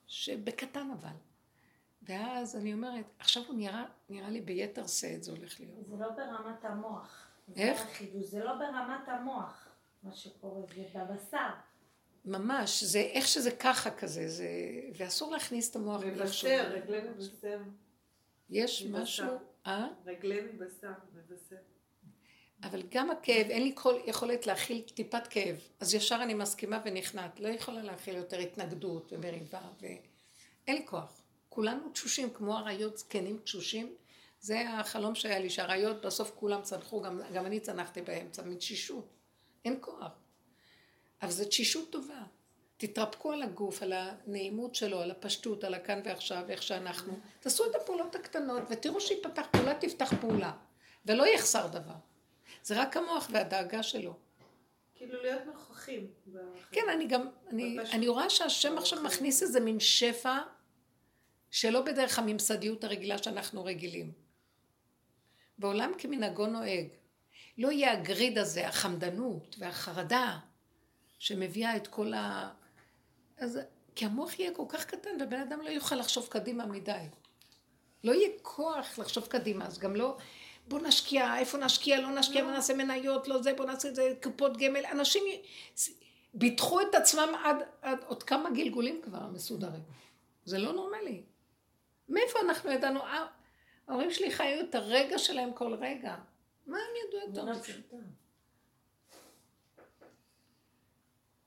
שבקטן 0.07 0.91
אבל. 0.91 1.17
ואז 2.03 2.57
אני 2.57 2.73
אומרת, 2.73 3.05
עכשיו 3.19 3.43
הוא 3.47 3.55
נראה, 3.55 3.85
נראה 4.09 4.31
לי 4.31 4.41
ביתר 4.41 4.87
שאת 4.87 5.23
זה 5.23 5.33
הולך 5.33 5.61
להיות. 5.61 5.87
זה 5.89 5.97
לא 5.97 6.09
ברמת 6.11 6.65
המוח. 6.65 7.29
איך? 7.57 7.79
זה 7.79 7.85
החידוש, 7.85 8.27
זה 8.27 8.45
לא 8.45 8.55
ברמת 8.55 9.09
המוח, 9.09 9.69
מה 10.03 10.15
שקורה, 10.15 10.63
זה 10.67 11.05
בבשר. 11.05 11.51
ממש, 12.25 12.85
זה 12.85 12.99
איך 12.99 13.27
שזה 13.27 13.51
ככה 13.51 13.91
כזה, 13.91 14.29
זה... 14.29 14.49
ואסור 14.97 15.33
להכניס 15.33 15.71
את 15.71 15.77
המוח 15.77 16.01
ולחשוב. 16.01 16.51
מבשר, 16.51 16.71
רגלי 16.73 17.01
מבשר. 17.11 17.59
יש 18.51 18.83
מבשר. 18.83 19.03
משהו, 19.03 19.27
אה? 19.67 19.89
רגלי 20.07 20.41
מבשר, 20.41 20.93
מבשר. 21.15 21.57
אבל 22.65 22.83
גם 22.91 23.11
הכאב, 23.11 23.47
אין 23.51 23.63
לי 23.63 23.73
כל 23.75 23.95
יכולת 24.07 24.47
להכיל 24.47 24.83
טיפת 24.95 25.27
כאב. 25.27 25.57
אז 25.81 25.95
ישר 25.95 26.19
אני 26.23 26.35
מסכימה 26.35 26.81
ונכנעת. 26.85 27.41
לא 27.41 27.49
יכולה 27.49 27.83
להכיל 27.83 28.17
יותר 28.17 28.39
התנגדות 28.39 29.13
ומריבה, 29.13 29.61
ואין 29.81 30.77
לי 30.77 30.87
כוח. 30.87 31.21
כולנו 31.49 31.89
תשושים, 31.93 32.31
כמו 32.31 32.59
אריות 32.59 32.99
זקנים 32.99 33.39
תשושים. 33.39 33.95
זה 34.41 34.71
החלום 34.71 35.15
שהיה 35.15 35.39
לי, 35.39 35.51
שהאריות 35.51 36.07
בסוף 36.07 36.33
כולם 36.35 36.63
צנחו, 36.63 37.01
גם, 37.01 37.21
גם 37.33 37.47
אני 37.47 37.61
צנחתי 37.61 38.03
באמצע, 38.03 38.43
מתשישות. 38.43 39.09
אין 39.65 39.77
כוח. 39.81 40.13
אבל 41.23 41.31
זו 41.31 41.45
תשישות 41.45 41.91
טובה. 41.91 42.23
תתרפקו 42.77 43.33
על 43.33 43.43
הגוף, 43.43 43.83
על 43.83 43.93
הנעימות 43.93 44.75
שלו, 44.75 45.01
על 45.01 45.11
הפשטות, 45.11 45.65
על 45.65 45.75
הכאן 45.75 46.01
ועכשיו, 46.05 46.45
איך 46.49 46.63
שאנחנו. 46.63 47.19
תעשו 47.41 47.71
את 47.71 47.75
הפעולות 47.75 48.15
הקטנות, 48.15 48.63
ותראו 48.71 49.01
שיפתח 49.01 49.47
פעולה, 49.53 49.75
תפתח 49.75 50.13
פעולה. 50.21 50.53
ולא 51.07 51.27
יחסר 51.35 51.67
דבר. 51.67 51.95
זה 52.65 52.81
רק 52.81 52.97
המוח 52.97 53.29
והדאגה 53.33 53.83
שלו. 53.83 54.15
כאילו 54.95 55.23
להיות 55.23 55.43
נוכחים. 55.47 56.07
כן, 56.73 56.85
אני 56.93 57.07
גם, 57.07 57.29
אני. 57.51 57.77
אני 57.93 58.09
רואה 58.09 58.31
שהשם 58.31 58.79
עכשיו. 58.79 59.03
מכניס 59.03 59.43
איזה 59.43 59.61
מין 59.61 59.81
שפע 59.81 60.39
שלא 61.51 61.83
בדרך 61.83 62.19
הממסדיות 62.19 62.85
הרגילה 62.85 63.19
שאנחנו 63.19 63.65
רגילים. 63.65 64.13
בעולם 65.59 65.93
כמנהגו 65.99 66.47
נוהג. 66.47 66.89
לא 67.59 67.73
יהיה 67.73 67.93
הגריד 67.93 68.39
הזה, 68.39 68.69
החמדנות 68.69 69.57
והחרדה 69.59 70.39
שמביאה 71.19 71.77
את 71.77 71.87
כל 71.87 72.15
ה... 72.15 72.51
אז... 73.37 73.59
כי 73.97 74.05
המוח 74.05 74.39
יהיה 74.39 74.55
כל 74.55 74.65
כך 74.69 74.85
קטן 74.85 75.11
ובן 75.21 75.41
אדם 75.41 75.61
לא 75.61 75.71
יוכל 75.71 75.97
לחשוב 75.97 76.27
קדימה 76.27 76.67
מדי. 76.67 77.07
לא 78.05 78.13
יהיה 78.13 78.29
כוח 78.43 78.99
לחשוב 78.99 79.27
קדימה, 79.27 79.67
אז 79.67 79.79
גם 79.79 79.97
לא... 79.97 80.17
בוא 80.69 80.81
נשקיע, 80.81 81.39
איפה 81.39 81.59
נשקיע, 81.59 82.01
לא 82.01 82.11
נשקיע, 82.11 82.45
בוא 82.45 82.53
נעשה 82.53 82.75
מניות, 82.75 83.29
לא 83.29 83.43
זה, 83.43 83.55
בוא 83.55 83.65
נעשה 83.65 83.89
את 83.89 83.95
זה, 83.95 84.15
קופות 84.23 84.57
גמל. 84.57 84.87
אנשים 84.93 85.23
ביטחו 86.35 86.81
את 86.81 86.95
עצמם 86.95 87.29
עד, 87.45 87.57
עד 87.83 87.99
עוד 88.07 88.23
כמה 88.23 88.51
גלגולים 88.51 89.01
כבר 89.05 89.27
מסודרים. 89.27 89.83
זה 90.45 90.59
לא 90.59 90.73
נורמלי. 90.73 91.23
מאיפה 92.09 92.39
אנחנו 92.41 92.71
ידענו? 92.71 93.01
אה, 93.01 93.27
ההורים 93.89 94.11
שלי 94.11 94.31
חיו 94.31 94.61
את 94.61 94.75
הרגע 94.75 95.19
שלהם 95.19 95.53
כל 95.53 95.75
רגע. 95.75 96.17
מה 96.67 96.77
הם 96.77 97.09
ידעו 97.09 97.21
יותר? 97.29 97.63
פשוטה. 97.63 97.97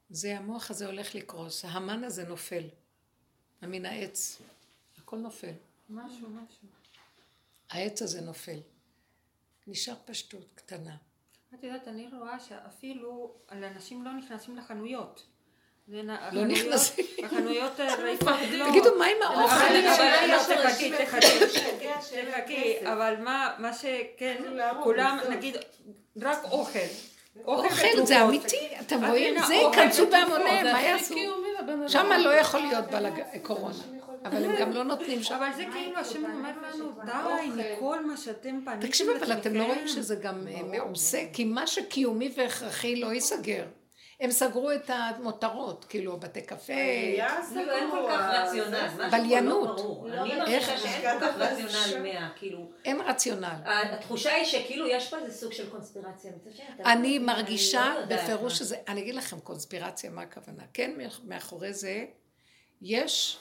זה 0.09 0.37
המוח 0.37 0.71
הזה 0.71 0.85
הולך 0.85 1.15
לקרוס, 1.15 1.65
ההמן 1.65 2.03
הזה 2.03 2.23
נופל. 2.23 2.63
מן 3.61 3.85
העץ. 3.85 4.41
הכל 4.97 5.17
נופל. 5.17 5.53
משהו, 5.89 6.29
משהו. 6.29 6.67
העץ 7.69 8.01
הזה 8.01 8.21
נופל. 8.21 8.59
נשאר 9.67 9.93
פשטות 10.05 10.45
קטנה. 10.55 10.95
את 11.53 11.63
יודעת, 11.63 11.87
אני 11.87 12.07
רואה 12.19 12.39
שאפילו 12.39 13.35
על 13.47 13.63
אנשים 13.63 14.05
לא 14.05 14.13
נכנסים 14.13 14.57
לחנויות. 14.57 15.27
לא 15.87 16.45
נכנסים. 16.45 17.05
החנויות 17.23 17.79
אה, 17.79 17.95
ריקות, 18.03 18.27
לא. 18.51 18.65
תגידו, 18.69 18.97
מה 18.99 19.05
עם 19.05 19.17
האוכל? 19.23 19.73
לא, 20.27 20.55
תחכי. 20.55 20.93
אבל 22.83 23.15
מה 23.19 23.55
מה 23.57 23.73
שכן, 23.73 24.43
להרוג 24.49 24.83
כולם. 24.83 25.17
נגיד, 25.29 25.57
רק 26.21 26.43
אוכל. 26.43 26.79
אוכל. 27.45 28.05
זה 28.05 28.23
אמיתי, 28.23 28.69
אתם 28.81 29.03
את 29.03 29.09
רואים? 29.09 29.45
זה 29.47 29.53
ייכנסו. 29.53 30.09
בהמוניהם, 30.09 30.65
מה 30.65 30.81
יעשו? 30.81 31.15
שם 31.87 32.11
לא 32.19 32.29
יכול 32.29 32.59
להיות 32.59 32.85
קורונה, 33.41 33.73
אבל 34.27 34.45
הם 34.45 34.55
גם 34.59 34.71
לא 34.71 34.83
נותנים 34.83 35.23
שם. 35.23 35.35
אבל 35.35 35.49
זה 35.55 35.65
כאילו 35.71 35.99
השם 35.99 36.25
אומר 36.25 36.51
לנו, 36.73 36.91
די, 37.05 37.49
מכל 37.55 38.05
מה 38.05 38.17
שאתם 38.17 38.59
פניתם 38.65 38.87
תקשיבו, 38.87 39.11
אבל 39.19 39.33
אתם 39.33 39.53
לא 39.53 39.63
רואים 39.63 39.81
לעצמכם." 39.81 40.01
שזה 40.01 40.15
גם 40.15 40.47
אה, 40.47 40.63
מעושה? 40.63 41.23
כי 41.33 41.45
מה 41.45 41.67
שקיומי 41.67 42.31
והכרחי 42.35 42.95
לא 42.95 43.13
ייסגר. 43.13 43.65
הם 44.19 44.31
סגרו 44.31 44.71
את 44.71 44.89
המותרות, 44.89 45.85
כאילו 45.89 46.17
בתי 46.19 46.41
קפה. 46.41 46.73
היה 46.73 47.37
כאילו 47.49 47.71
אין 47.71 47.91
כל 47.91 48.07
כך 48.09 48.29
רציונל, 48.33 48.87
בליינות. 49.11 49.79
לא. 49.79 50.27
לא 50.37 50.45
איך? 50.47 50.79
שאין 50.79 51.19
כל 51.19 51.25
כך 51.25 51.35
רציונל. 51.37 52.03
מאה, 52.03 52.29
כאילו, 52.35 52.69
אין 52.85 53.01
רציונל. 53.01 53.55
התחושה 53.65 54.33
היא 54.33 54.45
שכאילו 54.45 54.87
יש 54.87 55.09
פה 55.09 55.17
איזה 55.17 55.37
סוג 55.37 55.53
של 55.53 55.69
קונספירציה. 55.69 56.31
אני 56.85 57.19
מרגישה 57.19 57.93
לא 57.99 58.15
בפירוש 58.15 58.53
מה. 58.53 58.57
שזה, 58.59 58.77
אני 58.87 59.01
אגיד 59.01 59.15
לכם 59.15 59.39
קונספירציה, 59.39 60.09
מה 60.09 60.21
הכוונה? 60.21 60.63
כן, 60.73 60.91
מאחורי 61.23 61.73
זה 61.73 62.05
יש 62.81 63.39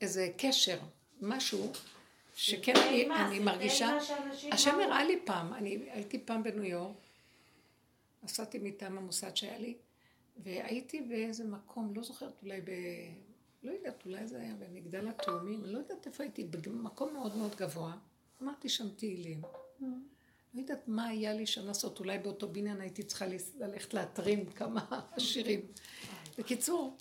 איזה 0.00 0.28
קשר, 0.36 0.78
משהו 1.20 1.72
שכן 2.34 2.76
אני, 2.76 3.04
מה, 3.04 3.28
אני 3.28 3.38
מרגישה, 3.38 3.98
השם. 4.52 4.80
הראה 4.80 5.04
לי 5.04 5.18
פעם, 5.24 5.54
אני 5.54 5.78
הייתי 5.90 6.18
פעם 6.18 6.42
בניו 6.42 6.64
יורק, 6.64 6.96
נסעתי 8.22 8.58
מטעם 8.58 8.98
המוסד 8.98 9.36
שהיה 9.36 9.58
לי, 9.58 9.76
והייתי 10.36 11.00
באיזה 11.00 11.44
מקום, 11.44 11.92
לא 11.94 12.02
זוכרת, 12.02 12.32
אולי 12.42 12.60
ב... 12.60 12.70
לא 13.62 13.72
יודעת, 13.72 14.04
אולי 14.06 14.26
זה 14.26 14.40
היה 14.40 14.54
במגדל 14.54 15.08
התאומים, 15.08 15.64
לא 15.64 15.78
יודעת 15.78 16.06
איפה 16.06 16.22
הייתי, 16.22 16.44
במקום 16.44 17.12
מאוד 17.12 17.36
מאוד 17.36 17.54
גבוה, 17.54 17.96
אמרתי 18.42 18.68
שם 18.68 18.88
תהילים. 18.96 19.42
לא 20.54 20.60
יודעת 20.60 20.88
מה 20.88 21.06
היה 21.06 21.32
לי 21.32 21.46
שם 21.46 21.66
לעשות, 21.66 22.00
אולי 22.00 22.18
באותו 22.18 22.48
בניין 22.48 22.80
הייתי 22.80 23.02
צריכה 23.02 23.26
ללכת 23.58 23.94
להתרים 23.94 24.46
כמה 24.46 25.00
שירים. 25.18 25.60
בקיצור, 26.38 26.96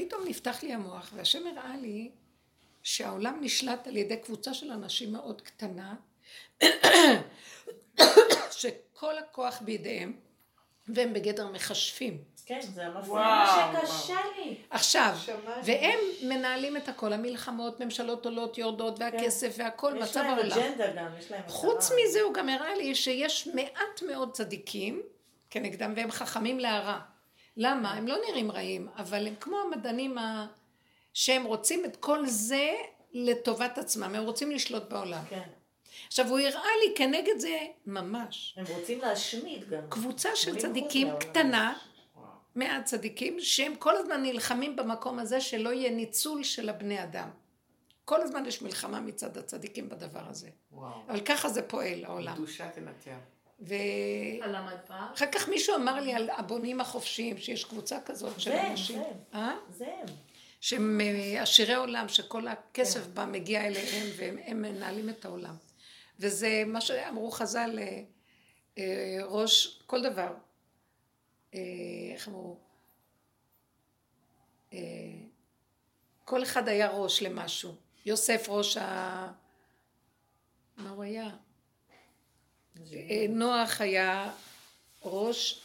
פתאום 0.00 0.22
נפתח 0.26 0.62
לי 0.62 0.72
המוח, 0.72 1.10
והשם 1.14 1.46
הראה 1.46 1.76
לי 1.76 2.10
שהעולם 2.82 3.38
נשלט 3.40 3.86
על 3.86 3.96
ידי 3.96 4.16
קבוצה 4.16 4.54
של 4.54 4.70
אנשים 4.70 5.12
מאוד 5.12 5.42
קטנה, 5.42 5.94
שכל 8.50 9.18
הכוח 9.18 9.62
בידיהם, 9.62 10.16
והם 10.88 11.12
בגדר 11.12 11.48
מכשפים. 11.48 12.24
כן, 12.46 12.60
זה 12.60 12.86
המפריע. 12.86 13.46
שקשה 13.82 14.16
לי. 14.36 14.56
עכשיו, 14.70 15.16
שמעתי. 15.24 15.60
והם 15.64 15.98
מנהלים 16.22 16.76
את 16.76 16.88
הכל, 16.88 17.12
המלחמות, 17.12 17.80
ממשלות 17.80 18.26
עולות, 18.26 18.58
יורדות, 18.58 18.98
והכסף 18.98 19.54
והכל, 19.58 19.94
יש 19.96 20.02
מצב 20.02 20.20
להם 20.20 20.38
העולם. 20.38 20.58
אג'נדה 20.58 20.92
גם, 20.96 21.08
יש 21.18 21.30
להם... 21.30 21.42
חוץ 21.48 21.86
מטרה. 21.86 21.96
מזה 22.08 22.20
הוא 22.20 22.34
גם 22.34 22.48
הראה 22.48 22.74
לי 22.74 22.94
שיש 22.94 23.48
מעט 23.54 24.02
מאוד 24.08 24.32
צדיקים 24.32 25.02
כנגדם 25.50 25.92
והם 25.96 26.10
חכמים 26.10 26.58
להרע. 26.58 27.00
למה? 27.56 27.92
הם 27.92 28.08
לא 28.08 28.16
נראים 28.28 28.50
רעים, 28.50 28.88
אבל 28.96 29.26
הם 29.26 29.34
כמו 29.40 29.56
המדענים 29.60 30.18
ה... 30.18 30.46
שהם 31.14 31.44
רוצים 31.44 31.84
את 31.84 31.96
כל 31.96 32.26
זה 32.26 32.72
לטובת 33.12 33.78
עצמם, 33.78 34.14
הם 34.14 34.24
רוצים 34.24 34.50
לשלוט 34.50 34.82
בעולם. 34.88 35.22
כן. 35.28 35.48
עכשיו 36.06 36.28
הוא 36.28 36.38
הראה 36.38 36.70
לי 36.84 36.94
כנגד 36.96 37.38
זה 37.38 37.58
ממש 37.86 38.54
הם 38.56 38.64
רוצים 38.68 39.00
להשמיד 39.00 39.68
גם. 39.68 39.82
קבוצה 39.88 40.36
של 40.36 40.56
80% 40.56 40.58
צדיקים. 40.58 41.08
קטנה, 41.20 41.74
מעט 42.54 42.84
צדיקים, 42.84 43.40
שהם 43.40 43.74
כל 43.76 43.96
הזמן 43.96 44.22
נלחמים 44.22 44.76
במקום 44.76 45.18
הזה 45.18 45.40
שלא 45.40 45.70
יהיה 45.72 45.90
ניצול 45.90 46.42
של 46.42 46.68
הבני 46.68 47.02
אדם. 47.02 47.28
כל 48.04 48.22
הזמן 48.22 48.46
יש 48.46 48.62
מלחמה 48.62 49.00
מצד 49.00 49.36
הצדיקים 49.36 49.88
בדבר 49.88 50.22
הזה. 50.28 50.48
וואו. 50.72 51.00
אבל 51.08 51.20
ככה 51.20 51.48
זה 51.48 51.62
פועל 51.62 52.04
העולם. 52.04 52.34
קדושה 52.34 52.68
תנצח. 52.68 53.10
ו... 53.60 53.74
על 54.42 54.54
המדבר? 54.54 55.06
אחר 55.14 55.26
כך 55.32 55.48
מישהו 55.48 55.76
אמר 55.76 56.00
לי 56.00 56.14
על 56.14 56.30
הבונים 56.30 56.80
החופשיים, 56.80 57.38
שיש 57.38 57.64
קבוצה 57.64 57.98
כזאת 58.00 58.40
של 58.40 58.52
אנשים. 58.52 58.98
זה 58.98 59.06
הם. 59.06 59.16
אה? 59.34 59.56
זה 59.70 59.86
הם. 59.86 60.08
שהם 60.60 61.00
אה, 61.00 61.42
עשירי 61.42 61.74
עולם, 61.74 62.08
שכל 62.08 62.48
הכסף 62.48 63.04
כן. 63.04 63.14
בה 63.14 63.26
מגיע 63.26 63.66
אליהם 63.66 64.06
והם 64.16 64.38
הם 64.44 64.62
מנהלים 64.62 65.08
את 65.08 65.24
העולם. 65.24 65.56
וזה 66.18 66.62
מה 66.66 66.80
שאמרו 66.80 67.30
חז"ל, 67.30 67.78
אה, 67.78 68.02
אה, 68.78 69.18
ראש, 69.24 69.82
כל 69.86 70.02
דבר. 70.02 70.34
איך 72.14 72.28
אמרו? 72.28 72.56
כל 76.24 76.42
אחד 76.42 76.68
היה 76.68 76.90
ראש 76.90 77.22
למשהו. 77.22 77.74
יוסף 78.06 78.46
ראש 78.48 78.76
ה... 78.76 79.32
מה 80.76 80.90
הוא 80.90 81.02
היה? 81.02 81.30
אה, 82.92 83.26
נוח 83.28 83.80
היה 83.80 84.32
ראש 85.02 85.62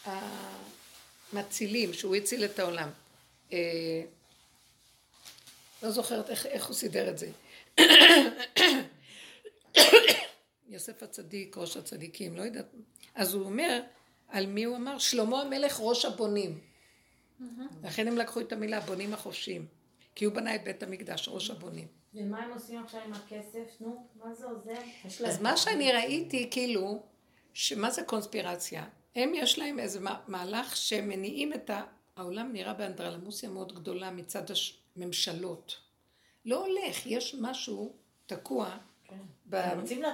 המצילים, 1.34 1.94
שהוא 1.94 2.16
הציל 2.16 2.46
את 2.46 2.60
העולם. 2.60 2.90
אה, 3.54 4.02
לא 5.84 5.92
זוכרת 5.92 6.30
איך, 6.30 6.46
איך 6.46 6.66
הוא 6.66 6.76
סידר 6.76 7.10
את 7.10 7.18
זה. 7.18 7.30
יוסף 10.70 11.04
הצדיק, 11.04 11.58
ראש 11.58 11.78
הצדיקים, 11.78 12.38
לא 12.38 12.42
יודעת. 12.42 12.66
אז 13.16 13.34
הוא 13.34 13.46
אומר, 13.46 13.82
על 14.30 14.46
מי 14.46 14.64
הוא 14.64 14.76
אמר? 14.76 14.98
שלמה 14.98 15.42
המלך 15.42 15.80
ראש 15.80 16.06
הבונים. 16.06 16.60
לכן 17.84 18.08
הם 18.08 18.18
לקחו 18.18 18.40
את 18.40 18.52
המילה 18.52 18.80
בונים 18.80 19.14
החופשיים. 19.14 19.66
כי 20.16 20.26
הוא 20.26 20.34
בנה 20.34 20.56
את 20.56 20.64
בית 20.64 20.84
המקדש, 20.84 21.30
ראש 21.30 21.50
הבונים. 21.50 21.88
ומה 22.14 22.44
הם 22.44 22.52
עושים 22.52 22.84
עכשיו 22.84 23.02
עם 23.06 23.14
הכסף? 23.14 23.82
נו, 23.82 24.08
מה 24.24 24.34
זה 24.34 24.46
עוזר? 24.46 24.82
אז 25.28 25.42
מה 25.42 25.58
שאני 25.58 25.92
ראיתי, 25.92 26.48
כאילו, 26.52 27.04
שמה 27.58 27.92
זה 27.92 28.04
קונספירציה? 28.04 28.84
הם 29.16 29.32
יש 29.36 29.60
להם 29.60 29.80
איזה 29.80 30.00
מה- 30.00 30.20
מהלך 30.28 30.76
שהם 30.76 31.10
מניעים 31.10 31.54
את 31.54 31.70
ה... 31.70 31.84
העולם 32.16 32.54
נראה 32.54 32.74
באנדרלמוסיה 32.74 33.50
מאוד 33.50 33.76
גדולה 33.76 34.12
מצד 34.12 34.42
הממשלות. 34.96 35.78
לא 36.46 36.66
הולך, 36.66 37.06
יש 37.06 37.36
משהו 37.42 37.94
תקוע 38.26 38.78
כן. 39.08 39.16
ב... 39.50 39.62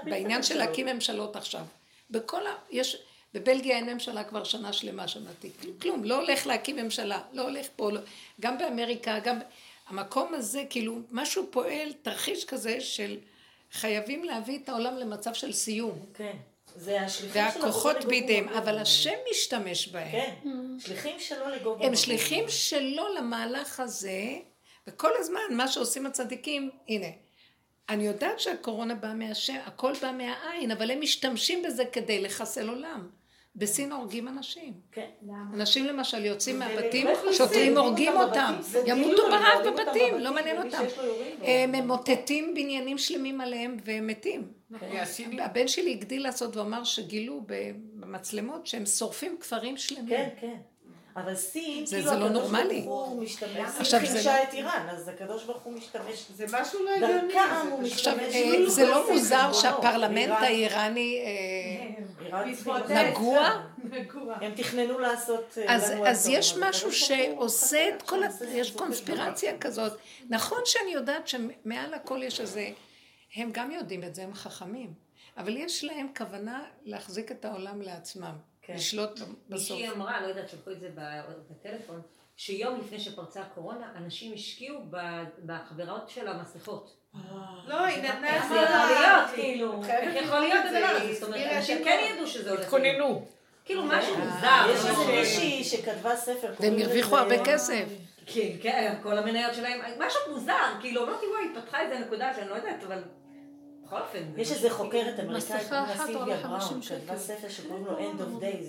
בעניין 0.05 0.43
של. 0.43 0.57
להקים 0.57 0.85
ממשלות 0.85 1.35
עכשיו. 1.35 1.65
בכל 2.09 2.47
ה... 2.47 2.55
יש... 2.69 2.97
בבלגיה 3.33 3.77
אין 3.77 3.93
ממשלה 3.93 4.23
כבר 4.23 4.43
שנה 4.43 4.73
שלמה 4.73 5.07
שמעתי. 5.07 5.51
כלום, 5.61 5.79
כלום, 5.79 6.03
לא 6.03 6.15
הולך 6.21 6.47
להקים 6.47 6.75
ממשלה, 6.75 7.21
לא 7.33 7.41
הולך 7.41 7.67
פה, 7.75 7.91
לא... 7.91 7.99
גם 8.39 8.57
באמריקה, 8.57 9.19
גם... 9.19 9.39
המקום 9.87 10.33
הזה, 10.33 10.63
כאילו, 10.69 10.99
משהו 11.11 11.47
פועל, 11.51 11.93
תרחיש 12.01 12.45
כזה 12.45 12.81
של 12.81 13.17
חייבים 13.71 14.23
להביא 14.23 14.59
את 14.63 14.69
העולם 14.69 14.97
למצב 14.97 15.33
של 15.33 15.51
סיום. 15.51 16.05
כן. 16.13 16.37
זה 16.75 17.01
השליחים 17.01 17.41
שלו. 17.53 17.63
והכוחות 17.63 18.05
בידיהם. 18.05 18.49
אבל 18.49 18.77
השם 18.77 19.15
משתמש 19.31 19.87
בהם. 19.87 20.11
כן. 20.11 20.35
שליחים 20.79 21.19
שלו 21.19 21.49
לגוב 21.49 21.81
הם. 21.81 21.95
שליחים 21.95 22.45
שלו 22.47 23.03
למהלך 23.17 23.79
הזה, 23.79 24.21
וכל 24.87 25.11
הזמן 25.17 25.39
מה 25.51 25.67
שעושים 25.67 26.05
הצדיקים, 26.05 26.69
הנה, 26.89 27.07
אני 27.89 28.07
יודעת 28.07 28.39
שהקורונה 28.39 28.95
באה 28.95 29.13
מהשם, 29.13 29.57
הכל 29.65 29.93
בא 30.01 30.11
מהעין, 30.11 30.71
אבל 30.71 30.91
הם 30.91 31.01
משתמשים 31.01 31.63
בזה 31.63 31.85
כדי 31.85 32.21
לחסל 32.21 32.69
עולם. 32.69 33.09
בסין 33.55 33.91
הורגים 33.91 34.27
אנשים. 34.27 34.73
כן. 34.91 35.07
אנשים 35.53 35.85
למשל 35.85 36.25
יוצאים 36.25 36.59
מהבתים, 36.59 37.07
לא 37.07 37.33
שוטרים 37.33 37.77
הורגים 37.77 38.17
אותם 38.17 38.53
ימותו 38.85 39.23
ברעב 39.29 39.67
בבתים, 39.67 40.19
לא 40.19 40.33
מעניין 40.33 40.57
אותם. 40.57 40.83
שיש 40.89 40.97
לו 40.97 41.05
יורים 41.05 41.39
בו. 41.39 41.45
הם 41.45 41.71
ממוטטים 41.71 42.53
בניינים 42.53 42.97
שלמים 42.97 43.41
עליהם 43.41 43.77
והם 43.85 44.07
מתים. 44.07 44.60
כן. 44.79 44.97
הסינים. 44.97 45.39
הבן 45.39 45.67
שלי 45.67 45.91
הגדיל 45.91 46.23
לעשות 46.23 46.57
ואמר 46.57 46.83
שגילו 46.83 47.41
במצלמות 47.95 48.67
שהם 48.67 48.85
שורפים 48.85 49.37
כפרים 49.39 49.77
שלמים. 49.77 50.09
כן, 50.09 50.29
כן. 50.41 50.55
אבל 51.15 51.35
סין, 51.35 51.85
זה- 51.85 51.95
כאילו 51.95 52.09
זה 52.11 52.17
לא 52.19 52.25
הקדוש 52.25 52.41
נורמלי. 52.41 52.81
ברוך 52.81 53.07
הוא 53.09 53.23
משתמש, 53.23 53.49
עכשיו, 53.79 53.99
סין 53.99 54.09
זה 54.09 54.13
חימשה 54.13 54.37
לא- 54.37 54.43
את 54.43 54.53
איראן, 54.53 54.87
אז 54.91 55.07
הקדוש 55.07 55.43
ברוך 55.43 55.61
הוא 55.63 55.73
משתמש, 55.73 56.25
זה 56.35 56.45
משהו 56.51 56.83
לא 56.85 56.89
הגיוני. 56.91 57.13
דרכם 57.13 57.39
זה 57.63 57.69
הוא 57.71 57.83
פשוט- 57.83 57.93
עכשיו, 57.97 58.15
משתמש 58.15 58.35
אה, 58.35 58.69
זה 58.69 58.85
לא 58.89 59.11
מוזר. 59.11 59.53
שהפרלמנט 59.53 60.17
איראן- 60.17 60.43
האיראני... 60.43 61.21
אה. 61.25 62.41
לעשות- 62.45 62.91
נגוע? 62.91 63.49
הם 64.41 64.51
תכננו 64.55 64.99
לעשות 64.99 65.57
אה, 65.57 65.75
אז, 66.09 66.27
יש 66.27 66.57
משהו 66.57 66.91
שעושה 66.91 67.89
את 67.89 68.01
כל, 68.01 68.23
ה... 68.23 68.27
יש 68.53 68.71
קונספירציה 68.71 69.57
כזאת. 69.57 69.93
נכון 70.29 70.59
שאני 70.65 70.91
יודעת 70.91 71.27
שמעל 71.27 71.93
הכל 71.93 72.23
יש 72.23 72.39
איזה, 72.39 72.67
הם 73.35 73.49
גם 73.51 73.71
יודעים 73.71 74.03
את 74.03 74.15
זה, 74.15 74.23
הם 74.23 74.33
חכמים. 74.33 74.93
אבל 75.37 75.57
יש 75.57 75.83
להם 75.83 76.07
כוונה 76.17 76.63
להחזיק 76.83 77.31
את 77.31 77.45
העולם 77.45 77.81
לעצמם. 77.81 78.33
כן. 78.61 78.73
לשלוט 78.73 79.19
בסוף. 79.49 79.77
מישהי 79.77 79.89
אמרה, 79.91 80.21
לא 80.21 80.27
יודעת, 80.27 80.49
שלחו 80.49 80.71
את 80.71 80.79
זה 80.79 80.89
ב- 80.95 81.21
בטלפון, 81.51 82.01
שיום 82.35 82.79
לפני 82.79 82.99
שפרצה 82.99 83.41
הקורונה, 83.41 83.91
אנשים 83.95 84.33
השקיעו 84.33 84.79
ב- 84.89 85.23
בחברות 85.45 86.09
של 86.09 86.27
המסכות. 86.27 86.97
לא, 87.67 87.85
היא 87.85 88.03
נתנה 88.03 88.37
את 88.37 88.49
זה 88.49 88.55
יכול 88.55 88.95
להיות, 89.01 89.29
כאילו, 89.35 89.83
איך 89.83 90.25
יכול 90.25 90.39
להיות 90.39 90.63
זה, 90.71 90.89
הזה? 90.89 91.13
זאת 91.13 91.23
אומרת, 91.23 91.51
אנשים 91.57 91.83
כן 91.83 91.97
לא. 92.09 92.13
ידעו 92.15 92.27
שזה 92.27 92.49
הולך. 92.49 92.61
התכוננו. 92.63 93.25
כאילו 93.65 93.83
משהו 93.85 94.15
אה, 94.15 94.19
מוזר. 94.25 94.71
יש 94.73 94.79
משהו- 94.79 95.01
איזה 95.01 95.11
מישהי 95.21 95.63
שכתבה 95.63 96.15
ספר, 96.15 96.53
והם 96.59 96.73
הרוויחו 96.79 97.17
הרבה 97.17 97.45
כסף. 97.45 97.85
כן, 98.25 98.49
כן, 98.61 98.95
כל 99.03 99.17
המניות 99.17 99.55
שלהם, 99.55 99.79
משהו 99.99 100.19
מוזר, 100.29 100.53
כאילו, 100.81 101.03
אמרתי, 101.03 101.25
וואי, 101.25 101.43
התפתחה 101.57 101.81
איזה 101.81 101.99
נקודה 101.99 102.33
שאני 102.35 102.49
לא 102.49 102.55
יודעת, 102.55 102.83
אבל 102.83 103.03
יש 104.37 104.51
איזה 104.51 104.61
כאילו- 104.61 104.75
חוקרת 104.75 105.19
אמריקאית, 105.19 105.71
לה 105.71 105.83
אחת 105.83 106.05
סילביה 106.05 106.37
בראון, 106.37 106.59
50 106.59 106.99
כתבה. 106.99 107.17
ספר 107.17 107.49
שקוראים 107.49 107.85
לו 107.85 107.97
End 107.99 108.19
of 108.19 108.43
Days, 108.43 108.67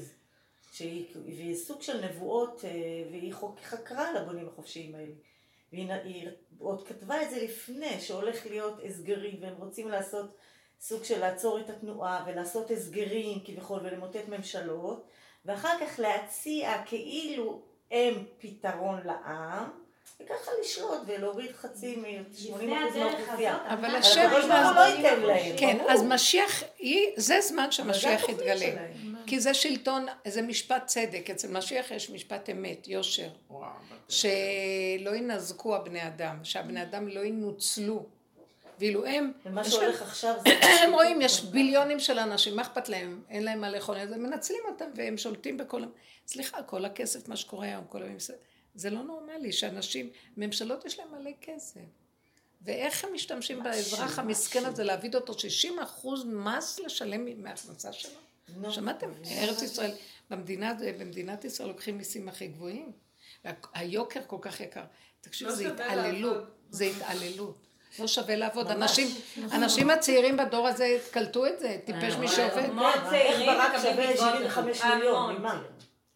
שהיא 0.73 1.55
סוג 1.55 1.83
של 1.83 2.05
נבואות, 2.05 2.64
אה, 2.64 2.70
והיא 3.11 3.35
חקרה 3.62 4.09
על 4.09 4.16
הבונים 4.16 4.49
החופשיים 4.49 4.95
האלה. 4.95 5.12
והיא 5.73 6.29
עוד 6.59 6.87
כתבה 6.87 7.23
את 7.23 7.31
זה 7.31 7.43
לפני, 7.45 8.01
שהולך 8.01 8.47
להיות 8.47 8.81
הסגרים, 8.85 9.39
והם 9.43 9.55
רוצים 9.59 9.89
לעשות 9.89 10.37
סוג 10.81 11.05
של 11.05 11.20
לעצור 11.20 11.61
את 11.61 11.70
התנועה, 11.70 12.25
ולעשות 12.27 12.70
הסגרים 12.70 13.39
כביכול, 13.45 13.81
ולמוטט 13.83 14.29
ממשלות, 14.29 15.07
ואחר 15.45 15.77
כך 15.81 15.99
להציע 15.99 16.83
כאילו 16.87 17.62
הם 17.91 18.25
פתרון 18.39 19.01
לעם, 19.05 19.70
וככה 20.20 20.50
לשלוט 20.60 21.00
ולהוריד 21.06 21.52
חצי 21.52 21.96
מ-80% 21.96 22.54
לפני 22.54 22.76
הדרך 22.76 22.96
מהאוכלוסייה. 22.96 23.58
אבל 23.74 23.96
השם- 23.96 24.30
הוא 24.30 24.38
לא 24.74 24.80
ייתן 24.80 25.20
להם. 25.20 25.56
כן. 25.58 25.78
אז 25.88 26.02
משיח, 26.02 26.62
זה 27.16 27.40
זמן 27.40 27.68
התוכנית 27.72 28.28
יתגלה. 28.28 28.86
כי 29.26 29.40
זה 29.40 29.54
שלטון, 29.54 30.06
זה 30.28 30.42
משפט 30.42 30.86
צדק. 30.86 31.30
אצל 31.30 31.48
משיח 31.48 31.90
יש 31.90 32.10
משפט 32.10 32.50
אמת, 32.50 32.88
יושר. 32.88 33.28
וואו. 33.50 33.70
שלא 34.08 35.10
ינזקו 35.16 35.76
הבני 35.76 36.06
אדם, 36.06 36.36
שהבני 36.42 36.82
אדם 36.82 37.08
לא 37.08 37.20
ינוצלו. 37.20 38.06
ואילו 38.78 39.06
הם, 39.06 39.32
ומה 39.46 39.64
שהולך 39.64 40.02
עכשיו 40.02 40.34
זה... 40.44 40.50
הם 40.84 40.92
רואים, 40.92 41.20
יש 41.20 41.40
ביליונים 41.44 42.00
של 42.00 42.18
אנשים, 42.18 42.56
מה 42.56 42.62
אכפת 42.62 42.88
להם? 42.88 43.22
אין 43.30 43.44
להם 43.44 43.60
מה 43.60 43.70
לאכול, 43.70 43.96
אז 43.96 44.12
הם 44.12 44.22
מנצלים 44.22 44.60
אותם 44.68 44.84
והם 44.96 45.16
שולטים 45.18 45.56
בכל... 45.56 45.82
סליחה, 46.26 46.62
כל 46.62 46.84
הכסף, 46.84 47.28
מה 47.28 47.36
שקורה 47.36 47.66
היום, 47.66 47.84
כל 47.88 48.02
הממסד, 48.02 48.34
זה 48.75 48.91
לא 48.91 49.03
נורמלי 49.03 49.53
שאנשים, 49.53 50.09
ממשלות 50.37 50.85
יש 50.85 50.99
להם 50.99 51.09
מלא 51.12 51.31
כסף. 51.41 51.81
ואיך 52.64 53.05
הם 53.05 53.14
משתמשים 53.14 53.62
באזרח 53.62 54.18
המסכן 54.18 54.64
הזה 54.66 54.85
להעביד 54.85 55.14
אותו 55.14 55.39
60 55.39 55.79
אחוז 55.79 56.25
מס 56.25 56.79
לשלם 56.79 57.43
מההכנסה 57.43 57.93
שלו? 57.93 58.11
נו, 58.57 58.73
שמעתם? 58.73 59.11
ארץ 59.31 59.62
ישראל, 59.62 59.91
במדינה, 60.31 60.75
במדינת 60.99 61.45
ישראל 61.45 61.68
לוקחים 61.68 61.99
מיסים 61.99 62.29
הכי 62.29 62.47
גבוהים. 62.47 62.93
וה- 63.45 63.53
היוקר 63.75 64.20
כל 64.27 64.37
כך 64.41 64.61
יקר. 64.61 64.83
תקשיבו, 65.20 65.51
לא 65.51 65.57
זה 65.57 65.68
התעללות. 65.73 66.33
לעבוד. 66.37 66.49
זה 66.70 66.85
התעללות. 66.85 67.57
לא 67.99 68.07
שווה 68.07 68.37
לעבוד. 68.37 68.66
ממש. 68.73 68.81
אנשים, 68.83 69.09
אנשים 69.53 69.91
הצעירים 69.91 70.37
בדור 70.37 70.68
הזה 70.68 70.99
קלטו 71.11 71.47
את 71.47 71.59
זה, 71.59 71.79
טיפש 71.85 72.14
מי 72.14 72.29
שעובד. 72.29 72.57
המון 72.64 72.93
צעירים 73.11 73.47
ברק 73.47 73.75
מקבלים 73.75 73.93
שווה 73.95 74.12
קצבאות 74.12 74.35
75 74.39 74.77
נכות. 74.81 74.95
מיליון. 74.95 75.37
ממה? 75.37 75.62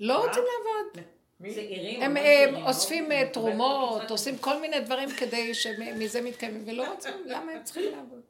לא 0.01 0.27
רוצים 0.27 0.43
לעבוד. 0.43 1.07
צעירים. 1.43 2.03
הם 2.03 2.17
המון 2.17 2.23
אה, 2.27 2.51
לא 2.51 2.69
אוספים. 2.69 3.13
אה, 3.13 3.29
תרומות, 3.33 4.11
עושים 4.11 4.39
כל 4.39 4.61
מיני 4.61 4.81
דברים 4.81 5.09
כדי 5.11 5.55
שמזה 5.55 6.23
מתקיימים, 6.23 6.63
ולא 6.67 6.93
רוצים, 6.93 7.13
למה 7.27 7.53
הם 7.53 7.63
צריכים 7.65 7.93
לעבוד? 7.93 8.23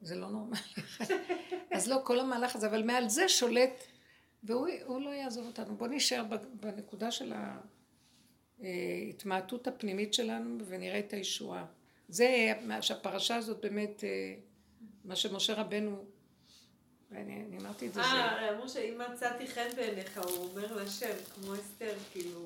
זה 0.00 0.14
לא 0.14 0.28
נורמלי. 0.28 0.60
אז 1.70 1.88
לא, 1.88 2.00
כל 2.04 2.20
המהלך 2.20 2.56
הזה, 2.56 2.66
אבל 2.66 2.82
מעל 2.82 3.08
זה 3.08 3.28
שולט, 3.28 3.84
והוא 4.44 4.68
הוא 4.84 5.00
לא 5.00 5.10
יעזוב 5.10 5.46
אותנו. 5.46 5.76
בואו 5.76 5.90
נישאר 5.90 6.24
ב- 6.24 6.66
בנקודה 6.66 7.10
של 7.10 7.32
ההתמעטות 8.62 9.66
הפנימית 9.66 10.14
שלנו, 10.14 10.58
ונראה 10.66 10.98
את 10.98 11.12
הישועה. 11.12 11.66
זה, 12.08 12.52
מה 12.62 12.82
שהפרשה 12.82 13.36
הזאת 13.36 13.60
באמת, 13.60 14.04
אה, 14.04 14.34
מה 15.04 15.16
שמשה 15.16 15.54
רבנו, 15.54 16.04
ואני 17.12 17.44
אני 17.48 17.58
אמרתי 17.58 17.86
את 17.86 17.92
זה. 17.94 18.00
אה, 18.00 18.50
אמרו 18.54 18.68
שאם 18.68 19.00
מצאתי 19.12 19.46
חן 19.48 19.68
בעיניך, 19.76 20.18
הוא 20.24 20.48
אומר 20.50 20.76
לשם, 20.76 21.06
כמו 21.34 21.54
אסתר, 21.54 21.92
כאילו, 22.12 22.44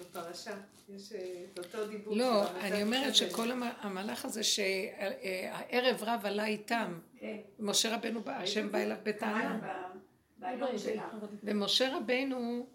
בפרשה. 0.00 0.54
יש 0.88 1.12
אה, 1.12 1.18
את 1.52 1.58
אותו 1.58 1.86
דיבור. 1.86 2.16
לא, 2.16 2.50
אני 2.60 2.82
אומרת 2.82 3.14
שכל 3.14 3.50
המ- 3.50 3.62
המהלך 3.80 4.24
הזה 4.24 4.42
שהערב 4.42 6.02
רב 6.02 6.20
עלה 6.26 6.46
איתם, 6.46 6.98
כן. 7.18 7.36
משה 7.58 7.94
רבנו, 7.96 8.20
בא- 8.20 8.36
השם 8.36 8.72
בא 8.72 8.78
אליו 8.78 8.96
בטענה. 9.02 9.58
ומשה 11.42 11.96
רבנו 11.96 12.66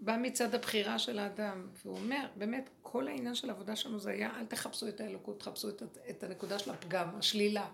בא 0.00 0.16
מצד 0.22 0.54
הבחירה 0.54 0.98
של 0.98 1.18
האדם, 1.18 1.66
והוא 1.84 1.96
אומר, 1.96 2.26
באמת, 2.36 2.68
כל 2.82 3.08
העניין 3.08 3.34
של 3.34 3.50
העבודה 3.50 3.76
שלנו 3.76 3.98
זה 3.98 4.10
היה, 4.10 4.30
אל 4.40 4.46
תחפשו 4.46 4.88
את 4.88 5.00
האלוקות, 5.00 5.40
תחפשו 5.40 5.68
את, 5.68 5.82
את 6.10 6.22
הנקודה 6.22 6.58
של 6.58 6.70
הפגם, 6.70 7.08
השלילה, 7.18 7.66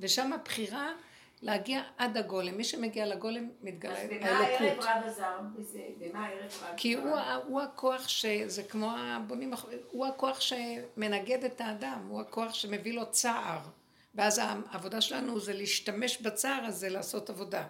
ושם 0.00 0.32
הבחירה 0.32 0.92
להגיע 1.44 1.82
עד 1.98 2.16
הגולם, 2.16 2.56
מי 2.56 2.64
שמגיע 2.64 3.06
לגולם 3.06 3.48
מתגלה 3.62 4.02
אז 4.02 4.08
במה 4.10 4.26
הערב 4.26 4.62
האלוקות. 4.62 4.84
רב 4.84 5.02
עזר? 5.06 5.38
במה 5.98 6.26
הערב 6.26 6.50
רב 6.62 6.74
כי? 6.76 6.94
הוא, 6.94 7.16
הוא 7.46 7.60
הכוח 7.60 8.08
שזה 8.08 8.62
כמו 8.62 8.90
הבונים, 8.96 9.52
הוא 9.90 10.06
הכוח 10.06 10.40
שמנגד 10.40 11.44
את 11.44 11.60
האדם, 11.60 12.06
הוא 12.08 12.20
הכוח 12.20 12.54
שמביא 12.54 12.92
לו 12.92 13.10
צער. 13.10 13.58
ואז 14.14 14.40
העבודה 14.44 15.00
שלנו 15.00 15.40
זה 15.40 15.52
להשתמש 15.52 16.22
בצער 16.22 16.64
הזה 16.64 16.88
לעשות 16.88 17.30
עבודה. 17.30 17.66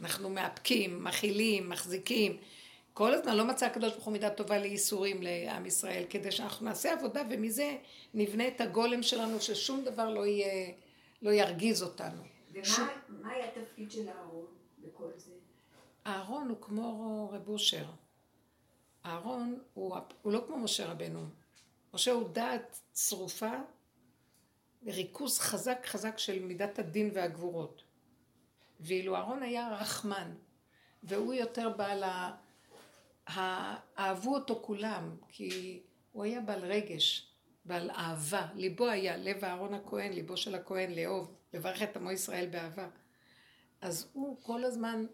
אנחנו 0.00 0.30
מאפקים, 0.30 1.04
מכילים, 1.04 1.68
מחזיקים. 1.68 2.36
כל 2.94 3.14
הזמן 3.14 3.36
לא 3.36 3.44
מצא 3.44 3.66
הקדוש 3.66 3.92
ברוך 3.92 4.04
הוא 4.04 4.12
מידה 4.12 4.30
טובה 4.30 4.58
לייסורים 4.58 5.22
לעם 5.22 5.66
ישראל, 5.66 6.04
כדי 6.10 6.30
שאנחנו 6.30 6.66
נעשה 6.66 6.92
עבודה 6.92 7.22
ומזה 7.30 7.76
נבנה 8.14 8.48
את 8.48 8.60
הגולם 8.60 9.02
שלנו, 9.02 9.40
ששום 9.40 9.84
דבר 9.84 10.10
לא 10.10 10.26
יהיה, 10.26 10.72
לא 11.22 11.30
ירגיז 11.30 11.82
אותנו. 11.82 12.37
ומה 12.78 12.88
מה 13.08 13.30
היה 13.30 13.48
התפקיד 13.48 13.90
של 13.90 14.08
אהרון 14.08 14.46
בכל 14.78 15.10
זה? 15.16 15.32
אהרון 16.06 16.48
הוא 16.48 16.56
כמו 16.60 17.28
רב 17.32 17.48
אושר. 17.48 17.84
אהרון 19.06 19.58
הוא, 19.74 19.96
הוא 20.22 20.32
לא 20.32 20.44
כמו 20.46 20.58
משה 20.58 20.90
רבנו. 20.90 21.26
משה 21.94 22.12
הוא 22.12 22.28
דעת 22.28 22.80
צרופה, 22.92 23.52
ריכוז 24.86 25.38
חזק 25.38 25.86
חזק 25.86 26.18
של 26.18 26.44
מידת 26.44 26.78
הדין 26.78 27.10
והגבורות. 27.14 27.82
ואילו 28.80 29.16
אהרון 29.16 29.42
היה 29.42 29.68
רחמן, 29.80 30.34
והוא 31.02 31.34
יותר 31.34 31.68
בעל 31.76 32.02
ה... 32.02 32.36
ה- 33.28 33.76
אהבו 33.98 34.34
אותו 34.34 34.60
כולם, 34.62 35.16
כי 35.28 35.80
הוא 36.12 36.24
היה 36.24 36.40
בעל 36.40 36.64
רגש, 36.64 37.32
בעל 37.64 37.90
אהבה. 37.90 38.46
ליבו 38.54 38.86
היה, 38.86 39.16
לב 39.16 39.44
אהרון 39.44 39.74
הכהן, 39.74 40.12
ליבו 40.12 40.36
של 40.36 40.54
הכהן 40.54 40.94
לאהוב, 40.94 41.34
לברך 41.54 41.82
את 41.82 41.96
עמו 41.96 42.10
ישראל 42.10 42.46
באהבה. 42.46 42.88
אז 43.80 44.08
הוא 44.12 44.36
כל 44.42 44.64
הזמן 44.64 45.06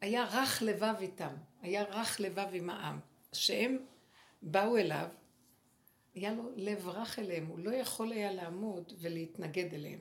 היה 0.00 0.24
רך 0.24 0.62
לבב 0.62 0.94
איתם, 1.00 1.34
היה 1.62 1.82
רך 1.82 2.20
לבב 2.20 2.48
עם 2.52 2.70
העם. 2.70 3.00
שהם 3.32 3.78
באו 4.42 4.76
אליו, 4.76 5.08
היה 6.14 6.34
לו 6.34 6.50
לב 6.56 6.88
רך 6.88 7.18
אליהם, 7.18 7.46
הוא 7.46 7.58
לא 7.58 7.70
יכול 7.70 8.12
היה 8.12 8.32
לעמוד 8.32 8.92
ולהתנגד 8.98 9.74
אליהם. 9.74 10.00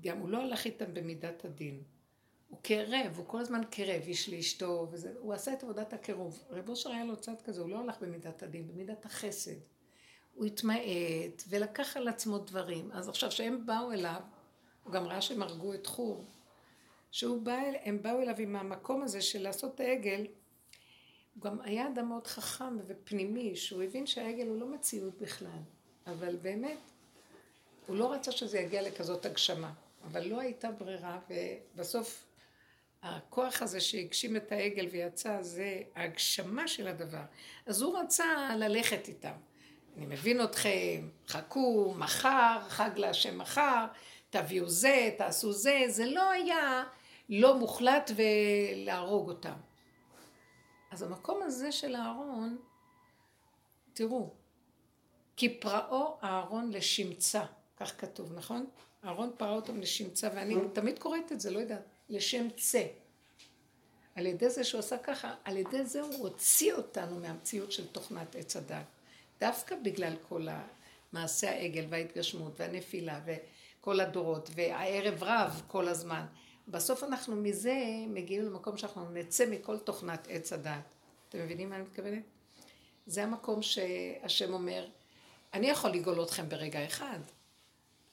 גם 0.00 0.18
הוא 0.18 0.28
לא 0.28 0.42
הלך 0.42 0.64
איתם 0.64 0.94
במידת 0.94 1.44
הדין. 1.44 1.82
הוא 2.48 2.58
קרב, 2.62 3.14
הוא 3.16 3.26
כל 3.26 3.40
הזמן 3.40 3.60
קרב, 3.70 4.02
איש 4.02 4.28
לאשתו, 4.28 4.88
וזה, 4.90 5.12
הוא 5.18 5.32
עשה 5.32 5.52
את 5.52 5.62
עבודת 5.62 5.92
הקירוב. 5.92 6.44
רב 6.50 6.68
אושר 6.68 6.90
היה 6.90 7.04
לו 7.04 7.16
צד 7.16 7.40
כזה, 7.44 7.60
הוא 7.60 7.70
לא 7.70 7.80
הלך 7.80 8.00
במידת 8.00 8.42
הדין, 8.42 8.68
במידת 8.68 9.04
החסד. 9.04 9.56
הוא 10.34 10.46
התמעט 10.46 11.42
ולקח 11.48 11.96
על 11.96 12.08
עצמו 12.08 12.38
דברים. 12.38 12.92
אז 12.92 13.08
עכשיו 13.08 13.30
שהם 13.30 13.66
באו 13.66 13.92
אליו, 13.92 14.20
הוא 14.84 14.92
גם 14.92 15.06
ראה 15.06 15.20
שהם 15.20 15.42
הרגו 15.42 15.74
את 15.74 15.86
חור. 15.86 16.24
שהוא 17.10 17.42
בא, 17.42 17.60
הם 17.84 18.02
באו 18.02 18.22
אליו 18.22 18.34
עם 18.38 18.56
המקום 18.56 19.02
הזה 19.02 19.22
של 19.22 19.42
לעשות 19.42 19.74
את 19.74 19.80
העגל, 19.80 20.26
הוא 21.34 21.42
גם 21.42 21.60
היה 21.60 21.88
אדם 21.88 22.08
מאוד 22.08 22.26
חכם 22.26 22.78
ופנימי, 22.86 23.56
שהוא 23.56 23.82
הבין 23.82 24.06
שהעגל 24.06 24.46
הוא 24.46 24.60
לא 24.60 24.66
מציאות 24.66 25.18
בכלל, 25.18 25.60
אבל 26.06 26.36
באמת, 26.36 26.78
הוא 27.86 27.96
לא 27.96 28.12
רצה 28.12 28.32
שזה 28.32 28.58
יגיע 28.58 28.82
לכזאת 28.82 29.26
הגשמה, 29.26 29.72
אבל 30.04 30.26
לא 30.26 30.40
הייתה 30.40 30.70
ברירה, 30.70 31.18
ובסוף 31.28 32.26
הכוח 33.02 33.62
הזה 33.62 33.80
שהגשים 33.80 34.36
את 34.36 34.52
העגל 34.52 34.86
ויצא, 34.90 35.42
זה 35.42 35.82
ההגשמה 35.94 36.68
של 36.68 36.88
הדבר. 36.88 37.22
אז 37.66 37.82
הוא 37.82 37.98
רצה 37.98 38.56
ללכת 38.56 39.08
איתם. 39.08 39.34
אני 39.96 40.06
מבין 40.06 40.44
אתכם, 40.44 41.08
חכו, 41.28 41.94
מחר, 41.98 42.58
חג 42.68 42.90
להשם 42.96 43.38
מחר, 43.38 43.86
תביאו 44.30 44.68
זה, 44.68 45.10
תעשו 45.18 45.52
זה, 45.52 45.84
זה 45.88 46.06
לא 46.06 46.30
היה 46.30 46.84
לא 47.28 47.58
מוחלט 47.58 48.10
ולהרוג 48.16 49.28
אותם. 49.28 49.54
אז 50.90 51.02
המקום 51.02 51.42
הזה 51.42 51.72
של 51.72 51.96
אהרון, 51.96 52.58
תראו, 53.92 54.30
כי 55.36 55.48
פרעו 55.60 56.16
אהרון 56.22 56.70
לשמצה, 56.70 57.44
כך 57.76 58.00
כתוב, 58.00 58.32
נכון? 58.32 58.66
אהרון 59.04 59.30
פרע 59.36 59.56
אותם 59.56 59.80
לשמצה, 59.80 60.28
ואני 60.34 60.56
תמיד 60.72 60.98
קוראת 60.98 61.32
את 61.32 61.40
זה, 61.40 61.50
לא 61.50 61.58
יודעת, 61.58 61.82
לשם 62.08 62.46
צה. 62.56 62.86
על 64.14 64.26
ידי 64.26 64.50
זה 64.50 64.64
שהוא 64.64 64.78
עשה 64.78 64.98
ככה, 64.98 65.34
על 65.44 65.56
ידי 65.56 65.84
זה 65.84 66.00
הוא 66.00 66.14
הוציא 66.14 66.74
אותנו 66.74 67.20
מהמציאות 67.20 67.72
של 67.72 67.86
תוכנת 67.86 68.36
עץ 68.36 68.56
הדת. 68.56 68.84
דווקא 69.40 69.76
בגלל 69.84 70.12
כל 70.28 70.46
מעשה 71.12 71.50
העגל 71.50 71.84
וההתגשמות 71.88 72.60
והנפילה 72.60 73.20
וכל 73.26 74.00
הדורות 74.00 74.50
והערב 74.54 75.22
רב 75.22 75.62
כל 75.66 75.88
הזמן. 75.88 76.26
בסוף 76.68 77.04
אנחנו 77.04 77.36
מזה 77.36 77.76
מגיעים 78.06 78.44
למקום 78.44 78.76
שאנחנו 78.76 79.10
נצא 79.10 79.46
מכל 79.50 79.78
תוכנת 79.78 80.26
עץ 80.30 80.52
הדת. 80.52 80.94
אתם 81.28 81.38
מבינים 81.38 81.70
מה 81.70 81.76
אני 81.76 81.84
מתכוונת? 81.84 82.22
זה 83.06 83.22
המקום 83.22 83.62
שהשם 83.62 84.52
אומר, 84.52 84.86
אני 85.54 85.66
יכול 85.66 85.90
לגאול 85.90 86.22
אתכם 86.22 86.48
ברגע 86.48 86.86
אחד, 86.86 87.18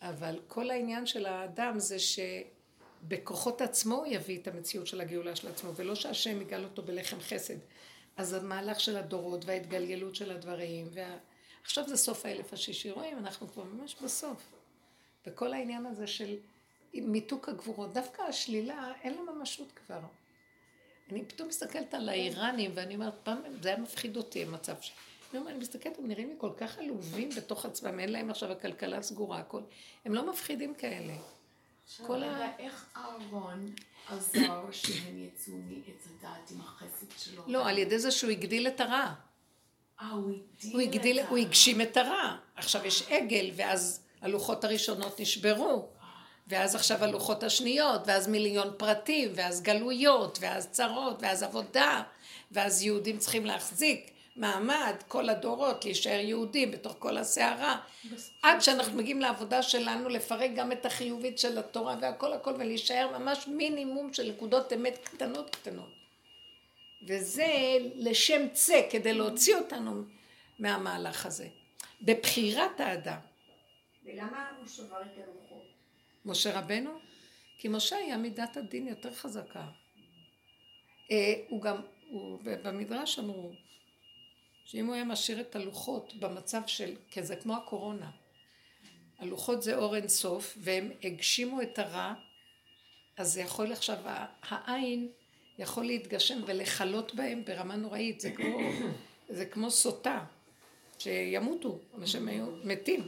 אבל 0.01 0.39
כל 0.47 0.69
העניין 0.69 1.05
של 1.05 1.25
האדם 1.25 1.79
זה 1.79 1.97
שבכוחות 1.99 3.61
עצמו 3.61 3.95
הוא 3.95 4.05
יביא 4.05 4.39
את 4.39 4.47
המציאות 4.47 4.87
של 4.87 5.01
הגאולה 5.01 5.35
של 5.35 5.47
עצמו, 5.47 5.75
ולא 5.75 5.95
שהשם 5.95 6.41
יגאל 6.41 6.63
אותו 6.63 6.83
בלחם 6.83 7.19
חסד. 7.19 7.57
אז 8.21 8.33
המהלך 8.33 8.79
של 8.79 8.97
הדורות 8.97 9.45
וההתגלגלות 9.45 10.15
של 10.15 10.31
הדברים, 10.31 10.87
וה... 10.93 11.17
עכשיו 11.63 11.87
זה 11.87 11.97
סוף 11.97 12.25
האלף 12.25 12.53
השישי, 12.53 12.91
רואים, 12.91 13.17
אנחנו 13.17 13.47
כבר 13.47 13.63
ממש 13.63 13.95
בסוף. 14.03 14.53
וכל 15.27 15.53
העניין 15.53 15.85
הזה 15.85 16.07
של 16.07 16.37
מיתוק 16.93 17.49
הגבורות, 17.49 17.93
דווקא 17.93 18.21
השלילה, 18.21 18.93
אין 19.01 19.13
לה 19.13 19.31
ממשות 19.33 19.71
כבר. 19.71 19.99
אני 21.11 21.25
פתאום 21.25 21.47
מסתכלת 21.47 21.93
על 21.93 22.09
האיראנים, 22.09 22.71
ואני 22.73 22.95
אומרת, 22.95 23.13
פעם 23.23 23.41
זה 23.61 23.69
היה 23.69 23.77
מפחיד 23.77 24.17
אותי, 24.17 24.43
המצב 24.43 24.75
ש... 24.81 24.91
אני 25.31 25.39
אומרת, 25.39 25.53
אני 25.53 25.61
מסתכלת, 25.61 25.97
הם 25.97 26.07
נראים 26.07 26.29
לי 26.29 26.35
כל 26.37 26.51
כך 26.57 26.79
עלובים 26.79 27.29
בתוך 27.37 27.65
עצמם, 27.65 27.99
אין 27.99 28.11
להם 28.11 28.29
עכשיו 28.29 28.51
הכלכלה 28.51 29.01
סגורה, 29.01 29.39
הכל. 29.39 29.61
הם 30.05 30.13
לא 30.13 30.31
מפחידים 30.31 30.75
כאלה. 30.75 31.13
כל 32.07 32.23
ה... 32.23 32.57
איך 32.59 32.89
אהרון 32.95 33.65
עזר 34.09 34.61
שהם 34.71 35.17
יצאו 35.17 35.53
מעץ 35.53 36.07
הדעת 36.19 36.51
עם 36.51 36.61
החסד 36.61 37.05
שלו? 37.17 37.43
לא, 37.47 37.69
על 37.69 37.77
ידי 37.77 37.99
זה 37.99 38.11
שהוא 38.11 38.31
הגדיל 38.31 38.67
את 38.67 38.81
הרע. 38.81 39.13
אה, 40.01 40.09
הוא 40.09 40.31
הגדיל 40.31 40.71
הוא 40.73 40.81
הגדיל, 40.81 41.19
את 41.19 41.25
ה- 41.25 41.29
הוא 41.29 41.37
הגשים 41.37 41.81
את 41.81 41.97
הרע. 41.97 42.35
עכשיו 42.55 42.85
יש 42.85 43.03
עגל, 43.09 43.51
ואז 43.55 44.01
הלוחות 44.21 44.63
הראשונות 44.63 45.19
נשברו. 45.19 45.87
ואז 46.47 46.75
עכשיו 46.75 47.03
הלוחות 47.03 47.43
השניות, 47.43 48.01
ואז 48.05 48.27
מיליון 48.27 48.73
פרטים, 48.77 49.31
ואז 49.35 49.61
גלויות, 49.61 50.37
ואז 50.41 50.67
צרות, 50.71 51.17
ואז 51.21 51.43
עבודה, 51.43 52.03
ואז 52.51 52.81
יהודים 52.83 53.17
צריכים 53.17 53.45
להחזיק 53.45 54.11
מעמד, 54.35 54.95
כל 55.07 55.29
הדורות, 55.29 55.85
להישאר 55.85 56.19
יהודים 56.19 56.71
בתוך 56.71 56.95
כל 56.99 57.17
הסערה. 57.17 57.79
עד 58.43 58.59
שאנחנו 58.61 58.97
מגיעים 58.97 59.21
לעבודה 59.21 59.63
שלנו, 59.63 60.09
לפרק 60.09 60.51
גם 60.55 60.71
את 60.71 60.85
החיובית 60.85 61.39
של 61.39 61.57
התורה 61.57 61.95
והכל 62.01 62.33
הכל, 62.33 62.53
ולהישאר 62.59 63.17
ממש 63.19 63.47
מינימום 63.47 64.13
של 64.13 64.31
נקודות 64.31 64.73
אמת 64.73 64.97
קטנות 65.03 65.49
קטנות. 65.49 65.91
וזה 67.07 67.47
לשם 67.95 68.41
צה, 68.53 68.81
כדי 68.89 69.13
להוציא 69.13 69.55
אותנו 69.55 70.03
מהמהלך 70.59 71.25
הזה. 71.25 71.47
בבחירת 72.01 72.79
האדם. 72.79 73.19
ולמה 74.05 74.49
הוא 74.57 74.67
שבר 74.67 75.01
את 75.01 75.17
הלוחות? 75.17 75.63
משה 76.25 76.59
רבנו? 76.59 76.91
כי 77.57 77.67
משה 77.67 77.95
היה 77.95 78.17
מידת 78.17 78.57
הדין 78.57 78.87
יותר 78.87 79.13
חזקה. 79.13 79.67
אה, 81.11 81.33
הוא 81.47 81.61
גם, 81.61 81.81
הוא, 82.09 82.39
במדרש 82.43 83.19
אמרו, 83.19 83.51
שאם 84.71 84.85
הוא 84.85 84.95
היה 84.95 85.03
משאיר 85.03 85.41
את 85.41 85.55
הלוחות 85.55 86.13
במצב 86.19 86.61
של, 86.67 86.95
כי 87.09 87.23
זה 87.23 87.35
כמו 87.35 87.55
הקורונה, 87.57 88.09
הלוחות 89.19 89.61
זה 89.63 89.75
אור 89.75 89.95
אין 89.95 90.07
סוף, 90.07 90.57
והם 90.61 90.91
הגשימו 91.03 91.61
את 91.61 91.79
הרע, 91.79 92.13
אז 93.17 93.33
זה 93.33 93.41
יכול 93.41 93.71
עכשיו, 93.71 93.97
העין 94.49 95.07
יכול 95.59 95.85
להתגשם 95.85 96.39
ולכלות 96.45 97.15
בהם 97.15 97.45
ברמה 97.45 97.75
נוראית, 97.75 98.19
זה 98.19 98.31
כמו, 98.31 98.57
זה 99.29 99.45
כמו 99.45 99.71
סוטה, 99.71 100.23
שימותו, 100.99 101.79
שהם 102.05 102.27
היו 102.27 102.45
מתים. 102.63 103.07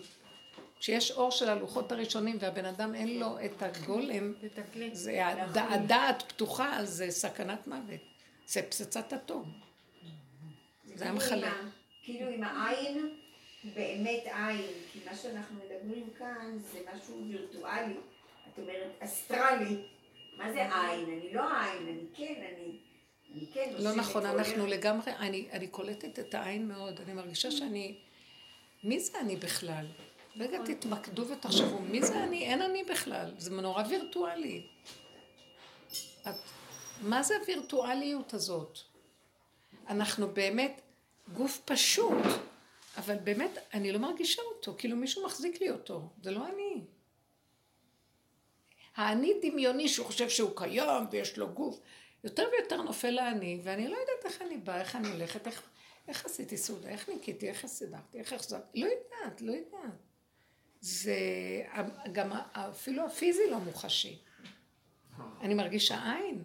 כשיש 0.79 1.11
אור 1.11 1.31
של 1.31 1.49
הלוחות 1.49 1.91
הראשונים 1.91 2.37
והבן 2.39 2.65
אדם 2.65 2.95
אין 2.95 3.19
לו 3.19 3.37
את 3.45 3.63
הגולם, 3.63 4.33
זה 4.93 5.27
הד- 5.27 5.57
הדעת 5.57 6.21
פתוחה, 6.27 6.77
אז 6.79 6.89
זה 6.89 7.11
סכנת 7.11 7.67
מוות. 7.67 7.99
זה 8.47 8.61
פצצת 8.61 9.13
אטום. 9.13 9.72
זה 10.95 11.03
היה 11.03 11.13
כאילו 11.19 11.25
מחלק. 11.25 11.43
עם 11.53 11.67
ה- 11.67 11.69
כאילו 12.03 12.29
עם 12.29 12.43
העין, 12.43 13.09
באמת 13.75 14.23
עין, 14.25 14.61
כי 14.93 14.99
מה 15.05 15.15
שאנחנו 15.15 15.55
מדברים 15.55 16.09
כאן 16.19 16.57
זה 16.71 16.79
משהו 16.95 17.25
וירטואלי, 17.27 17.93
את 18.53 18.59
אומרת 18.59 18.91
אסטרלי, 18.99 19.77
מה 20.37 20.51
זה 20.53 20.61
עין? 20.75 21.05
אני 21.05 21.33
לא 21.33 21.41
עין, 21.41 21.87
אני 21.87 22.05
כן, 22.15 22.33
אני, 22.37 22.77
אני 23.33 23.45
כן 23.53 23.73
לא 23.79 23.95
נכון. 23.95 24.25
אנחנו 24.25 24.67
לגמרי, 24.67 25.11
אני, 25.11 25.47
אני 25.51 25.67
קולטת 25.67 26.19
את 26.19 26.33
העין 26.33 26.67
מאוד, 26.67 26.99
אני 27.01 27.13
מרגישה 27.13 27.51
שאני, 27.51 27.95
מי 28.83 28.99
זה 28.99 29.19
אני 29.19 29.35
בכלל? 29.35 29.85
רגע 30.37 30.57
תתמקדו 30.65 31.27
ותחשבו, 31.27 31.79
מי 31.79 32.03
זה 32.03 32.23
אני? 32.23 32.43
אין 32.45 32.61
אני 32.61 32.83
בכלל, 32.83 33.31
זה 33.37 33.51
נורא 33.51 33.83
וירטואלי. 33.89 34.67
את, 36.21 36.35
מה 37.01 37.23
זה 37.23 37.37
הווירטואליות 37.37 38.33
הזאת? 38.33 38.79
אנחנו 39.87 40.33
באמת 40.33 40.81
גוף 41.33 41.61
פשוט, 41.65 42.23
אבל 42.97 43.15
באמת 43.15 43.57
אני 43.73 43.91
לא 43.91 43.99
מרגישה 43.99 44.41
אותו, 44.41 44.75
כאילו 44.77 44.97
מישהו 44.97 45.25
מחזיק 45.25 45.61
לי 45.61 45.69
אותו, 45.69 46.09
זה 46.21 46.31
לא 46.31 46.47
אני. 46.47 46.85
האני 48.95 49.33
דמיוני 49.41 49.87
שהוא 49.87 50.05
חושב 50.05 50.29
שהוא 50.29 50.51
קיים 50.55 51.03
ויש 51.11 51.37
לו 51.37 51.49
גוף. 51.49 51.79
יותר 52.23 52.43
ויותר 52.51 52.81
נופל 52.81 53.19
האני, 53.19 53.59
ואני 53.63 53.87
לא 53.87 53.97
יודעת 53.97 54.25
איך 54.25 54.41
אני 54.41 54.57
באה, 54.57 54.81
איך 54.81 54.95
אני 54.95 55.07
הולכת, 55.07 55.47
איך, 55.47 55.63
איך 56.07 56.25
עשיתי 56.25 56.57
סעודה, 56.57 56.89
איך 56.89 57.09
ניקיתי, 57.09 57.49
איך 57.49 57.65
סידרתי, 57.65 58.19
איך 58.19 58.33
החזרתי, 58.33 58.81
לא 58.81 58.85
יודעת, 58.85 59.41
לא 59.41 59.51
יודעת. 59.51 59.99
זה 60.81 61.15
גם 62.11 62.31
אפילו 62.51 63.05
הפיזי 63.05 63.49
לא 63.51 63.59
מוחשי. 63.59 64.21
אני 65.41 65.53
מרגישה 65.53 66.13
עין. 66.13 66.43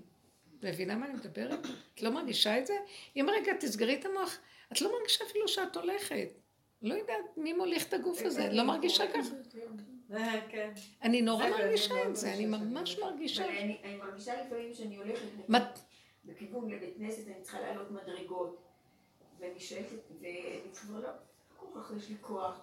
מבינה 0.62 0.96
מה 0.96 1.06
אני 1.06 1.14
מדברת? 1.14 1.66
את 1.94 2.02
לא 2.02 2.10
מרגישה 2.10 2.58
את 2.58 2.66
זה? 2.66 2.74
אם 3.16 3.26
רגע 3.32 3.52
תסגרי 3.60 3.94
את 3.94 4.04
המוח, 4.04 4.38
את 4.72 4.80
לא 4.80 4.92
מרגישה 4.98 5.24
אפילו 5.30 5.48
שאת 5.48 5.76
הולכת. 5.76 6.28
לא 6.82 6.94
יודעת 6.94 7.36
מי 7.36 7.52
מוליך 7.52 7.88
את 7.88 7.94
הגוף 7.94 8.22
הזה, 8.22 8.46
את 8.46 8.52
לא 8.52 8.62
מרגישה 8.64 9.04
ככה. 9.12 9.34
אה, 10.12 10.40
כן. 10.50 10.70
אני 11.02 11.22
נורא 11.22 11.44
אני 11.44 11.50
מרגישה 11.50 11.94
מאוד 11.94 12.06
את 12.06 12.16
זה, 12.16 12.34
אני 12.34 12.46
ממש 12.46 12.98
מרגישה. 12.98 13.48
אני, 13.48 13.78
אני 13.84 13.96
מרגישה 13.96 14.42
לפעמים 14.44 14.74
שאני 14.74 14.96
הולכת 14.96 15.26
בכיוון 16.24 16.70
לבית 16.70 16.96
כנסת, 16.96 17.26
אני 17.26 17.42
צריכה 17.42 17.60
לעלות 17.60 17.90
מדרגות, 17.90 18.62
ואני 19.40 19.60
שואלת, 19.60 19.86
ואני 20.20 20.60
כבר 20.72 21.00
לא, 21.00 21.08
כל 21.56 21.80
כך 21.80 21.92
יש 21.96 22.08
לי 22.08 22.14
כוח, 22.20 22.60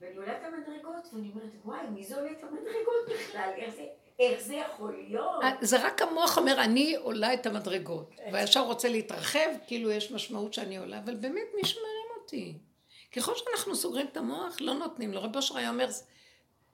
ואני 0.00 0.16
עולה 0.16 0.38
את 0.38 0.44
המדרגות, 0.44 1.08
ואני 1.14 1.30
אומרת, 1.30 1.50
וואי, 1.64 1.86
מי 1.94 2.04
זה 2.04 2.16
עולה 2.16 2.30
את 2.30 2.42
המדרגות 2.42 3.08
בכלל? 3.14 3.50
איך 3.56 3.74
זה, 3.74 3.86
איך 4.22 4.40
זה 4.40 4.54
יכול 4.54 5.04
להיות? 5.08 5.42
אה, 5.42 5.50
זה 5.60 5.86
רק 5.86 6.02
המוח 6.02 6.38
אומר, 6.38 6.60
אני 6.60 6.96
עולה 6.96 7.34
את 7.34 7.46
המדרגות. 7.46 8.14
וישר 8.32 8.60
רוצה 8.60 8.88
להתרחב, 8.88 9.48
כאילו 9.66 9.90
יש 9.90 10.10
משמעות 10.10 10.54
שאני 10.54 10.76
עולה, 10.76 10.98
אבל 10.98 11.14
באמת 11.14 11.48
מישהו 11.60 11.80
מרים 11.80 12.22
אותי. 12.22 12.58
ככל 13.16 13.32
שאנחנו 13.36 13.74
סוגרים 13.74 14.06
את 14.06 14.16
המוח, 14.16 14.56
לא 14.60 14.74
נותנים 14.74 15.12
לו. 15.12 15.22
רב 15.22 15.36
אושר 15.36 15.56
היה 15.56 15.70
אומר 15.70 15.88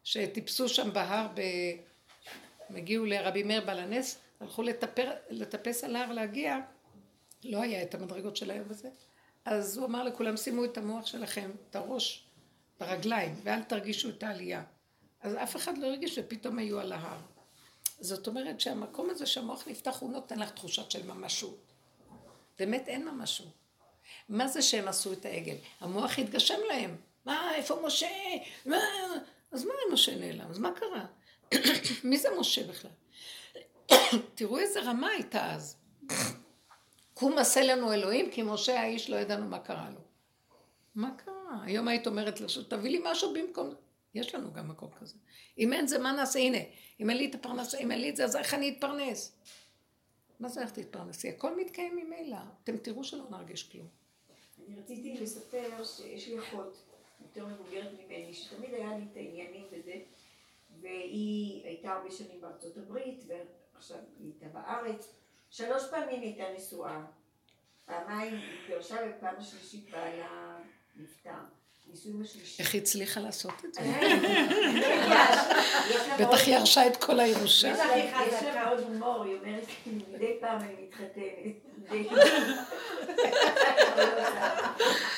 שטיפסו 0.05 0.69
שם 0.69 0.93
בהר, 0.93 1.27
ב... 1.35 1.41
הם 2.69 2.77
הגיעו 2.77 3.05
לרבי 3.05 3.43
מאיר 3.43 3.61
בעל 3.61 3.79
הנס, 3.79 4.19
הלכו 4.41 4.63
לטפר, 4.63 5.11
לטפס 5.31 5.85
על 5.85 5.97
ההר 5.97 6.13
להגיע, 6.13 6.59
לא 7.45 7.63
היה 7.63 7.83
את 7.83 7.95
המדרגות 7.95 8.37
של 8.37 8.51
היום 8.51 8.67
הזה. 8.71 8.89
אז 9.45 9.77
הוא 9.77 9.87
אמר 9.87 10.05
לכולם, 10.05 10.37
שימו 10.37 10.65
את 10.65 10.79
המוח 10.79 11.07
שלכם, 11.07 11.51
את 11.71 11.77
הראש, 11.77 12.27
ברגליים, 12.81 13.35
ואל 13.43 13.63
תרגישו 13.63 14.09
את 14.09 14.23
העלייה. 14.23 14.63
אז 15.23 15.35
אף 15.35 15.57
אחד 15.57 15.79
לא 15.79 15.87
הרגיש 15.87 16.15
שפתאום 16.15 16.59
היו 16.59 16.81
על 16.81 16.93
ההר. 16.93 17.19
זאת 18.01 18.27
אומרת 18.27 18.61
שהמקום 18.61 19.11
הזה 19.11 19.27
שהמוח 19.27 19.69
נפתח, 19.69 19.99
הוא 20.01 20.13
נותן 20.13 20.39
לך 20.39 20.51
תחושת 20.51 20.91
של 20.91 21.07
ממשות. 21.07 21.73
באמת 22.59 22.89
אין 22.89 23.09
ממשות. 23.09 23.53
מה 24.29 24.49
זה 24.49 24.63
שהם 24.63 24.89
עשו 24.89 25.13
את 25.13 25.25
העגל? 25.25 25.57
המוח 25.81 26.19
התגשם 26.19 26.59
להם. 26.69 26.97
מה, 27.25 27.55
איפה 27.55 27.83
משה? 27.87 28.09
מה? 28.67 28.81
אז 29.53 29.65
מה 29.65 29.73
משה 29.93 30.17
נעלם? 30.17 30.51
אז 30.51 30.59
מה 30.59 30.71
קרה? 30.73 31.07
מי 32.05 32.19
זה 32.19 32.29
משה 32.41 32.67
בכלל? 32.67 32.91
תראו 34.35 34.59
איזה 34.59 34.81
רמה 34.81 35.09
הייתה 35.09 35.53
אז. 35.55 35.77
קום 37.15 37.39
עשה 37.39 37.63
לנו 37.65 37.93
אלוהים, 37.93 38.31
כי 38.31 38.43
משה 38.43 38.81
האיש 38.81 39.11
לא 39.11 39.17
ידענו 39.17 39.47
מה 39.49 39.59
קרה 39.59 39.91
לו. 39.91 40.01
מה 40.95 41.11
קרה? 41.17 41.63
היום 41.63 41.89
היית 41.89 42.07
אומרת 42.07 42.41
לו, 42.41 42.47
תביא 42.69 42.91
לי 42.91 43.01
משהו 43.05 43.35
במקום... 43.35 43.75
יש 44.15 44.35
לנו 44.35 44.53
גם 44.53 44.69
מקום 44.69 44.91
כזה. 45.01 45.15
אם 45.59 45.73
אין 45.73 45.87
זה, 45.87 45.99
מה 45.99 46.13
נעשה? 46.13 46.39
הנה, 46.39 46.59
אם 47.01 47.11
אין 47.11 47.19
לי 47.19 47.31
את 47.31 47.35
הפרנסה, 47.35 47.79
אם 47.79 47.91
אין 47.91 48.01
לי 48.01 48.11
את 48.11 48.17
זה, 48.17 48.25
אז 48.25 48.37
איך 48.37 48.55
אני 48.55 48.69
אתפרנס? 48.69 49.37
מה 50.41 50.49
זה 50.49 50.63
איך 50.63 50.71
תתפרנסי? 50.71 51.29
הכל 51.29 51.61
מתקיים 51.61 51.97
ממילא. 51.97 52.39
אתם 52.65 52.77
תראו 52.77 53.05
שלא 53.05 53.25
נרגיש 53.31 53.73
כלום. 53.73 53.87
אני 54.69 54.81
רציתי 54.81 55.21
לספר 55.21 55.85
שיש 55.85 56.29
לי 56.29 56.39
אחות 56.39 56.83
יותר 57.23 57.47
מבוגרת 57.47 57.93
ממני, 57.93 58.35
שתמיד 58.35 58.75
היה 58.75 58.99
לי 58.99 59.05
את 59.13 59.17
העניינים 59.17 59.65
וזה, 59.71 59.95
והיא 60.81 61.65
הייתה 61.65 61.93
הרבה 61.93 62.11
שנים 62.11 62.41
בארצות 62.41 62.77
הברית, 62.77 63.25
ועכשיו 63.27 63.99
היא 64.19 64.33
הייתה 64.33 64.47
בארץ. 64.49 65.15
שלוש 65.51 65.83
פעמים 65.91 66.21
הייתה 66.21 66.45
נשואה. 66.57 67.05
פעמיים 67.87 68.35
היא 68.35 68.61
התגרשה, 68.61 68.97
ופעם 69.09 69.37
השלישית 69.37 69.91
בעלה 69.91 70.59
נפטר. 70.97 71.31
איך 72.59 72.75
היא 72.75 72.83
הצליחה 72.83 73.21
לעשות 73.21 73.53
את 73.65 73.75
זה? 73.75 73.81
מאוד- 73.81 73.97
בטח 76.29 76.47
היא 76.47 76.55
ירשה 76.57 76.87
את 76.87 77.05
כל 77.05 77.21
הירושה. 77.21 77.69
יש 77.69 77.79
לה- 78.43 78.65
מאוד 78.65 78.79
הומור, 78.81 79.25
היא 79.25 79.37
אומרת, 79.39 79.65
מדי 79.87 80.37
פעם 80.41 80.61
אני 80.61 80.75
מתחתנת. 80.83 81.55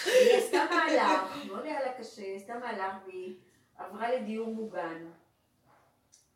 היא 0.04 0.36
עשתה 0.38 0.64
מהלך, 0.70 1.46
מאוד 1.46 1.64
היה 1.64 1.80
לה 1.80 1.92
קשה, 1.98 2.22
היא 2.22 2.36
עשתה 2.36 2.54
מהלך 2.58 2.94
והיא 3.06 3.34
עברה 3.78 4.14
לדיור 4.14 4.54
מוגן. 4.54 5.06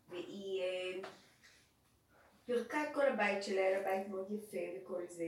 והיא 0.09 0.63
אה, 0.63 1.09
פירקה 2.47 2.83
את 2.83 2.89
כל 2.95 3.07
הבית 3.07 3.43
שלה, 3.43 3.61
היה 3.61 3.79
לה 3.81 3.85
בית 3.85 4.09
מאוד 4.09 4.27
יפה 4.31 4.57
וכל 4.83 5.03
זה, 5.09 5.25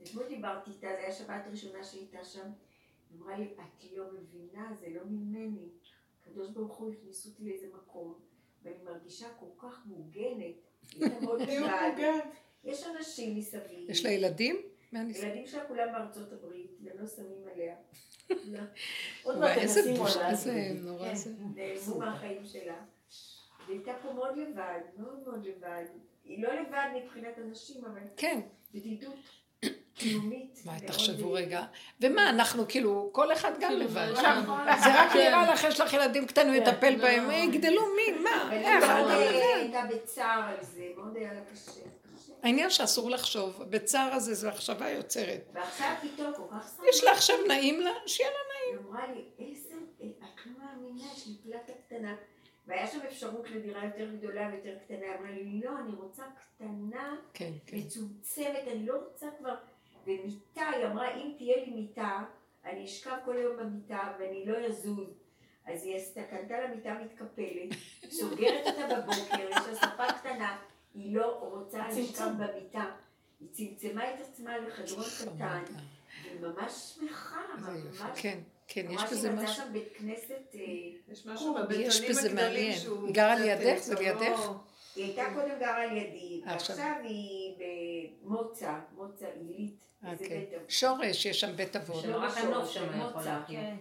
ואתמול 0.00 0.24
דיברתי 0.28 0.70
איתה, 0.70 0.86
זו 0.86 0.96
הייתה 0.98 1.12
שבת 1.12 1.42
ראשונה 1.50 1.84
שהייתה 1.84 2.24
שם, 2.24 2.48
אמרה 3.16 3.38
לי, 3.38 3.44
את 3.44 3.84
לא 3.96 4.04
מבינה, 4.12 4.72
זה 4.80 4.86
לא 4.88 5.00
ממני. 5.04 5.68
הקדוש 6.20 6.50
ברוך 6.50 6.76
הוא 6.76 6.92
הכניס 6.92 7.26
אותי 7.26 7.44
לאיזה 7.44 7.66
מקום, 7.74 8.14
ואני 8.62 8.82
מרגישה 8.84 9.26
כל 9.40 9.68
כך 9.68 9.86
מוגנת. 9.86 10.54
יש 12.64 12.86
אנשים 12.86 13.36
מסביב. 13.36 13.90
יש 13.90 14.04
לה 14.04 14.10
ילדים? 14.10 14.56
ילדים 14.92 15.46
שלה 15.46 15.66
כולם 15.68 15.92
בארצות 15.92 16.32
הברית, 16.32 16.70
והם 16.82 16.98
לא 16.98 17.06
שמים 17.06 17.48
עליה. 17.52 17.76
עוד 19.24 19.38
מעט 19.38 19.58
איזה 19.58 19.82
תנסים 19.82 20.02
עליו. 20.02 20.30
איזה 20.30 20.72
נורא 20.82 21.08
כן, 21.08 21.14
זה. 21.14 21.30
נעלמו 21.54 21.98
מהחיים 21.98 22.44
שלה. 22.44 22.84
והיא 23.66 23.78
הייתה 23.78 23.92
פה 24.02 24.12
מאוד 24.12 24.36
לבד, 24.38 24.80
מאוד 24.96 25.22
מאוד 25.26 25.46
לבד. 25.46 25.84
היא 26.24 26.42
לא 26.42 26.60
לבד 26.60 26.88
מבחינת 26.96 27.38
אנשים, 27.38 27.84
אבל 27.84 28.00
כן. 28.16 28.40
בדידות 28.74 29.14
קיומית. 29.96 30.62
מה, 30.64 30.80
תחשבו 30.86 31.32
רגע. 31.32 31.64
ומה, 32.00 32.30
אנחנו 32.30 32.64
כאילו, 32.68 33.10
כל 33.12 33.32
אחד 33.32 33.52
גם 33.60 33.72
לבד. 33.72 34.12
נכון. 34.12 34.58
זה 34.84 35.00
רק 35.00 35.12
כן. 35.12 35.18
נראה 35.18 35.52
לך, 35.52 35.64
יש 35.64 35.80
לך 35.80 35.92
ילדים 35.92 36.26
קטנים, 36.26 36.54
לטפל 36.54 36.96
בהם, 36.96 37.24
לא. 37.24 37.30
אה, 37.30 37.36
יגדלו 37.36 37.82
מי, 37.96 38.18
מה, 38.18 38.52
איך, 38.52 38.84
אתה 38.84 38.92
אה, 38.92 39.02
לבד. 39.02 39.40
הייתה 39.54 39.82
בצער 39.90 40.42
על 40.48 40.64
זה, 40.64 40.84
מאוד 40.96 41.16
היה 41.16 41.32
לה 41.32 41.40
קשה. 41.52 41.80
העניין 42.42 42.70
שאסור 42.70 43.10
לחשוב, 43.10 43.62
בצער 43.70 44.14
הזה 44.14 44.34
זו 44.34 44.48
מחשבה 44.48 44.90
יוצרת. 44.90 45.50
ועכשיו 45.52 45.94
פתאום 46.02 46.32
כל 46.36 46.42
כך 46.50 46.68
שמחה. 46.68 46.88
יש 46.88 47.04
לה 47.04 47.12
עכשיו 47.12 47.36
נעים 47.48 47.80
לה, 47.80 47.90
שיהיה 48.06 48.30
לה 48.30 48.36
היא 48.70 48.78
אמרה 48.78 49.06
לי, 49.06 49.24
איזה, 49.38 49.74
את 49.98 50.46
לא 50.46 50.52
מאמינה, 50.58 51.04
יש 51.16 51.26
לי 51.26 51.34
פלטה 51.42 51.72
קטנה, 51.86 52.16
והיה 52.66 52.86
שם 52.86 52.98
אפשרות 53.08 53.50
לדירה 53.50 53.84
יותר 53.84 54.10
גדולה 54.10 54.48
ויותר 54.52 54.78
קטנה, 54.84 55.06
אמרה 55.18 55.30
לי, 55.30 55.60
לא, 55.64 55.70
אני 55.84 55.94
רוצה 55.94 56.22
קטנה, 56.22 57.16
כן, 57.34 57.52
כן. 57.66 57.76
מצומצמת, 57.76 58.64
אני 58.72 58.86
לא 58.86 58.94
רוצה 58.94 59.26
כבר... 59.38 59.54
ומיטה, 60.06 60.68
היא 60.76 60.86
אמרה, 60.86 61.14
אם 61.14 61.32
תהיה 61.38 61.56
לי 61.56 61.70
מיטה, 61.70 62.24
אני 62.64 62.84
אשכב 62.84 63.16
כל 63.24 63.36
היום 63.36 63.56
במיטה 63.56 64.12
ואני 64.18 64.44
לא 64.46 64.58
אזוז. 64.66 65.08
אז 65.66 65.84
היא 65.84 65.96
עשתה, 65.96 66.22
קנתה 66.22 66.60
לה 66.60 66.74
מיטה 66.74 66.94
מתקפלת, 67.04 67.78
סוגרת 68.10 68.66
אותה 68.66 68.94
בבוקר, 69.00 69.48
יש 69.50 69.56
לה 69.56 69.74
ספה 69.74 70.12
קטנה, 70.20 70.58
היא 70.94 71.16
לא 71.16 71.38
רוצה 71.40 71.88
לשכב 71.88 72.30
במיטה. 72.38 72.84
היא 73.40 73.48
צמצמה 73.52 74.14
את 74.14 74.20
עצמה 74.20 74.58
לחדרון 74.58 75.04
קטן, 75.22 75.62
והיא 76.24 76.40
ממש 76.40 76.72
שמחה. 76.72 77.40
ממש... 77.58 78.20
כן, 78.20 78.38
כן, 78.68 78.86
יש 78.90 79.00
ממש 79.00 79.12
בזה 79.12 79.28
היא 79.28 79.36
מצאה 79.36 79.44
משהו. 79.50 79.64
שם 79.64 79.72
בית 79.72 79.88
כנסת... 79.98 80.54
אה, 80.54 80.60
יש 81.12 81.26
משהו. 81.26 81.54
בבטונים 81.54 81.86
יש 81.86 82.00
בזה 82.00 82.28
הגדולים 82.28 82.34
מעניין. 82.54 82.78
שהוא 82.78 83.06
היא 83.06 83.14
גרה 83.14 83.38
לידך? 83.38 83.64
אה, 83.66 83.78
זה 83.78 83.94
לידך? 83.94 84.20
לא- 84.20 84.54
היא 84.96 85.04
הייתה 85.04 85.24
קודם 85.34 85.58
גרה 85.60 85.82
על 85.82 85.96
ידי, 85.96 86.42
עכשיו. 86.46 86.76
ועכשיו 86.76 86.94
היא 87.04 87.54
במוצא, 88.22 88.78
מוצא 88.92 89.26
עילית. 89.26 89.86
כן. 90.00 90.08
אבות. 90.56 90.70
שורש, 90.70 91.26
יש 91.26 91.40
שם 91.40 91.56
בית 91.56 91.76
אבות. 91.76 92.04
יכול 92.04 92.20
מוצא, 92.96 93.24
להכין. 93.24 93.60
כן. 93.60 93.76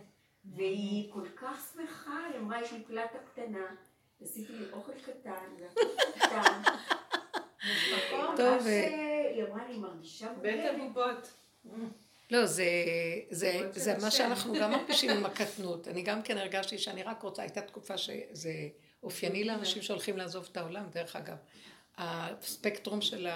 והיא 0.45 1.13
כל 1.13 1.27
כך 1.35 1.71
שמחה, 1.73 2.19
היא 2.31 2.39
אמרה, 2.39 2.61
יש 2.61 2.71
לי 2.71 2.83
פלטה 2.87 3.17
קטנה, 3.31 3.65
עשיתי 4.21 4.53
לי 4.53 4.65
אוכל 4.71 4.91
קטן, 4.91 5.31
קטן. 6.15 6.61
טוב, 8.37 8.67
אה, 8.67 9.31
היא 9.35 9.43
אמרה 9.43 9.67
לי, 9.67 9.77
מרגישה 9.77 10.33
בית. 10.41 10.65
הבובות. 10.65 11.33
לא, 12.31 12.45
זה, 12.45 12.65
זה, 13.29 13.69
זה 13.71 13.91
מה 13.91 14.07
השם. 14.07 14.17
שאנחנו 14.17 14.53
גם 14.53 14.71
מרגישים 14.71 15.09
עם 15.09 15.25
הקטנות. 15.25 15.87
אני 15.87 16.01
גם 16.01 16.21
כן 16.21 16.37
הרגשתי 16.37 16.77
שאני 16.77 17.03
רק 17.03 17.21
רוצה, 17.21 17.41
הייתה 17.41 17.61
תקופה 17.61 17.97
שזה 17.97 18.53
אופייני 19.03 19.43
לאנשים 19.43 19.81
שהולכים 19.81 20.17
לעזוב 20.17 20.47
את 20.51 20.57
העולם, 20.57 20.85
דרך 20.93 21.15
אגב. 21.15 21.35
הספקטרום 21.97 23.01
של 23.01 23.27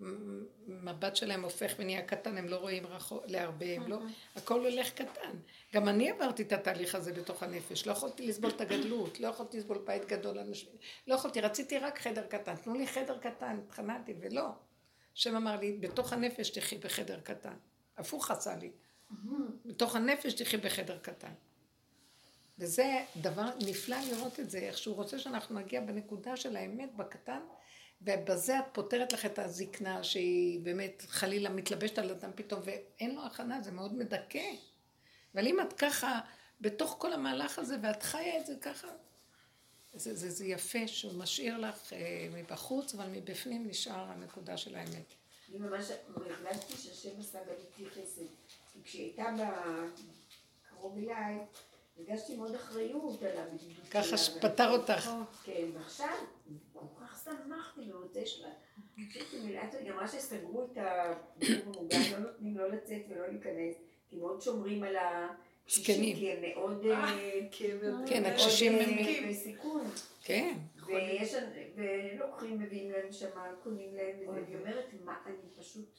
המבט 0.00 1.16
שלהם 1.16 1.44
הופך 1.44 1.74
ונהיה 1.78 2.02
קטן, 2.02 2.38
הם 2.38 2.48
לא 2.48 2.56
רואים 2.56 2.86
רחוק, 2.86 3.24
להרבה, 3.26 3.66
הם 3.66 3.88
לא, 3.88 3.98
הכל 4.36 4.60
הולך 4.60 4.90
קטן. 4.90 5.30
גם 5.74 5.88
אני 5.88 6.10
עברתי 6.10 6.42
את 6.42 6.52
התהליך 6.52 6.94
הזה 6.94 7.12
בתוך 7.12 7.42
הנפש, 7.42 7.86
לא 7.86 7.92
יכולתי 7.92 8.26
לסבול 8.26 8.50
את 8.50 8.60
הגדלות, 8.60 9.20
לא 9.20 9.28
יכולתי 9.28 9.58
לסבול 9.58 9.78
בית 9.84 10.04
גדול, 10.04 10.38
אנשים, 10.38 10.68
לא 11.06 11.14
יכולתי, 11.14 11.40
רציתי 11.40 11.78
רק 11.78 11.98
חדר 11.98 12.26
קטן, 12.26 12.56
תנו 12.56 12.74
לי 12.74 12.86
חדר 12.86 13.18
קטן, 13.18 13.58
התחננתי, 13.66 14.14
ולא. 14.20 14.48
השם 15.14 15.36
אמר 15.36 15.56
לי, 15.60 15.72
בתוך 15.72 16.12
הנפש 16.12 16.50
תחי 16.50 16.78
בחדר 16.78 17.20
קטן. 17.20 17.54
הפוך 17.98 18.30
עשה 18.30 18.56
לי. 18.56 18.70
בתוך 19.64 19.96
הנפש 19.96 20.34
תחי 20.34 20.56
בחדר 20.56 20.98
קטן. 20.98 21.32
וזה 22.58 23.04
דבר 23.16 23.48
נפלא 23.66 23.96
לראות 24.10 24.40
את 24.40 24.50
זה, 24.50 24.58
איך 24.58 24.78
שהוא 24.78 24.96
רוצה 24.96 25.18
שאנחנו 25.18 25.58
נגיע 25.58 25.80
בנקודה 25.80 26.36
של 26.36 26.56
האמת 26.56 26.94
בקטן, 26.96 27.40
ובזה 28.02 28.58
את 28.58 28.64
פותרת 28.72 29.12
לך 29.12 29.26
את 29.26 29.38
הזקנה 29.38 30.04
שהיא 30.04 30.60
באמת 30.60 31.02
חלילה 31.08 31.50
מתלבשת 31.50 31.98
על 31.98 32.10
אדם 32.10 32.30
פתאום, 32.34 32.60
ואין 32.64 33.14
לו 33.14 33.26
הכנה, 33.26 33.62
זה 33.62 33.72
מאוד 33.72 33.94
מדכא. 33.94 34.50
אבל 35.34 35.46
אם 35.46 35.60
את 35.60 35.72
ככה, 35.72 36.20
בתוך 36.60 36.96
כל 36.98 37.12
המהלך 37.12 37.58
הזה, 37.58 37.76
ואת 37.82 38.02
חיה 38.02 38.40
את 38.40 38.46
זה 38.46 38.54
ככה, 38.60 38.88
זה, 39.94 40.14
זה, 40.14 40.30
זה 40.30 40.44
יפה 40.44 40.88
שהוא 40.88 41.14
משאיר 41.14 41.58
לך 41.58 41.92
אה, 41.92 42.28
מבחוץ, 42.32 42.94
אבל 42.94 43.06
מבפנים 43.06 43.68
נשאר 43.68 44.10
הנקודה 44.10 44.56
של 44.56 44.74
האמת. 44.74 45.14
אני 45.50 45.58
ממש 45.58 45.90
הרגשתי 46.16 46.76
שהשם 46.76 47.20
עשה 47.20 47.38
גם 47.44 47.86
חסד. 47.90 48.22
כי 48.72 48.78
כשהיא 48.84 49.02
הייתה 49.02 49.24
קרוב 50.70 50.98
אליי, 50.98 51.38
הרגשתי 51.98 52.36
מאוד 52.36 52.54
אחריות 52.54 53.22
על 53.22 53.38
הבדידות 53.38 53.86
שלה. 53.90 54.02
ככה 54.02 54.18
שפטר 54.18 54.70
אותך. 54.70 55.10
כן, 55.44 55.66
ועכשיו, 55.74 56.16
כל 56.72 57.04
שמחתי 57.26 57.80
שלה. 58.26 58.48
חשבתי 59.10 59.38
מילאת, 59.44 59.74
היא 59.74 59.92
אמרה 59.92 60.08
שסגרו 60.08 60.64
את 60.64 60.78
הדיור 60.78 61.62
המוגן, 61.66 61.98
לא 62.12 62.18
נותנים 62.18 62.58
לא 62.58 62.68
לצאת 62.68 63.02
ולא 63.08 63.26
להיכנס, 63.26 63.74
כי 64.10 64.16
מאוד 64.16 64.40
שומרים 64.40 64.82
על 64.82 64.96
הקשישים. 64.96 66.16
כי 66.16 66.32
הם 66.32 66.42
מאוד... 66.42 66.86
אה, 66.86 67.18
כן, 67.52 67.76
מאוד, 67.82 68.32
הקשישים 68.32 68.72
אה, 68.72 68.84
הם... 68.84 69.30
בסיכון. 69.30 69.84
כן. 70.22 70.54
ויש, 70.86 71.34
ולוקחים, 71.74 72.58
מביאים 72.58 72.90
להם 72.90 73.12
שם, 73.12 73.30
קונים 73.62 73.94
להם, 73.94 74.16
והיא 74.18 74.56
אומרת, 74.56 74.86
מה, 75.04 75.16
אני 75.26 75.36
פשוט 75.58 75.98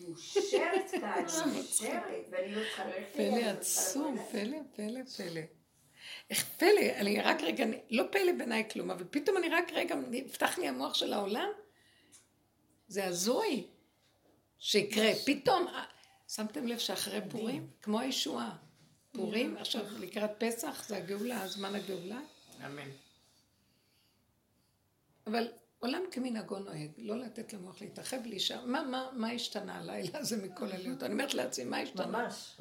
מאושרת 0.00 0.90
כאן, 0.90 1.24
מאושרת, 1.54 2.26
ואני 2.30 2.54
לא 2.54 2.60
צריכה 2.60 2.84
ללכת 2.84 3.16
פלא 3.16 3.26
לא 3.26 3.46
עצום. 3.46 4.16
פלא, 4.32 4.58
פלא, 4.76 5.00
פלא. 5.16 5.40
איך 6.30 6.44
פלא, 6.44 6.70
אני 6.96 7.20
רק 7.20 7.40
רגע, 7.42 7.64
אני- 7.64 7.80
לא 7.90 8.04
פלא 8.10 8.32
בעיניי 8.38 8.68
כלום, 8.70 8.90
אבל 8.90 9.04
פתאום 9.10 9.36
אני 9.36 9.48
רק 9.48 9.72
רגע, 9.72 9.94
נפתח 10.10 10.58
לי 10.58 10.68
המוח 10.68 10.94
של 10.94 11.12
העולם, 11.12 11.48
זה 12.88 13.04
הזוי 13.06 13.66
שיקרה. 14.58 15.10
פתאום, 15.26 15.68
אה, 15.68 15.84
שמתם 16.28 16.66
לב 16.66 16.78
שאחרי 16.78 17.20
פורים, 17.30 17.68
כמו 17.82 18.00
הישועה, 18.00 18.56
פורים, 19.12 19.56
עכשיו 19.56 19.84
לקראת 19.98 20.30
פסח, 20.38 20.84
זה 20.88 20.96
הגאולה, 20.96 21.46
זמן 21.48 21.74
הגאולה, 21.74 22.20
אמן. 22.66 22.88
אבל 25.26 25.48
עולם 25.78 26.02
כמנהגו 26.10 26.58
נוהג, 26.58 26.90
לא 26.98 27.16
לתת 27.18 27.52
למוח 27.52 27.80
להתרחב, 27.80 28.26
להישאר. 28.26 28.64
מה, 28.64 28.82
מה, 28.82 29.08
מה 29.12 29.30
השתנה 29.30 29.78
הלילה 29.78 30.18
הזה 30.18 30.36
מכל 30.46 30.72
הלילות? 30.72 31.02
אני 31.02 31.12
אומרת 31.12 31.34
לעצמי, 31.34 31.64
מה 31.64 31.78
השתנה? 31.78 32.06
ממש. 32.06 32.56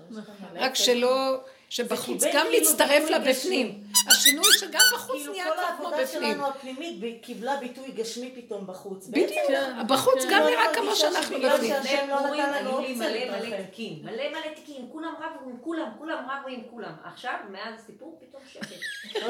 רק 0.53 0.75
שלא, 0.75 1.43
שבחוץ 1.73 2.23
גם 2.23 2.29
כאילו 2.31 2.51
להצטרף 2.51 3.03
ביטוי 3.03 3.15
לבפנים. 3.15 3.83
השינוי 4.07 4.45
שגם 4.59 4.81
בחוץ 4.93 5.15
כאילו 5.15 5.33
נהיה 5.33 5.45
כל 5.45 5.51
כבר 5.53 5.63
כמו 5.77 5.87
העבודה 5.87 6.03
בפנים. 6.03 6.33
שלנו 6.33 6.47
הפנימית 6.47 7.21
קיבלה 7.21 7.55
ביטוי 7.55 7.91
גשמי 7.91 8.31
פתאום 8.35 8.67
בחוץ. 8.67 9.07
בדיוק, 9.07 9.29
בעצם, 9.49 9.87
בחוץ 9.87 10.23
כן. 10.23 10.29
גם 10.31 10.41
אני 10.41 10.51
נראה 10.51 10.73
כמו 10.73 10.95
שאנחנו 10.95 11.37
בפנים. 11.37 11.73
שהשם 11.83 12.09
לא 12.09 12.19
נתן 12.19 12.53
לנו 12.53 12.77
אופציה 12.77 12.95
מלא 12.95 13.39
מלא. 13.39 13.57
תיקים, 13.57 13.99
מלא 14.03 14.29
מלא 14.29 14.55
תיקים, 14.55 14.89
כולם 14.91 15.13
רבו 15.19 15.49
עם 15.49 15.57
כולם, 15.61 15.89
כולם 15.97 16.17
רבו 16.17 16.49
עם 16.49 16.61
כולם. 16.71 16.93
עכשיו, 17.03 17.33
מאז 17.51 17.73
הסיפור, 17.79 18.19
פתאום 18.21 18.41
שקט. 18.53 18.77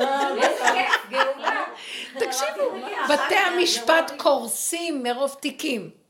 אה, 0.01 0.29
כיף, 0.73 1.09
גאולה. 1.09 1.63
תקשיבו, 2.19 2.71
אמרתי, 2.71 3.13
בתי 3.13 3.35
המשפט 3.35 4.11
קורסים 4.17 5.03
מרוב 5.03 5.35
תיקים. 5.39 6.02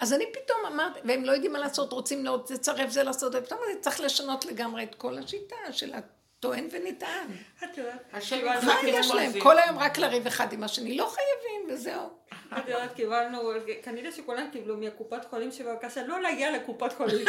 אז 0.00 0.12
אני 0.12 0.24
פתאום 0.32 0.58
אמרתי, 0.66 1.00
והם 1.04 1.24
לא 1.24 1.32
יודעים 1.32 1.52
מה 1.52 1.58
לעשות, 1.58 1.92
רוצים 1.92 2.24
לא- 2.24 2.44
לצרף 2.50 2.90
זה 2.90 3.02
לעשות, 3.02 3.34
ופתאום 3.34 3.60
אני 3.70 3.80
צריך 3.80 4.00
לשנות 4.00 4.44
לגמרי 4.44 4.82
את 4.82 4.94
כל 4.94 5.18
השיטה 5.18 5.56
של 5.72 5.92
הטוען 5.94 6.68
ונטען. 6.72 7.26
את 7.64 7.78
יודעת, 7.78 8.02
השם 8.12 8.36
קיבלנו- 8.36 8.66
מה 8.66 8.74
יש 8.84 9.10
להם? 9.10 9.32
כל 9.40 9.58
היום 9.58 9.78
רק 9.78 9.98
לריב 9.98 10.26
אחד 10.26 10.52
עם 10.52 10.64
השני, 10.64 10.96
לא 10.96 11.12
חייבים, 11.14 11.74
וזהו. 11.74 12.19
את 12.58 12.68
יודעת, 12.68 12.94
קיבלנו, 12.94 13.52
כנראה 13.82 14.12
שכולם 14.12 14.46
קיבלו 14.52 14.76
מהקופת 14.76 15.24
חולים 15.30 15.52
שבבקשה 15.52 16.00
לא 16.06 16.20
להגיע 16.20 16.50
לקופת 16.50 16.92
חולים. 16.92 17.26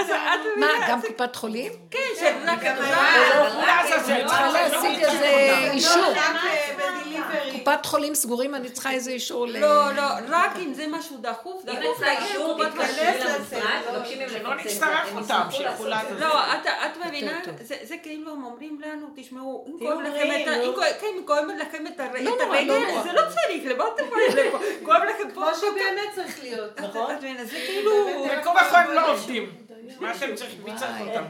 את 0.00 0.40
מה? 0.56 0.66
גם 0.88 1.00
קופת 1.00 1.36
חולים? 1.36 1.72
כן, 1.90 1.98
שרק 2.20 2.62
לעזאזל, 3.66 4.26
צריכה 4.26 4.52
להשיג 4.52 5.04
איזה 5.04 5.58
אישור. 5.72 6.14
בדליברי. 6.76 7.58
קופת 7.58 7.86
חולים 7.86 8.14
סגורים, 8.14 8.54
אני 8.54 8.70
צריכה 8.70 8.90
איזה 8.90 9.10
אישור 9.10 9.46
ל... 9.46 9.56
לא, 9.58 9.92
לא, 9.92 10.02
רק 10.28 10.56
אם 10.56 10.74
זה 10.74 10.86
משהו 10.88 11.16
דחוף, 11.20 11.64
דחוף 11.64 12.00
להגיע 12.00 12.38
לקופת 12.38 12.70
חולים. 12.76 14.28
שלא 14.28 14.54
אותם. 15.14 15.42
לא, 16.18 16.54
את, 16.54 16.96
מבינה. 17.06 17.40
זה, 17.60 17.96
כאילו 18.02 18.32
הם 18.32 18.44
אומרים 18.44 18.80
לנו, 18.80 19.06
תשמעו, 19.16 19.64
אם 19.68 19.78
כואב 21.26 21.46
לכם 21.58 21.86
את 21.86 22.00
ה... 22.00 22.08
כן, 22.72 22.80
לא 22.80 22.86
לא 22.86 22.92
נורא. 22.92 23.02
זה 23.02 23.12
לא 23.12 23.22
צריך, 23.28 23.64
למה 23.64 23.84
אתם 23.94 24.04
באים 24.10 24.46
לפה? 24.46 24.58
כואב 24.84 25.02
לכם 25.02 25.30
פה, 25.34 25.40
כמו 25.46 25.54
שבאמת 25.54 26.14
צריך 26.14 26.40
להיות. 26.42 26.80
נכון? 26.80 27.14
זה 27.44 27.56
כאילו... 27.66 27.92
וכה 28.40 28.50
וכה 28.50 28.80
הם 28.80 28.92
לא 28.92 29.12
עובדים. 29.12 29.52
מה 30.00 30.14
אתם 30.16 30.34
צריכים? 30.34 30.64
מי 30.64 30.70
צריך. 30.76 31.00
אותם? 31.00 31.24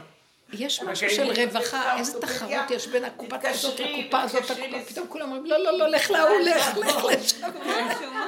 יש 0.53 0.83
משהו 0.83 1.09
כן, 1.09 1.15
של 1.15 1.41
רווחה, 1.41 1.97
איזה 1.97 2.21
תחרות 2.21 2.71
יש 2.71 2.87
בין 2.87 3.05
הקופה 3.05 3.35
הזאת 3.49 3.79
לקופה 3.79 4.21
הזאת, 4.21 4.43
פתאום 4.87 5.07
כולם 5.07 5.25
אומרים, 5.31 5.45
לא, 5.45 5.63
לא, 5.63 5.77
לא, 5.77 5.87
לך 5.87 6.11
להוא, 6.11 6.39
לך, 6.39 6.77
לך 6.77 7.05
לשם, 7.05 7.47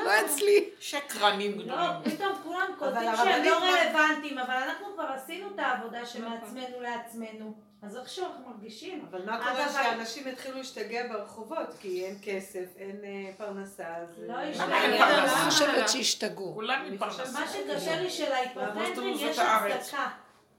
לא 0.05 0.11
אצלי. 0.25 0.69
שקרנים 0.79 1.59
לא, 1.59 1.63
גדולים. 1.63 2.17
פתאום 2.17 2.33
כולם 2.43 2.67
כותבים 2.79 3.07
אבל 3.09 3.25
שהם 3.25 3.43
לא 3.43 3.57
רלוונטיים, 3.57 4.37
אבל 4.37 4.53
אנחנו 4.53 4.85
כבר 4.93 5.03
עשינו 5.03 5.47
את 5.55 5.59
העבודה 5.59 6.05
שמעצמנו 6.05 6.81
לעצמנו. 6.81 7.53
אז 7.85 7.97
איך 7.97 8.19
אנחנו 8.19 8.49
מרגישים? 8.49 9.05
אבל 9.09 9.25
מה 9.25 9.37
קורה 9.37 9.69
שאנשים 9.69 10.27
יתחילו 10.27 10.57
להשתגע 10.57 11.07
ברחובות? 11.07 11.67
כי 11.79 12.05
אין 12.05 12.15
כסף, 12.21 12.65
אין 12.77 12.99
אה, 13.03 13.31
פרנסה, 13.37 13.95
אז... 13.95 14.09
לא 14.27 14.33
אה, 14.33 14.53
פרנסה. 14.53 15.41
אני 15.43 15.51
חושבת 15.51 15.89
שהשתגעו. 15.89 16.53
כולם 16.53 16.91
מתפרנסים. 16.91 17.33
מה 17.33 17.47
שקשה 17.47 18.01
לי 18.01 18.09
שלהיפרמנטרים 18.09 19.17
לעבוד 19.17 19.29
יש. 19.29 19.39
הצדקה. 19.39 20.07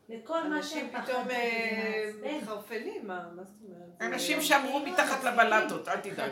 לכל 0.08 0.48
מה 0.48 0.62
שהם 0.62 0.86
אנשים. 0.86 1.02
פתאום 1.02 1.30
אה, 1.30 2.10
אין. 2.22 2.38
מתחרפנים, 2.40 3.06
מה 3.06 3.24
מה 3.36 3.44
זאת 3.44 3.54
אומרת? 3.68 4.12
אנשים 4.14 4.42
שאמרו 4.42 4.78
מתחת 4.78 5.24
לבלטות, 5.24 5.88
אל 5.88 6.00
תדאג. 6.00 6.30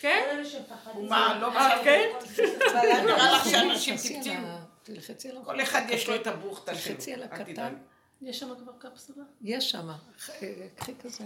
כן? 0.00 0.42
מה, 1.08 1.38
לא. 1.40 1.50
כן? 1.84 2.08
נראה 3.04 3.32
לך 3.32 3.44
שאנשים 3.44 3.96
על 5.30 5.44
כל 5.44 5.62
אחד 5.62 5.82
יש 5.88 6.08
לו 6.08 6.14
את 6.14 6.26
הבוכטה 6.26 6.74
שלו. 6.74 6.94
אל. 7.32 7.44
תדאג. 7.44 7.72
יש 8.22 8.40
שם 8.40 8.54
כבר 8.58 8.72
קפסולה? 8.78 9.24
יש 9.42 9.70
שם, 9.70 9.88
קחי 10.76 10.94
כזה. 11.02 11.24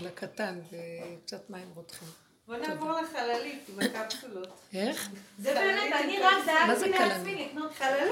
על 0.00 0.06
הקטן 0.06 0.60
וקצת 0.70 1.50
מים 1.50 1.68
רותחים. 1.74 2.08
בוא 2.46 2.56
נעבור 2.56 2.92
לחללית 2.92 3.68
עם 3.68 3.80
הקפסולות. 3.80 4.60
איך? 4.72 5.10
זה 5.38 5.54
באמת, 5.54 5.92
אני 6.04 6.18
רק 6.18 6.34
דאגתי? 6.46 6.90
לעצמי 6.90 7.44
לקנות 7.46 7.72
חלב 7.72 8.08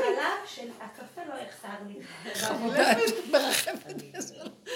שהקפה 0.47 1.25
לא 1.29 1.35
יחסר 1.35 1.69
לי. 1.89 2.01
חמודה, 2.35 2.93
את 2.93 2.99
מרחמת. 3.31 4.03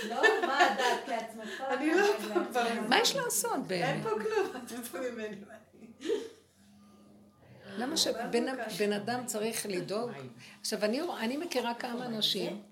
לא, 0.08 0.22
מה 0.46 0.58
דאגת 0.78 1.08
לעצמך? 1.08 1.64
אני 1.70 1.94
לא 1.94 2.06
פה 2.18 2.44
כבר. 2.50 2.80
מה 2.88 2.98
יש 2.98 3.16
לעשות 3.16 3.52
אין 3.54 3.62
באמת? 3.66 4.02
פה 4.02 4.10
כלום, 4.10 4.64
את 4.64 4.72
רוצה 4.72 5.10
ממני. 5.10 5.36
למה 7.78 7.96
שבן 7.96 8.46
בן 8.78 8.92
אדם 8.92 9.26
צריך 9.26 9.66
לדאוג? 9.68 10.10
עכשיו, 10.60 10.84
אני, 10.84 11.00
אני 11.20 11.36
מכירה 11.36 11.74
כמה 11.74 12.06
אנשים 12.06 12.62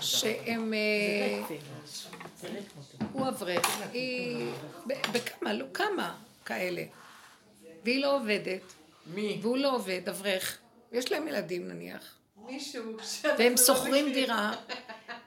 שהם... 0.00 0.74
אה, 0.74 1.56
הוא 3.12 3.28
אברך, 3.28 3.80
היא... 3.92 4.46
בכמה, 4.86 5.52
לא 5.52 5.66
כמה 5.74 6.16
כאלה. 6.44 6.82
והיא 7.84 8.00
לא 8.02 8.16
עובדת, 8.16 8.62
מי? 9.14 9.38
והוא 9.42 9.58
לא 9.58 9.74
עובד, 9.74 10.08
אברך. 10.08 10.58
יש 10.92 11.12
להם 11.12 11.28
ילדים 11.28 11.68
נניח. 11.68 12.18
מישהו 12.46 12.96
והם 13.38 13.52
לא 13.52 13.56
שוכרים. 13.56 14.12
דירה, 14.12 14.52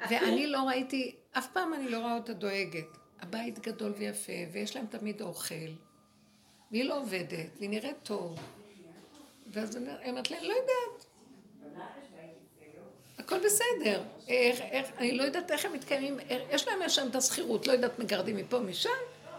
ואני 0.09 0.47
לא 0.47 0.59
ראיתי, 0.59 1.15
אף 1.31 1.47
פעם 1.53 1.73
אני 1.73 1.89
לא 1.89 1.99
רואה 1.99 2.15
אותה 2.15 2.33
דואגת. 2.33 2.97
הבית 3.21 3.59
גדול 3.59 3.93
ויפה, 3.97 4.33
ויש 4.51 4.75
להם 4.75 4.85
תמיד 4.85 5.21
אוכל, 5.21 5.55
והיא 6.71 6.83
לא 6.83 6.99
עובדת, 6.99 7.57
והיא 7.57 7.69
נראית 7.69 7.97
טוב. 8.03 8.39
ואז 9.47 9.77
אני 9.77 10.09
אומרת 10.09 10.31
להם, 10.31 10.43
לא 10.43 10.53
יודעת. 10.53 11.05
הכל 13.29 13.45
בסדר. 13.45 14.01
איך, 14.27 14.61
איך, 14.61 14.87
אני 14.97 15.17
לא 15.17 15.23
יודעת 15.23 15.51
איך 15.51 15.65
הם 15.65 15.73
מתקיימים, 15.73 16.17
יש 16.51 16.67
להם 16.67 16.89
שם 16.89 17.07
את 17.07 17.15
השכירות, 17.15 17.67
לא 17.67 17.71
יודעת 17.71 17.99
מגרדים 17.99 18.37
מפה 18.37 18.59
משם, 18.59 18.89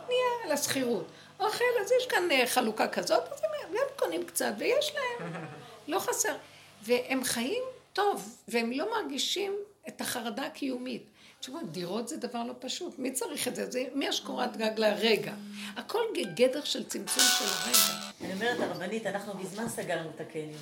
נהיה 0.08 0.44
על 0.44 0.52
השכירות. 0.52 1.06
אוכל, 1.40 1.64
אז 1.80 1.92
יש 2.00 2.06
כאן 2.06 2.30
אה, 2.30 2.46
חלוקה 2.46 2.88
כזאת, 2.88 3.22
אז 3.32 3.40
הם, 3.44 3.50
הם 3.70 3.76
קונים 3.96 4.24
קצת, 4.24 4.52
ויש 4.58 4.92
להם. 4.94 5.32
לא 5.88 5.98
חסר. 5.98 6.34
והם 6.82 7.24
חיים 7.24 7.62
טוב, 7.92 8.36
והם 8.48 8.72
לא 8.72 8.90
מרגישים 8.90 9.56
את 9.88 10.00
החרדה 10.00 10.46
הקיומית. 10.46 11.09
תשמעו, 11.40 11.60
דירות 11.62 12.08
זה 12.08 12.16
דבר 12.16 12.44
לא 12.44 12.52
פשוט. 12.58 12.98
מי 12.98 13.12
צריך 13.12 13.48
את 13.48 13.56
זה? 13.56 13.70
זה 13.70 13.84
מי 13.94 14.06
יש 14.06 14.20
קורת 14.20 14.56
גג 14.56 14.70
לרגע? 14.76 15.32
הכל 15.76 16.02
גדר 16.34 16.64
של 16.64 16.84
צמצום 16.84 17.24
של 17.24 17.44
הרגע. 17.44 18.10
אני 18.24 18.32
אומרת, 18.32 18.60
הרבנית, 18.60 19.06
אנחנו 19.06 19.32
מזמן 19.34 19.68
סגרנו 19.68 20.10
את 20.16 20.20
הקניונים. 20.20 20.58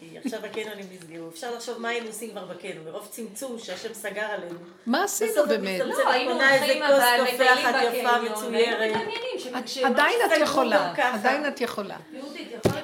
כי 0.00 0.18
עכשיו 0.24 0.44
הקניונים 0.44 0.86
נסגרו. 0.92 1.28
אפשר 1.28 1.54
לחשוב 1.54 1.78
מה 1.78 1.88
היינו 1.88 2.06
עושים 2.06 2.30
כבר 2.30 2.44
בקניון, 2.44 2.84
מרוב 2.84 3.08
צמצום 3.10 3.58
שהשם 3.58 3.94
סגר 3.94 4.22
עלינו. 4.24 4.58
מה 4.86 5.04
עשינו 5.04 5.46
באמת? 5.48 5.80
לא, 5.80 6.10
היינו 6.10 6.32
הולכים 6.32 6.82
אבל 6.82 7.22
מטיילים 7.34 7.66
בקניון, 7.68 8.54
והיינו. 8.54 8.98
מתעניינים 8.98 9.84
עדיין 9.84 10.18
את 10.26 10.40
יכולה. 10.40 10.94
עדיין 11.12 11.48
את 11.48 11.60
יכולה. 11.60 11.96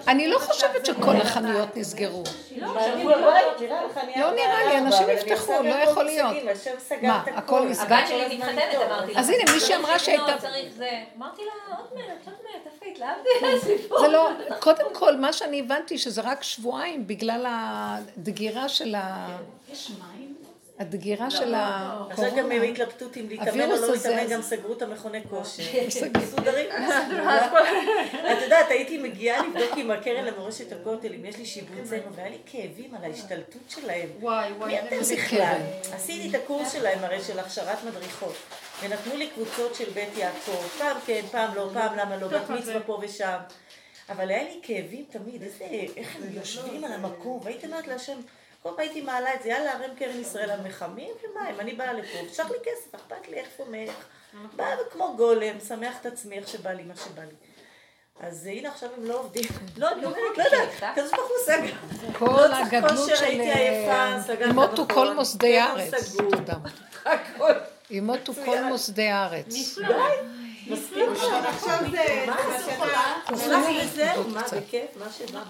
אני 0.09 0.29
לא 0.29 0.39
חושבת 0.39 0.87
שכל 0.87 1.13
לא 1.13 1.19
החנויות. 1.19 1.77
נסגרו. 1.77 2.23
לא 4.17 4.31
נראה 4.33 4.65
לי, 4.69 4.79
אנשים 4.79 5.07
יפתחו, 5.11 5.53
לא 5.63 5.75
יכול 5.75 6.05
להיות. 6.05 6.33
מושגים, 6.33 6.49
השם 6.49 6.71
סגר 6.79 7.09
מה, 7.09 7.25
הכל 7.37 7.69
נסגר? 7.69 7.95
הבת 7.95 8.09
שלי 8.09 8.37
מתחתנת. 8.37 8.59
אמרתי 8.87 9.13
לה. 9.15 9.21
אז 9.21 9.29
הנה, 9.31 9.53
מישהי 9.55 9.77
אמרה 9.77 9.99
צריך 9.99 10.09
לקנות, 10.09 10.29
שהייתה- 10.41 10.71
זה. 10.77 10.91
אמרתי 11.17 11.43
לה, 11.45 11.77
עוד 11.77 11.87
מעט, 11.95 12.07
עוד 12.27 12.35
מעט, 12.45 12.75
תפית, 12.77 12.99
להבדיל, 12.99 13.61
סיפור. 13.79 14.01
זה 14.01 14.09
לא, 14.09 14.29
קודם 14.59 14.95
כל, 14.95 15.17
מה 15.17 15.33
שאני 15.33 15.61
הבנתי 15.61 15.99
שזה 15.99 16.21
רק 16.21 16.43
שבועיים 16.43 17.07
בגלל 17.07 17.45
הדגירה 17.49 18.69
של 18.69 18.95
ה... 18.95 19.27
יש 19.73 19.91
מים? 19.91 20.22
הדגירה 20.83 21.31
של 21.31 21.55
עכשיו 21.55 22.25
גם 22.25 22.39
הקורונה. 22.39 22.55
הם 22.55 22.63
התלבטות 22.63 23.17
אם 23.17 23.27
להתאמן 23.29 23.71
או 23.71 23.77
לא 23.77 23.93
להתאמן, 23.93 24.29
גם 24.29 24.43
סגרו 24.43 24.73
את 24.73 24.83
המכוני 24.83 25.21
כושר. 25.31 25.63
מסודרים. 26.23 26.71
את 28.33 28.43
יודעת, 28.43 28.71
הייתי 28.71 28.99
מגיעה 28.99 29.47
לבדוק 29.47 29.71
עם 29.77 29.91
הקרן 29.91 30.25
למורשת 30.25 30.73
הכותל, 30.73 31.13
אם 31.15 31.25
יש 31.25 31.39
לי 31.39 31.47
שיבוצנו, 31.47 32.13
והיה 32.15 32.29
לי 32.29 32.39
כאבים 32.47 32.95
על 32.95 33.05
ההשתלטות 33.05 33.63
שלהם. 33.69 34.09
וואי, 34.21 34.53
וואי, 34.53 34.79
איזה? 34.79 35.17
קרן? 35.31 35.61
עשיתי 35.93 36.29
את 36.31 36.43
הקורס 36.43 36.73
שלהם 36.73 37.05
הרי 37.05 37.21
של 37.21 37.39
הכשרת 37.39 37.85
מדריכות. 37.85 38.35
ונתנו 38.83 39.17
לי 39.17 39.27
קבוצות 39.27 39.75
של 39.75 39.91
בית 39.95 40.17
יעקב, 40.17 40.63
פעם 40.79 40.97
כן, 41.07 41.21
פעם 41.31 41.55
לא, 41.55 41.71
פעם 41.75 41.99
למה 41.99 42.17
לא, 42.17 42.29
בת 42.29 42.51
מצווה 42.51 42.81
פה 42.81 42.99
ושם. 43.03 43.39
אבל 44.09 44.29
היה 44.29 44.43
לי 44.43 44.61
כאבים 44.63 45.05
תמיד, 45.11 45.43
איזה, 45.43 45.65
איך 45.97 46.17
הם 46.17 46.23
יושבים 46.33 46.85
על 46.85 46.93
המקום, 46.93 47.41
והייתי 47.43 47.67
אומרת 47.67 47.87
להשם, 47.87 48.17
כל 48.63 48.69
פעם 48.69 48.79
הייתי 48.79 49.01
מעלה 49.01 49.35
את 49.35 49.43
זה, 49.43 49.49
יאללה, 49.49 49.73
הרם 49.73 49.95
קרן 49.99 50.21
ישראל 50.21 50.51
המחמים 50.51 51.11
ומים, 51.23 51.61
אני 51.61 51.73
באה 51.73 51.93
לפה, 51.93 52.19
שלח 52.33 52.51
לי 52.51 52.59
כסף, 52.63 52.95
אכפת 52.95 53.29
לי 53.29 53.37
איפה 53.37 53.65
מאיך. 53.65 53.95
באה 54.57 54.77
כמו 54.93 55.15
גולם, 55.17 55.61
שמח 55.69 56.01
את 56.01 56.07
עצמי 56.07 56.39
איך 56.39 56.49
שבא 56.49 56.71
לי, 56.71 56.83
מה 56.83 56.97
שבא 56.97 57.23
לי. 57.23 57.35
אז 58.21 58.47
הנה 58.47 58.69
עכשיו 58.69 58.89
הם 58.97 59.05
לא 59.05 59.19
עובדים. 59.19 59.45
לא, 59.77 59.93
אני 59.93 60.05
אומרת, 60.05 60.39
לא 60.39 60.43
יודעת, 60.43 60.97
כזה 60.97 61.17
ברוך 61.17 61.29
הוא 61.29 61.37
סגר. 61.45 61.75
כל 62.19 62.25
לא 62.25 62.49
צריך 62.49 62.73
הגדלות 62.73 62.99
כושר, 62.99 63.17
של... 63.17 63.25
הייתי 63.25 63.53
עייפה, 63.53 64.23
סגרת 64.23 64.51
ימותו 64.51 64.73
נכון. 64.73 64.87
כל 64.87 65.15
מוסדי 65.15 65.59
הארץ. 65.59 66.17
תודה. 66.17 66.55
הכל. 67.05 67.53
ימותו 67.91 68.33
כל 68.45 68.65
מוסדי 68.65 69.09
הארץ. 69.09 69.79
מספיק. 70.67 71.09
עכשיו 71.45 71.79
זה... 71.91 72.25
מה 72.27 72.37
מה 73.31 73.37
זה 73.95 74.13
מה, 74.27 74.43
בכיף, 74.43 74.97
מה 74.97 75.13
שבא. 75.13 75.43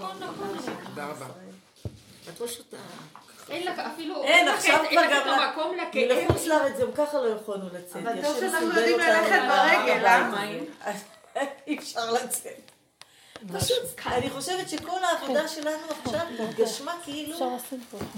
תודה 0.85 1.07
רבה. 1.07 1.52
את 2.29 2.41
לא 2.41 2.49
שותה. 2.49 2.77
אין 3.51 3.67
לך 3.67 3.79
אפילו... 3.79 4.25
אין, 4.25 4.47
לך- 4.49 4.55
עכשיו 4.55 4.85
כבר 4.91 5.03
גם... 5.11 5.21
את 5.23 5.41
המקום 5.41 5.77
לכאב. 5.77 6.03
לחוץ 6.29 6.47
לארץ 6.47 6.79
גם 6.81 6.93
ככה 6.95 7.19
לא 7.21 7.29
יכולנו 7.29 7.69
לצאת. 7.75 7.97
אבל 7.97 8.23
טוב 8.23 8.41
שאנחנו 8.41 8.67
יודעים 8.67 8.99
ללכת 8.99 9.41
ברגל. 9.49 10.07
אה? 10.07 11.03
אי 11.67 11.79
אפשר 11.79 12.13
לצאת. 12.13 12.71
פשוט, 13.53 13.77
אני 14.07 14.31
חושבת 14.31 14.69
שכל 14.69 15.05
העבודה 15.05 15.49
שלנו 15.49 15.87
עכשיו 16.05 16.21
התגשמה 16.49 16.95
כאילו, 17.05 17.59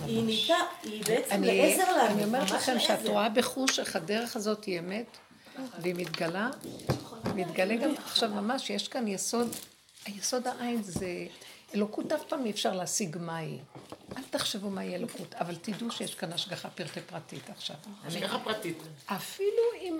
היא 0.06 0.24
נהייתה, 0.24 0.54
היא 0.82 1.04
בעצם 1.06 1.32
אני, 1.34 1.68
לעזר 1.70 1.92
לנו. 1.92 2.06
אני 2.06 2.24
אומרת 2.24 2.50
לכם 2.50 2.78
שאת. 2.80 3.06
רואה 3.06 3.28
בחוש 3.28 3.78
איך 3.78 3.96
הדרך 3.96 4.36
הזאת 4.36 4.64
היא 4.64 4.78
אמת, 4.78 5.06
והיא 5.78 5.94
מתגלה, 5.94 6.48
מתגלה 7.34 7.76
גם 7.76 7.94
עכשיו 8.06 8.28
ממש, 8.28 8.70
יש 8.70 8.88
כאן 8.88 9.08
יסוד, 9.08 9.48
היסוד 10.06 10.46
העין 10.46 10.82
זה, 10.82 11.06
אלוקות 11.74 12.12
אף 12.12 12.24
פעם 12.24 12.44
אי 12.44 12.50
אפשר 12.50 12.72
להשיג 12.72 13.16
מה 13.20 13.36
היא. 13.36 13.58
אל 14.16 14.22
תחשבו 14.30 14.70
מהי 14.70 14.94
אלוקות, 14.94 15.34
אבל 15.34 15.54
תדעו 15.62 15.90
שיש 15.90 16.14
כאן 16.14 16.32
השגחה 16.32 16.70
פרטי 16.70 17.00
פרטית 17.00 17.50
עכשיו. 17.50 17.76
השגחה 18.04 18.38
פרטית. 18.38 18.78
אפילו 19.06 19.62
אם 19.80 19.98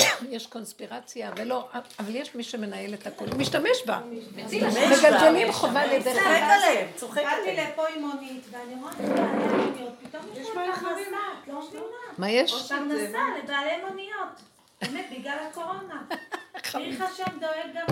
יש 0.34 0.46
קונספירציה 0.46 1.32
ולא, 1.36 1.68
אבל 1.98 2.14
יש 2.14 2.34
מי 2.34 2.42
שמנהל 2.42 2.94
את 2.94 3.06
הכול, 3.06 3.28
משתמש 3.36 3.82
בה. 3.86 4.00
מגלגלים 4.46 5.52
חובה 5.52 5.86
לידי 5.86 6.04
צוחק 6.04 6.22
חובה. 6.22 6.54
עליהם, 6.54 6.88
צוחק 6.96 7.22
באתי 7.22 7.50
עליהם. 7.50 7.70
לפה 7.72 7.82
עם 7.88 8.02
מונית, 8.02 8.44
ואני 8.50 8.74
רואה 8.80 8.92
את 8.92 8.96
בעלי 8.98 9.62
מוניות, 9.62 9.92
פתאום 10.02 10.22
יש 10.34 10.48
להם 10.54 10.72
פרנסה, 10.74 11.16
את 11.42 11.48
לא 11.48 11.68
מבינה. 11.68 11.84
מה 12.18 12.30
יש? 12.30 12.52
פרנסה 12.68 13.18
לבעלי 13.42 13.82
מוניות. 13.88 14.40
באמת, 14.82 15.06
בגלל 15.18 15.36
הקורונה. 15.50 16.02
צריך 16.72 17.00
השם 17.00 17.38
דואג 17.40 17.74
גם 17.74 17.86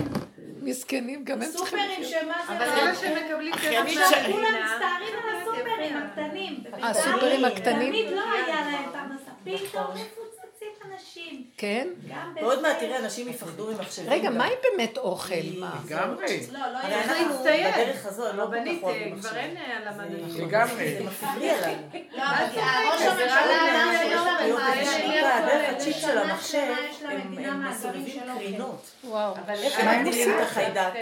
מסכנים, 0.61 1.23
גם 1.23 1.41
הם 1.41 1.49
צריכים 1.51 1.79
סופרים. 1.79 2.03
שמה 2.03 2.33
זה... 2.47 2.57
אבל 2.57 2.65
זה 2.75 2.83
מה 2.85 2.95
שמקבלים 2.95 3.53
אחיינית 3.53 3.97
כסף 3.99 4.15
ש- 4.15 4.25
כולם 4.31 4.41
מהמדינה. 4.43 4.75
מסתערים 4.75 5.13
על 5.23 5.35
הסופרים 5.41 5.97
הקטנים. 5.97 6.63
הסופרים 6.83 7.45
הקטנים? 7.45 7.89
תמיד 7.89 8.11
לא 8.11 8.21
היה 8.31 8.45
להם 8.71 8.83
פרנסה. 8.91 9.31
פתאום 9.43 9.83
מפוצצים 9.83 10.38
אנשים. 10.85 11.45
כן? 11.57 11.87
גם 12.09 12.33
ועוד 12.35 12.61
מעט. 12.61 12.79
תראה, 12.79 12.99
אנשים 12.99 13.29
יפחדו 13.29 13.71
ממחשבים. 13.71 14.09
רגע, 14.09 14.29
גם. 14.29 14.37
מה 14.37 14.45
היא 14.45 14.55
באמת 14.71 14.97
אוכל? 14.97 15.35
מה? 15.59 15.79
לגמרי. 15.85 16.47
לא, 16.51 16.59
לא 16.59 16.77
היה. 16.77 17.03
אנחנו 17.03 17.39
בדרך 17.39 18.05
הזו, 18.05 18.23
לא 18.23 18.29
כל 18.29 18.35
כך 18.35 18.41
רבנית, 18.41 18.83
אוהבים 18.83 19.19
כבר. 19.19 19.35
אין 19.35 19.57
על 19.57 19.87
המדריך. 19.87 20.37
לגמרי. 20.37 20.95
זה 20.97 21.03
מפריע 21.03 21.67
לנו. 21.67 21.81
לא, 22.11 22.23
אבל 22.23 22.45
ראש 22.91 23.01
הממשלה 23.01 23.83
אמר 23.83 24.03
שלא 24.03 24.29
של 25.93 26.17
המחשב, 26.17 26.73
הם 27.37 27.69
מסובבים. 27.69 28.21
קרינות. 28.37 28.91
וואו. 29.03 29.33
אבל 29.33 29.53
איך 29.53 29.79
הם 29.79 30.05
מגדילים 30.05 30.29
את 30.29 30.33
עושים? 30.33 30.47
החיידק? 30.47 30.93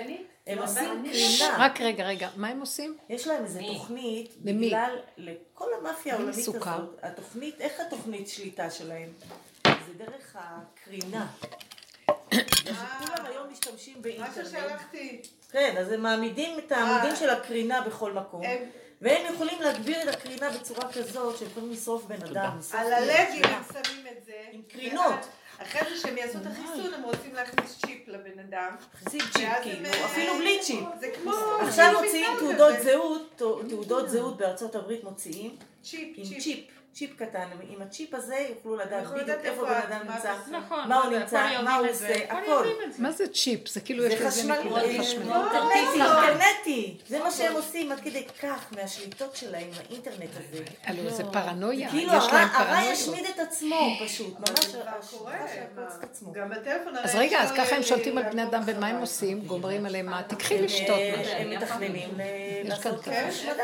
הם 0.47 0.57
עושים 0.59 1.03
קרינה. 1.11 1.55
רק 1.59 1.81
רגע, 1.81 2.07
רגע, 2.07 2.29
מה 2.35 2.47
הם 2.47 2.59
עושים? 2.59 2.97
יש 3.09 3.27
להם 3.27 3.43
איזו 3.43 3.59
תוכנית, 3.73 4.33
למי? 4.45 4.67
בגלל, 4.67 4.95
לכל 5.17 5.65
המאפיה 5.79 6.13
למי 6.15 6.23
העולמית? 6.23 6.47
הזאת, 6.47 6.99
התוכנית, 7.01 7.61
איך 7.61 7.79
התוכנית 7.79 8.27
שליטה 8.27 8.69
שלהם? 8.69 9.09
זה 9.87 10.05
דרך 10.05 10.35
הקרינה. 10.39 11.27
כולם 12.99 13.25
היום 13.25 13.47
משתמשים 13.51 13.93
מה 13.95 14.01
באינטרנט. 14.01 14.47
ששלחתי. 14.47 15.21
כן, 15.51 15.75
אז 15.79 15.91
הם 15.91 16.01
מעמידים 16.01 16.59
את 16.59 16.71
העמודים 16.71 17.15
של 17.15 17.29
הקרינה 17.29 17.81
בכל 17.81 18.11
מקום. 18.13 18.43
הם- 18.43 18.69
והם 19.01 19.33
יכולים 19.33 19.61
להגביר 19.61 20.09
את 20.09 20.15
הקרינה 20.15 20.49
בצורה 20.49 20.93
כזאת 20.93 21.37
שהם 21.37 21.47
יכולים 21.47 21.71
לשרוף 21.71 22.03
בן 22.05 22.23
אדם. 22.23 22.57
על. 22.73 23.09
הם 23.09 23.63
שמים 23.73 24.07
את 24.07 24.25
זה. 24.25 24.33
עם 24.51 24.61
קרינות. 24.67 25.15
אחרי 25.61 25.81
זה 25.89 26.01
שהם 26.01 26.17
יעשו 26.17 26.37
את 26.37 26.45
החיסון 26.45 26.93
הם 26.93 27.03
רוצים 27.03 27.33
להכניס 27.33 27.77
צ'יפ 27.85 28.07
לבן 28.07 28.39
אדם. 28.39 28.75
שים 29.09 29.19
צ'יפ 29.33 29.49
כאילו, 29.63 29.85
הם- 29.87 30.03
אפילו 30.05 30.35
בלי 30.37 30.59
צ'יפ. 30.61 30.83
זה 30.99 31.11
כמו... 31.21 31.31
עכשיו 31.61 31.93
מוציאים 32.03 32.31
תעודות. 32.39 32.75
זהות, 32.83 33.35
תעודות 33.69 34.09
זהות 34.09 34.37
בארצות 34.37 34.75
הברית 34.75 35.03
מוציאים 35.03 35.55
צ'יפ, 35.83 36.17
צ'יפ. 36.39 36.65
צ'יפ 36.97 37.15
קטן, 37.15 37.47
עם 37.69 37.81
הצ'יפ 37.81 38.13
הזה 38.13 38.35
יוכלו 38.49 38.75
לדעת 38.75 39.07
בדיוק 39.07 39.37
איפה 39.43 39.65
בן 39.65 39.73
אדם 39.73 40.07
מה 40.07 40.15
נמצא, 40.15 40.33
זה- 40.45 40.51
נכון. 40.57 40.89
מה 40.89 41.03
הוא 41.03 41.13
נמצא, 41.17 41.61
מה 41.63 41.75
הוא 41.75 41.87
עושה, 41.87 42.15
הכל. 42.29 42.67
מה 42.97 43.11
זה 43.11 43.27
צ'יפ? 43.27 43.67
זה 43.67 43.81
כאילו 43.81 44.03
זה 44.03 44.09
יש 44.09 44.13
לזה 44.21 44.25
אה, 44.25 44.31
חשמלית. 44.31 44.73
אינטרנטי. 45.75 46.97
זה 47.07 47.19
מה 47.19 47.31
שהם 47.31 47.53
עושים 47.53 47.91
עד 47.91 47.99
כדי 47.99 48.23
כך 48.41 48.65
מהשליטות 48.71 49.35
שלהם, 49.35 49.67
האינטרנט 49.77 50.29
הזה. 50.31 50.63
הלו, 50.83 51.09
זה 51.09 51.23
פרנויה, 51.23 51.89
כאילו 51.89 52.11
הרע. 52.11 52.79
ישמיד 52.91 53.25
את 53.35 53.39
עצמו 53.39 53.89
פשוט, 54.05 54.39
ממש 54.39 54.75
מה? 55.25 56.31
גם 56.33 56.49
בטלפון 56.49 56.97
אז 56.97 57.15
רגע, 57.15 57.39
אז 57.43 57.51
ככה 57.51 57.75
הם 57.75 57.81
אה, 57.81 57.87
שולטים 57.87 58.17
על 58.17 58.23
בני 58.23 58.43
אדם, 58.43 58.61
ומה 58.65 58.87
הם. 58.87 58.97
עושים? 59.01 59.39
גומרים 59.41 59.85
עליהם 59.85 60.05
מה? 60.05 60.23
תקחי 60.23 60.61
לשתות. 60.61 60.89
אה, 60.99 61.15
משהו. 61.21 61.33
הם 61.33 61.49
מתכננים 61.49 62.09
לעשות. 62.63 63.03
כן, 63.03 63.29
השמדה. 63.29 63.63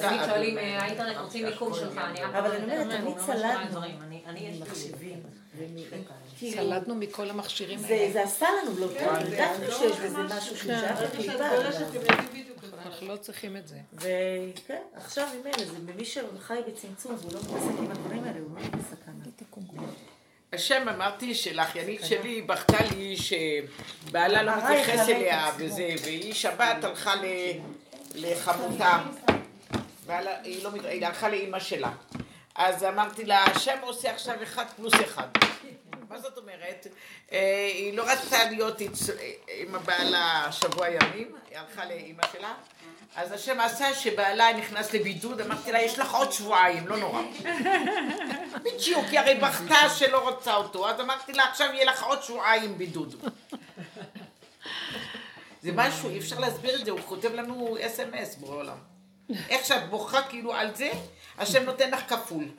תמיד 0.00 0.20
שואלים, 0.26 0.58
אה, 0.58 0.82
האינטרנט 0.82 1.16
רוצים 1.16 1.39
מיקום 1.44 1.74
שלך, 1.74 1.98
אני 1.98 2.22
רק 2.22 2.34
אבל 2.34 2.50
אני 2.50 2.64
אומרת, 2.64 3.00
תמיד 3.00 3.16
שומע 3.26 3.36
צלדנו 3.36 3.82
אני-. 4.26 4.60
מחשבים. 4.60 5.22
כאילו, 6.38 6.56
צלדנו 6.56 6.94
מכל 6.94 7.30
המכשירים 7.30 7.84
האלה. 7.84 8.12
זה 8.12 8.22
עשה 8.22 8.46
לנו 8.62 8.78
לא 8.78 8.86
טוב, 8.86 9.08
הרגשנו 9.08 9.72
שיש 9.78 9.96
בזה 9.96 10.18
משהו 10.18 10.56
שהוא 10.56 10.72
שייך 10.78 11.00
לקליפה. 11.00 11.44
אנחנו 12.86 13.08
לא 13.08 13.16
צריכים 13.16 13.56
את 13.56 13.68
זה. 13.68 13.76
וכן, 13.92 14.82
עכשיו 14.94 15.28
עם 15.34 15.46
אלה, 15.46 15.66
זה 15.66 15.78
במי 15.92 16.04
שחי 16.04 16.58
בצמצום 16.68 17.16
והוא 17.20 17.32
לא 17.32 17.40
מתעסק 17.40 17.78
עם 17.78 17.90
הדברים 17.90 18.24
האלה, 18.24 18.38
הוא 18.38 18.50
מאוד 18.50 18.76
בסכנה. 18.76 19.10
השם 20.52 20.88
אמרתי 20.88 21.34
שלאחיינית 21.34 22.00
שלי 22.04 22.42
בכתה 22.42 22.76
לי 22.96 23.16
שבעלה 23.16 24.42
לא 24.42 24.50
הרע 24.50 24.70
מתייחס 24.70 25.08
אליה. 25.08 25.50
וזה, 25.58 25.88
והיא 26.02 26.34
שבת 26.34 26.84
הלכה 26.84 27.14
לחמותה, 28.14 28.98
בעלה- 30.06 30.40
היא 30.42 30.64
לא 30.64 30.70
מת- 30.70 30.84
היא 30.84 31.06
הלכה 31.06 31.28
לאימא 31.28 31.58
שלה. 31.60 31.90
אז 32.54 32.84
אמרתי 32.84 33.24
לה, 33.24 33.44
השם 33.44 33.78
עושה 33.82 34.10
עכשיו 34.10 34.42
אחד 34.42 34.64
פלוס 34.76 34.94
אחד. 35.04 35.26
מה 36.08 36.18
זאת 36.20 36.38
אומרת? 36.38 36.86
אה, 37.32 37.66
היא 37.74 37.94
לא 37.96 38.02
רצתה 38.12 38.44
להיות 38.44 38.80
עם 39.60 39.74
הבעלה 39.74 40.48
שבוע 40.52 40.88
ימים, 40.88 41.34
היא 41.50 41.58
הלכה 41.58 41.84
לאימא 41.84 42.22
שלה. 42.32 42.54
אז 43.16 43.32
השם 43.32 43.60
עשה 43.60 43.94
שבעלה 43.94 44.52
נכנס 44.52 44.92
לבידוד, 44.92 45.40
אמרתי 45.40 45.72
לה, 45.72 45.82
יש 45.82 45.98
לך 45.98 46.14
עוד 46.14 46.32
שבועיים, 46.32 46.88
לא 46.88 46.96
נורא. 46.96 47.22
בדיוק, 48.62 49.04
היא 49.10 49.18
הרי 49.20 49.34
בכתה 49.34 49.88
שלא 49.98 50.28
רוצה 50.28 50.54
אותו, 50.56 50.88
אז 50.88 51.00
אמרתי 51.00 51.32
לה, 51.32 51.44
עכשיו 51.44 51.68
יהיה 51.74 51.84
לך 51.84 52.02
עוד 52.02 52.22
שבועיים 52.22 52.78
בידוד. 52.78 53.28
זה 55.62 55.70
משהו, 55.74 56.10
אי 56.10 56.18
אפשר 56.18 56.38
להסביר 56.38 56.80
את 56.80 56.84
זה, 56.84 56.90
הוא 56.90 57.00
כותב 57.06 57.34
לנו 57.34 57.76
אס.אם.אס, 57.80 58.34
בורא 58.36 58.56
עולם. 58.56 58.76
איך 59.48 59.66
שאת 59.66 59.90
בוכה 59.90 60.22
כאילו 60.22 60.54
על 60.54 60.74
זה, 60.74 60.90
השם 61.38 61.62
נותן 61.62 61.90
לך 61.90 62.00
כפול. 62.08 62.44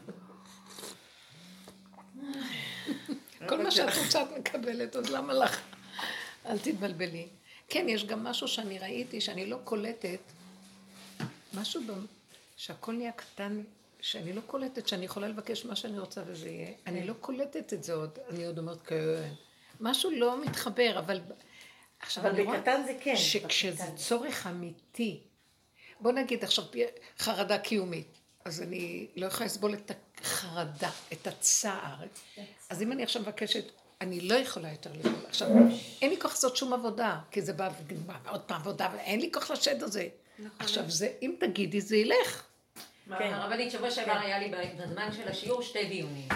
כל 3.50 3.64
מה 3.64 3.72
שאת 3.72 3.98
רוצה 4.06 4.22
את 4.22 4.28
מקבלת, 4.38 4.96
אז 4.96 5.10
למה 5.10 5.34
לך? 5.34 5.62
אל 6.46 6.60
תתבלבלי. 6.60 7.28
כן, 7.70 7.86
יש 7.90 8.06
גם 8.06 8.24
משהו 8.24 8.48
שאני 8.48 8.80
ראיתי, 8.80 9.22
שאני 9.22 9.46
לא 9.46 9.58
קולטת, 9.64 10.20
משהו 11.54 11.82
ב... 11.88 11.92
שהכל 12.58 12.94
נהיה 12.94 13.12
קטן, 13.12 13.62
שאני 14.02 14.34
לא 14.34 14.42
קולטת, 14.42 14.88
שאני 14.88 15.06
יכולה 15.06 15.28
לבקש 15.28 15.66
מה 15.66 15.76
שאני 15.76 16.00
רוצה 16.00 16.22
וזה 16.26 16.50
יהיה. 16.50 16.72
אני 16.88 17.08
לא 17.08 17.14
קולטת 17.14 17.74
את 17.74 17.84
זה 17.84 17.94
עוד, 17.94 18.20
אני 18.30 18.46
עוד 18.46 18.58
אומרת, 18.58 18.82
כן. 18.86 18.96
משהו 19.82 20.12
לא 20.12 20.42
מתחבר, 20.42 21.00
אבל... 21.00 21.22
עכשיו, 22.00 22.28
אבל 22.28 22.44
בקטן 22.44 22.82
זה 22.86 22.94
כן. 23.02 23.16
שכשזה. 23.16 23.84
צורך 23.96 24.48
אמיתי, 24.48 25.20
בוא 26.02 26.12
נגיד 26.12 26.44
עכשיו 26.44 26.66
חרדה 27.20 27.58
קיומית, 27.58 28.18
אז 28.46 28.62
אני 28.62 29.08
לא 29.16 29.26
יכולה 29.26 29.46
לסבול 29.46 29.74
את 29.74 29.92
החרדה, 30.22 30.90
את 31.14 31.28
הצער. 31.28 31.96
אז 32.70 32.82
אם 32.82 32.92
אני 32.92 33.04
עכשיו 33.04 33.22
מבקשת, 33.22 33.64
אני 34.02 34.22
לא 34.22 34.36
יכולה 34.36 34.72
יותר 34.72 34.90
לסבול. 34.94 35.26
עכשיו, 35.28 35.48
אין 36.02 36.10
לי 36.10 36.20
כוח 36.20 36.32
לעשות 36.32 36.58
שום 36.58 36.74
עבודה, 36.74 37.20
כי 37.32 37.42
זה 37.42 37.54
בא 37.54 37.70
עוד 38.30 38.42
פעם 38.42 38.62
עבודה, 38.62 38.90
ואין 38.94 39.20
לי 39.20 39.32
כוח 39.34 39.52
לשד 39.52 39.84
הזה. 39.84 40.08
עכשיו, 40.60 40.90
זה, 40.90 41.14
אם 41.22 41.36
תגידי, 41.40 41.82
זה 41.82 41.98
ילך. 41.98 42.44
כן. 43.18 43.34
הרבנית, 43.34 43.72
שבוע 43.72 43.92
שעבר 43.92 44.18
היה 44.18 44.40
לי 44.40 44.52
בזמן 44.78 45.10
של 45.12 45.28
השיעור 45.28 45.62
שתי 45.62 45.86
דיונים. 45.86 46.28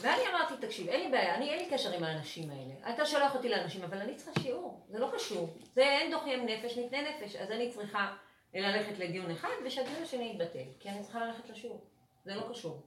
ואני 0.00 0.22
אמרתי, 0.30 0.66
תקשיב, 0.66 0.88
אין 0.88 1.00
לי 1.00 1.10
בעיה, 1.10 1.34
אני 1.34 1.50
אין 1.50 1.58
לי 1.58 1.70
קשר 1.70 1.92
עם 1.92 2.04
האנשים 2.04 2.50
האלה. 2.50 2.94
אתה 2.94 3.06
שולח 3.06 3.34
אותי 3.34 3.48
לאנשים, 3.48 3.82
אבל 3.82 3.98
אני 3.98 4.14
צריכה 4.14 4.40
שיעור, 4.42 4.80
זה 4.90 4.98
לא 4.98 5.10
קשור. 5.14 5.54
זה 5.74 5.82
אין 5.82 6.10
דוחים 6.10 6.46
נפש 6.46 6.78
מפני 6.78 7.02
נפש, 7.02 7.36
אז 7.36 7.50
אני 7.50 7.72
צריכה 7.72 8.12
ללכת 8.54 8.98
לדיון 8.98 9.30
אחד, 9.30 9.48
ושהדיון 9.64 10.02
השני 10.02 10.30
יתבטל, 10.34 10.64
כי 10.80 10.88
אני 10.88 11.02
צריכה 11.02 11.24
ללכת 11.24 11.50
לשיעור. 11.50 11.84
זה 12.24 12.34
לא 12.34 12.42
קשור. 12.50 12.82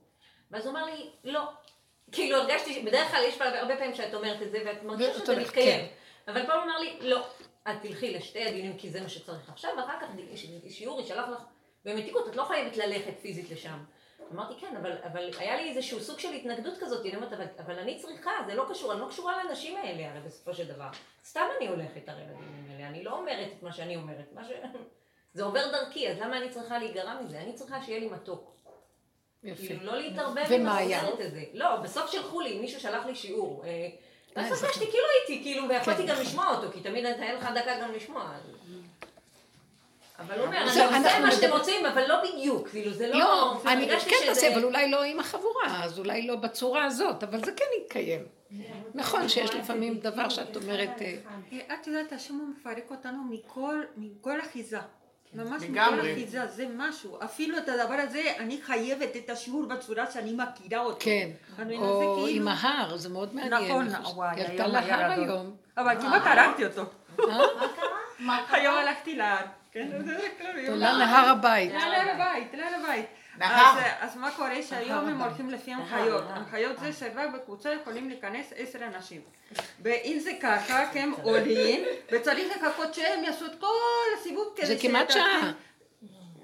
ואז 0.50 0.66
הוא 0.66 0.72
אמר 0.72 0.84
לי, 0.84 1.10
לא. 1.24 1.50
כאילו 2.12 2.36
הרגשתי, 2.36 2.82
בדרך 2.82 3.10
כלל 3.10 3.22
יש 3.28 3.38
פעם- 3.38 3.54
הרבה 3.54 3.76
פעמים 3.76 3.94
שאת 3.94 4.14
אומרת 4.14 4.42
את 4.42 4.50
זה, 4.50 4.58
ואת 4.66 4.82
מרגישה 4.82 5.10
הולכת, 5.12 5.28
מתקיים. 5.48 5.86
אבל 6.28 6.46
פה 6.46 6.52
הוא 6.54 6.62
אמר 6.62 6.78
לי, 6.78 6.98
לא, 7.00 7.26
את 7.70 7.76
תלכי 7.82 8.14
לשתי 8.14 8.44
הדיונים 8.44 8.78
כי 8.78 8.90
זה 8.90 9.00
מה 9.00 9.08
שצריך 9.08 9.48
עכשיו, 9.50 9.70
ואחר 9.78 10.00
כך 10.00 10.06
שיעור 10.68 11.00
ישלח 11.00 11.28
לך 11.28 11.42
במתיקות, 11.84 12.28
את 12.28 12.36
לא 12.36 12.44
חייבת 12.44 12.76
ללכת 12.76 13.18
פיזית 13.22 13.50
לשם. 13.50 13.84
אמרתי 14.32 14.60
כן, 14.60 14.76
אבל, 14.76 14.92
אבל 15.04 15.30
היה 15.38 15.56
לי 15.56 15.68
איזשהו 15.68 16.00
סוג 16.00 16.18
של 16.18 16.32
התנגדות 16.32 16.74
כזאת, 16.80 17.06
אני 17.06 17.16
אומרת, 17.16 17.32
אבל, 17.32 17.44
אבל 17.58 17.78
אני 17.78 17.98
צריכה, 17.98 18.30
זה 18.46 18.54
לא 18.54 18.64
קשור, 18.70 18.92
אני 18.92 19.00
לא 19.00 19.06
קשורה 19.08 19.44
לאנשים 19.44 19.76
האלה 19.76 20.10
הרי 20.10 20.20
בסופו 20.20 20.54
של 20.54 20.68
דבר. 20.68 20.88
סתם 21.24 21.46
אני 21.58 21.68
הולכת 21.68 22.08
הרי 22.08 22.22
לדיונים 22.22 22.66
האלה, 22.70 22.88
אני 22.88 23.04
לא 23.04 23.12
אומרת 23.18 23.48
את 23.58 23.62
מה 23.62 23.72
שאני 23.72 23.96
אומרת, 23.96 24.32
מה 24.34 24.44
ש... 24.44 24.50
זה 25.32 25.44
עובר 25.44 25.70
דרכי, 25.72 26.08
אז 26.08 26.18
למה 26.18 26.38
אני 26.38 26.50
צריכה 26.50 26.78
להיגרע 26.78 27.20
מזה? 27.20 27.40
אני 27.40 27.52
צריכה 27.52 27.82
שיהיה 27.82 27.98
לי 27.98 28.08
מתוק. 28.08 28.50
יפה. 29.44 29.66
כאילו, 29.66 29.84
לא 29.84 29.98
להתערבב 29.98 30.52
עם 30.52 30.68
היה? 30.68 30.98
הסרט 30.98 31.20
הזה. 31.20 31.44
לא, 31.52 31.76
בסוף 31.76 32.10
שלחו 32.10 32.40
לי, 32.40 32.58
מישהו 32.58 32.80
שלח 32.80 33.06
לי 33.06 33.14
שיעור. 33.14 33.64
אה, 33.64 33.88
אה, 34.36 34.42
אז 34.42 34.58
זה 34.58 34.66
הרגשתי 34.66 34.84
כאילו 34.90 35.04
הייתי, 35.18 35.42
כאילו, 35.42 35.68
ויכולתי 35.68 36.02
כן. 36.02 36.08
גם 36.08 36.20
לשמוע 36.20 36.56
אותו, 36.56 36.72
כי 36.72 36.80
תמיד 36.80 37.06
אין 37.06 37.36
לך 37.36 37.48
דקה 37.54 37.80
גם 37.82 37.92
לשמוע. 37.92 38.32
אבל 40.18 40.38
הוא 40.38 40.46
אומר, 40.46 40.56
אני 40.56 40.66
עושה 40.68 41.20
מה 41.20 41.32
שאתם 41.32 41.52
רוצים, 41.52 41.86
אבל 41.86 42.06
לא 42.08 42.16
בדיוק, 42.22 42.68
כאילו, 42.68 42.92
זה 42.92 43.08
לא... 43.08 43.18
לא, 43.18 43.62
אני 43.66 43.88
כן 43.88 44.16
תעשה, 44.26 44.54
אבל 44.54 44.64
אולי 44.64 44.90
לא 44.90 45.02
עם 45.02 45.20
החבורה, 45.20 45.84
אז 45.84 45.98
אולי 45.98 46.26
לא 46.26 46.36
בצורה 46.36 46.84
הזאת, 46.84 47.22
אבל 47.22 47.44
זה 47.44 47.52
כן 47.52 47.64
יתקיים. 47.82 48.26
נכון 48.94 49.28
שיש 49.28 49.54
לפעמים 49.54 49.98
דבר 49.98 50.28
שאת 50.28 50.56
אומרת, 50.56 51.02
אה, 51.02 51.16
את 51.74 51.86
יודעת, 51.86 52.12
השם 52.12 52.34
הוא 52.34 52.48
מפרק 52.48 52.90
אותנו 52.90 53.18
מכל 53.96 54.40
אחיזה. 54.40 54.78
ממש 55.34 55.62
מכל 55.62 55.72
לגמרי. 55.72 56.12
אחיזה, 56.12 56.46
זה 56.46 56.66
משהו. 56.76 57.18
אפילו 57.24 57.58
את 57.58 57.68
הדבר 57.68 57.94
הזה, 57.94 58.22
אני 58.38 58.60
חייבת 58.62 59.16
את 59.16 59.30
השיעור 59.30 59.66
בצורה 59.66 60.10
שאני 60.10 60.32
מכירה 60.32 60.80
אותו. 60.82 60.96
כן, 61.00 61.30
או 61.58 61.62
עם 61.62 62.26
כאילו- 62.26 62.50
ההר, 62.50 62.96
זה 62.96 63.08
מאוד 63.08 63.34
מעניין. 63.34 63.54
נכון, 63.70 63.88
חושבת. 63.96 64.14
וואי, 64.14 64.34
היום 64.40 64.74
היה 64.74 64.96
להר 64.96 65.12
גדול. 65.12 65.28
היום. 65.28 65.56
אבל 65.76 66.00
כמעט 66.00 66.22
הרגתי 66.24 66.64
אותו. 66.66 66.82
אה? 67.20 68.36
היום 68.56 68.74
הלכתי 68.74 69.16
להר. 69.16 69.44
כן, 69.72 69.88
זה 70.06 70.18
כלל, 70.38 70.60
את 70.64 70.68
עולה 70.68 70.92
להר 70.92 71.28
הבית. 71.28 71.72
להר 71.72 72.10
הבית, 72.14 72.48
להר 72.54 72.74
הבית. 72.84 73.06
נהר. 73.40 73.78
אז, 73.78 74.10
אז 74.10 74.16
מה 74.16 74.30
קורה 74.30 74.62
שהיום 74.62 75.08
הם 75.08 75.22
הולכים 75.22 75.50
לפי 75.50 75.72
הנחיות. 75.72 76.24
הנחיות 76.28 76.78
זה 76.78 76.92
שרק 76.92 77.30
בקבוצה 77.34 77.72
יכולים 77.72 78.08
להיכנס 78.08 78.52
עשר 78.56 78.78
אנשים. 78.84 79.20
ואם 79.82 80.18
זה 80.22 80.30
ככה, 80.42 80.90
כי 80.92 80.98
הם 80.98 81.12
עולים, 81.22 81.84
וצריך 82.12 82.56
לחכות 82.56 82.94
שהם 82.94 83.24
יעשו 83.24 83.46
את 83.46 83.60
כל 83.60 83.66
הסיבוב 84.18 84.52
כדי 84.56 84.66
זה 84.66 84.76
כמעט 84.80 85.10
שעה. 85.10 85.52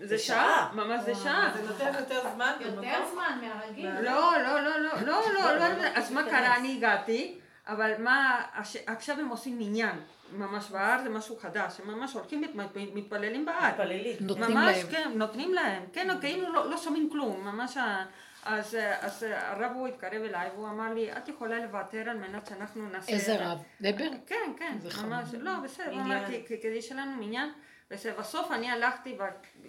זה 0.01 0.19
שעה, 0.19 0.71
ממש 0.73 1.01
זה 1.05 1.15
שעה. 1.15 1.51
זה 1.57 1.63
נותן 1.73 1.99
יותר 1.99 2.23
זמן 2.35 2.53
יותר. 2.61 3.05
זמן 3.13 3.39
מהרגיל. 3.43 3.91
לא, 4.01 4.33
לא, 4.43 4.61
לא, 4.61 4.81
לא, 4.81 5.01
לא, 5.07 5.23
לא, 5.35 5.59
לא, 5.59 5.85
אז 5.95 6.13
מה 6.13 6.23
קרה? 6.23 6.57
אני 6.57 6.77
הגעתי, 6.77 7.39
אבל 7.67 7.93
מה, 7.99 8.43
עכשיו 8.87 9.21
הם 9.21 9.29
עושים 9.29 9.59
מניין. 9.59 10.01
ממש 10.33 10.71
בהר 10.71 11.03
זה 11.03 11.09
משהו 11.09 11.37
חדש, 11.37 11.81
הם 11.81 11.91
ממש 11.99 12.13
הולכים, 12.15 12.41
מת- 12.41 12.55
מתפללים 12.95 13.45
בהר. 13.47 13.69
מתפללים. 13.71 14.17
נותנים 14.21 14.51
ממש, 14.51 14.77
להם. 14.77 14.87
כן, 14.91 15.13
נותנים 15.15 15.55
להם, 15.55 15.83
כן, 15.93 16.09
כאילו 16.21 16.53
לא, 16.53 16.71
לא 16.71 16.77
שומעים 16.77 17.09
כלום, 17.13 17.45
ממש, 17.45 17.77
ה- 17.77 18.05
אז, 18.45 18.77
אז 19.01 19.27
הרב 19.31 19.73
הוא 19.75 19.89
התקרב 19.89 20.13
אליי 20.23 20.49
והוא 20.55 20.69
אמר 20.69 20.95
לי, 20.95 21.13
את 21.13 21.29
יכולה 21.29 21.59
לוותר 21.65 22.11
על 22.11 22.17
מנת 22.19 22.47
שאנחנו 22.47 22.89
נעשה... 22.89 23.13
איזה 23.13 23.37
רב? 23.47 23.59
דבר? 23.81 24.05
כן, 24.27 24.53
כן, 24.59 24.77
זה 24.81 25.03
ממש. 25.07 25.29
לא, 25.39 25.53
בסדר, 25.65 25.87
הוא 25.91 25.95
אמר, 25.95 26.05
מניין. 26.05 26.25
"כ- 26.47 26.49
כ- 26.49 26.63
כדי 26.63 26.83
שיהיה 26.83 27.01
לנו 27.03 27.23
מניין, 27.23 27.53
בסוף 27.91 28.51
אני 28.53 28.71
הלכתי, 28.71 29.19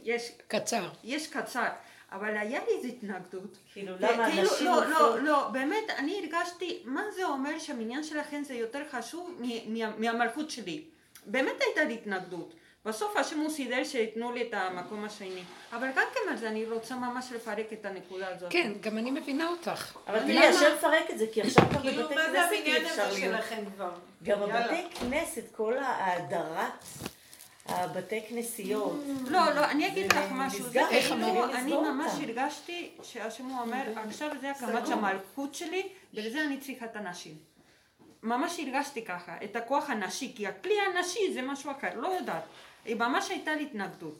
ויש 0.03 0.31
קצר. 0.47 0.89
יש 1.03 1.27
קצר, 1.27 1.67
אבל 2.11 2.37
היה 2.37 2.59
לי 2.67 2.75
איזו 2.77 2.87
התנגדות. 2.87 3.57
כאילו, 3.73 3.93
למה 3.99 4.25
כאילו, 4.29 4.41
הנשים 4.49 4.67
לא? 4.67 4.85
לא, 4.89 5.19
לא, 5.19 5.47
באמת, 5.47 5.89
אני 5.97 6.19
הרגשתי, 6.19 6.81
מה 6.85 7.01
זה 7.15 7.25
אומר 7.25 7.59
שהמניין 7.59 8.03
שלכם 8.03 8.43
זה 8.43 8.53
יותר 8.53 8.81
חשוב 8.91 9.35
מ- 9.41 9.73
מה- 9.79 9.93
מהמלכות 9.97 10.49
שלי. 10.49 10.83
באמת 11.25 11.61
הייתה 11.61 11.83
לי 11.83 11.93
התנגדות. 11.93 12.53
בסוף 12.85 13.17
השם 13.17 13.39
הוא 13.39 13.49
סידר 13.49 13.83
שייתנו 13.83 14.31
לי 14.31 14.41
את 14.41 14.53
המקום 14.53 15.03
השני. 15.05 15.41
אבל 15.73 15.87
גם 15.95 16.03
כן 16.13 16.29
על 16.31 16.37
זה 16.37 16.47
אני 16.49 16.65
רוצה 16.65 16.95
ממש 16.95 17.31
לפרק 17.35 17.73
את 17.73 17.85
הנקודה 17.85 18.27
הזאת. 18.35 18.51
כן, 18.51 18.71
גם 18.81 18.97
אני 18.97 19.11
מבינה 19.11 19.47
אותך. 19.49 19.97
אבל? 20.07 20.19
תראי, 20.19 20.47
השם 20.47 20.73
מפרק 20.77 21.11
את 21.11 21.17
זה, 21.17 21.25
כי 21.33 21.41
עכשיו 21.41 21.63
גם 21.73 21.81
כאילו, 21.81 22.03
בבתי 22.03 22.15
מה 22.15 22.21
זה 22.31 22.55
כנסת 22.55 22.65
אי 22.65 22.77
אפשר 22.87 23.01
הזה 23.07 23.19
להיות. 23.19 23.35
שלכם 23.35 23.63
כבר? 23.75 23.91
גם. 24.23 24.39
בבתי 24.39 24.87
כנסת, 24.99 25.43
כל 25.55 25.77
ההדרת 25.77 26.83
הבתי 27.67 28.21
כנסיות. 28.29 29.03
לא, 29.27 29.53
לא, 29.53 29.65
אני 29.65 29.87
אגיד 29.87 30.13
לך 30.13 30.17
משהו, 30.31 30.63
זה 30.69 30.79
כאילו, 30.89 31.45
אני 31.45 31.63
לסגור 31.63 31.91
ממש. 31.91 32.11
הרגשתי 32.23 32.89
שהשם 33.03 33.45
הוא 33.45 33.59
אומר, 33.61 33.83
עכשיו 34.07 34.29
זה 34.41 34.51
הקמת 34.51 34.89
המלכות 34.89 35.55
שלי, 35.55 35.83
ולזה 36.13 36.41
אני 36.41 36.57
צריכה 36.57 36.85
את 36.85 36.95
הנשים. 36.95 37.35
ממש 38.23 38.59
הרגשתי 38.59 39.05
ככה, 39.05 39.35
את 39.43 39.55
הכוח 39.55 39.89
הנשי, 39.89 40.33
כי 40.35 40.47
הכלי 40.47 40.73
הנשי 40.81 41.33
זה 41.33 41.41
משהו 41.41 41.71
אחר, 41.71 41.89
לא 41.95 42.07
יודעת. 42.07 42.43
היא 42.85 42.95
ממש 42.95 43.29
הייתה 43.29 43.55
לי 43.55 43.63
התנגדות. 43.63 44.17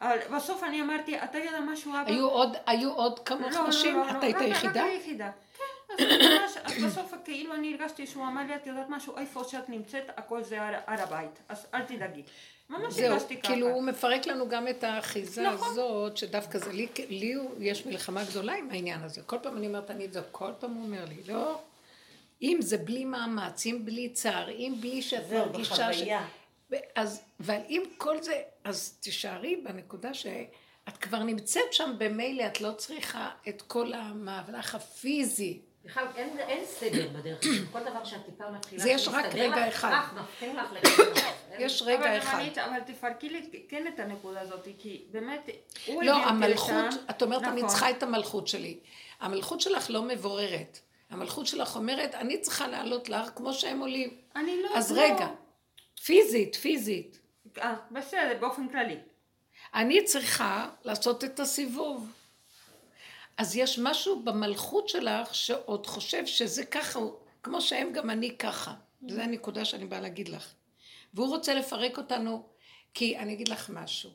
אבל 0.00 0.18
בסוף 0.36 0.64
אני 0.64 0.82
אמרתי, 0.82 1.18
אתה 1.18 1.38
יודע 1.38 1.60
משהו 1.60 1.92
אבא? 1.92 2.10
היו 2.10 2.28
עוד, 2.28 2.56
היו 2.66 2.92
עוד 2.92 3.18
כמה 3.18 3.40
לא, 3.40 3.50
לא, 3.50 3.68
נשים? 3.68 3.96
לא, 3.96 4.06
לא, 4.06 4.10
את 4.18 4.22
היית 4.22 4.36
רק- 4.36 4.42
היחידה? 4.42 4.82
רק 4.84 4.90
היחידה. 4.90 5.30
כן, 5.56 5.64
אז 5.94 6.00
ממש, 6.00 6.56
אז 6.64 6.84
בסוף 6.84 7.14
כאילו 7.24 7.54
אני 7.54 7.74
הרגשתי 7.74 8.06
שהוא 8.06 8.26
אמר 8.26 8.42
לי, 8.48 8.56
את 8.56 8.66
יודעת 8.66 8.86
משהו, 8.88 9.16
איפה 9.18 9.44
שאת 9.44 9.68
נמצאת, 9.68 10.04
הכל 10.16 10.42
זה 10.42 10.62
הר 10.62 10.74
הר 10.86 11.02
הבית, 11.02 11.30
אז 11.48 11.66
אל 11.74 11.82
תדאגי. 11.82 12.22
ממש 12.70 12.94
זהו, 12.94 13.12
הרגשתי 13.12 13.36
ככה. 13.36 13.52
כאילו 13.52 13.68
הוא 13.68 13.82
מפרק 13.82 14.26
לנו 14.26 14.48
גם 14.48 14.68
את 14.68 14.84
האחיזה 14.84 15.42
נכון. 15.42 15.68
הזאת, 15.70 16.16
שדווקא 16.16 16.58
זה, 16.58 16.72
לי, 16.72 16.86
לי 17.08 17.34
יש 17.58 17.86
מלחמה 17.86 18.24
גדולה 18.24 18.54
עם 18.54 18.70
העניין 18.70 19.02
הזה. 19.02 19.22
כל 19.22 19.36
פעם 19.42 19.56
אני 19.56 19.66
אומרת, 19.66 19.90
אני 19.90 20.04
את 20.04 20.12
זה, 20.12 20.20
כל 20.32 20.50
פעם 20.58 20.74
הוא 20.74 20.84
אומר 20.84 21.04
לי, 21.04 21.16
לא, 21.28 21.60
אם 22.42 22.58
זה 22.60 22.78
בלי 22.78 23.04
מאמץ, 23.04 23.66
אם 23.66 23.80
בלי 23.84 24.08
צער, 24.08 24.50
אם 24.50 24.74
בלי 24.80 25.02
שאת 25.02 25.28
זהו, 25.28 25.46
מרגישה 25.46 25.92
ש... 25.92 25.96
בחוויה. 25.96 26.26
ו- 26.70 26.76
אז, 26.94 27.22
אבל 27.40 27.58
אם 27.68 27.82
כל 27.96 28.22
זה, 28.22 28.42
אז 28.64 28.98
תישארי 29.00 29.56
בנקודה 29.56 30.14
שאת 30.14 30.96
כבר 31.00 31.22
נמצאת 31.22 31.72
שם 31.72 31.94
במילא, 31.98 32.46
את 32.46 32.60
לא 32.60 32.72
צריכה 32.72 33.30
את 33.48 33.62
כל 33.62 33.92
המהלך 33.92 34.74
הפיזי. 34.74 35.60
בכלל 35.86 36.06
אין, 36.16 36.38
אין 36.38 36.64
סדר 36.64 37.08
בדרך 37.08 37.40
כל 37.72 37.80
דבר 37.80 38.04
שאת 38.04 38.26
טיפה 38.26 38.50
מתחילה, 38.50 38.82
זה 38.82 38.90
יש 38.90 39.08
רק 39.08 39.24
רגע 39.34 39.68
לך, 39.68 39.74
אחד. 39.74 39.92
אך, 39.92 40.14
לך 40.42 40.88
יש 41.58 41.82
רגע 41.82 42.18
אחד. 42.18 42.42
אבל 42.56 42.80
תפרקי 42.86 43.28
לי 43.28 43.64
כן 43.68 43.86
את 43.94 44.00
הנקודה 44.00 44.40
הזאת, 44.40 44.68
כי 44.78 45.04
באמת, 45.10 45.50
הוא 45.86 46.02
לא, 46.02 46.16
המלכות. 46.16 46.94
את 47.10 47.22
אומרת, 47.22 47.42
אני 47.42 47.56
נכון. 47.56 47.68
צריכה 47.68 47.90
את 47.90 48.02
המלכות 48.02 48.48
שלי. 48.48 48.78
המלכות 49.20 49.60
שלך 49.60 49.90
לא 49.90 50.02
מבוררת. 50.02 50.78
המלכות 51.10 51.46
שלך 51.46 51.76
אומרת, 51.76 52.14
אני 52.14 52.40
צריכה 52.40 52.66
לעלות 52.66 53.08
להר 53.08 53.28
כמו 53.34 53.54
שהם 53.54 53.80
עולים. 53.80 54.16
אני 54.36 54.62
לא... 54.62 54.68
אז 54.74 54.92
לא. 54.92 55.02
רגע, 55.02 55.28
פיזית, 56.04 56.54
פיזית. 56.54 57.18
אה, 57.58 57.74
בסדר, 57.90 58.36
באופן 58.40 58.68
כללי. 58.68 58.98
אני 59.74 60.04
צריכה 60.04 60.68
לעשות 60.84 61.24
את 61.24 61.40
הסיבוב. 61.40 62.12
אז 63.36 63.56
יש 63.56 63.78
משהו 63.78 64.22
במלכות 64.22 64.88
שלך 64.88 65.34
שעוד 65.34 65.86
חושב 65.86 66.26
שזה 66.26 66.64
ככה, 66.64 67.00
כמו 67.42 67.60
שהם 67.60 67.92
גם 67.92 68.10
אני 68.10 68.36
ככה. 68.38 68.74
זו 69.08 69.20
הנקודה 69.20 69.64
שאני 69.64 69.86
באה 69.86 70.00
להגיד 70.00 70.28
לך. 70.28 70.54
והוא 71.14 71.28
רוצה 71.28 71.54
לפרק 71.54 71.98
אותנו, 71.98 72.46
כי 72.94 73.18
אני 73.18 73.32
אגיד 73.32 73.48
לך 73.48 73.70
משהו. 73.70 74.10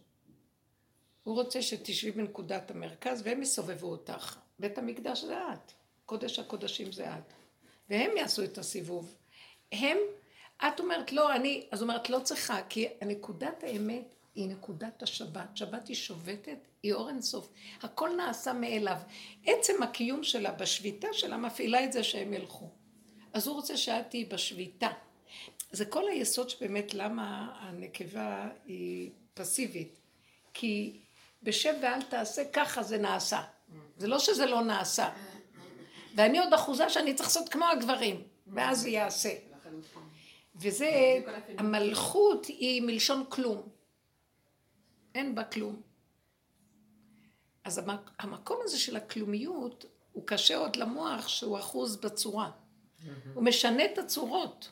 הוא 1.23 1.35
רוצה 1.35 1.61
שתשבי 1.61 2.11
בנקודת 2.11 2.71
המרכז 2.71 3.21
והם 3.25 3.41
יסובבו 3.41 3.87
אותך. 3.87 4.37
בית 4.59 4.77
המקדש 4.77 5.23
זה 5.23 5.37
את. 5.53 5.71
קודש 6.05 6.39
הקודשים 6.39 6.91
זה 6.91 7.13
את. 7.13 7.33
והם 7.89 8.17
יעשו 8.17 8.43
את 8.43 8.57
הסיבוב. 8.57 9.15
הם, 9.71 9.97
את 10.67 10.79
אומרת 10.79 11.11
לא, 11.11 11.35
אני, 11.35 11.67
אז 11.71 11.81
אומרת 11.81 12.09
לא 12.09 12.19
צריכה, 12.19 12.61
כי 12.69 12.87
נקודת 13.01 13.63
האמת 13.63 14.15
היא 14.35 14.49
נקודת 14.49 15.03
השבת. 15.03 15.57
שבת 15.57 15.87
היא 15.87 15.95
שובתת, 15.95 16.67
היא 16.83 16.93
אור 16.93 17.09
אינסוף. 17.09 17.49
הכל 17.81 18.09
נעשה 18.17 18.53
מאליו. 18.53 18.97
עצם 19.45 19.83
הקיום 19.83 20.23
שלה 20.23 20.51
בשביתה 20.51 21.07
שלה 21.11 21.37
מפעילה 21.37 21.83
את 21.83 21.93
זה 21.93 22.03
שהם 22.03 22.33
ילכו. 22.33 22.69
אז 23.33 23.47
הוא 23.47 23.55
רוצה 23.55 23.77
שאת 23.77 24.09
תהיי 24.09 24.25
בשביתה. 24.25 24.89
זה 25.71 25.85
כל 25.85 26.07
היסוד 26.07 26.49
שבאמת 26.49 26.93
למה 26.93 27.57
הנקבה 27.59 28.49
היא 28.65 29.09
פסיבית. 29.33 29.99
כי 30.53 30.99
בשב 31.43 31.73
ואל 31.81 32.01
תעשה, 32.01 32.45
ככה 32.53 32.83
זה 32.83 32.97
נעשה. 32.97 33.41
זה 33.97 34.07
לא 34.07 34.19
שזה 34.19 34.45
לא 34.45 34.61
נעשה. 34.61 35.09
ואני 36.15 36.39
עוד 36.39 36.53
אחוזה 36.53 36.89
שאני 36.89 37.13
צריך 37.13 37.29
לעשות 37.29 37.49
כמו 37.49 37.65
הגברים, 37.65 38.23
ואז 38.47 38.81
זה 38.81 38.89
יעשה. 38.89 39.29
וזה, 40.55 41.19
המלכות 41.57 42.45
היא 42.45 42.81
מלשון 42.81 43.23
כלום. 43.29 43.61
אין 45.15 45.35
בה 45.35 45.43
כלום. 45.43 45.81
אז 47.63 47.77
המק- 47.77 48.11
המקום 48.19 48.57
הזה 48.63 48.79
של 48.79 48.95
הכלומיות, 48.95 49.85
הוא 50.11 50.23
קשה 50.27 50.57
עוד 50.57 50.75
למוח 50.75 51.27
שהוא 51.27 51.59
אחוז 51.59 51.95
בצורה. 51.95 52.51
הוא 53.33 53.43
משנה 53.43 53.85
את 53.85 53.97
הצורות. 53.97 54.69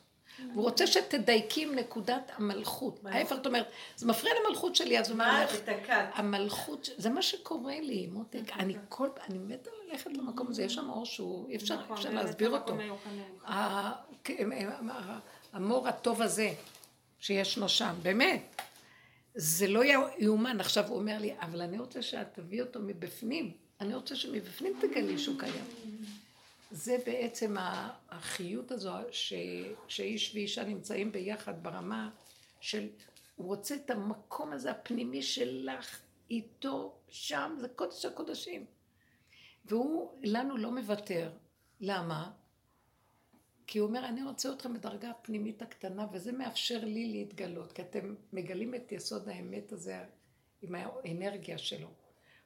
הוא 0.54 0.64
רוצה 0.64 0.88
שתדייקי 0.88 1.64
עם 1.64 1.76
נקודת 1.76 2.32
המלכות. 2.36 3.00
ההפך, 3.06 3.36
זאת 3.36 3.46
אומרת, 3.46 3.68
זה 3.96 4.06
מפריע 4.08 4.34
למלכות 4.46 4.76
שלי, 4.76 5.00
אז 5.00 5.08
הוא 5.10 5.14
אומר 5.14 5.44
לך, 5.44 5.56
את? 5.56 5.70
המלכות, 6.14 6.90
זה 6.98 7.10
מה 7.10 7.22
שקורה 7.22 7.80
לי, 7.82 8.08
מותק. 8.08 8.40
אני 8.60 8.76
כל 8.90 9.10
פעם, 9.16 9.26
אני 9.30 9.38
מתה 9.38 9.70
ללכת 9.88 10.12
למקום 10.18 10.48
הזה, 10.48 10.64
יש 10.64 10.74
שם 10.74 10.90
אור 10.90 11.06
שהוא, 11.06 11.50
אי 11.50 11.56
אפשר 11.56 11.76
נכון, 11.82 11.98
להסביר 12.16 12.50
אותו. 12.50 12.74
כן, 14.24 14.52
ה- 14.52 15.20
המור 15.54 15.88
הטוב 15.88 16.22
הזה 16.22 16.54
שישנו 17.20 17.70
שם, 17.70 17.94
באמת. 18.02 18.62
זה 19.42 19.68
לא 19.68 19.82
יאומן. 20.18 20.60
עכשיו 20.60 20.88
הוא 20.88 20.98
אומר 20.98 21.18
לי, 21.20 21.34
אבל 21.40 21.62
אני 21.62 21.80
רוצה 21.80 22.02
שאת 22.02 22.34
תביאי 22.34 22.62
אותו 22.62 22.80
מבפנים. 22.80 23.52
אני 23.82 23.96
רוצה 23.96 24.16
שמבפנים 24.16 24.74
תגלי 24.82 25.18
שהוא 25.18 25.40
קיים. 25.40 25.66
זה 26.72 26.98
בעצם 27.06 27.56
החיות 28.10 28.72
הזו, 28.72 28.94
ש, 29.12 29.34
שאיש 29.88 30.36
ואישה 30.36 30.64
נמצאים 30.64 31.12
ביחד 31.12 31.64
ברמה 31.64 32.10
של, 32.60 32.88
הוא 33.36 33.48
רוצה 33.48 33.76
את 33.76 33.90
המקום 33.90 34.54
הזה 34.54 34.72
הפנימי 34.72 35.22
שלך 35.22 36.00
איתו 36.30 36.96
שם, 37.10 37.56
זה 37.60 37.68
קודש 37.68 38.06
הקודשים. 38.06 38.66
והוא 39.66 40.12
לנו 40.24 40.58
לא 40.58 40.72
מוותר. 40.72 41.32
למה? 41.82 42.32
כי 43.72 43.80
הוא 43.80 43.88
אומר, 43.88 44.06
אני 44.06 44.24
רוצה 44.24 44.52
אתכם 44.54 44.74
בדרגה 44.74 45.10
הפנימית 45.10 45.62
הקטנה, 45.62 46.08
וזה 46.12 46.32
מאפשר 46.32 46.80
לי 46.84 47.06
להתגלות, 47.12 47.72
כי 47.72 47.82
אתם 47.82 48.16
מגלים 48.34 48.76
את 48.76 48.92
יסוד 48.92 49.30
האמת 49.30 49.72
הזה 49.72 49.98
עם 50.62 50.76
האנרגיה 50.76 51.58
שלו. 51.58 51.88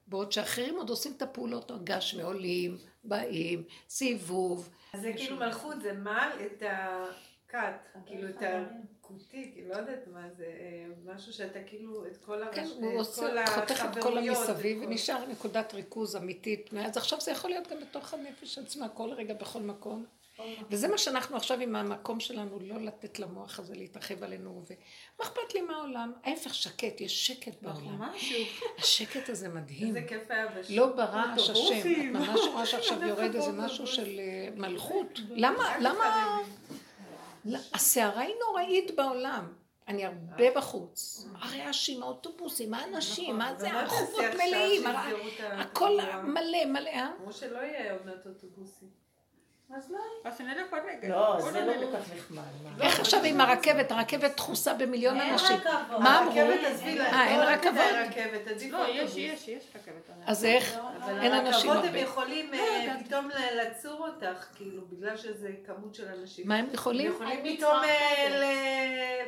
בעוד 0.08 0.32
שאחרים 0.32 0.76
עוד 0.76 0.90
עושים 0.90 1.14
את 1.18 1.22
הפעולות 1.22 1.72
הגשמי, 1.72 2.22
עולים, 2.22 2.78
באים, 3.04 3.64
סיבוב. 3.90 4.70
אז 4.94 5.02
זה 5.02 5.14
כאילו 5.16 5.38
מלכות, 5.38 5.82
זה 5.82 5.94
מל 5.94 6.32
את 6.46 6.64
הכת, 6.64 7.88
כאילו 8.06 8.30
את 8.30 8.38
הכותי, 8.42 9.52
כאילו 9.54 9.70
לא 9.70 9.76
יודעת 9.76 10.08
מה 10.08 10.30
זה, 10.38 10.46
משהו 11.06 11.34
שאתה 11.34 11.64
כאילו, 11.64 12.08
את 12.08 12.18
כל 12.18 12.42
כן, 12.52 12.62
הרש... 12.62 12.72
הוא 12.72 12.94
את 12.94 12.98
עושה, 12.98 13.46
חותך 13.48 13.86
את 13.92 14.04
כל 14.04 14.18
המסביב, 14.18 14.82
ונשאר 14.82 15.26
נקודת 15.32 15.74
ריכוז 15.74 16.16
אמיתית. 16.16 16.70
אז 16.86 16.98
עכשיו 16.98 17.22
זה 17.22 17.32
יכול 17.32 17.50
להיות 17.50 17.68
גם 17.68 17.78
בתוך 17.82 18.14
הנפש 18.14 18.58
עצמה, 18.58 18.90
כל 18.90 19.10
רגע, 19.10 19.34
בכל 19.34 19.60
מקום. 19.60 20.06
וזה 20.70 20.88
מה 20.88 20.98
שאנחנו 20.98 21.38
עכשיו 21.38 21.60
עם 21.60 21.76
המקום 21.76 22.20
שלנו, 22.20 22.60
לא 22.62 22.82
לתת 22.82 23.20
למוח 23.20 23.60
הזה 23.60 23.76
להתרחב 23.76 24.24
עלינו, 24.24 24.64
ומה 24.66 24.78
אכפת 25.22 25.54
לי 25.54 25.62
מהעולם? 25.62 26.14
ההפך, 26.24 26.54
שקט, 26.54 27.02
יש 27.02 27.28
שקט 27.28 27.62
בעולם. 27.62 28.02
השקט 28.78 29.30
הזה 29.30 29.50
מדהים. 29.50 29.88
איזה 29.88 30.02
כיף 30.08 30.32
היה 30.32 30.48
בשוק. 30.48 30.72
לא 30.76 30.88
ברעש 30.88 31.50
השם. 31.50 31.80
את. 31.80 31.86
ממש 32.14 32.40
רואה 32.52 32.66
שעכשיו 32.66 33.04
יורד 33.04 33.36
איזה 33.36 33.52
משהו 33.52 33.88
של 33.88 34.20
אה, 34.20 34.50
מלכות. 34.56 35.20
למה, 35.30 35.78
למה... 35.80 36.38
לא, 37.46 37.60
הסערה 37.74 38.22
היא 38.22 38.36
נוראית 38.48 38.96
בעולם. 38.96 39.54
אני 39.88 40.06
הרבה 40.06 40.52
בחוץ. 40.56 41.28
הרעשים, 41.36 42.04
האוטובוסים, 42.04 42.74
האנשים, 42.74 43.38
מה 43.38 43.56
זה, 43.58 43.68
אבל 43.70 43.76
מה 43.76 43.82
תעשי 43.82 43.96
הרחובות 43.96 44.26
עכשיו 44.26 44.48
מלאים? 44.48 44.84
הכל 45.42 45.98
מלא, 46.24 46.66
מלא, 46.66 46.90
אה? 46.90 47.12
אמרו 47.20 47.34
שלא 47.34 47.58
יהיה 47.58 47.94
עונת 47.94 48.26
אוטובוסים. 48.26 49.03
אז 49.70 49.92
לא. 49.92 50.00
אז 50.30 50.42
נלך 50.42 50.74
עוד 50.74 50.82
רגע. 50.88 51.10
לא, 51.10 51.42
זה. 51.52 51.66
לא 51.66 51.74
כל 51.74 51.98
כך 51.98 52.14
נחמד. 52.16 52.44
איך 52.82 53.00
עכשיו 53.00 53.24
עם 53.24 53.42
הרכבת? 53.42 53.92
הרכבת 53.92 54.36
דחוסה 54.36 54.74
במיליון 54.74 55.20
אין 55.22 55.32
אנשים. 55.32 55.56
רכבות. 55.56 56.00
מה 56.00 56.20
אמרו? 56.20 56.32
אה, 56.32 57.28
אין 57.28 57.40
לא, 57.40 57.46
רכבות? 57.46 57.74
לא, 58.72 58.88
יש. 58.90 59.18
יש, 59.18 59.48
יש 59.48 59.64
רכבת. 59.76 60.10
אז 60.26 60.46
איך? 60.46 60.78
אבל 61.04 61.20
אין 61.22 61.34
אנשים 61.34 61.70
הרכבות 61.70 61.78
הם 61.84 61.96
הרבה. 61.96 62.00
יכולים 62.00 62.52
לא 62.52 62.58
אה. 62.58 62.96
פתאום 63.06 63.30
ל- 63.30 63.56
לעצור 63.56 64.08
אותך, 64.08 64.46
כאילו, 64.56 64.82
בגלל 64.90 65.18
שזה 65.18 65.50
כמות 65.66 65.96
של 65.96 66.08
אנשים. 66.20 66.48
מה 66.48 66.56
הם 66.56 66.68
יכולים? 66.74 67.08
הם 67.08 67.14
יכולים 67.14 67.58
פתאום 67.58 67.84
אה, 67.84 69.26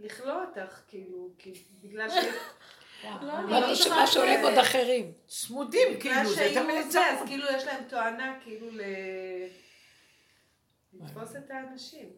לכלוא 0.00 0.34
אותך, 0.44 0.80
כאילו, 0.88 1.28
כי- 1.38 1.62
בגלל 1.82 2.08
ש... 2.10 2.14
לא 3.48 3.72
נשמע 3.72 4.06
שעולים 4.06 4.40
עוד 4.44 4.58
אחרים. 4.58 5.12
צמודים, 5.26 6.00
כאילו, 6.00 6.30
זה 6.34 6.50
תמיד 6.54 6.84
זה, 6.84 6.90
צמוד. 6.90 7.04
אז 7.22 7.28
כאילו 7.28 7.44
יש 7.56 7.64
להם 7.64 7.84
תואנה, 7.88 8.38
כאילו, 8.44 8.66
ל... 8.70 8.80
לתפוס 10.92 11.36
את 11.36 11.50
האנשים. 11.50 12.08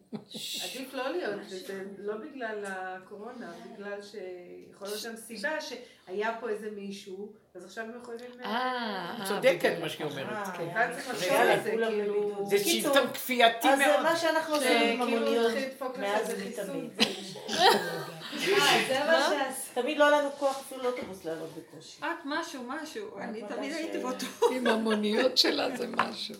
עדיף 0.63 0.93
לא 0.93 1.09
להיות 1.09 1.39
בזה, 1.45 1.83
לא 1.97 2.13
בגלל 2.17 2.63
הקורונה, 2.67 3.53
בגלל 3.73 4.01
שיכול 4.01 4.87
להיות 4.87 5.03
גם 5.05 5.15
סיבה 5.15 5.49
שהיה 5.61 6.37
פה 6.39 6.49
איזה 6.49 6.71
מישהו, 6.71 7.33
אז 7.55 7.65
עכשיו 7.65 7.83
הם 7.83 8.01
יכולים... 8.01 8.31
אה, 8.45 9.15
אה, 9.19 9.25
צודקת 9.27 9.59
בגלל- 9.59 9.81
מה 9.81 9.89
שהיא 9.89 10.07
אומרת. 10.07 10.47
אה, 10.47 10.51
כן. 10.57 10.67
ואז 10.75 10.95
צריך 10.95 11.09
לחשוב 11.09 11.33
על 11.33 11.63
זה, 11.63 11.71
כולם 11.71 11.91
כאילו... 11.91 12.45
זה 12.49 12.57
שלטון 12.59 13.13
כפייתי 13.13 13.69
אז 13.69 13.79
זה 13.79 13.85
מאוד. 13.87 14.03
מה 14.03 14.15
שאנחנו 14.15 14.55
עושים 14.55 15.01
עם 15.01 15.07
כאילו 15.07 15.17
המוניות 15.17 15.51
התחיל 15.51 15.67
לדפוק 15.69 15.97
לך 15.97 15.99
מאז 15.99 16.29
איזה 16.29 16.43
חיסון. 16.43 16.69
ומתמיד. 16.69 17.07
אה, 18.33 18.39
שעשה. 18.87 19.73
תמיד 19.73 19.97
לא 19.97 20.07
היה 20.07 20.21
לנו 20.21 20.29
כוח 20.31 20.59
אפילו 20.59 20.83
לאוטובוס 20.83 21.25
לעלות 21.25 21.49
בקושי. 21.57 21.99
את 21.99 22.25
משהו, 22.25 22.63
משהו, 22.67 23.19
אני 23.19 23.43
ודאי 23.43 23.57
תמיד 23.57 23.73
הייתי 23.73 23.97
באותו. 23.97 24.25
עם 24.55 24.67
המוניות 24.67 25.37
שלה 25.37 25.77
זה 25.77 25.87
משהו. 25.87 26.35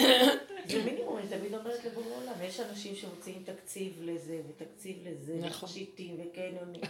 זה 0.68 0.84
מינימום, 0.84 1.18
אני 1.18 1.28
תמיד 1.28 1.54
אומרת 1.54 1.84
לבורא 1.84 2.06
עולם, 2.06 2.32
יש 2.42 2.60
אנשים 2.60 2.94
שמוציאים 2.94 3.42
תקציב 3.44 3.92
לזה, 4.02 4.40
ותקציב 4.48 4.96
לזה, 5.04 5.34
נכון. 5.38 5.68
ותכשיטים, 5.68 6.16
וקניונים. 6.20 6.80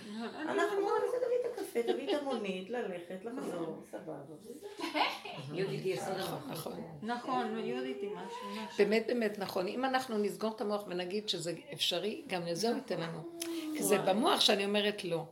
אנחנו 0.43 0.77
אומרים, 0.77 1.03
זה 1.11 1.17
תביא 1.27 1.37
את 1.41 1.59
הקפה, 1.59 1.93
תביא 1.93 2.17
את 2.17 2.23
המונית, 2.23 2.71
ללכת, 2.71 3.25
לחזור, 3.25 3.83
סבבה. 3.91 4.15
וזה. 4.29 4.67
יהודית 5.55 5.85
היא 5.85 5.95
יסוד 5.95 6.15
נכון. 6.19 6.39
נכון. 6.49 6.73
נכון, 7.03 7.59
יהודית 7.59 7.97
משהו, 7.97 8.51
משהו. 8.51 8.79
באמת 8.79 9.05
באמת 9.07 9.39
נכון. 9.39 9.67
אם 9.67 9.85
אנחנו 9.85 10.19
נסגור 10.19 10.53
את 10.57 10.61
המוח 10.61 10.85
ונגיד 10.89 11.29
שזה 11.29 11.53
אפשרי, 11.73 12.23
גם 12.27 12.47
לזה 12.47 12.69
הוא 12.69 12.77
ייתן 12.77 13.01
לנו. 13.01 13.39
כי 13.77 13.83
זה 13.83 13.99
במוח 13.99 14.41
שאני 14.41 14.65
אומרת 14.65 15.05
לא. 15.05 15.25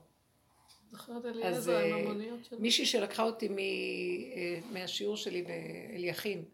זוכרת 0.90 1.24
אז 1.24 1.36
אליעזר 1.36 1.78
עם 1.78 1.92
אה, 1.92 2.00
המוניות 2.00 2.44
שלו? 2.44 2.58
מישהי 2.60 2.86
שלקחה 2.86 3.22
אותי 3.22 3.48
מ- 3.48 3.58
אה, 3.58 4.60
מהשיעור 4.72 5.16
שלי 5.16 5.42
באליכין 5.42 6.44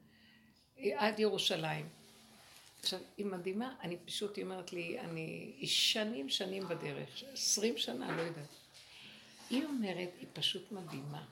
אה, 0.79 0.91
עד 0.97 1.21
ירושלים. 1.21 1.89
עכשיו, 2.81 3.01
היא 3.17 3.27
מדהימה, 3.27 3.75
אני 3.83 3.97
פשוט, 4.05 4.37
היא 4.37 4.45
אומרת 4.45 4.73
לי, 4.73 5.01
אני 5.01 5.55
שנים 5.65 6.29
שנים 6.29 6.69
בדרך, 6.69 7.23
עשרים 7.33 7.79
שנה, 7.79 8.17
לא 8.17 8.23
יודעת. 8.23 8.49
היא 9.51 9.65
אומרת, 9.65 10.11
היא 10.21 10.27
פשוט 10.33 10.73
מדהימה. 10.73 11.25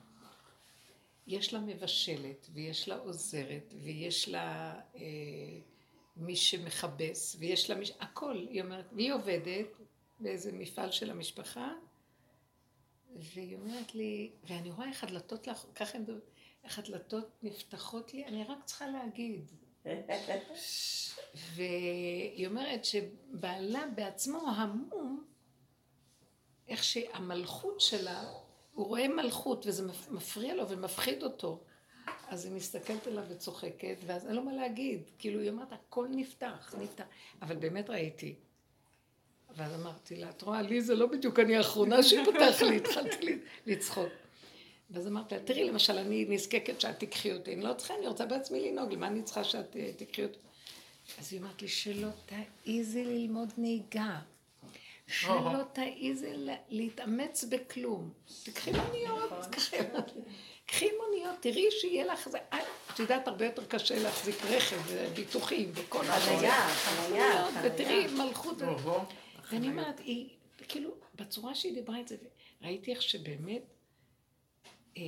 יש 1.27 1.55
לה 1.55 1.61
מבשלת, 1.61 2.47
ויש 2.55 2.89
לה 2.89 2.97
עוזרת, 2.97 3.75
ויש 3.83 4.29
לה 4.29 4.75
אה, 4.97 5.01
מי 6.17 6.37
שמכבס, 6.37 7.37
ויש 7.39 7.71
לה 7.71 7.77
מי... 7.77 7.85
הכל, 8.01 8.47
היא 8.51 8.63
אומרת, 8.63 8.85
והיא 8.93 9.13
עובדת 9.13 9.67
באיזה 10.21 10.53
מפעל 10.53 10.91
של 10.91 11.11
המשפחה, 11.11 11.73
והיא 13.17 13.57
אומרת 13.57 13.95
לי, 13.95 14.31
ואני 14.45 14.71
רואה 14.71 14.89
איך 14.89 15.05
הדלתות 15.05 15.49
ככה 15.75 15.97
הם 15.97 16.03
מדברים, 16.03 16.21
איך 16.65 16.79
הדלתות 16.79 17.29
נפתחות 17.43 18.15
לי, 18.15 18.25
אני 18.27 18.45
רק 18.45 18.65
צריכה 18.65 18.87
להגיד. 18.87 19.51
והיא 21.55 22.47
אומרת 22.47 22.85
שבעלה 22.85 23.85
בעצמו 23.95 24.39
המום, 24.57 25.25
איך 26.69 26.85
שהמלכות 26.85 27.81
שלה, 27.81 28.33
הוא 28.75 28.87
רואה 28.87 29.09
מלכות 29.09 29.67
וזה 29.67 29.87
מפ- 29.87 30.11
מפריע 30.11 30.55
לו 30.55 30.69
ומפחיד 30.69 31.23
אותו. 31.23 31.61
אז 32.29 32.45
היא 32.45 32.53
מסתכלת 32.53 33.07
עליו 33.07 33.25
וצוחקת, 33.29 33.97
ואז 34.07 34.27
אין 34.27 34.35
לו 34.35 34.43
מה 34.43 34.53
להגיד. 34.53 35.11
כאילו, 35.19 35.41
היא 35.41 35.51
אומרת, 35.51 35.73
הכל 35.73 36.09
נפתח, 36.11 36.75
נפתח. 36.79 37.05
אבל 37.43 37.57
באמת 37.57 37.91
ראיתי. 37.91 38.35
ואז 39.57 39.75
אמרתי 39.75 40.17
לה, 40.17 40.31
את 40.31 40.43
רואה, 40.43 40.63
לי 40.63 40.81
זה 40.81 40.95
לא 40.95 41.07
בדיוק 41.07 41.39
אני 41.39 41.57
האחרונה 41.57 42.03
שפתח 42.03 42.63
לי, 42.63 42.77
התחלתי 42.77 43.27
לי- 43.27 43.39
לצחוק. 43.67 44.09
ואז 44.91 45.07
אמרתי 45.07 45.35
לה, 45.35 45.41
תראי, 45.41 45.65
למשל, 45.65 45.99
אני 45.99 46.25
נזקקת 46.29 46.81
שאת 46.81 46.99
תיקחי 46.99 47.33
אותי, 47.33 47.55
אני 47.55 47.63
לא 47.63 47.73
צריכה, 47.75 47.95
אני 47.99 48.07
רוצה 48.07 48.27
בעצמי 48.27 48.71
לנהוג, 48.71 48.93
למה 48.93 49.07
אני 49.07 49.23
צריכה 49.23 49.45
שאת 49.45 49.77
אה, 49.77 49.91
תיקחי 49.97 50.23
אותי? 50.25 50.39
אז 51.21 51.33
היא 51.33 51.41
אמרת 51.41 51.63
לי, 51.63 51.69
שלא 51.69 52.09
תעיזי 52.65 53.05
ללמוד 53.05 53.53
נהיגה. 53.59 54.17
שלא 55.07 55.31
תעיזי 55.73 56.33
לה- 56.37 56.55
להתאמץ 56.69 57.45
בכלום. 57.45 58.11
תקחי 58.45 58.71
מוניות, 58.71 59.31
קחי 59.51 59.77
מוניות. 59.81 60.13
קחי 60.67 60.89
מוניות, 61.01 61.37
תראי 61.41 61.67
שיהיה 61.71 62.07
לך 62.07 62.29
זה. 62.29 62.39
אה, 62.53 62.59
את 62.95 62.99
יודעת, 62.99 63.29
הרבה 63.29 63.45
יותר 63.45 63.65
קשה 63.65 63.99
להחזיק 64.03 64.37
רכב, 64.51 64.77
וביטוחים, 64.89 65.71
וכל 65.75 66.05
שזה. 66.05 66.13
חנייה, 66.21 66.69
חנייה. 66.69 67.47
ותראי, 67.65 68.07
מלכות. 68.07 68.57
אוהו. 69.53 69.63
ואני 69.63 69.69
אומרת, 69.69 69.99
היא, 69.99 70.37
כאילו, 70.69 70.91
בצורה 71.15 71.55
שהיא 71.55 71.75
דיברה 71.75 72.01
את 72.01 72.09
זה, 72.09 72.17
ראיתי 72.63 72.91
איך 72.91 73.03
שבאמת, 73.03 73.63
אה, 74.97 75.03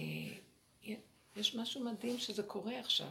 יש 1.36 1.55
משהו 1.55 1.85
מדהים 1.85 2.19
שזה 2.19 2.43
קורה 2.43 2.78
עכשיו. 2.78 3.10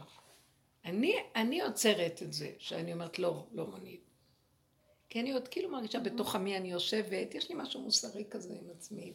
אני, 0.84 1.14
אני 1.36 1.60
עוצרת 1.60 2.22
את 2.22 2.32
זה, 2.32 2.52
שאני 2.58 2.92
אומרת, 2.92 3.18
לא, 3.18 3.46
לא 3.52 3.66
מונית. 3.66 4.00
כי 5.08 5.20
אני 5.20 5.32
עוד 5.32 5.48
כאילו 5.48 5.70
מרגישה 5.70 6.00
בתוך 6.00 6.34
עמי 6.34 6.56
אני 6.56 6.72
יושבת, 6.72 7.34
יש 7.34 7.48
לי 7.48 7.54
משהו 7.58 7.80
מוסרי 7.80 8.24
כזה 8.30 8.54
עם 8.54 8.70
עצמי. 8.70 9.12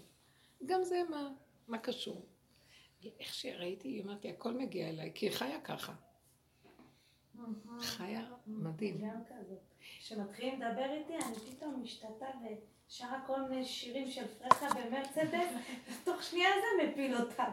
גם 0.66 0.84
זה 0.84 1.02
מה, 1.10 1.30
מה 1.68 1.78
קשור. 1.78 2.26
איך 3.20 3.34
שראיתי, 3.34 4.02
אמרתי, 4.02 4.30
הכל 4.30 4.54
מגיע 4.54 4.90
אליי, 4.90 5.12
כי 5.16 5.26
היא 5.26 5.34
חיה 5.34 5.62
ככה. 5.62 5.94
חיה 7.80 8.22
מדהים. 8.48 8.98
גם 8.98 9.24
כזאת. 9.30 9.60
כשמתחילים 10.00 10.62
לדבר 10.62 10.92
איתי, 10.92 11.14
אני 11.14 11.36
פתאום 11.36 11.82
משתתה 11.84 12.26
ושרה 12.88 13.20
כל 13.28 13.42
מיני 13.42 13.66
שירים 13.66 14.12
של 14.12 14.28
פרחה 14.28 14.68
במרצדס, 14.70 15.50
ותוך 16.02 16.24
שנייה 16.24 16.50
זה 16.50 16.88
מפיל 16.88 17.16
אותם. 17.16 17.52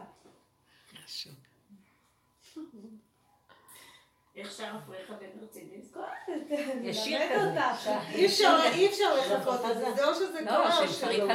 משהו. 1.05 1.31
איך 4.35 4.51
שר 4.51 4.75
הפרחה 4.75 5.13
במרצדס? 5.13 5.97
יש 6.81 6.97
שיר 6.97 7.19
ללמד 7.19 7.35
כזה. 7.35 7.49
אותה. 7.49 8.01
אי 8.13 8.25
אפשר, 8.25 8.57
אי 8.73 8.87
אפשר 8.87 9.15
לחכות 9.15 9.59
לזה, 9.69 9.91
זה 9.91 10.07
או 10.07 10.15
שזה 10.15 10.41
לא, 10.41 10.49
קורה 10.49 10.81
או 10.81 10.87
של 10.87 10.93
שלא, 10.93 11.27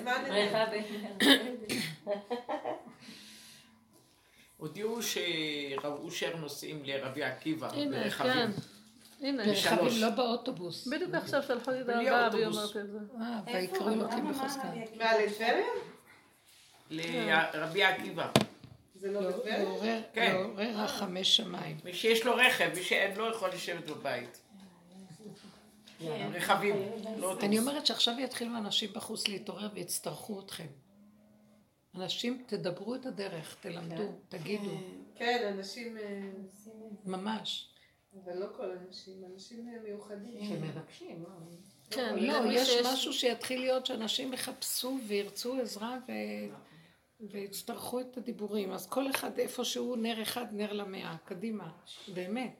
זמן 0.00 0.24
אמת. 0.28 0.50
פרחה 0.52 0.64
ב... 0.66 0.74
הודיעו 4.60 5.02
שרב 5.02 5.92
אושר 6.02 6.36
נוסעים 6.36 6.82
לרבי 6.84 7.22
עקיבא 7.22 7.68
הנה, 7.72 7.98
ברכבים. 7.98 8.32
כן. 8.32 8.50
הנה, 9.20 9.42
בשלוש. 9.42 9.66
רכבים 9.66 10.02
לא 10.02 10.10
באוטובוס. 10.10 10.86
בדיוק 10.86 11.14
עכשיו 11.14 11.42
שלחו 11.42 11.70
לי 11.70 11.78
ההודעה 11.78 12.28
והיא 12.32 12.46
אוטובוס. 12.46 12.76
אומרת 12.76 12.86
את 12.86 12.90
זה. 12.90 12.98
אה? 13.20 13.40
ויקראו 13.60 13.96
מה 13.96 14.32
בחוזקה. 14.32 14.68
מה, 14.98 15.18
לטבריה? 15.18 15.66
לרבי 16.90 17.82
עקיבא. 17.82 18.30
זה 18.94 19.12
לא 19.12 19.20
בטבריה? 19.20 20.00
כן. 20.12 20.32
לעורר 20.34 20.70
רחמי 20.76 21.24
שמיים. 21.24 21.76
מי 21.84 21.94
שיש 21.94 22.26
לו 22.26 22.34
רכב, 22.34 22.70
מי 22.74 22.82
שאין 22.82 23.16
לו 23.16 23.30
יכול 23.30 23.48
לשבת 23.48 23.90
בבית. 23.90 24.40
רכבים, 26.34 26.76
לא 27.18 27.26
אוטובוס. 27.26 27.44
אני 27.44 27.58
אומרת 27.58 27.86
שעכשיו 27.86 28.14
יתחילו 28.18 28.56
אנשים 28.56 28.90
בחוץ 28.92 29.28
להתעורר 29.28 29.68
ויצטרכו 29.74 30.40
אתכם. 30.40 30.66
אנשים, 31.94 32.42
תדברו 32.46 32.94
את 32.94 33.06
הדרך, 33.06 33.56
תלמדו, 33.60 34.12
תגידו, 34.28 34.70
כן, 35.14 35.52
אנשים, 35.54 35.96
אה, 35.96 36.30
ממש. 37.04 37.68
אבל 38.24 38.38
לא 38.38 38.46
כל 38.56 38.70
האנשים, 38.70 39.24
אנשים 39.32 39.68
אה, 39.68 39.82
מיוחדים. 39.82 40.44
שמבקשים, 40.44 41.22
לא? 41.22 41.28
כן, 41.90 42.16
לא, 42.18 42.40
למי 42.40 42.54
יש 42.54 42.70
משהו 42.86 43.12
שיתחיל 43.12 43.60
להיות 43.60 43.86
שאנשים 43.86 44.32
יחפשו 44.32 44.98
וירצו 45.06 45.60
עזרה 45.60 45.98
ו... 47.20 47.26
ויצטרכו 47.30 48.00
את 48.00 48.16
הדיבורים. 48.16 48.72
אז 48.72 48.86
כל 48.86 49.10
אחד 49.10 49.38
איפשהו 49.38 49.96
נר 49.96 50.22
אחד, 50.22 50.44
נר 50.52 50.72
למאה, 50.72 51.16
קדימה, 51.24 51.68
באמת. 52.14 52.52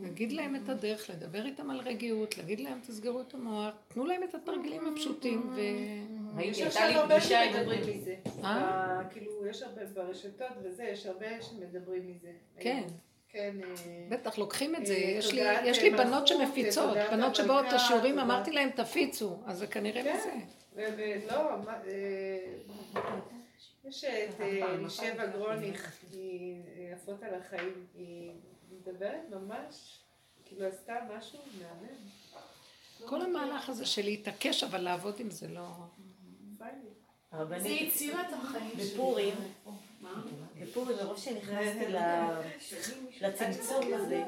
נגיד 0.00 0.32
להם 0.32 0.56
את 0.56 0.68
הדרך, 0.68 1.10
לדבר 1.10 1.46
איתם 1.46 1.70
על 1.70 1.80
רגיעות, 1.80 2.38
להגיד 2.38 2.60
להם 2.60 2.80
תסגרו 2.80 3.20
את 3.20 3.34
המוח, 3.34 3.74
תנו 3.88 4.06
להם 4.06 4.22
את 4.22 4.34
התרגילים 4.34 4.86
הפשוטים 4.92 5.50
ו... 5.54 5.60
יש 6.40 6.60
ראיתי, 6.60 6.62
הייתה 6.62 6.80
עכשיו 6.80 7.00
הרבה. 7.00 7.20
שמדברים 7.20 7.80
מזה. 7.96 8.14
אה? 8.44 9.00
ב- 9.08 9.12
כאילו, 9.12 9.46
יש 9.46 9.62
הרבה 9.62 9.84
ברשתות 9.94 10.46
וזה, 10.62 10.84
יש 10.84 11.06
הרבה 11.06 11.42
שמדברים 11.42 12.06
מזה. 12.10 12.32
כן. 12.60 12.82
כן. 13.28 13.56
אה, 13.64 14.06
בטח, 14.08 14.38
לוקחים 14.38 14.76
את 14.76 14.86
זה. 14.86 14.94
אה, 14.94 14.98
יש 14.98 15.32
לי, 15.32 15.40
יש 15.64 15.82
לי 15.82 15.90
בנות 15.90 16.26
שמפיצות, 16.26 16.96
בנות 17.10 17.34
שבאות 17.34 17.66
לשיעורים, 17.74 18.10
תודעת- 18.14 18.24
אמרתי 18.26 18.52
להם 18.52 18.70
תפיצו, 18.70 19.36
אז 19.46 19.58
זה 19.58 19.66
כנראה 19.66 20.02
כן. 20.02 20.16
מזה. 20.16 20.30
אה, 21.86 23.24
יש 23.88 24.04
את 24.04 24.40
אה, 24.40 24.74
אלישבע 24.74 25.26
גרוניך, 25.26 25.92
היא 26.12 26.62
אה, 26.76 26.92
יפות 26.92 27.22
על 27.22 27.34
החיים, 27.34 27.86
היא 27.94 28.30
מדברת 28.70 29.20
ממש, 29.30 29.98
כאילו 30.44 30.66
עשתה 30.66 30.94
משהו 31.16 31.38
מהמם. 31.58 31.96
כל 33.08 33.22
המהלך 33.22 33.68
הזה 33.68 33.86
של 33.86 34.02
להתעקש, 34.02 34.64
אבל 34.64 34.80
לעבוד 34.80 35.14
עם 35.18 35.30
זה 35.30 35.48
לא... 35.48 35.68
זה 37.58 37.68
הצילה 37.88 38.20
את 38.20 38.32
החיים 38.32 38.70
שלי. 38.76 38.84
בפורים, 38.84 39.34
בפורים, 40.62 40.96
מרוב 40.96 41.18
שנכנסתי 41.18 41.92
לצמצום 43.20 43.94
הזה, 43.94 44.24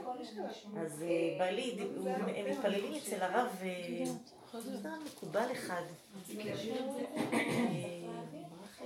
אז 0.77 1.03
אה, 1.03 1.37
בעלי, 1.39 1.79
הם 2.37 2.51
מתפללים 2.51 2.95
אצל 2.95 3.23
הרב, 3.23 3.49
אה, 3.63 4.05
זה 4.61 4.91
מקובל 5.05 5.53
אחד. 5.53 5.83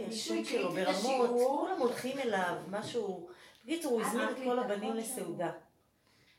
אה, 0.01 0.09
השם 0.09 0.45
שלו 0.45 0.73
ברמות, 0.73 1.31
כולם 1.31 1.79
הולכים 1.79 2.19
אליו, 2.19 2.55
משהו, 2.71 3.29
בקיצור, 3.65 3.93
הוא 3.93 4.03
הזמין 4.03 4.29
את 4.29 4.37
כל 4.45 4.59
הבנים 4.59 4.95
לסעודה. 4.95 5.51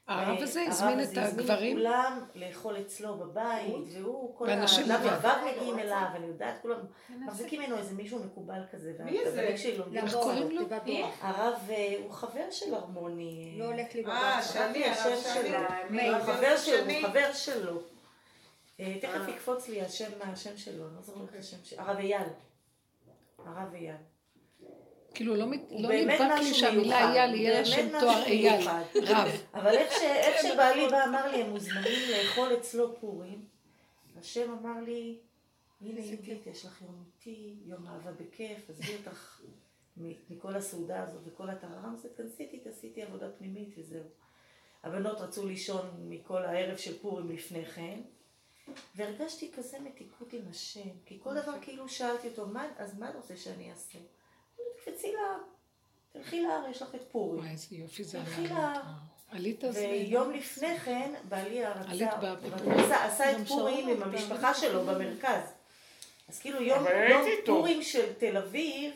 הרב 0.07 0.41
הזה 0.41 0.61
הרב 0.61 0.71
הזמין 0.71 0.99
הזה 0.99 1.11
את 1.11 1.17
הזמין 1.17 1.39
הגברים, 1.39 1.77
כולם 1.77 2.19
לאכול 2.35 2.77
אצלו 2.79 3.17
בבית, 3.17 3.75
והוא, 3.93 4.35
כל. 4.38 4.47
לבד 4.88 5.38
מגיעים 5.45 5.79
אליו, 5.79 6.07
אני 6.15 6.27
יודעת, 6.27 6.55
כולם 6.61 6.77
מחזיקים 7.09 7.61
ממנו 7.61 7.77
איזה 7.77 7.95
מישהו 7.95 8.19
מקובל 8.23 8.61
כזה, 8.71 8.93
מי 9.05 9.17
זה? 9.31 9.41
איך. 9.41 10.13
קוראים 10.13 10.51
לו? 10.51 10.61
הרב 11.21 11.59
אה, 11.69 11.95
הוא 12.03 12.11
חבר 12.11 12.51
של 12.51 12.73
הרמוני. 12.73 13.55
לא 13.59 13.65
הולך 13.65 13.95
לי 13.95 14.05
אה, 14.05 14.39
בבית. 14.39 14.51
שני, 14.53 14.85
הרב 14.85 14.97
השם 14.97 15.33
שני. 15.33 15.49
שלו. 15.49 16.15
הוא 16.15 16.23
חבר 16.23 16.57
שלו, 16.57 16.83
שני? 16.83 17.01
הוא 17.01 17.09
חבר 17.09 17.33
שלו. 17.33 17.81
אה, 18.79 18.95
תכף 19.01 19.27
יקפוץ 19.27 19.67
לי 19.67 19.81
השם, 19.81 20.11
השם 20.21 20.57
שלו, 20.57 20.88
אני 20.88 20.95
לא 20.95 21.01
זוכרת 21.01 21.29
את 21.29 21.39
השם 21.39 21.57
שלו, 21.63 21.79
הרב 21.79 21.97
אייל. 21.97 22.27
הרב 23.45 23.73
אייל. 23.73 23.95
כאילו 25.13 25.35
לא 25.35 25.45
לא 25.69 25.91
נדבק 25.91 26.19
לי 26.39 26.53
שהמילה 26.53 27.11
אייל 27.13 27.35
יהיה 27.35 27.61
משהו 27.61 27.89
תואר 27.99 28.23
אייל. 28.23 28.68
רב. 29.03 29.27
אבל 29.53 29.68
איך 29.77 29.91
ש- 29.91 30.01
איך 30.03 30.35
שבעלי 30.53 30.88
בא 30.88 31.03
אמר 31.05 31.31
לי, 31.31 31.41
הם 31.43 31.49
מוזמנים 31.49 31.99
לאכול 32.11 32.53
אצלו 32.59 32.95
פורים, 32.99 33.45
השם 34.19 34.51
אמר 34.61 34.81
לי, 34.85 35.18
הנה 35.81 35.99
יהודית, 35.99 36.47
יש 36.47 36.65
לך 36.65 36.81
יום 36.81 37.03
איתי, 37.05 37.55
יום 37.65 37.88
אהבה 37.88 38.11
בכיף, 38.11 38.69
עזבי 38.69 38.95
אותך 38.95 39.41
מ- 39.97 40.11
מכל 40.30 40.55
הסעודה 40.55 41.03
הזאת 41.03 41.22
וכל 41.26 41.49
הטררם 41.49 41.93
הזה, 41.93 42.09
תכנסי 42.09 42.59
תעשיתי 42.63 43.01
עבודה 43.03 43.30
פנימית 43.38 43.69
וזהו. 43.77 44.03
הבנות 44.84 45.22
רצו 45.22 45.47
לישון 45.47 45.89
מכל 46.09 46.45
הערב 46.45 46.77
של 46.77 46.99
פורים 46.99 47.30
לפני 47.31 47.65
כן, 47.65 47.99
והרגשתי 48.95 49.52
כזה 49.56 49.80
מתיקות 49.80 50.34
עם 50.34 50.41
השם, 50.49 50.89
כי 51.06 51.19
כל 51.23 51.41
דבר 51.41 51.52
כאילו 51.61 51.89
שאלתי 51.89 52.27
אותו, 52.27 52.45
"מה- 52.48 52.68
אז 52.77 52.99
מה 52.99 53.10
אתה 53.10 53.18
רוצה 53.18 53.38
שאני 53.38 53.72
אעשה? 53.72 53.98
תקפצי 54.76 55.11
לה, 55.14 55.38
תלכי 56.11 56.41
להר, 56.41 56.64
יש 56.72 56.81
לך 56.81 56.95
את 56.95 57.02
פורים. 57.11 57.39
וואי, 57.39 57.52
איזה 57.52 57.68
יופי 57.76 58.03
זה 58.03 58.19
תלכי. 58.26 58.48
להר. 58.53 58.81
עלית 59.30 59.64
אז... 59.64 59.77
ויום 59.77 60.31
לפני 60.31 60.80
כן, 60.80 61.14
בעלי 61.30 61.65
הרצה. 61.65 61.91
עשה, 63.06 63.31
את 63.41 63.48
פורים 63.48 63.88
עם. 63.89 64.03
המשפחה 64.03 64.53
שלו 64.53 64.85
במרכז. 64.85 65.41
אז 66.30 66.39
כאילו 66.39 66.61
יום. 66.61 66.84
פורים 67.45 67.84
של 67.84 68.14
תל 68.14 68.38
אביב, 68.38 68.93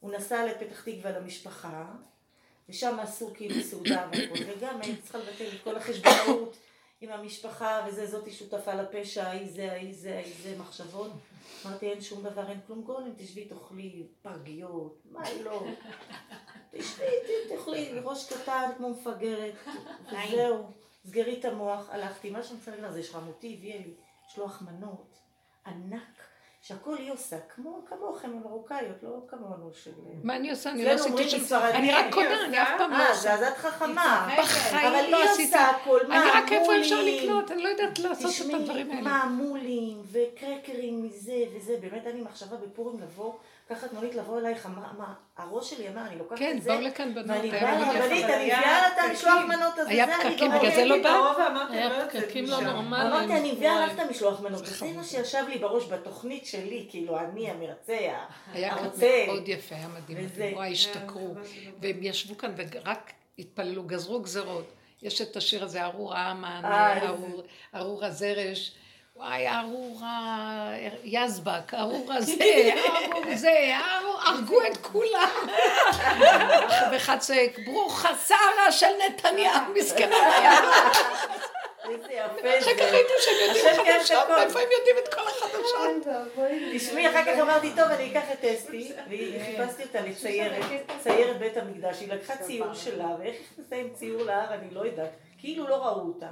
הוא 0.00 0.12
נסע 0.12 0.46
לפתח 0.46 0.80
תקווה 0.80 1.18
למשפחה, 1.18 1.84
ושם 2.68 3.00
עשו 3.00 3.30
כאילו 3.34 3.62
סעודה 3.62 4.08
והכל, 4.12 4.34
וגם 4.48 4.80
הייתי 4.80 5.02
צריכה 5.02 5.18
לבטל 5.18 5.44
את 5.56 5.62
כל 5.64 5.76
החשבונאות 5.76 6.56
עם 7.02 7.10
המשפחה, 7.10 7.86
וזה, 7.86 8.06
זאתי 8.06 8.30
שותפה 8.30 8.74
לפשע, 8.74 9.26
ההיא 9.26 9.52
זה, 9.52 9.72
ההיא 9.72 9.94
זה, 9.94 10.14
ההיא 10.14 10.34
זה, 10.42 10.56
מחשבות. 10.58 11.10
אמרתי, 11.66 11.90
אין 11.90 12.00
שום 12.00 12.22
דבר, 12.22 12.50
אין 12.50 12.60
כלום. 12.66 12.82
גולם, 12.82 13.12
תשבי, 13.16 13.44
תאכלי 13.44 14.06
פרגיות, 14.22 15.02
מה 15.10 15.22
לא? 15.44 15.64
תשבי, 16.70 17.04
תאכלי 17.48 17.98
ראש 18.04 18.32
קטן 18.32 18.70
כמו 18.76 18.90
מפגרת, 18.90 19.54
וזהו. 20.06 20.72
סגרי 21.06 21.40
את 21.40 21.44
המוח, 21.44 21.90
הלכתי, 21.90 22.30
מה 22.30 22.42
שאני 22.42 22.58
רוצה 22.58 22.70
להגיד 22.70 22.84
לך 22.84 22.92
זה 22.92 23.02
שרמותי 23.02 23.56
הביאה 23.58 23.78
לי. 23.78 23.94
משלוח 24.26 24.62
מנות 24.62 25.18
ענק, 25.66 26.21
שהכל 26.62 26.96
היא 26.98 27.12
עושה, 27.12 27.36
כמו 27.54 27.84
כמוכם, 27.88 28.30
המרוקאיות, 28.30 29.02
לא 29.02 29.10
כמונו 29.28 29.70
של... 29.72 29.90
מה 30.24 30.36
אני 30.36 30.50
עושה? 30.50 30.70
אני 30.70 30.84
לא 30.84 30.90
עשיתי 30.90 31.30
שום... 31.30 31.58
אני 31.58 31.92
רק 31.92 32.04
קונה, 32.14 32.44
אני 32.44 32.62
אף 32.62 32.68
פעם 32.78 32.90
לא 32.90 32.96
אה, 32.96 33.10
עושה. 33.10 33.34
אז 33.34 33.42
את 33.42 33.56
חכמה. 33.56 34.28
בחיים 34.38 34.86
אבל 34.86 35.10
לא 35.10 35.16
היא 35.16 35.30
עשיתי. 35.30 35.42
עושה 35.42 35.70
הכל, 35.70 36.00
אני 36.10 36.30
רק 36.30 36.52
איפה 36.52 36.80
אפשר 36.80 36.94
מעמולים. 36.94 37.24
לקנות, 37.24 37.50
אני 37.50 37.62
לא 37.62 37.68
יודעת 37.68 37.98
לעשות 37.98 38.24
את 38.24 38.30
תשמעי, 38.30 38.54
הדברים 38.54 38.90
האלה. 38.90 39.00
מעמולים 39.02 40.02
וקרקרים 40.12 41.02
מזה 41.02 41.44
וזה, 41.56 41.76
באמת 41.80 42.06
היה 42.06 42.14
לי 42.14 42.22
מחשבה 42.22 42.56
בפורים 42.56 43.00
לבוא, 43.00 43.32
לקחת 43.70 43.92
מונית 43.92 44.14
לבוא 44.14 44.38
אלייך, 44.38 44.66
מה, 44.66 44.92
מה, 44.98 45.14
הראש 45.36 45.70
שלי 45.70 45.88
אמר, 45.88 46.06
אני 46.06 46.18
לוקחת 46.18 46.38
כן, 46.38 46.56
את 46.56 46.62
זה, 46.62 46.70
באו 46.70 46.80
לכאן 46.80 47.14
בנות, 47.14 47.26
ואני 47.28 47.50
היה 47.50 47.62
באה. 47.62 47.94
לרבנית, 47.94 48.24
אני 48.24 48.32
היה 48.32 48.58
מביאה 48.58 48.80
לה 48.80 48.88
את 48.88 49.10
המשלוח. 49.10 49.44
מנות 49.48 49.78
הזה, 49.78 49.90
היה 49.90 50.06
פקקים, 50.06 50.52
לא 50.52 50.58
בגלל 50.58 50.74
זה 50.74 50.84
לא. 50.84 51.02
בא? 51.02 51.66
היה 51.70 51.88
לא 51.88 51.94
יוצאת 51.94 52.24
פקקים 52.24 52.44
לא. 52.44 52.60
נורמליים. 52.60 53.12
אמרתי, 53.12 53.32
אני 53.32 53.52
מביאה. 53.52 53.86
לך 53.86 53.92
את 53.94 53.98
המשלוח 53.98 54.40
מנות, 54.40 54.66
זה 54.66 54.92
מה 54.92 55.04
שישב 55.04 55.44
לי 55.48 55.58
בראש 55.58 55.84
בתוכנית 55.84 56.46
שלי, 56.46 56.86
כאילו, 56.90 57.18
אני 57.18 57.50
המרצה, 57.50 57.98
היה 58.52 58.74
כאן 58.74 58.84
הרוצה. 58.84 59.24
מאוד 59.26 59.48
יפה, 59.48 59.74
היה 59.74 59.88
מדהים. 59.88 60.24
מדהים. 60.24 60.56
וואי, 60.56 60.72
השתכרו. 60.72 61.34
והם 61.80 61.98
ישבו 62.02 62.38
כאן 62.38 62.54
ורק 62.56 63.12
התפללו, 63.38 63.82
גזרו 63.82 64.20
גזרות. 64.20 64.72
יש 65.02 65.22
את 65.22 65.36
השיר 65.36 65.64
הזה, 65.64 65.84
ארור 65.84 66.14
האמן, 66.14 66.62
אה, 66.64 67.10
ארור 67.74 68.04
הזרש. 68.04 68.72
וואי, 69.16 69.48
ארור 69.48 70.00
היזבק, 71.02 71.74
ארור 71.74 72.12
הזה, 72.12 72.34
ארור 73.12 73.34
זה, 73.34 73.72
ארור, 73.76 74.20
הרגו 74.20 74.66
את 74.66 74.76
כולם. 74.76 75.28
ואחד 76.92 77.18
צועק, 77.18 77.58
ברוכה 77.66 78.08
שרה 78.26 78.72
של 78.72 78.86
נתניהו, 79.06 79.60
מסכנה. 79.74 80.16
איזה 81.90 82.12
יפה 82.12 82.58
אחר 82.58 82.74
כך. 82.74 82.92
ראינו 82.92 83.08
שהם 83.20 83.34
יודעים 83.48 83.84
כן 83.84 83.98
חדשות. 83.98 84.28
מאיפה 84.28 84.60
הם 84.60 84.68
יודעים 84.78 84.96
את 85.04 85.14
כל 85.14 85.20
החדשות? 85.20 86.14
תשמעי, 86.74 87.10
אחר 87.10 87.24
כך 87.24 87.38
אמרתי, 87.40 87.70
טוב, 87.76 87.84
אני 87.90 88.10
אקח 88.10 88.32
את 88.32 88.44
אסתי, 88.44 88.92
וחיפשתי 89.06 89.82
אותה 89.82 90.00
לציירת, 90.00 90.64
ציירת 91.02 91.38
בית 91.38 91.56
המקדש, 91.56 92.00
היא 92.00 92.12
לקחה 92.12 92.36
ציור 92.36 92.74
שלה, 92.74 93.08
ואיך 93.18 93.36
נכנסה 93.52 93.76
עם 93.76 93.88
ציור 93.94 94.22
להר, 94.22 94.54
אני 94.54 94.74
לא 94.74 94.80
יודעת, 94.80 95.10
כאילו 95.38 95.68
לא 95.68 95.74
ראו 95.74 96.06
אותה. 96.06 96.28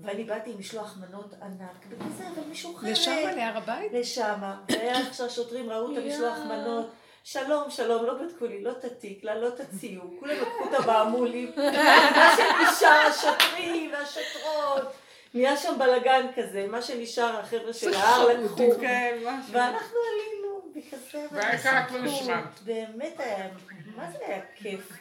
ואני 0.00 0.24
באתי 0.24 0.50
עם 0.50 0.58
משלוח 0.58 0.98
מנות 1.00 1.34
ענק, 1.42 1.86
וכזה, 1.88 2.24
אבל 2.28 2.50
משוחררת. 2.50 2.92
לשם, 2.92 3.36
להר 3.36 3.56
הבית? 3.56 3.92
לשמה, 3.92 4.60
והיה 4.68 4.98
איך 4.98 5.14
שהשוטרים 5.14 5.70
ראו 5.70 5.92
את 5.92 5.98
המשלוח 5.98 6.38
מנות. 6.38 6.90
שלום, 7.24 7.70
שלום, 7.70 8.04
לא 8.04 8.14
בדקו 8.14 8.46
לי, 8.46 8.62
לא 8.62 8.70
את 8.70 8.84
התיק, 8.84 9.24
לא 9.24 9.48
את 9.48 9.60
הציור, 9.60 10.16
כולם 10.20 10.34
לקחו 10.36 10.64
את 10.68 10.84
המעמולים, 10.84 11.52
מה 12.16 12.36
שנשאר, 12.36 12.88
השוטרים 12.88 13.92
והשוטרות, 13.92 14.92
נהיה 15.34 15.56
שם 15.56 15.78
בלאגן 15.78 16.26
כזה, 16.36 16.66
מה 16.70 16.82
שנשאר, 16.82 17.40
החבר'ה 17.40 17.72
של 17.72 17.94
ההר 17.94 18.28
לקחו, 18.28 18.70
כן. 18.80 19.18
ואנחנו 19.50 19.96
עלינו, 20.12 20.60
וכזה, 20.76 21.26
והעיקר. 21.32 21.96
לשמם. 22.02 22.44
באמת 22.64 23.20
היה, 23.20 23.48
מה 23.96 24.10
זה 24.12 24.18
היה 24.26 24.40
כיף. 24.56 24.92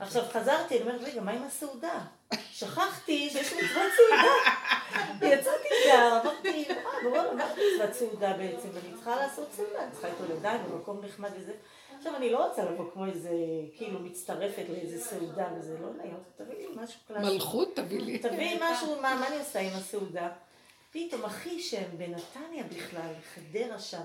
עכשיו 0.00 0.22
חזרתי, 0.32 0.74
אני 0.74 0.82
אומרת, 0.82 1.00
רגע, 1.08 1.20
מה 1.20 1.30
עם 1.30 1.42
הסעודה? 1.42 2.00
שכחתי 2.52 3.30
שיש 3.30 3.52
מצוות 3.52 3.73
מה 7.10 7.54
זה 7.54 7.62
מצוות 7.76 7.94
סעודה 7.94 8.36
בעצם? 8.36 8.68
אני 8.68 8.94
צריכה 8.94 9.16
לעשות 9.16 9.48
סעודה, 9.52 9.82
אני 9.82 9.90
צריכה 9.92 10.08
איתו 10.08 10.24
לדעת 10.34 10.60
במקום 10.60 11.00
נחמד 11.04 11.30
וזה. 11.36 11.52
עכשיו, 11.96 12.16
אני 12.16 12.30
לא 12.30 12.46
רוצה 12.46 12.64
לבוא 12.64 12.90
כמו 12.92 13.06
איזה, 13.06 13.30
כאילו, 13.76 14.00
מצטרפת 14.00 14.64
לאיזה 14.68 15.04
סעודה 15.04 15.48
וזה, 15.58 15.78
לא 15.80 15.88
נעים, 15.96 16.14
תביא 16.36 16.54
לי 16.56 16.66
משהו 16.76 17.00
קלאסי. 17.08 17.32
מלכות 17.32 17.68
תביא 17.76 18.00
לי. 18.00 18.18
תביאי 18.18 18.58
משהו, 18.62 19.00
מה, 19.00 19.14
מה 19.20 19.28
אני 19.28 19.38
עושה 19.38 19.60
עם 19.60 19.72
הסעודה? 19.74 20.28
פתאום 20.92 21.24
אחי 21.24 21.60
שהם 21.60 21.90
בנתניה 21.98 22.64
בכלל, 22.64 23.12
חדרה 23.34 23.78
שם, 23.78 24.02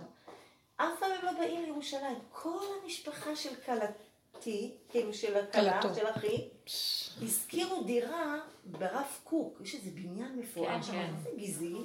אף 0.75 0.99
פעם 0.99 1.11
הם 1.11 1.25
לא 1.25 1.31
באים 1.31 1.63
לירושלים. 1.63 2.19
כל 2.31 2.59
המשפחה 2.83 3.35
של 3.35 3.55
כלתי, 3.65 4.71
כאילו 4.89 5.13
של 5.13 5.37
הכלה. 5.37 5.81
של 5.95 6.07
אחי, 6.07 6.47
השכירו 7.23 7.83
דירה 7.83 8.39
ברב 8.65 9.19
קוק, 9.23 9.61
יש 9.63 9.75
איזה 9.75 9.89
בניין 9.93 10.35
מפואר 10.39 10.75
כן, 10.75 10.83
שם, 10.83 10.91
כן. 10.91 11.13
איזה 11.17 11.29
גזעי, 11.37 11.83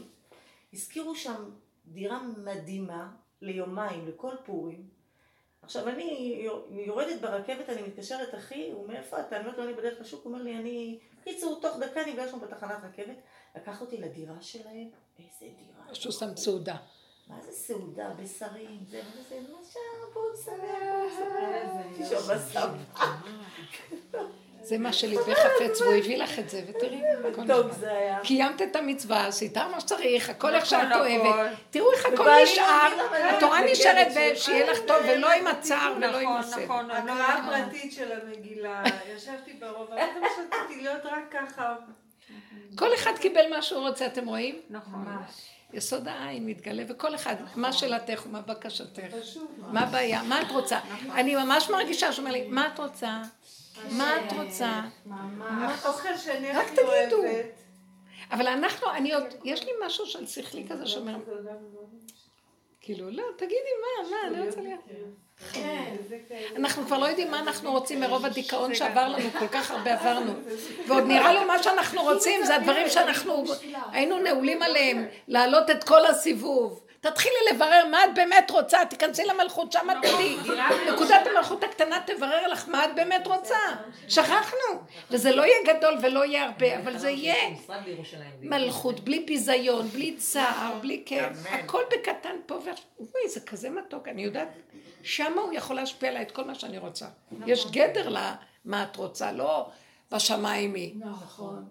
השכירו 0.74 1.14
שם 1.14 1.50
דירה 1.86 2.22
מדהימה 2.22 3.12
ליומיים, 3.40 4.08
לכל 4.08 4.34
פורים. 4.44 4.88
עכשיו 5.62 5.88
אני 5.88 6.46
יורדת 6.70 7.20
ברכבת, 7.20 7.68
אני 7.68 7.82
מתקשרת, 7.82 8.34
אחי, 8.34 8.70
הוא 8.70 8.82
אומר, 8.82 8.96
איפה 8.96 9.20
אתה? 9.20 9.36
אני 9.36 9.44
אומרת 9.44 9.58
לו, 9.58 9.64
אני 9.64 9.74
בדרך 9.74 10.00
לשוק, 10.00 10.24
הוא 10.24 10.32
אומר 10.32 10.44
לי, 10.44 10.56
אני... 10.58 10.98
קיצור, 11.24 11.60
תוך 11.62 11.76
דקה 11.78 12.00
נפגשנו 12.06 12.40
בתחנת 12.40 12.84
רכבת, 12.84 13.16
לקח 13.56 13.80
אותי 13.80 13.96
לדירה 13.96 14.40
שלהם, 14.40 14.90
איזה 15.18 15.54
דירה. 15.56 15.94
שהוא 15.94 16.12
שם 16.12 16.36
סעודה. 16.36 16.76
מה 17.28 17.40
זה 17.42 17.52
סעודה, 17.52 18.10
בשרים, 18.10 18.84
זה 18.90 19.00
וזה, 19.12 19.40
מה 19.40 19.58
שם, 19.72 19.80
בואו 20.14 20.32
נסדר, 20.32 20.54
בואו 20.92 21.06
נסדר. 21.06 22.04
תשאול 22.04 22.36
בסם. 22.36 22.68
זה 24.64 24.78
מה 24.78 24.92
שליבך 24.92 25.38
חפץ, 25.38 25.80
והוא 25.80 25.94
הביא 25.94 26.16
לך 26.16 26.38
את 26.38 26.50
זה, 26.50 26.62
ותראי, 26.68 27.02
הכל 27.32 27.46
טוב. 27.46 27.72
זה 27.72 27.90
היה. 27.92 28.18
קיימת 28.22 28.62
את 28.62 28.76
המצווה, 28.76 29.26
עשית 29.26 29.58
מה 29.58 29.80
שצריך, 29.80 30.30
הכל 30.30 30.54
איך 30.54 30.72
נכון, 30.72 30.88
שאת. 30.90 30.96
אוהבת. 30.96 31.50
תראו 31.70 31.92
איך 31.92 32.06
הכל 32.06 32.30
נשאר, 32.42 33.06
התורה 33.36 33.58
אני 33.58 33.72
נשארת 33.72 34.06
ושיהיה 34.34 34.72
לך 34.72 34.78
טוב, 34.86 34.96
ולא 35.08 35.32
עם 35.32 35.46
הצער 35.46 35.94
ולא 35.96 36.16
עם 36.16 36.28
נכון, 36.28 36.36
הסבל. 36.40 36.64
נכון, 36.64 36.90
הקראה 36.90 37.40
נכון. 37.40 37.64
פרטית 37.64 37.92
של 37.92 38.12
המגילה, 38.12 38.82
ישבתי 39.16 39.52
ברוב, 39.52 39.90
מה 39.90 40.28
שרציתי 40.36 40.82
להיות 40.82 41.06
רק 41.06 41.22
ככה. 41.30 41.74
כל 42.76 42.94
אחד 42.94 43.12
קיבל 43.20 43.50
מה 43.50 43.62
שהוא 43.62 43.88
רוצה, 43.88 44.06
אתם 44.06 44.26
רואים? 44.28 44.60
נכון. 44.70 45.04
יסוד 45.72 46.08
העין 46.08 46.46
מתגלה, 46.46 46.82
וכל 46.88 47.14
אחד, 47.14 47.34
מה 47.56 47.72
שאלתך 47.72 48.22
ומה 48.26 48.40
בקשתך. 48.40 49.02
מה 49.58 49.80
הבעיה, 49.80 50.22
מה 50.22 50.42
את 50.42 50.50
רוצה. 50.50 50.78
אני 51.14 51.36
ממש 51.36 51.70
מרגישה 51.70 52.12
שהוא 52.12 52.22
אומר 52.26 52.32
לי, 52.32 52.46
מה 52.48 52.68
את 52.74 52.78
רוצה? 52.78 53.22
מה 53.90 54.16
את 54.16 54.32
רוצה? 54.32 54.80
האוכל 55.84 56.16
שאני 56.16 56.50
הכי. 56.50 56.80
אוהבת. 56.80 57.46
אבל 58.30 58.46
אנחנו, 58.46 58.90
אני 58.90 59.14
עוד, 59.14 59.24
יש 59.44 59.64
לי 59.64 59.70
משהו 59.86 60.06
של 60.06 60.26
שכלי 60.26 60.66
כזה 60.68 60.86
שאומר, 60.86 61.16
כאילו, 62.80 63.10
לא, 63.10 63.24
תגידי 63.36 63.54
מה, 63.54 64.10
מה, 64.10 64.16
אני 64.26 64.46
רוצה 64.46 64.60
להיות. 64.60 64.80
כן. 65.52 65.94
אנחנו 66.56 66.84
כבר 66.86 66.98
לא 66.98 67.06
יודעים 67.06 67.30
מה 67.30 67.38
אנחנו 67.40 67.72
רוצים 67.72 68.00
מרוב 68.00 68.24
הדיכאון 68.24 68.74
שעבר 68.74 69.08
לנו, 69.08 69.30
כל 69.38 69.48
כך 69.48 69.70
הרבה 69.70 69.94
עברנו. 69.94 70.32
ועוד 70.88 71.04
נראה 71.04 71.32
לו 71.32 71.46
מה 71.46 71.62
שאנחנו 71.62 72.02
רוצים, 72.02 72.44
זה 72.44 72.54
הדברים 72.54 72.88
שאנחנו 72.88 73.44
היינו 73.92 74.18
נעולים 74.18 74.62
עליהם, 74.62 75.06
להעלות 75.28 75.70
את 75.70 75.84
כל 75.84 76.06
הסיבוב. 76.06 76.83
תתחילי 77.04 77.34
לברר 77.52 77.86
מה 77.90 78.04
את 78.04 78.10
באמת 78.14 78.50
רוצה, 78.50 78.78
תיכנסי 78.90 79.24
למלכות, 79.24 79.72
שם 79.72 79.86
את 79.92 79.96
תדעי. 80.02 80.36
נקודת 80.94 81.26
המלכות 81.26 81.64
הקטנה 81.64 82.00
תברר 82.06 82.48
לך 82.48 82.68
מה 82.68 82.84
את 82.84 82.90
באמת 82.94 83.26
רוצה. 83.26 83.56
שכחנו. 84.08 84.80
וזה 85.10 85.32
לא 85.32 85.42
יהיה 85.42 85.74
גדול 85.74 85.94
ולא 86.02 86.24
יהיה 86.24 86.44
הרבה, 86.44 86.78
אבל 86.78 86.98
זה 86.98 87.10
יהיה. 87.10 87.56
מלכות, 88.40 89.00
בלי 89.00 89.20
ביזיון, 89.20 89.88
בלי 89.88 90.16
צער, 90.16 90.78
בלי 90.80 91.02
כאב, 91.06 91.46
אמן. 91.46 91.60
הכל 91.60 91.82
בקטן 91.92 92.36
פה 92.46 92.54
ו... 92.54 92.64
וואי, 92.98 93.28
זה 93.28 93.40
כזה 93.40 93.70
מתוק, 93.70 94.08
אני 94.08 94.24
יודעת, 94.24 94.48
שמה 95.02 95.40
הוא 95.40 95.52
יכול 95.52 95.76
להשפיע 95.76 96.08
עליי 96.08 96.22
את 96.22 96.30
כל 96.30 96.44
מה 96.44 96.54
שאני 96.54 96.78
רוצה. 96.78 97.06
יש 97.46 97.66
גדר 97.70 98.08
למה 98.08 98.82
את 98.82 98.96
רוצה, 98.96 99.32
לא 99.32 99.68
בשמיים 100.12 100.74
היא. 100.74 100.94
נכון. 100.96 101.68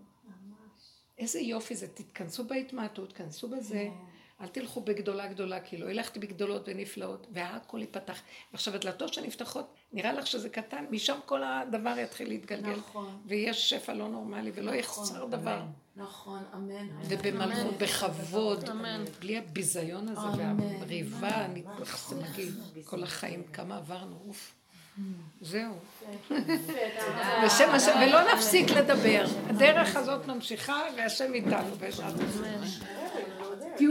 איזה 1.17 1.39
יופי 1.39 1.75
זה, 1.75 1.87
תתכנסו 1.87 2.43
בהתמעטות, 2.43 3.09
תכנסו 3.09 3.47
בזה. 3.49 3.87
אל 4.43 4.47
תלכו 4.47 4.81
בגדולה 4.81 5.27
גדולה, 5.27 5.59
כאילו, 5.59 5.89
הלכתי 5.89 6.19
בגדולות 6.19 6.63
ונפלאות, 6.67 7.27
והכל 7.31 7.77
ייפתח. 7.81 8.21
ועכשיו 8.51 8.75
הדלתות 8.75 9.13
שנפתחות, 9.13 9.73
נראה 9.93 10.13
לך 10.13 10.27
שזה 10.27 10.49
קטן, 10.49 10.85
משם 10.91 11.17
כל 11.25 11.43
הדבר 11.43 11.95
יתחיל 11.97 12.27
להתגלגל. 12.27 12.75
נכון. 12.75 13.21
ויש 13.25 13.69
שפע 13.69 13.93
לא 13.93 14.07
נורמלי, 14.09 14.51
ולא 14.55 14.71
יחסר 14.71 15.25
דבר. 15.25 15.61
נכון, 15.95 16.43
אמן. 16.53 16.87
ובמלכות, 17.07 17.77
בכבוד, 17.77 18.69
אמן. 18.69 19.05
בלי 19.19 19.37
הביזיון 19.37 20.07
הזה 20.07 20.21
אמן. 20.21 20.75
והריבה, 20.79 21.45
אני 21.45 21.63
איך 21.79 22.09
זה 22.09 22.15
מגעיל, 22.15 22.53
כל 22.85 23.03
החיים, 23.03 23.43
כמה 23.53 23.77
עברנו, 23.77 24.15
אוף. 24.27 24.53
זהו. 25.41 25.73
בשם 27.45 27.69
השם, 27.69 27.91
ולא 28.01 28.33
נפסיק 28.33 28.69
לדבר. 28.69 29.25
הדרך 29.49 29.95
הזאת 29.95 30.27
ממשיכה, 30.27 30.81
והשם 30.97 31.33
איתנו 31.33 31.75
בעזרת 31.79 32.13
השם. 32.19 32.43